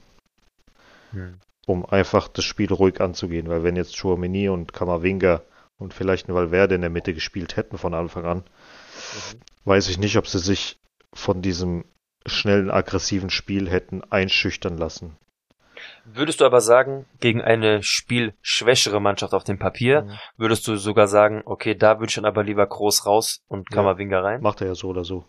Mhm. 1.12 1.38
Um 1.66 1.84
einfach 1.86 2.28
das 2.28 2.44
Spiel 2.44 2.72
ruhig 2.72 3.00
anzugehen. 3.00 3.48
Weil 3.48 3.62
wenn 3.62 3.76
jetzt 3.76 3.96
Chouamini 3.98 4.48
und 4.48 4.72
Kamavinga 4.72 5.42
und 5.78 5.94
vielleicht 5.94 6.28
ein 6.28 6.34
Valverde 6.34 6.74
in 6.74 6.80
der 6.80 6.90
Mitte 6.90 7.14
gespielt 7.14 7.56
hätten 7.56 7.78
von 7.78 7.94
Anfang 7.94 8.24
an, 8.24 8.38
Mhm. 8.38 9.40
weiß 9.64 9.88
ich 9.88 9.98
nicht, 9.98 10.16
ob 10.16 10.26
sie 10.26 10.38
sich 10.38 10.78
von 11.12 11.42
diesem 11.42 11.84
schnellen, 12.26 12.70
aggressiven 12.70 13.30
Spiel 13.30 13.68
hätten 13.68 14.02
einschüchtern 14.10 14.78
lassen. 14.78 15.16
Würdest 16.04 16.40
du 16.40 16.44
aber 16.44 16.60
sagen, 16.60 17.06
gegen 17.20 17.42
eine 17.42 17.82
spielschwächere 17.82 19.00
Mannschaft 19.00 19.34
auf 19.34 19.44
dem 19.44 19.58
Papier, 19.58 20.02
Mhm. 20.02 20.18
würdest 20.36 20.66
du 20.68 20.76
sogar 20.76 21.08
sagen, 21.08 21.42
okay, 21.44 21.74
da 21.74 21.98
würde 21.98 22.08
ich 22.10 22.14
dann 22.14 22.24
aber 22.24 22.44
lieber 22.44 22.66
groß 22.66 23.06
raus 23.06 23.42
und 23.48 23.68
Ja. 23.70 23.76
Kammerwinger 23.76 24.22
rein? 24.22 24.40
Macht 24.40 24.60
er 24.60 24.68
ja 24.68 24.74
so 24.74 24.88
oder 24.88 25.04
so. 25.04 25.24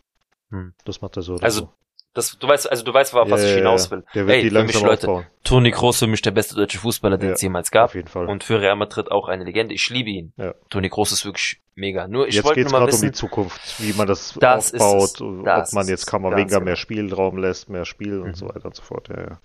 Hm. 0.52 0.74
Das 0.86 1.02
macht 1.02 1.18
er 1.18 1.24
so 1.24 1.34
oder 1.36 1.44
Also, 1.44 1.62
so. 1.62 1.74
Das, 2.16 2.40
du 2.40 2.48
weißt, 2.48 2.72
also 2.72 2.84
du 2.84 2.94
weißt, 2.94 3.14
was 3.14 3.30
Ja, 3.44 3.48
ich 3.50 3.56
hinaus 3.56 3.92
will. 3.92 4.04
Der 4.16 4.26
wird 4.26 4.38
Ey, 4.38 4.44
die 4.44 4.50
für 4.50 4.64
mich, 4.64 4.82
Leute, 4.82 5.08
aufbauen. 5.10 5.28
Toni 5.44 5.72
Kroos 5.72 6.00
für 6.00 6.08
mich 6.08 6.22
der 6.22 6.32
beste 6.32 6.56
deutsche 6.56 6.80
Fußballer, 6.80 7.18
den 7.18 7.30
Ja, 7.30 7.36
es 7.36 7.42
jemals 7.42 7.70
gab. 7.72 7.86
Auf 7.90 7.96
jeden 7.96 8.08
Fall. 8.08 8.26
Und 8.28 8.44
für 8.44 8.60
Real 8.62 8.76
Madrid 8.78 9.12
auch 9.12 9.28
eine 9.28 9.44
Legende. 9.44 9.76
Ich 9.76 9.88
liebe 9.90 10.10
ihn. 10.10 10.34
Ja. 10.38 10.56
Toni 10.70 10.90
Kroos 10.90 11.12
ist 11.12 11.26
wirklich 11.26 11.62
mega. 11.76 12.08
Nur 12.08 12.28
ich 12.28 12.36
jetzt 12.36 12.46
wollte 12.46 12.62
geht 12.62 12.68
es 12.68 12.72
nur 12.72 12.80
mal 12.80 12.86
gerade 12.86 12.96
um 12.96 13.02
wissen, 13.02 13.12
die 13.12 13.18
Zukunft, 13.18 13.80
wie 13.80 13.94
man 13.94 14.08
das, 14.08 14.34
Das 14.40 14.74
aufbaut, 14.74 15.04
es. 15.16 15.22
ob 15.22 15.44
Das 15.46 15.74
man 15.74 15.88
jetzt. 15.88 16.08
Kammerwinger 16.08 16.62
mehr 16.62 16.78
Spielraum 16.78 17.38
lässt, 17.38 17.70
mehr 17.70 17.86
Spiel 17.86 18.22
und 18.22 18.30
Mhm. 18.30 18.36
so 18.36 18.48
weiter 18.48 18.66
und 18.66 18.76
so 18.76 18.82
fort. 18.82 19.10
Ja, 19.10 19.20
ja. 19.22 19.40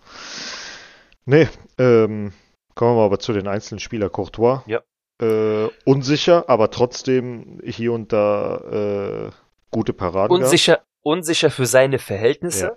Nee, 1.25 1.49
ähm, 1.79 2.33
kommen 2.75 2.97
wir 2.97 3.03
aber 3.05 3.19
zu 3.19 3.33
den 3.33 3.47
einzelnen 3.49 3.81
Spielern. 3.81 4.11
Courtois. 4.13 4.63
Ja. 4.67 4.81
Äh, 5.21 5.69
unsicher, 5.85 6.45
aber 6.49 6.71
trotzdem 6.71 7.61
hier 7.65 7.93
und 7.93 8.13
da 8.13 9.27
äh, 9.29 9.31
gute 9.71 9.93
Paraden. 9.93 10.35
unsicher, 10.37 10.81
unsicher 11.03 11.51
für 11.51 11.67
seine 11.67 11.99
Verhältnisse. 11.99 12.65
Ja. 12.67 12.73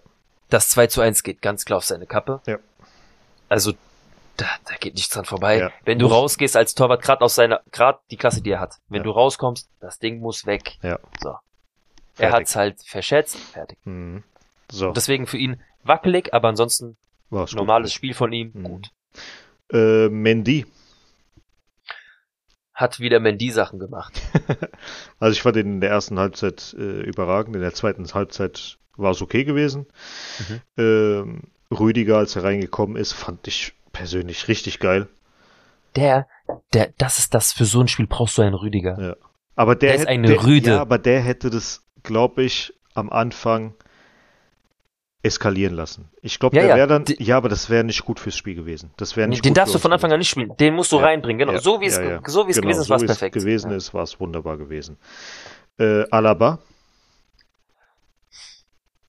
Das 0.50 0.70
2 0.70 0.88
zu 0.88 1.02
1 1.02 1.24
geht 1.24 1.42
ganz 1.42 1.66
klar 1.66 1.78
auf 1.78 1.86
seine 1.86 2.06
Kappe. 2.06 2.42
Ja. 2.46 2.58
Also, 3.50 3.74
da, 4.38 4.46
da 4.68 4.76
geht 4.80 4.96
nichts 4.96 5.10
dran 5.14 5.26
vorbei. 5.26 5.58
Ja. 5.60 5.72
Wenn 5.86 6.00
du 6.00 6.08
rausgehst 6.08 6.56
als 6.58 6.74
Torwart, 6.76 7.02
gerade 7.04 7.22
aus 7.22 7.36
seiner, 7.36 7.62
gerade 7.72 8.00
die 8.12 8.18
Klasse, 8.18 8.42
die 8.42 8.52
er 8.52 8.60
hat. 8.60 8.76
Wenn 8.90 9.00
Ja. 9.00 9.04
du 9.04 9.12
rauskommst, 9.12 9.70
das 9.80 10.00
Ding 10.00 10.20
muss 10.20 10.46
weg. 10.46 10.78
Ja. 10.82 11.00
So. 11.22 11.30
Er 11.30 11.38
Fertig. 12.30 12.34
hat's 12.36 12.56
halt 12.56 12.82
verschätzt, 12.86 13.38
fertig. 13.38 13.78
Mhm. 13.86 14.24
So, 14.72 14.88
Und 14.90 14.98
deswegen 14.98 15.26
für 15.28 15.38
ihn 15.38 15.62
wackelig, 15.84 16.34
aber 16.34 16.48
ansonsten 16.50 16.96
war's 17.30 17.52
gut. 17.52 17.58
normales 17.60 17.92
Spiel 17.94 18.14
von 18.14 18.32
ihm, 18.32 18.52
Mhm. 18.54 18.64
gut. 18.64 18.90
Äh, 19.72 20.10
Mendy. 20.10 20.66
Hat 22.74 23.00
wieder 23.00 23.20
Mendy-Sachen 23.20 23.80
gemacht. 23.80 24.20
Also 25.20 25.34
ich 25.34 25.42
fand 25.42 25.56
ihn 25.58 25.74
in 25.76 25.82
der 25.82 25.90
ersten 25.92 26.20
Halbzeit 26.20 26.76
äh, 26.78 27.02
überragend. 27.02 27.56
In 27.56 27.62
der 27.62 27.74
zweiten 27.74 28.06
Halbzeit 28.14 28.78
war 28.98 29.12
es 29.12 29.22
okay 29.22 29.44
gewesen. 29.46 29.86
Mhm. 30.50 30.62
Ähm, 30.78 31.42
Rüdiger, 31.72 32.18
als 32.18 32.36
er 32.36 32.44
reingekommen 32.44 32.98
ist, 32.98 33.14
fand 33.14 33.48
ich 33.48 33.74
persönlich 33.94 34.48
richtig 34.50 34.80
geil. 34.80 35.08
Der, 35.96 36.28
der, 36.74 36.92
das 36.98 37.20
ist 37.20 37.34
das, 37.34 37.54
für 37.54 37.66
so 37.66 37.80
ein 37.80 37.88
Spiel 37.88 38.08
brauchst 38.08 38.38
du 38.38 38.42
einen 38.42 38.56
Rüdiger. 38.56 39.16
Aber 39.56 39.76
der, 39.76 39.90
Der 39.90 39.96
ist 39.96 40.02
hätte- 40.02 40.10
eine 40.10 40.28
der, 40.28 40.44
Rüde. 40.44 40.70
Ja, 40.72 40.82
aber 40.82 40.98
der 40.98 41.22
hätte 41.22 41.50
das, 41.50 41.84
glaube 42.02 42.44
ich, 42.44 42.74
am 42.96 43.10
Anfang 43.10 43.76
eskalieren 45.24 45.74
lassen. 45.74 46.10
Ich 46.22 46.38
glaube, 46.40 46.56
Ja, 46.56 46.62
der 46.64 46.70
ja, 46.72 46.76
wäre 46.76 46.88
dann, 46.88 47.06
ja, 47.18 47.38
aber 47.38 47.50
das 47.50 47.70
wäre 47.70 47.84
nicht 47.84 48.04
gut 48.06 48.20
fürs 48.20 48.36
Spiel 48.36 48.56
gewesen. 48.56 48.92
Das 48.98 49.16
wäre 49.16 49.28
nicht 49.28 49.44
Den 49.46 49.52
gut 49.52 49.58
darfst 49.58 49.74
du 49.74 49.80
von 49.80 49.92
Anfang 49.94 50.12
an 50.12 50.20
nicht 50.20 50.30
spielen. 50.30 50.56
Den 50.58 50.74
musst 50.76 50.92
du 50.92 50.98
Ja, 50.98 51.04
reinbringen. 51.06 51.48
Genau. 51.48 51.58
So 51.60 51.80
wie 51.82 51.86
es, 51.86 51.96
so 51.96 52.02
wie 52.46 52.52
es 52.52 52.58
Genau, 52.58 52.68
gewesen 52.68 52.82
ist, 52.82 52.88
so 52.88 52.90
war 52.90 52.98
es 52.98 53.02
wie 53.04 53.08
perfekt. 53.08 53.34
gewesen 53.34 53.72
ist, 53.72 53.94
war 53.94 54.04
es 54.04 54.20
wunderbar 54.20 54.58
gewesen. 54.58 54.98
Äh, 55.80 56.04
Alaba, 56.12 56.60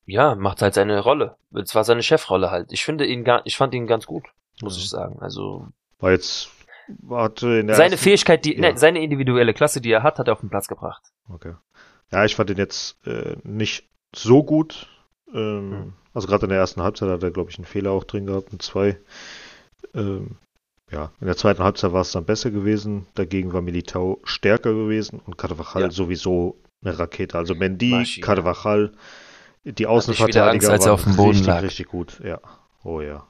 ja, 0.06 0.34
macht 0.34 0.62
halt 0.62 0.74
seine 0.74 1.00
Rolle. 1.00 1.36
Es 1.54 1.74
war 1.74 1.84
seine 1.84 2.02
Chefrolle 2.02 2.50
halt. 2.50 2.72
Ich 2.72 2.84
finde 2.84 3.06
ihn 3.06 3.24
gar, 3.24 3.42
ich 3.44 3.56
fand 3.56 3.74
ihn 3.74 3.86
ganz 3.86 4.06
gut, 4.06 4.24
muss 4.62 4.76
ich 4.76 4.88
sagen. 4.88 5.18
Also 5.20 5.68
war 5.98 6.10
jetzt, 6.12 6.50
hatte 7.10 7.58
in 7.58 7.66
der 7.68 7.76
seine 7.76 7.92
ersten- 7.92 8.04
Fähigkeit, 8.04 8.44
die, 8.44 8.56
nein, 8.56 8.76
seine 8.76 9.02
individuelle 9.02 9.54
Klasse, 9.54 9.80
die 9.80 9.90
er 9.90 10.02
hat, 10.02 10.18
hat 10.18 10.28
er 10.28 10.34
auf 10.34 10.40
den 10.40 10.50
Platz 10.50 10.68
gebracht. 10.68 11.02
Okay. 11.28 11.54
Ja, 12.12 12.24
ich 12.24 12.36
fand 12.36 12.50
ihn 12.50 12.58
jetzt 12.58 13.04
äh, 13.06 13.36
nicht 13.44 13.88
so 14.14 14.42
gut. 14.44 14.88
Ähm, 15.34 15.70
Hm. 15.72 15.92
Also 16.14 16.28
gerade 16.28 16.44
in 16.46 16.50
der 16.50 16.58
ersten 16.58 16.80
Halbzeit 16.82 17.08
hat 17.10 17.22
er, 17.24 17.30
glaube 17.32 17.50
ich, 17.50 17.58
einen 17.58 17.64
Fehler 17.66 17.90
auch 17.90 18.04
drin 18.04 18.26
gehabt, 18.26 18.52
und 18.52 18.62
zwei. 18.62 18.96
Ähm, 19.94 20.36
ja, 20.92 21.10
in 21.20 21.26
der 21.26 21.36
zweiten 21.36 21.62
Halbzeit 21.62 21.92
war 21.92 22.02
es 22.02 22.12
dann 22.12 22.24
besser 22.24 22.50
gewesen. 22.52 23.06
Dagegen 23.14 23.52
war 23.52 23.60
Militao 23.62 24.20
stärker 24.24 24.72
gewesen 24.72 25.20
und 25.26 25.36
Carvajal 25.36 25.82
Ja. 25.84 25.90
sowieso 25.90 26.56
eine 26.84 26.96
Rakete. 26.98 27.36
Also 27.36 27.54
Mendy, 27.54 27.90
Maschine. 27.90 28.24
Carvajal, 28.24 28.92
die 29.64 29.86
Außenverteidiger 29.86 30.50
Angst, 30.50 30.68
als 30.68 30.84
er 30.84 30.90
waren 30.92 30.94
auf 30.94 31.04
dem 31.04 31.16
Boden 31.16 31.28
richtig, 31.30 31.46
lag. 31.46 31.62
richtig 31.62 31.88
gut. 31.88 32.20
Ja. 32.22 32.38
Oh 32.84 33.00
ja. 33.00 33.26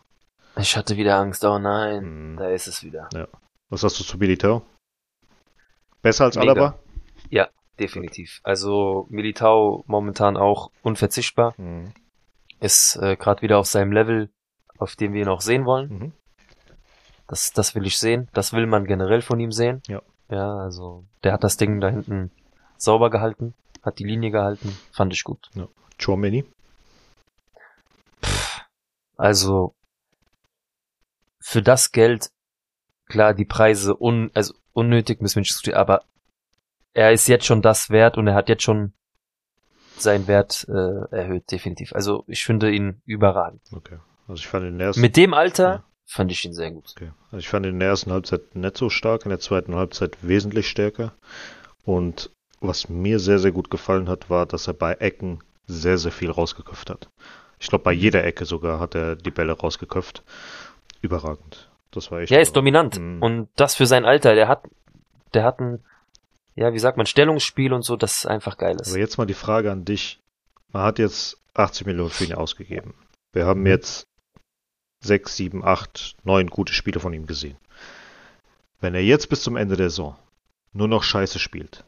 Ich 0.56 0.76
hatte 0.76 0.96
wieder 0.96 1.16
Angst. 1.16 1.42
Oh 1.44 1.58
nein, 1.58 2.32
Mhm. 2.32 2.36
da 2.36 2.50
ist 2.50 2.66
es 2.66 2.82
wieder. 2.84 3.08
Was 3.70 3.82
hast 3.82 3.98
du 3.98 4.04
zu 4.04 4.18
Militao? 4.18 4.62
Besser 6.02 6.24
als 6.24 6.36
Mega. 6.36 6.52
Alaba? 6.52 6.78
Definitiv. 7.78 8.40
Also 8.44 9.06
Militao 9.10 9.84
momentan 9.86 10.36
auch 10.36 10.70
unverzichtbar. 10.82 11.54
Mhm. 11.56 11.92
Ist 12.60 12.96
äh, 12.96 13.16
gerade 13.16 13.42
wieder 13.42 13.58
auf 13.58 13.66
seinem 13.66 13.92
Level, 13.92 14.30
auf 14.78 14.96
dem 14.96 15.12
wir 15.12 15.22
ihn 15.22 15.28
auch 15.28 15.40
sehen 15.40 15.64
wollen. 15.64 15.88
Mhm. 15.90 16.12
Das, 17.26 17.52
das 17.52 17.74
will 17.74 17.86
ich 17.86 17.98
sehen. 17.98 18.28
Das 18.32 18.52
will 18.52 18.66
man 18.66 18.84
generell 18.84 19.22
von 19.22 19.40
ihm 19.40 19.52
sehen. 19.52 19.82
Ja. 19.88 20.02
Ja, 20.30 20.56
also 20.56 21.04
der 21.22 21.32
hat 21.32 21.44
das 21.44 21.56
Ding 21.56 21.80
da 21.80 21.88
hinten 21.88 22.30
sauber 22.76 23.10
gehalten, 23.10 23.54
hat 23.82 23.98
die 23.98 24.04
Linie 24.04 24.30
gehalten, 24.30 24.76
fand 24.90 25.12
ich 25.12 25.24
gut. 25.24 25.50
Chouameni? 26.02 26.44
Also 29.16 29.74
für 31.38 31.62
das 31.62 31.92
Geld, 31.92 32.30
klar, 33.06 33.34
die 33.34 33.44
Preise 33.44 33.94
un, 34.00 34.30
also 34.34 34.54
unnötig 34.72 35.20
müssen 35.20 35.36
wir 35.36 35.40
nicht 35.42 35.50
diskutieren, 35.50 35.78
aber 35.78 36.04
er 36.94 37.12
ist 37.12 37.28
jetzt 37.28 37.44
schon 37.44 37.60
das 37.62 37.90
wert 37.90 38.16
und 38.16 38.26
er 38.26 38.34
hat 38.34 38.48
jetzt 38.48 38.62
schon 38.62 38.92
seinen 39.98 40.26
Wert 40.26 40.66
äh, 40.68 41.14
erhöht, 41.14 41.50
definitiv. 41.50 41.92
Also 41.94 42.24
ich 42.26 42.44
finde 42.44 42.70
ihn 42.70 43.02
überragend. 43.04 43.62
Okay. 43.72 43.98
Also 44.26 44.40
ich 44.40 44.48
fand 44.48 44.64
ihn 44.64 44.72
in 44.72 44.78
der 44.78 44.88
ersten 44.88 45.00
Mit 45.02 45.16
dem 45.16 45.34
Alter 45.34 45.68
Ja. 45.68 45.84
fand 46.06 46.32
ich 46.32 46.44
ihn 46.44 46.52
sehr 46.54 46.70
gut. 46.70 46.92
Okay. 46.96 47.10
Also 47.26 47.38
ich 47.38 47.48
fand 47.48 47.66
ihn 47.66 47.74
in 47.74 47.80
der 47.80 47.90
ersten 47.90 48.10
Halbzeit 48.12 48.54
nicht 48.56 48.76
so 48.76 48.88
stark, 48.90 49.24
in 49.24 49.28
der 49.30 49.38
zweiten 49.40 49.74
Halbzeit 49.74 50.16
wesentlich 50.22 50.68
stärker. 50.68 51.12
Und 51.84 52.30
was 52.60 52.88
mir 52.88 53.18
sehr, 53.20 53.38
sehr 53.38 53.52
gut 53.52 53.70
gefallen 53.70 54.08
hat, 54.08 54.30
war, 54.30 54.46
dass 54.46 54.66
er 54.66 54.74
bei 54.74 54.94
Ecken 54.94 55.42
sehr, 55.66 55.98
sehr 55.98 56.12
viel 56.12 56.30
rausgeköpft 56.30 56.90
hat. 56.90 57.10
Ich 57.60 57.68
glaube, 57.68 57.84
bei 57.84 57.92
jeder 57.92 58.24
Ecke 58.24 58.44
sogar 58.46 58.80
hat 58.80 58.94
er 58.94 59.16
die 59.16 59.30
Bälle 59.30 59.52
rausgeköpft. 59.52 60.22
Überragend. 61.02 61.70
Das 61.90 62.10
war 62.10 62.20
echt. 62.20 62.30
Ja, 62.30 62.38
er 62.38 62.42
ist 62.42 62.56
dominant. 62.56 62.98
Mhm. 62.98 63.22
Und 63.22 63.48
das 63.56 63.74
für 63.76 63.86
sein 63.86 64.04
Alter, 64.04 64.34
der 64.34 64.48
hat, 64.48 64.64
der 65.34 65.44
hat 65.44 65.60
ein, 65.60 65.84
ja, 66.56 66.72
wie 66.72 66.78
sagt 66.78 66.96
man, 66.96 67.06
Stellungsspiel 67.06 67.72
und 67.72 67.82
so, 67.82 67.96
das 67.96 68.26
einfach 68.26 68.56
geil 68.56 68.76
ist. 68.80 68.90
Aber 68.90 68.98
jetzt 68.98 69.18
mal 69.18 69.26
die 69.26 69.34
Frage 69.34 69.72
an 69.72 69.84
dich. 69.84 70.20
Man 70.72 70.82
hat 70.82 70.98
jetzt 70.98 71.38
80 71.54 71.86
Millionen 71.86 72.10
für 72.10 72.24
ihn 72.24 72.34
ausgegeben. 72.34 72.94
Wir 73.32 73.46
haben 73.46 73.66
jetzt 73.66 74.06
6, 75.04 75.36
7, 75.36 75.64
8, 75.64 76.16
9 76.24 76.48
gute 76.48 76.72
Spiele 76.72 77.00
von 77.00 77.12
ihm 77.12 77.26
gesehen. 77.26 77.56
Wenn 78.80 78.94
er 78.94 79.02
jetzt 79.02 79.28
bis 79.28 79.42
zum 79.42 79.56
Ende 79.56 79.76
der 79.76 79.90
Saison 79.90 80.16
nur 80.72 80.88
noch 80.88 81.02
Scheiße 81.02 81.38
spielt, 81.38 81.84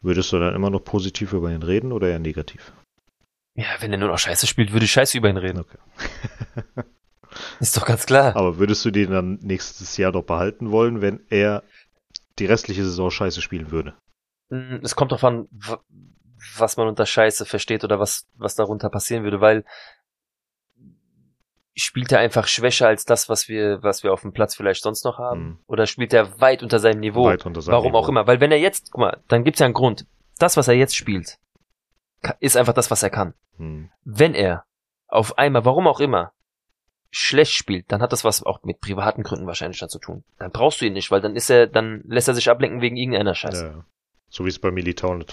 würdest 0.00 0.32
du 0.32 0.38
dann 0.38 0.54
immer 0.54 0.70
noch 0.70 0.80
positiv 0.80 1.32
über 1.32 1.50
ihn 1.50 1.62
reden 1.62 1.92
oder 1.92 2.08
eher 2.08 2.18
negativ? 2.18 2.72
Ja, 3.56 3.66
wenn 3.80 3.92
er 3.92 3.98
nur 3.98 4.08
noch 4.08 4.18
Scheiße 4.18 4.46
spielt, 4.46 4.72
würde 4.72 4.84
ich 4.84 4.92
Scheiße 4.92 5.16
über 5.16 5.28
ihn 5.28 5.36
reden. 5.36 5.60
Okay. 5.60 5.78
Ist 7.60 7.76
doch 7.76 7.84
ganz 7.84 8.06
klar. 8.06 8.36
Aber 8.36 8.58
würdest 8.58 8.84
du 8.84 8.90
den 8.90 9.10
dann 9.10 9.38
nächstes 9.42 9.96
Jahr 9.96 10.12
noch 10.12 10.24
behalten 10.24 10.70
wollen, 10.70 11.00
wenn 11.00 11.20
er 11.30 11.62
die 12.38 12.46
restliche 12.46 12.84
Saison 12.84 13.10
Scheiße 13.10 13.40
spielen 13.42 13.70
würde? 13.70 13.94
Mm, 14.50 14.76
Es 14.82 14.96
kommt 14.96 15.12
drauf 15.12 15.24
an, 15.24 15.48
was 16.58 16.76
man 16.76 16.88
unter 16.88 17.06
Scheiße 17.06 17.44
versteht 17.46 17.84
oder 17.84 17.98
was, 18.00 18.26
was 18.36 18.54
darunter 18.54 18.90
passieren 18.90 19.24
würde, 19.24 19.40
weil 19.40 19.64
spielt 21.76 22.12
er 22.12 22.20
einfach 22.20 22.46
schwächer 22.46 22.86
als 22.86 23.04
das, 23.04 23.28
was 23.28 23.48
wir, 23.48 23.82
was 23.82 24.02
wir 24.04 24.12
auf 24.12 24.20
dem 24.22 24.32
Platz 24.32 24.54
vielleicht 24.54 24.82
sonst 24.82 25.04
noch 25.04 25.18
haben? 25.18 25.40
Mhm. 25.44 25.58
Oder 25.66 25.86
spielt 25.86 26.12
er 26.12 26.40
weit 26.40 26.62
unter 26.62 26.78
seinem 26.78 27.00
Niveau? 27.00 27.24
Weit 27.24 27.46
unter 27.46 27.60
seinem 27.62 27.72
Warum 27.74 27.92
Niveau. 27.92 27.98
auch 27.98 28.08
immer. 28.08 28.26
Weil 28.26 28.40
wenn 28.40 28.52
er 28.52 28.58
jetzt, 28.60 28.92
guck 28.92 29.00
mal, 29.00 29.22
dann 29.28 29.42
gibt's 29.44 29.60
ja 29.60 29.66
einen 29.66 29.74
Grund. 29.74 30.06
Das, 30.38 30.56
was 30.56 30.68
er 30.68 30.74
jetzt 30.74 30.94
spielt, 30.96 31.38
ist 32.40 32.56
einfach 32.56 32.74
das, 32.74 32.90
was 32.90 33.02
er 33.02 33.10
kann. 33.10 33.34
Hm. 33.56 33.90
Wenn 34.04 34.34
er 34.34 34.64
auf 35.08 35.36
einmal, 35.38 35.64
warum 35.64 35.86
auch 35.88 36.00
immer, 36.00 36.32
schlecht 37.14 37.52
spielt, 37.52 37.92
dann 37.92 38.02
hat 38.02 38.12
das 38.12 38.24
was 38.24 38.42
auch 38.42 38.64
mit 38.64 38.80
privaten 38.80 39.22
Gründen 39.22 39.46
wahrscheinlich 39.46 39.78
dann 39.78 39.88
zu 39.88 40.00
tun. 40.00 40.24
Dann 40.38 40.50
brauchst 40.50 40.80
du 40.80 40.84
ihn 40.84 40.94
nicht, 40.94 41.12
weil 41.12 41.20
dann 41.20 41.36
ist 41.36 41.48
er, 41.48 41.68
dann 41.68 42.02
lässt 42.08 42.26
er 42.26 42.34
sich 42.34 42.50
ablenken 42.50 42.80
wegen 42.80 42.96
irgendeiner 42.96 43.36
Scheiße. 43.36 43.66
Ja. 43.66 43.84
So 44.28 44.44
wie 44.44 44.48
es 44.48 44.58
bei 44.58 44.72
Militao 44.72 45.12
eine, 45.12 45.24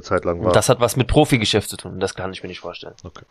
Zeit 0.00 0.24
lang 0.24 0.40
war. 0.40 0.46
Und 0.46 0.56
das 0.56 0.70
hat 0.70 0.80
was 0.80 0.96
mit 0.96 1.06
Profigeschäft 1.06 1.68
zu 1.68 1.76
tun. 1.76 2.00
Das 2.00 2.14
kann 2.14 2.32
ich 2.32 2.42
mir 2.42 2.48
nicht 2.48 2.60
vorstellen. 2.60 2.94
Okay. 3.02 3.26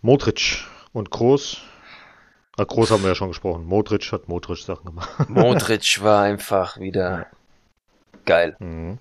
Modric 0.00 0.64
und 0.92 1.10
Groß. 1.10 1.60
Ah, 2.56 2.64
Groß 2.64 2.92
haben 2.92 3.02
wir 3.02 3.08
ja 3.08 3.14
schon 3.16 3.28
gesprochen. 3.28 3.64
Modric 3.64 4.12
hat 4.12 4.28
Modric 4.28 4.58
Sachen 4.58 4.84
gemacht. 4.84 5.10
Modric 5.28 6.00
war 6.02 6.22
einfach 6.22 6.78
wieder 6.78 7.26
geil. 8.24 8.54
Mhm. 8.60 8.98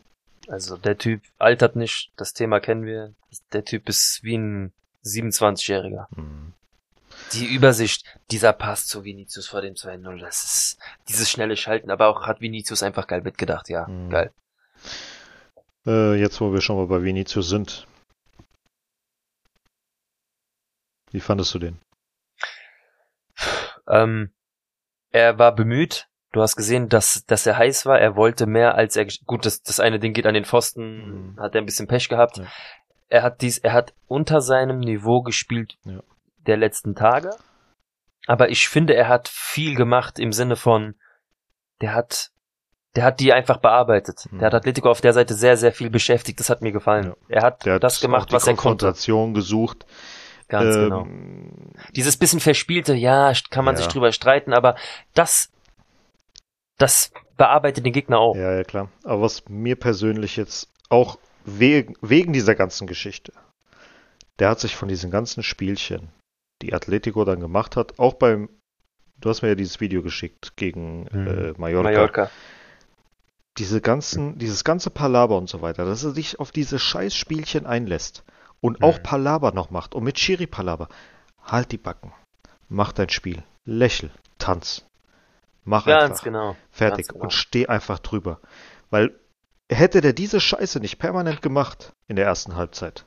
Also 0.47 0.75
der 0.75 0.97
Typ 0.97 1.21
altert 1.37 1.75
nicht, 1.75 2.11
das 2.17 2.33
Thema 2.33 2.59
kennen 2.59 2.85
wir. 2.85 3.13
Der 3.53 3.63
Typ 3.63 3.89
ist 3.89 4.23
wie 4.23 4.37
ein 4.37 4.73
27-Jähriger. 5.03 6.07
Mhm. 6.15 6.53
Die 7.33 7.45
Übersicht, 7.53 8.05
dieser 8.31 8.53
Pass 8.53 8.85
zu 8.87 9.03
Vinicius 9.03 9.47
vor 9.47 9.61
dem 9.61 9.73
2-0, 9.73 10.19
das 10.19 10.43
ist 10.43 10.79
dieses 11.09 11.29
schnelle 11.29 11.57
Schalten, 11.57 11.89
aber 11.91 12.07
auch 12.07 12.27
hat 12.27 12.39
Vinicius 12.41 12.83
einfach 12.83 13.07
geil 13.07 13.21
mitgedacht, 13.21 13.67
ja, 13.69 13.87
Mhm. 13.87 14.09
geil. 14.09 14.33
Äh, 15.85 16.15
jetzt, 16.15 16.39
wo 16.41 16.53
wir 16.53 16.61
schon 16.61 16.77
mal 16.77 16.87
bei 16.87 17.03
Vinicius 17.03 17.49
sind. 17.49 17.87
Wie 21.11 21.19
fandest 21.19 21.53
du 21.53 21.59
den? 21.59 21.79
Ähm, 23.87 24.31
er 25.11 25.37
war 25.39 25.53
bemüht. 25.53 26.07
Du 26.31 26.41
hast 26.41 26.55
gesehen, 26.55 26.89
dass, 26.89 27.23
dass 27.27 27.45
er 27.45 27.57
heiß 27.57 27.85
war. 27.85 27.99
Er 27.99 28.15
wollte 28.17 28.45
mehr 28.45 28.75
als 28.75 28.95
er, 28.97 29.05
gut, 29.25 29.45
das, 29.45 29.61
das 29.61 29.79
eine 29.79 29.99
Ding 29.99 30.13
geht 30.13 30.25
an 30.25 30.33
den 30.33 30.43
Pfosten, 30.45 31.33
Mhm. 31.35 31.39
hat 31.39 31.55
er 31.55 31.61
ein 31.61 31.65
bisschen 31.65 31.87
Pech 31.87 32.09
gehabt. 32.09 32.37
Ja. 32.37 32.47
Er 33.07 33.23
hat 33.23 33.41
dies, 33.41 33.59
er 33.59 33.73
hat 33.73 33.93
unter 34.07 34.41
seinem 34.41 34.79
Niveau 34.79 35.21
gespielt 35.21 35.77
Ja. 35.85 36.01
Der 36.47 36.57
letzten 36.57 36.95
Tage. 36.95 37.31
Aber 38.27 38.49
ich 38.49 38.67
finde, 38.69 38.95
er 38.95 39.07
hat 39.07 39.27
viel 39.27 39.75
gemacht 39.75 40.17
im 40.19 40.31
Sinne 40.33 40.55
von, 40.55 40.95
der 41.81 41.93
hat, 41.93 42.31
der 42.95 43.03
hat 43.03 43.19
die 43.19 43.33
einfach 43.33 43.57
bearbeitet. 43.57 44.25
Mhm. 44.31 44.39
Der 44.39 44.47
hat 44.47 44.55
Atletico 44.55 44.89
auf 44.89 45.01
der 45.01 45.13
Seite 45.13 45.33
sehr, 45.35 45.57
sehr 45.57 45.71
viel 45.71 45.89
beschäftigt. 45.89 46.39
Das 46.39 46.49
hat 46.49 46.61
mir 46.61 46.71
gefallen. 46.71 47.07
Ja. 47.07 47.15
Er 47.29 47.41
hat 47.43 47.65
hat 47.65 47.83
das 47.83 47.99
gemacht, 48.01 48.31
was 48.31 48.43
er 48.47 48.53
konnte. 48.55 48.85
Konfrontation 48.85 49.33
gesucht. 49.33 49.85
Ganz 50.47 50.75
Ähm, 50.75 50.83
genau. 50.83 51.07
Dieses 51.95 52.17
bisschen 52.17 52.39
verspielte, 52.39 52.93
ja, 52.93 53.33
kann 53.49 53.65
man 53.65 53.75
Ja. 53.75 53.79
sich 53.81 53.87
drüber 53.87 54.11
streiten, 54.11 54.53
aber 54.53 54.75
das, 55.13 55.51
das 56.77 57.11
bearbeitet 57.37 57.85
den 57.85 57.93
Gegner 57.93 58.19
auch. 58.19 58.35
Ja, 58.35 58.53
ja, 58.55 58.63
klar. 58.63 58.89
Aber 59.03 59.21
was 59.21 59.43
mir 59.49 59.75
persönlich 59.75 60.35
jetzt 60.37 60.69
auch 60.89 61.17
wegen, 61.45 61.95
wegen 62.01 62.31
dieser 62.33 62.55
ganzen 62.55 62.87
Geschichte, 62.87 63.33
der 64.39 64.49
hat 64.49 64.59
sich 64.59 64.75
von 64.75 64.87
diesen 64.87 65.11
ganzen 65.11 65.43
Spielchen, 65.43 66.09
die 66.61 66.73
Atletico 66.73 67.25
dann 67.25 67.39
gemacht 67.39 67.75
hat, 67.75 67.99
auch 67.99 68.13
beim, 68.15 68.49
du 69.19 69.29
hast 69.29 69.41
mir 69.41 69.49
ja 69.49 69.55
dieses 69.55 69.79
Video 69.79 70.01
geschickt 70.01 70.53
gegen 70.55 71.03
Mhm. 71.11 71.27
äh, 71.27 71.53
Mallorca, 71.57 71.83
Mallorca. 71.89 72.31
diese 73.57 73.81
ganzen, 73.81 74.37
dieses 74.37 74.63
ganze 74.63 74.89
Palaber 74.89 75.37
und 75.37 75.49
so 75.49 75.61
weiter, 75.61 75.85
dass 75.85 76.03
er 76.03 76.11
sich 76.11 76.39
auf 76.39 76.51
diese 76.51 76.79
scheiß 76.79 77.15
Spielchen 77.15 77.65
einlässt 77.65 78.23
und 78.61 78.83
auch 78.83 78.97
Mhm. 78.99 79.03
Palaber 79.03 79.51
noch 79.53 79.69
macht 79.69 79.95
und 79.95 80.03
mit 80.03 80.15
Chiri 80.15 80.47
Palaber. 80.47 80.89
Halt 81.43 81.71
die 81.71 81.77
Backen. 81.77 82.11
Mach 82.67 82.91
dein 82.91 83.09
Spiel. 83.09 83.43
Lächel. 83.65 84.11
Tanz. 84.39 84.85
Mach 85.63 85.85
Ganz 85.85 86.03
einfach. 86.11 86.23
genau. 86.23 86.55
Fertig. 86.71 87.07
Ganz 87.07 87.13
genau. 87.13 87.23
Und 87.23 87.33
steh 87.33 87.67
einfach 87.67 87.99
drüber. 87.99 88.39
Weil 88.89 89.17
hätte 89.71 90.01
der 90.01 90.13
diese 90.13 90.39
Scheiße 90.39 90.79
nicht 90.79 90.99
permanent 90.99 91.41
gemacht 91.41 91.93
in 92.07 92.15
der 92.15 92.25
ersten 92.25 92.55
Halbzeit, 92.55 93.05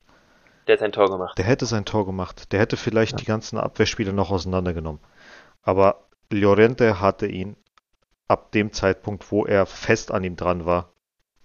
Der 0.69 0.77
hat 0.77 0.82
ein 0.82 0.93
Tor 0.93 1.09
gemacht. 1.11 1.36
der 1.39 1.45
hätte 1.47 1.66
sein 1.66 1.85
Tor 1.85 2.07
gemacht. 2.07 2.53
Der 2.53 2.61
hätte 2.61 2.77
vielleicht 2.77 3.12
Ja. 3.12 3.19
die 3.19 3.24
ganzen 3.24 3.59
Abwehrspiele 3.59 4.12
noch 4.12 4.31
auseinandergenommen. 4.31 5.01
Aber 5.62 6.05
Llorente 6.31 7.01
hatte 7.01 7.27
ihn 7.27 7.57
ab 8.28 8.53
dem 8.53 8.73
Zeitpunkt, 8.73 9.32
wo 9.32 9.47
er 9.47 9.65
fest 9.66 10.12
an 10.12 10.23
ihm 10.24 10.36
dran 10.36 10.66
war, 10.66 10.93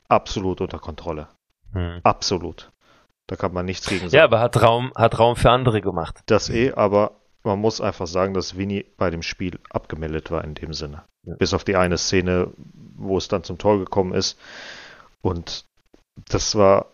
absolut 0.09 0.59
unter 0.61 0.79
Kontrolle. 0.79 1.29
Hm. 1.71 2.01
Absolut. 2.03 2.71
Da 3.27 3.37
kann 3.37 3.53
man 3.53 3.65
nichts 3.65 3.87
gegen 3.87 4.01
sagen. 4.09 4.15
Ja, 4.15 4.25
aber 4.25 4.41
hat 4.41 4.61
Raum, 4.61 4.91
hat 4.95 5.17
Raum 5.17 5.37
für 5.37 5.49
andere 5.49 5.79
gemacht. 5.81 6.19
Das 6.25 6.49
eh, 6.49 6.73
aber 6.73 7.11
man 7.43 7.59
muss 7.59 7.79
einfach 7.79 8.07
sagen, 8.07 8.33
dass 8.33 8.57
Vini 8.57 8.85
bei 8.97 9.09
dem 9.09 9.21
Spiel 9.21 9.59
abgemeldet 9.69 10.29
war 10.31 10.43
in 10.43 10.55
dem 10.55 10.73
Sinne. 10.73 11.03
Ja. 11.23 11.35
Bis 11.35 11.53
auf 11.53 11.63
die 11.63 11.77
eine 11.77 11.97
Szene, 11.97 12.51
wo 12.95 13.17
es 13.17 13.29
dann 13.29 13.45
zum 13.45 13.57
Tor 13.57 13.79
gekommen 13.79 14.13
ist. 14.13 14.37
Und 15.21 15.65
das 16.29 16.55
war, 16.55 16.87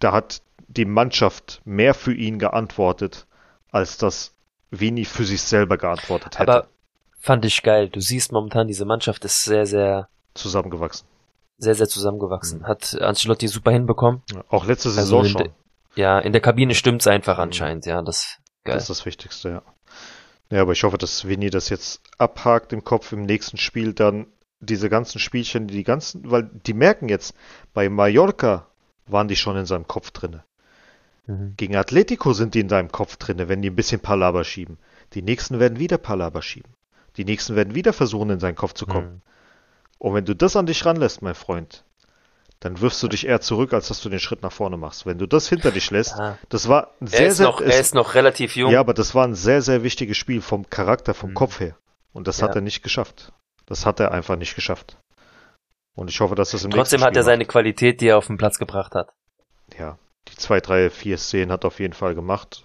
da 0.00 0.10
hat 0.12 0.42
die 0.68 0.84
Mannschaft 0.84 1.60
mehr 1.64 1.94
für 1.94 2.14
ihn 2.14 2.38
geantwortet, 2.38 3.26
als 3.70 3.98
dass 3.98 4.34
Vini 4.70 5.04
für 5.04 5.24
sich 5.24 5.42
selber 5.42 5.76
geantwortet 5.78 6.38
hätte. 6.38 6.52
Aber 6.52 6.68
fand 7.20 7.44
ich 7.44 7.62
geil. 7.62 7.88
Du 7.88 8.00
siehst 8.00 8.32
momentan, 8.32 8.66
diese 8.68 8.84
Mannschaft 8.84 9.24
ist 9.24 9.44
sehr, 9.44 9.66
sehr, 9.66 10.08
zusammengewachsen. 10.34 11.06
sehr, 11.58 11.74
sehr 11.74 11.88
zusammengewachsen. 11.88 12.66
Hat 12.66 12.94
Ancelotti 13.00 13.48
super 13.48 13.70
hinbekommen. 13.72 14.22
Ja, 14.32 14.44
Auch 14.50 14.64
letzte 14.66 14.88
Also 14.90 15.00
Saison 15.00 15.24
in 15.24 15.30
schon. 15.30 15.42
de- 15.44 15.50
Ja, 15.96 16.18
in 16.20 16.32
der 16.32 16.40
Kabine 16.42 16.74
stimmt's 16.74 17.06
einfach 17.08 17.38
anscheinend, 17.38 17.86
ja, 17.86 18.00
das 18.02 18.36
geil. 18.64 18.74
Das 18.74 18.84
ist 18.84 18.90
das 18.90 19.06
Wichtigste, 19.06 19.48
ja. 19.48 19.62
Ja, 20.50 20.62
aber 20.62 20.72
ich 20.72 20.84
hoffe, 20.84 20.96
dass 20.98 21.26
Vinny 21.26 21.50
das 21.50 21.68
jetzt 21.70 22.00
abhakt 22.18 22.72
im 22.72 22.84
Kopf 22.84 23.12
im 23.12 23.22
nächsten 23.22 23.56
Spiel 23.58 23.92
dann 23.94 24.26
diese 24.60 24.88
ganzen 24.88 25.18
Spielchen, 25.18 25.66
die 25.66 25.82
ganzen, 25.84 26.30
weil 26.30 26.48
die 26.66 26.74
merken 26.74 27.08
jetzt, 27.08 27.34
bei 27.74 27.88
Mallorca 27.88 28.66
waren 29.06 29.28
die 29.28 29.36
schon 29.36 29.56
in 29.56 29.66
seinem 29.66 29.86
Kopf 29.88 30.10
drinne. 30.10 30.44
Mhm. 31.28 31.54
Gegen 31.56 31.76
Atletico 31.76 32.32
sind 32.32 32.54
die 32.54 32.60
in 32.60 32.68
deinem 32.68 32.90
Kopf 32.90 33.16
drinne, 33.16 33.48
wenn 33.48 33.62
die 33.62 33.70
ein 33.70 33.76
bisschen 33.76 34.00
Palaber 34.00 34.42
schieben. 34.44 34.78
Die 35.14 35.22
nächsten 35.22 35.60
werden 35.60 35.78
wieder 35.78 35.98
Palaber 35.98 36.42
schieben. 36.42 36.72
Die 37.16 37.24
nächsten 37.24 37.54
werden 37.54 37.74
wieder 37.74 37.92
versuchen, 37.92 38.30
in 38.30 38.40
seinen 38.40 38.56
Kopf 38.56 38.72
zu 38.74 38.86
kommen. 38.86 39.08
Mhm. 39.14 39.20
Und 39.98 40.14
wenn 40.14 40.24
du 40.24 40.34
das 40.34 40.56
an 40.56 40.66
dich 40.66 40.84
ranlässt, 40.84 41.22
mein 41.22 41.34
Freund, 41.34 41.84
dann 42.60 42.80
wirfst 42.80 43.02
du 43.02 43.08
dich 43.08 43.26
eher 43.26 43.40
zurück, 43.40 43.72
als 43.72 43.88
dass 43.88 44.00
du 44.00 44.08
den 44.08 44.18
Schritt 44.18 44.42
nach 44.42 44.52
vorne 44.52 44.76
machst. 44.76 45.06
Wenn 45.06 45.18
du 45.18 45.26
das 45.26 45.48
hinter 45.48 45.70
dich 45.70 45.90
lässt, 45.90 46.16
Ja. 46.18 46.38
das 46.48 46.68
war 46.68 46.88
ein 47.00 47.06
Er, 47.06 47.08
sehr, 47.08 47.26
ist 47.28 47.36
sehr, 47.36 47.46
noch, 47.46 47.60
er 47.60 47.78
ist 47.80 47.94
noch 47.94 48.14
relativ 48.14 48.56
jung. 48.56 48.70
ja, 48.72 48.80
aber 48.80 48.94
das 48.94 49.14
war 49.14 49.24
ein 49.26 49.34
sehr, 49.34 49.62
sehr 49.62 49.82
wichtiges 49.84 50.16
Spiel 50.16 50.40
vom 50.40 50.68
Charakter, 50.68 51.14
vom 51.14 51.30
Mhm. 51.30 51.34
Kopf 51.34 51.60
her. 51.60 51.76
Und 52.12 52.26
das 52.26 52.42
hat 52.42 52.50
Ja. 52.50 52.56
er 52.56 52.60
nicht 52.62 52.82
geschafft. 52.82 53.32
Das 53.66 53.86
hat 53.86 54.00
er 54.00 54.12
einfach 54.12 54.36
nicht 54.36 54.54
geschafft. 54.54 54.96
Und 55.94 56.10
ich 56.10 56.20
hoffe, 56.20 56.34
dass 56.34 56.52
das 56.52 56.64
im 56.64 56.70
Trotzdem 56.70 56.98
nächsten 57.00 57.06
hat 57.06 57.16
er 57.16 57.22
Spiel 57.22 57.32
seine 57.32 57.44
Qualität, 57.44 58.00
die 58.00 58.08
er 58.08 58.18
auf 58.18 58.26
den 58.28 58.38
Platz 58.38 58.58
gebracht 58.58 58.94
hat. 58.94 59.10
Ja, 59.78 59.98
die 60.28 60.34
zwei, 60.36 60.60
drei, 60.60 60.90
vier 60.90 61.18
Szenen 61.18 61.52
hat 61.52 61.64
er 61.64 61.68
auf 61.68 61.80
jeden 61.80 61.94
Fall 61.94 62.14
gemacht. 62.14 62.62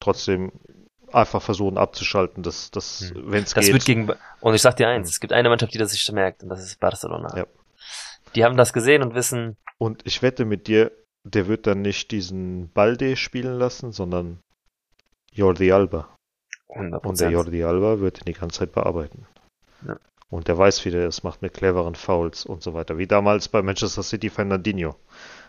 Trotzdem 0.00 0.52
einfach 1.12 1.42
versuchen 1.42 1.76
abzuschalten, 1.78 2.42
dass, 2.42 2.70
dass 2.70 3.12
Mhm. 3.14 3.32
wenn 3.32 3.42
es 3.44 3.52
Das 3.54 3.64
geht. 3.66 3.74
wird 3.74 3.84
gegen, 3.84 4.10
und 4.40 4.54
ich 4.54 4.62
sag 4.62 4.76
dir 4.76 4.88
eins, 4.88 5.08
Mhm. 5.08 5.10
es 5.10 5.20
gibt 5.20 5.32
eine 5.32 5.48
Mannschaft, 5.48 5.74
die 5.74 5.78
das 5.78 5.92
sich 5.92 6.10
merkt, 6.12 6.42
und 6.42 6.48
das 6.48 6.62
ist 6.62 6.80
Barcelona. 6.80 7.36
Ja. 7.36 7.46
Die 8.34 8.44
haben 8.44 8.56
das 8.56 8.72
gesehen 8.72 9.02
und 9.02 9.14
wissen, 9.14 9.56
und 9.78 10.00
ich 10.06 10.22
wette 10.22 10.44
mit 10.44 10.68
dir, 10.68 10.90
der 11.24 11.48
wird 11.48 11.66
dann 11.66 11.82
nicht 11.82 12.10
diesen 12.12 12.70
Balde 12.72 13.16
spielen 13.16 13.58
lassen, 13.58 13.92
sondern 13.92 14.38
Jordi 15.32 15.70
Alba. 15.72 16.08
100 16.68 17.04
Und 17.04 17.20
der 17.20 17.30
Jordi 17.30 17.62
Alba 17.62 18.00
wird 18.00 18.18
ihn 18.20 18.24
die 18.26 18.32
ganze 18.32 18.60
Zeit 18.60 18.72
bearbeiten. 18.72 19.26
Ja. 19.86 19.96
Und 20.30 20.48
der 20.48 20.56
weiß, 20.56 20.84
wie 20.86 20.90
der 20.90 21.06
es 21.06 21.22
macht 21.22 21.42
mit 21.42 21.52
cleveren 21.52 21.94
Fouls 21.94 22.46
und 22.46 22.62
so 22.62 22.72
weiter. 22.72 22.96
Wie 22.96 23.06
damals 23.06 23.48
bei 23.48 23.60
Manchester 23.60 24.02
City 24.02 24.30
Fernandinho 24.30 24.96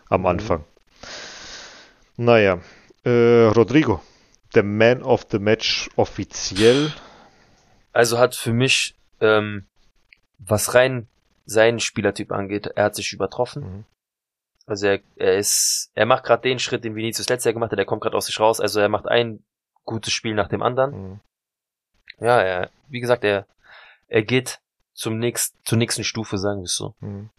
am 0.09 0.21
Mhm. 0.21 0.25
Naja, 2.17 2.59
äh, 3.03 3.45
Rodrigo, 3.45 4.01
der 4.53 4.63
Man 4.63 5.01
of 5.03 5.25
the 5.31 5.39
Match 5.39 5.89
offiziell. 5.95 6.93
Also 7.91 8.17
hat 8.17 8.35
für 8.35 8.53
mich, 8.53 8.95
ähm, 9.19 9.67
was 10.39 10.73
rein 10.73 11.07
seinen 11.45 11.79
Spielertyp 11.79 12.31
angeht, 12.31 12.67
er 12.67 12.85
hat 12.85 12.95
sich 12.95 13.13
übertroffen. 13.13 13.63
Mhm. 13.63 13.85
Also 14.65 14.87
er, 14.87 14.99
er 15.17 15.37
ist, 15.37 15.91
er 15.93 16.05
macht 16.05 16.23
gerade 16.23 16.43
den 16.43 16.59
Schritt, 16.59 16.83
den 16.83 16.95
Vinicius 16.95 17.27
letztes 17.27 17.45
Jahr 17.45 17.53
gemacht 17.53 17.71
hat, 17.71 17.79
er 17.79 17.85
kommt 17.85 18.01
gerade 18.01 18.15
aus 18.15 18.27
sich 18.27 18.39
raus. 18.39 18.59
Also 18.59 18.79
er 18.79 18.89
macht 18.89 19.07
ein 19.07 19.43
gutes 19.83 20.13
Spiel 20.13 20.35
nach 20.35 20.47
dem 20.47 20.61
anderen. 20.61 20.91
Mhm. 20.91 21.19
Ja, 22.19 22.41
er, 22.41 22.69
wie 22.87 22.99
gesagt, 22.99 23.23
er, 23.23 23.45
er 24.07 24.23
geht 24.23 24.59
zum 24.93 25.17
nächsten, 25.17 25.57
zur 25.65 25.77
nächsten 25.77 26.03
Stufe, 26.03 26.37
sagen 26.37 26.61
wir 26.61 26.65
es 26.65 26.75
so. 26.75 26.95
Mhm. 26.99 27.29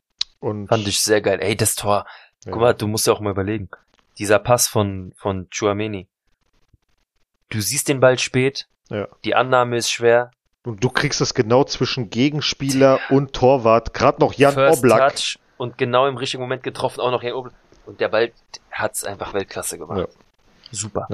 Und 0.40 0.68
Fand 0.68 0.86
ich 0.86 1.00
sehr 1.00 1.22
geil. 1.22 1.40
Ey, 1.40 1.56
das 1.56 1.74
Tor. 1.74 2.06
ja. 2.44 2.52
Guck 2.52 2.60
mal, 2.60 2.74
du 2.74 2.86
musst 2.86 3.06
ja 3.06 3.12
auch 3.14 3.20
mal 3.20 3.30
überlegen. 3.30 3.70
Dieser 4.18 4.38
Pass 4.38 4.68
von, 4.68 5.12
von 5.16 5.48
Chouameni. 5.50 6.08
Du 7.50 7.60
siehst 7.60 7.88
den 7.88 8.00
Ball 8.00 8.18
spät. 8.18 8.68
Ja. 8.90 9.08
Die 9.24 9.34
Annahme 9.34 9.76
ist 9.76 9.90
schwer. 9.90 10.30
Und 10.64 10.82
du 10.82 10.88
kriegst 10.88 11.20
es 11.20 11.34
genau 11.34 11.64
zwischen 11.64 12.10
Gegenspieler 12.10 12.98
und 13.10 13.32
Torwart. 13.32 13.92
Gerade 13.92 14.20
noch 14.20 14.32
Jan 14.32 14.54
First 14.54 14.78
Oblak. 14.78 15.16
Touch 15.16 15.38
und 15.56 15.78
genau 15.78 16.06
im 16.06 16.16
richtigen 16.16 16.42
Moment 16.42 16.62
getroffen, 16.62 17.00
auch 17.00 17.10
noch 17.10 17.22
Jan 17.22 17.34
Oblak. 17.34 17.54
Und 17.86 18.00
der 18.00 18.08
Ball 18.08 18.32
hat's 18.70 19.04
einfach 19.04 19.34
Weltklasse 19.34 19.78
gemacht. 19.78 19.98
Ja. 19.98 20.06
Super. 20.70 21.06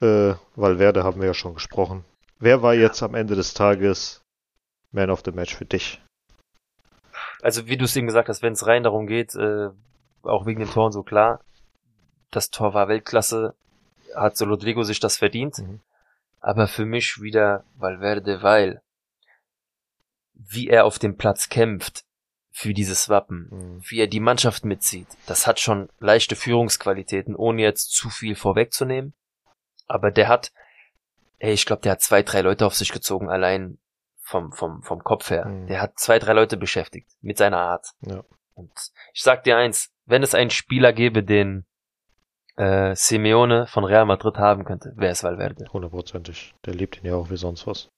Äh, 0.00 0.34
Valverde 0.56 1.04
haben 1.04 1.20
wir 1.20 1.28
ja 1.28 1.34
schon 1.34 1.54
gesprochen. 1.54 2.04
Wer 2.38 2.62
war 2.62 2.74
jetzt 2.74 3.02
am 3.02 3.14
Ende 3.14 3.36
des 3.36 3.54
Tages 3.54 4.22
Man 4.90 5.10
of 5.10 5.22
the 5.24 5.30
Match 5.30 5.54
für 5.54 5.64
dich? 5.64 6.02
Also 7.40 7.66
wie 7.68 7.76
du 7.76 7.84
es 7.84 7.94
eben 7.96 8.06
gesagt 8.06 8.28
hast, 8.28 8.42
wenn 8.42 8.52
es 8.52 8.66
rein 8.66 8.82
darum 8.82 9.06
geht, 9.06 9.34
äh, 9.36 9.68
auch 10.22 10.46
wegen 10.46 10.60
den 10.60 10.70
Toren 10.70 10.92
so 10.92 11.02
klar, 11.02 11.40
das 12.32 12.50
Tor 12.50 12.74
war 12.74 12.88
Weltklasse, 12.88 13.54
hat 14.14 14.36
so 14.36 14.44
Rodrigo 14.46 14.82
sich 14.82 15.00
das 15.00 15.16
verdient. 15.16 15.58
Mhm. 15.58 15.80
Aber 16.40 16.66
für 16.66 16.84
mich 16.84 17.22
wieder 17.22 17.64
Valverde, 17.76 18.42
weil 18.42 18.82
wie 20.34 20.68
er 20.68 20.84
auf 20.84 20.98
dem 20.98 21.16
Platz 21.16 21.48
kämpft 21.48 22.04
für 22.50 22.74
dieses 22.74 23.08
Wappen, 23.08 23.48
Mhm. 23.50 23.82
wie 23.88 24.00
er 24.00 24.08
die 24.08 24.20
Mannschaft 24.20 24.64
mitzieht, 24.64 25.06
das 25.26 25.46
hat 25.46 25.60
schon 25.60 25.88
leichte 26.00 26.34
Führungsqualitäten, 26.36 27.36
ohne 27.36 27.62
jetzt 27.62 27.92
zu 27.92 28.10
viel 28.10 28.34
vorwegzunehmen. 28.34 29.14
Aber 29.86 30.10
der 30.10 30.28
hat, 30.28 30.52
ey, 31.38 31.52
ich 31.52 31.64
glaube, 31.64 31.82
der 31.82 31.92
hat 31.92 32.02
zwei, 32.02 32.22
drei 32.22 32.40
Leute 32.40 32.66
auf 32.66 32.74
sich 32.74 32.92
gezogen, 32.92 33.30
allein 33.30 33.78
vom, 34.20 34.52
vom, 34.52 34.82
vom 34.82 35.02
Kopf 35.04 35.30
her. 35.30 35.46
Mhm. 35.46 35.66
Der 35.68 35.80
hat 35.80 35.98
zwei, 35.98 36.18
drei 36.18 36.32
Leute 36.32 36.56
beschäftigt, 36.56 37.08
mit 37.20 37.38
seiner 37.38 37.58
Art. 37.58 37.92
Ja. 38.00 38.24
Und 38.54 38.72
ich 39.14 39.22
sag 39.22 39.44
dir 39.44 39.56
eins, 39.56 39.90
wenn 40.06 40.22
es 40.22 40.34
einen 40.34 40.50
Spieler 40.50 40.92
gäbe, 40.92 41.22
den 41.22 41.66
äh, 42.62 42.94
Simeone 42.94 43.66
von 43.66 43.84
Real 43.84 44.06
Madrid 44.06 44.36
haben 44.36 44.64
könnte, 44.64 44.92
wäre 44.96 45.12
es 45.12 45.24
Valverde. 45.24 45.66
Hundertprozentig. 45.72 46.54
Der 46.64 46.74
liebt 46.74 46.98
ihn 46.98 47.06
ja 47.06 47.14
auch 47.14 47.30
wie 47.30 47.36
sonst 47.36 47.66
was. 47.66 47.88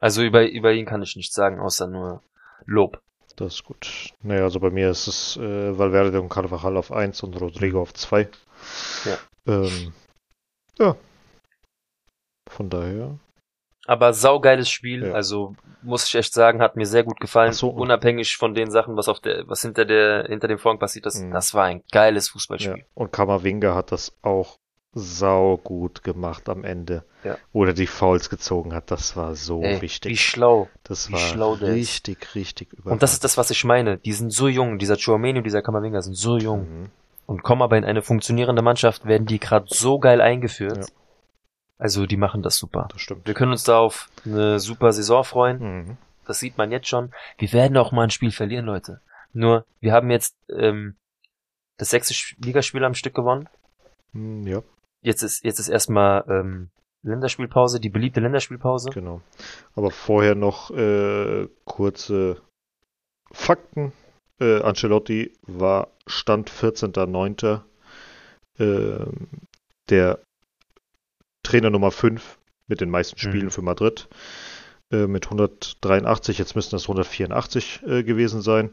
Also 0.00 0.22
über, 0.22 0.50
über 0.50 0.72
ihn 0.72 0.84
kann 0.84 1.00
ich 1.02 1.14
nichts 1.14 1.32
sagen, 1.32 1.60
außer 1.60 1.86
nur 1.86 2.22
Lob. 2.66 3.00
Das 3.36 3.54
ist 3.54 3.64
gut. 3.64 4.12
Naja, 4.20 4.42
also 4.42 4.58
bei 4.58 4.70
mir 4.70 4.90
ist 4.90 5.06
es 5.06 5.36
äh, 5.36 5.78
Valverde 5.78 6.20
und 6.20 6.28
Carvajal 6.28 6.76
auf 6.76 6.90
1 6.90 7.22
und 7.22 7.40
Rodrigo 7.40 7.80
auf 7.80 7.94
2. 7.94 8.28
Ja. 9.04 9.18
Ähm, 9.46 9.92
ja. 10.78 10.96
Von 12.48 12.68
daher. 12.68 13.16
Aber 13.86 14.12
saugeiles 14.12 14.70
Spiel, 14.70 15.06
Ja. 15.08 15.12
also 15.12 15.54
muss 15.82 16.06
ich 16.06 16.14
echt 16.14 16.32
sagen, 16.32 16.60
hat 16.62 16.76
mir 16.76 16.86
sehr 16.86 17.02
gut 17.02 17.18
gefallen. 17.18 17.52
So. 17.52 17.68
Unabhängig 17.68 18.36
von 18.36 18.54
den 18.54 18.70
Sachen, 18.70 18.96
was 18.96 19.08
auf 19.08 19.18
der, 19.20 19.48
was 19.48 19.62
hinter 19.62 19.84
der, 19.84 20.26
hinter 20.28 20.46
dem 20.46 20.58
Vorhang 20.58 20.78
passiert 20.78 21.06
ist. 21.06 21.20
Mhm. 21.20 21.32
Das 21.32 21.52
war 21.54 21.64
ein 21.64 21.82
geiles 21.90 22.28
Ja. 22.28 22.32
Fußballspiel. 22.34 22.84
Und 22.94 23.12
Kamavinga 23.12 23.74
hat 23.74 23.90
das 23.90 24.16
auch 24.22 24.58
sau 24.94 25.56
gut 25.56 26.04
gemacht 26.04 26.48
am 26.48 26.64
Ende. 26.64 27.04
Ja. 27.24 27.38
Wo 27.52 27.64
er 27.64 27.72
die 27.72 27.86
Fouls 27.86 28.28
gezogen 28.30 28.74
hat. 28.74 28.90
Das 28.90 29.16
war 29.16 29.34
so 29.34 29.62
Ey, 29.62 29.80
wichtig. 29.80 30.10
wie 30.12 30.16
schlau. 30.16 30.68
das 30.84 31.08
wie 31.08 31.14
war 31.14 31.18
schlau 31.20 31.56
der 31.56 31.70
ist. 31.70 31.74
richtig, 31.76 32.34
richtig 32.34 32.72
überragend. 32.72 32.92
Und 32.92 33.02
das 33.02 33.14
ist 33.14 33.24
das, 33.24 33.36
was 33.38 33.50
ich 33.50 33.64
meine. 33.64 33.96
Die 33.98 34.12
sind 34.12 34.32
so 34.32 34.48
jung, 34.48 34.78
dieser 34.78 34.96
Chouameni 34.96 35.38
und 35.38 35.44
dieser 35.44 35.62
Kamavinga 35.62 36.02
sind 36.02 36.14
so 36.14 36.36
jung. 36.38 36.60
Mhm. 36.68 36.86
Und 37.26 37.42
kommen 37.42 37.62
aber 37.62 37.78
in 37.78 37.84
eine 37.84 38.02
funktionierende 38.02 38.62
Mannschaft, 38.62 39.06
werden 39.06 39.26
die 39.26 39.38
gerade 39.40 39.66
so 39.68 39.98
geil 39.98 40.20
eingeführt. 40.20 40.76
Ja. 40.76 40.84
Also 41.82 42.06
die 42.06 42.16
machen 42.16 42.42
das 42.42 42.56
super. 42.58 42.86
Das 42.92 43.00
stimmt. 43.00 43.26
Wir 43.26 43.34
können 43.34 43.50
uns 43.50 43.64
da 43.64 43.78
auf 43.80 44.08
eine 44.24 44.60
super 44.60 44.92
Saison 44.92 45.24
freuen. 45.24 45.58
Mhm. 45.58 45.96
Das 46.26 46.38
sieht 46.38 46.56
man 46.56 46.70
jetzt 46.70 46.86
schon. 46.86 47.10
Wir 47.38 47.52
werden 47.52 47.76
auch 47.76 47.90
mal 47.90 48.04
ein 48.04 48.10
Spiel 48.10 48.30
verlieren, 48.30 48.66
Leute. 48.66 49.00
Nur, 49.32 49.64
wir 49.80 49.92
haben 49.92 50.08
jetzt 50.10 50.36
ähm, 50.48 50.94
das 51.78 51.90
sechste 51.90 52.14
Ligaspiel 52.44 52.84
am 52.84 52.94
Stück 52.94 53.14
gewonnen. 53.14 53.48
Mhm, 54.12 54.46
Ja, 54.46 54.62
Jetzt 55.02 55.22
ist 55.22 55.42
jetzt 55.44 55.58
ist 55.58 55.68
erstmal 55.68 56.24
ähm, 56.28 56.70
Länderspielpause, 57.02 57.80
die 57.80 57.88
beliebte 57.88 58.20
Länderspielpause. 58.20 58.90
genau. 58.90 59.20
Aber 59.74 59.90
vorher 59.90 60.36
noch 60.36 60.70
äh, 60.70 61.48
kurze 61.64 62.40
Fakten. 63.32 63.92
Äh, 64.40 64.60
Ancelotti 64.62 65.32
war 65.42 65.88
Stand 66.06 66.48
14.09. 66.48 67.60
ähm, 68.60 69.28
der 69.90 70.20
Trainer 71.52 71.68
Nummer 71.68 71.90
5 71.90 72.38
mit 72.66 72.80
den 72.80 72.88
meisten 72.88 73.18
Spielen 73.18 73.44
Mhm. 73.46 73.50
für 73.50 73.60
Madrid 73.60 74.08
äh, 74.90 75.06
mit 75.06 75.26
183, 75.26 76.38
jetzt 76.38 76.56
müssten 76.56 76.76
das 76.76 76.84
184 76.84 77.82
äh, 77.86 78.02
gewesen 78.02 78.40
sein. 78.40 78.70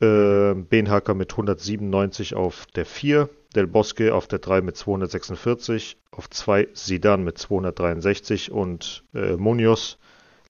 Äh, 0.00 0.54
Benhacker 0.54 1.14
mit 1.14 1.30
197 1.30 2.34
auf 2.34 2.66
der 2.74 2.84
4, 2.84 3.28
Del 3.54 3.68
Bosque 3.68 4.10
auf 4.12 4.26
der 4.26 4.40
3 4.40 4.60
mit 4.60 4.76
246, 4.76 5.98
auf 6.10 6.28
2 6.28 6.66
Sidan 6.72 7.22
mit 7.22 7.38
263 7.38 8.50
und 8.50 9.04
äh, 9.14 9.36
Munoz 9.36 9.96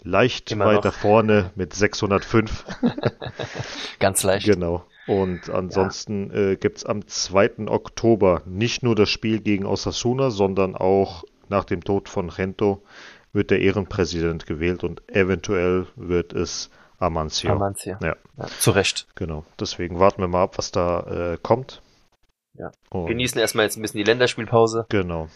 leicht 0.03 0.51
Immer 0.53 0.65
noch. 0.65 0.79
weiter 0.79 0.93
vorne 0.93 1.51
mit 1.57 1.75
605. 1.75 2.65
Ganz 3.99 4.23
leicht. 4.23 4.47
Genau. 4.47 4.87
Und 5.07 5.51
ansonsten 5.51 6.31
ja. 6.31 6.53
äh, 6.53 6.57
gibt 6.57 6.79
es 6.79 6.87
am 6.87 7.07
2. 7.07 7.67
Oktober 7.67 8.41
nicht 8.47 8.83
nur 8.83 8.95
das 8.95 9.11
Spiel 9.11 9.41
gegen 9.41 9.67
Osasuna, 9.67 10.31
sondern 10.31 10.75
auch 10.75 11.25
nach 11.51 11.65
dem 11.65 11.85
Tod 11.85 12.09
von 12.09 12.29
Gento 12.29 12.83
wird 13.33 13.51
der 13.51 13.61
Ehrenpräsident 13.61 14.47
gewählt 14.47 14.83
und 14.83 15.09
eventuell 15.09 15.87
wird 15.97 16.33
es 16.33 16.71
Amancio. 16.99 17.53
Amancio. 17.53 17.97
Ja. 18.03 18.17
ja. 18.37 18.47
Zu 18.59 18.73
Recht. 18.73 19.07
Genau. 19.15 19.45
Deswegen 19.59 19.99
warten 19.99 20.21
wir 20.21 20.29
mal 20.29 20.43
ab, 20.43 20.59
was 20.59 20.71
da 20.71 21.33
äh, 21.33 21.39
kommt. 21.41 21.83
Ja. 22.55 22.73
Und 22.91 23.07
Genießen 23.07 23.41
erstmal 23.41 23.65
jetzt 23.65 23.77
ein 23.77 23.83
bisschen 23.83 23.99
die 23.99 24.05
Länderspielpause. 24.05 24.87
Genau. 24.89 25.29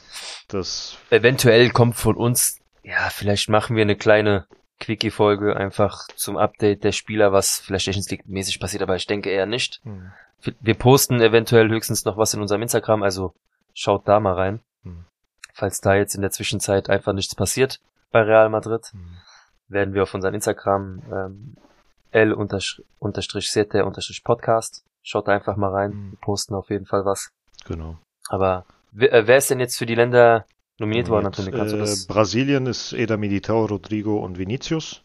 Das 0.49 0.99
Eventuell 1.11 1.71
kommt 1.71 1.97
von 1.97 2.17
uns, 2.17 2.61
ja, 2.83 3.09
vielleicht 3.11 3.49
machen 3.49 3.77
wir 3.77 3.83
eine 3.83 3.97
kleine 3.97 4.47
Quickie-Folge 4.81 5.57
einfach 5.57 6.07
zum 6.17 6.37
Update 6.37 6.85
der 6.85 6.93
Spieler, 6.93 7.33
was 7.33 7.61
vielleicht 7.61 7.87
Nations 7.87 8.11
League-mäßig 8.11 8.61
passiert, 8.61 8.83
aber 8.83 8.97
ich 8.97 9.07
denke 9.07 9.31
eher 9.31 9.47
nicht. 9.47 9.81
Hm. 9.85 10.13
Wir 10.61 10.75
posten 10.75 11.23
eventuell 11.23 11.71
höchstens 11.71 12.05
noch 12.05 12.19
was 12.19 12.35
in 12.35 12.43
unserem 12.43 12.61
Instagram, 12.61 13.03
also 13.03 13.33
schaut 13.73 14.07
da 14.07 14.21
mal 14.21 14.35
rein. 14.35 14.61
Hm. 14.83 15.07
Falls 15.57 15.81
da 15.81 15.95
jetzt 15.95 16.17
in 16.17 16.21
der 16.21 16.33
Zwischenzeit 16.33 16.91
einfach 16.91 17.13
nichts 17.13 17.37
passiert 17.37 17.79
bei 18.11 18.23
Real 18.23 18.51
Madrid, 18.51 18.87
hm. 18.91 19.19
werden 19.69 19.95
wir 19.95 20.03
auf 20.03 20.13
unseren 20.13 20.35
Instagram 20.35 21.01
ähm, 21.13 21.55
l-7-podcast. 22.11 24.85
Schaut 25.03 25.29
einfach 25.29 25.55
mal 25.57 25.71
rein. 25.71 25.93
Hm. 25.93 26.11
Wir 26.11 26.19
posten 26.19 26.57
auf 26.57 26.71
jeden 26.71 26.87
Fall 26.87 27.05
was. 27.05 27.31
Genau. 27.67 27.99
Aber 28.29 28.67
wer, 28.91 29.13
äh, 29.13 29.29
wer 29.29 29.37
ist 29.37 29.51
denn 29.51 29.61
jetzt 29.61 29.79
für 29.79 29.87
die 29.87 29.95
Länder 29.95 30.45
nominiert 30.81 31.09
worden, 31.09 31.27
Antonio? 31.27 31.53
Kannst 31.53 31.73
du 31.73 31.79
das? 31.79 32.05
Äh, 32.05 32.09
Brasilien 32.09 32.67
ist 32.67 32.93
Eda 32.93 33.17
Militao, 33.17 33.67
Rodrigo 33.67 34.17
und 34.17 34.39
Vinicius. 34.39 35.05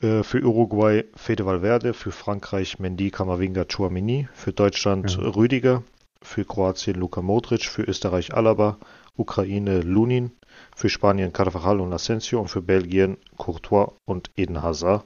Äh, 0.00 0.22
für 0.22 0.42
Uruguay 0.42 1.04
Fede 1.14 1.44
Valverde, 1.44 1.92
für 1.92 2.12
Frankreich 2.12 2.78
Mendy, 2.78 3.10
Kamavinga, 3.10 3.66
Chouamini, 3.66 4.30
für 4.32 4.54
Deutschland 4.54 5.18
mhm. 5.18 5.26
Rüdiger, 5.26 5.82
für 6.22 6.46
Kroatien 6.46 6.96
Luka 6.96 7.20
Modric, 7.20 7.66
für 7.66 7.82
Österreich 7.82 8.32
Alaba, 8.32 8.78
Ukraine 9.18 9.80
Lunin, 9.80 10.32
für 10.74 10.88
Spanien 10.88 11.32
Carvajal 11.32 11.80
und 11.80 11.92
Asensio 11.92 12.40
und 12.40 12.48
für 12.48 12.62
Belgien 12.62 13.18
Courtois 13.36 13.92
und 14.04 14.30
Eden 14.36 14.62
Hazard. 14.62 15.04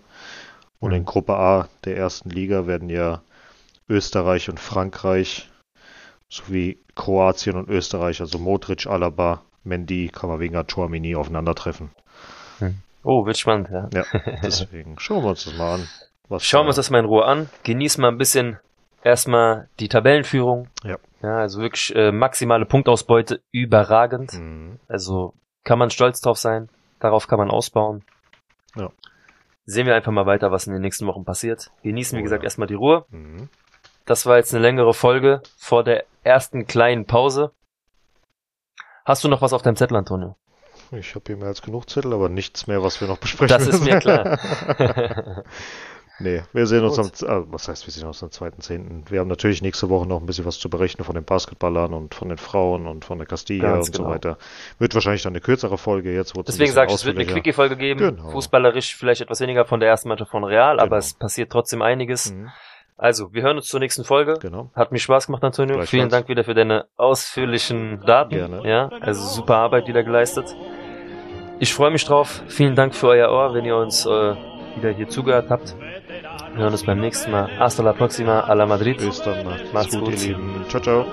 Und 0.81 0.91
mhm. 0.91 0.97
in 0.97 1.05
Gruppe 1.05 1.35
A 1.35 1.69
der 1.85 1.97
ersten 1.97 2.31
Liga 2.31 2.67
werden 2.67 2.89
ja 2.89 3.23
Österreich 3.89 4.49
und 4.49 4.61
Frankreich 4.61 5.51
sowie 6.29 6.79
Kroatien 6.95 7.57
und 7.57 7.69
Österreich, 7.69 8.21
also 8.21 8.39
Modric, 8.39 8.87
Alaba, 8.87 9.43
Mendy, 9.65 10.09
Kamavinga, 10.09 10.65
Chouamini 10.65 11.15
aufeinandertreffen. 11.15 11.91
Hm. 12.59 12.79
Oh, 13.05 13.27
wird 13.27 13.39
spannend, 13.39 13.69
ja. 13.71 13.89
Ja, 13.93 14.05
deswegen 14.43 14.99
schauen 14.99 15.25
wir 15.25 15.31
uns 15.31 15.45
das 15.45 15.57
mal 15.57 15.75
an. 15.75 15.89
schauen 16.39 16.65
wir 16.65 16.69
uns 16.69 16.77
das 16.77 16.91
mal 16.91 17.01
in 17.01 17.05
Ruhe 17.05 17.25
an. 17.25 17.49
Genießen 17.65 18.01
mal 18.01 18.09
ein 18.09 18.19
bisschen 18.19 18.59
erstmal 19.03 19.69
die 19.81 19.89
Tabellenführung. 19.89 20.69
Ja. 20.85 20.97
Ja, 21.23 21.39
also 21.39 21.61
wirklich 21.61 21.95
äh, 21.95 22.11
maximale 22.11 22.67
Punktausbeute, 22.67 23.43
überragend. 23.53 24.33
Mhm. 24.35 24.81
Also 24.89 25.35
kann 25.65 25.79
man 25.79 25.91
stolz 25.91 26.21
drauf 26.21 26.39
sein. 26.39 26.69
Darauf 26.99 27.29
kann 27.29 27.39
man 27.39 27.51
ausbauen. 27.51 28.05
Ja. 28.75 28.91
Sehen 29.65 29.87
wir 29.87 29.95
einfach 29.95 30.13
mal 30.13 30.27
weiter, 30.27 30.51
was 30.51 30.67
in 30.67 30.73
den 30.73 30.83
nächsten 30.83 31.07
Wochen 31.07 31.25
passiert. 31.25 31.71
Genießen, 31.83 32.17
wie 32.17 32.23
oh, 32.23 32.25
gesagt, 32.25 32.43
ja. 32.43 32.47
erstmal 32.47 32.67
die 32.67 32.75
Ruhe. 32.75 33.07
Mhm. 33.11 33.49
Das 34.05 34.27
war 34.27 34.37
jetzt 34.37 34.53
eine 34.53 34.63
längere 34.63 34.95
Folge 34.95 35.43
vor 35.57 35.85
der 35.85 36.05
ersten 36.25 36.67
kleinen 36.67 37.07
Pause. 37.07 37.53
Hast 39.05 39.23
du 39.23 39.29
noch 39.29 39.43
was 39.43 39.53
auf 39.53 39.63
deinem 39.63 39.77
Zettel, 39.77 39.97
Antonio? 39.97 40.37
Ich 40.91 41.15
habe 41.15 41.25
hier 41.27 41.37
mehr 41.37 41.49
als 41.49 41.63
genug 41.63 41.89
Zettel, 41.89 42.13
aber 42.13 42.29
nichts 42.29 42.67
mehr, 42.67 42.83
was 42.83 43.01
wir 43.01 43.09
noch 43.09 43.19
besprechen 43.19 43.57
Das 43.57 43.67
ist 43.67 43.85
mir 43.85 43.99
klar. 44.01 44.39
nee, 46.23 46.43
wir 46.53 46.67
sehen 46.67 46.85
uns 46.85 46.97
Gut. 46.97 47.29
am, 47.29 47.43
äh, 47.43 47.45
was 47.53 47.69
heißt, 47.69 47.87
wir 47.87 47.93
sehen 47.93 48.07
uns 48.07 48.23
am 48.23 48.31
2.10. 48.31 49.11
Wir 49.11 49.21
haben 49.21 49.29
natürlich 49.29 49.63
nächste 49.63 49.89
Woche 49.89 50.07
noch 50.07 50.21
ein 50.21 50.27
bisschen 50.27 50.45
was 50.45 50.59
zu 50.59 50.71
berichten 50.71 51.05
von 51.05 51.15
den 51.15 51.25
Basketballern 51.25 51.93
und 51.93 52.15
von 52.15 52.29
den 52.29 52.39
Frauen 52.39 52.87
und 52.87 53.05
von 53.05 53.19
der 53.19 53.27
Castilla 53.27 53.73
Ganz 53.73 53.89
und 53.89 53.97
genau. 53.97 54.09
so 54.09 54.15
weiter. 54.15 54.39
Wird 54.79 54.95
wahrscheinlich 54.95 55.23
dann 55.23 55.33
eine 55.33 55.41
kürzere 55.41 55.79
Folge 55.79 56.15
jetzt. 56.15 56.35
Deswegen 56.47 56.73
sage 56.73 56.91
ich, 56.91 56.97
es 56.97 57.05
wird 57.05 57.17
eine 57.17 57.27
Quickie-Folge 57.27 57.77
geben. 57.77 58.01
Genau. 58.01 58.31
Fußballerisch 58.31 58.97
vielleicht 58.97 59.21
etwas 59.21 59.41
weniger 59.41 59.65
von 59.65 59.81
der 59.81 59.89
ersten 59.89 60.09
Mannschaft 60.09 60.31
von 60.31 60.45
Real, 60.45 60.77
genau. 60.77 60.83
aber 60.83 60.99
es 60.99 61.15
passiert 61.15 61.51
trotzdem 61.51 61.83
einiges. 61.83 62.33
Mhm. 62.33 62.51
Also, 62.97 63.33
wir 63.33 63.43
hören 63.43 63.57
uns 63.57 63.67
zur 63.67 63.81
nächsten 63.81 64.05
Folge. 64.05 64.35
Genau. 64.41 64.71
Hat 64.77 64.93
mir 64.93 64.99
Spaß 64.99 65.27
gemacht, 65.27 65.43
Antonio. 65.43 65.83
Vielen 65.83 66.09
Dank 66.09 66.29
wieder 66.29 66.45
für 66.45 66.55
deine 66.55 66.87
ausführlichen 66.97 68.01
Daten. 68.07 68.31
Gerne. 68.31 68.69
Ja, 68.69 68.89
also 69.01 69.27
super 69.27 69.57
Arbeit 69.57 69.89
wieder 69.89 70.05
geleistet. 70.05 70.55
Ich 71.59 71.75
freue 71.75 71.91
mich 71.91 72.05
drauf. 72.05 72.43
Vielen 72.49 72.77
Dank 72.77 72.95
für 72.95 73.09
euer 73.09 73.31
Ohr, 73.31 73.55
wenn 73.55 73.65
ihr 73.65 73.77
uns 73.77 74.07
äh, 74.07 74.09
wieder 74.77 74.91
hier 74.91 75.09
zugehört 75.09 75.51
habt. 75.51 75.75
Wir 76.55 76.63
hören 76.65 76.73
uns 76.73 76.85
beim 76.85 77.01
nächsten 77.01 77.31
Mal. 77.31 77.49
Hasta 77.59 77.83
la 77.83 77.93
próxima, 77.93 78.41
a 78.41 78.53
la 78.55 78.67
Madrid. 78.67 78.99
Bis 78.99 79.23
dann. 79.23 79.45
Macht's, 79.73 79.95
gut, 79.95 80.05
gut, 80.05 80.15
ihr 80.15 80.29
Lieben. 80.29 80.65
Ciao, 80.69 80.81
ciao. 80.83 81.07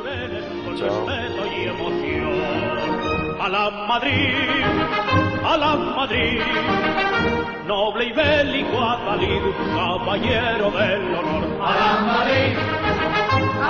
Ciao. 0.76 1.08
A 3.40 3.48
la 3.48 3.72
Madrid, 3.88 4.36
a 5.44 5.58
la 5.58 5.76
Madrid. 5.76 6.42
noble 7.70 8.06
y 8.06 8.12
bélico 8.12 8.78
Atalid, 8.84 9.44
caballero 9.76 10.72
del 10.72 11.16
honor. 11.16 11.44
A 11.62 11.72
la 11.80 11.92
Madrid, 12.14 12.54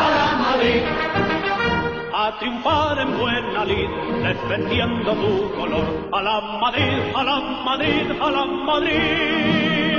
a 0.04 0.08
la 0.18 0.28
Madrid, 0.46 0.84
a 2.14 2.40
triunfar 2.40 3.00
en 3.00 3.18
buena 3.20 3.66
lid, 3.66 3.90
defendiendo 4.24 5.12
tu 5.22 5.52
color. 5.58 5.88
A 6.14 6.22
la 6.22 6.41
Madrid, 6.62 6.98
a 7.14 7.24
la 7.24 7.40
Madrid, 7.66 8.06
a 8.22 8.32
la 8.32 8.46
Madrid. 8.46 9.98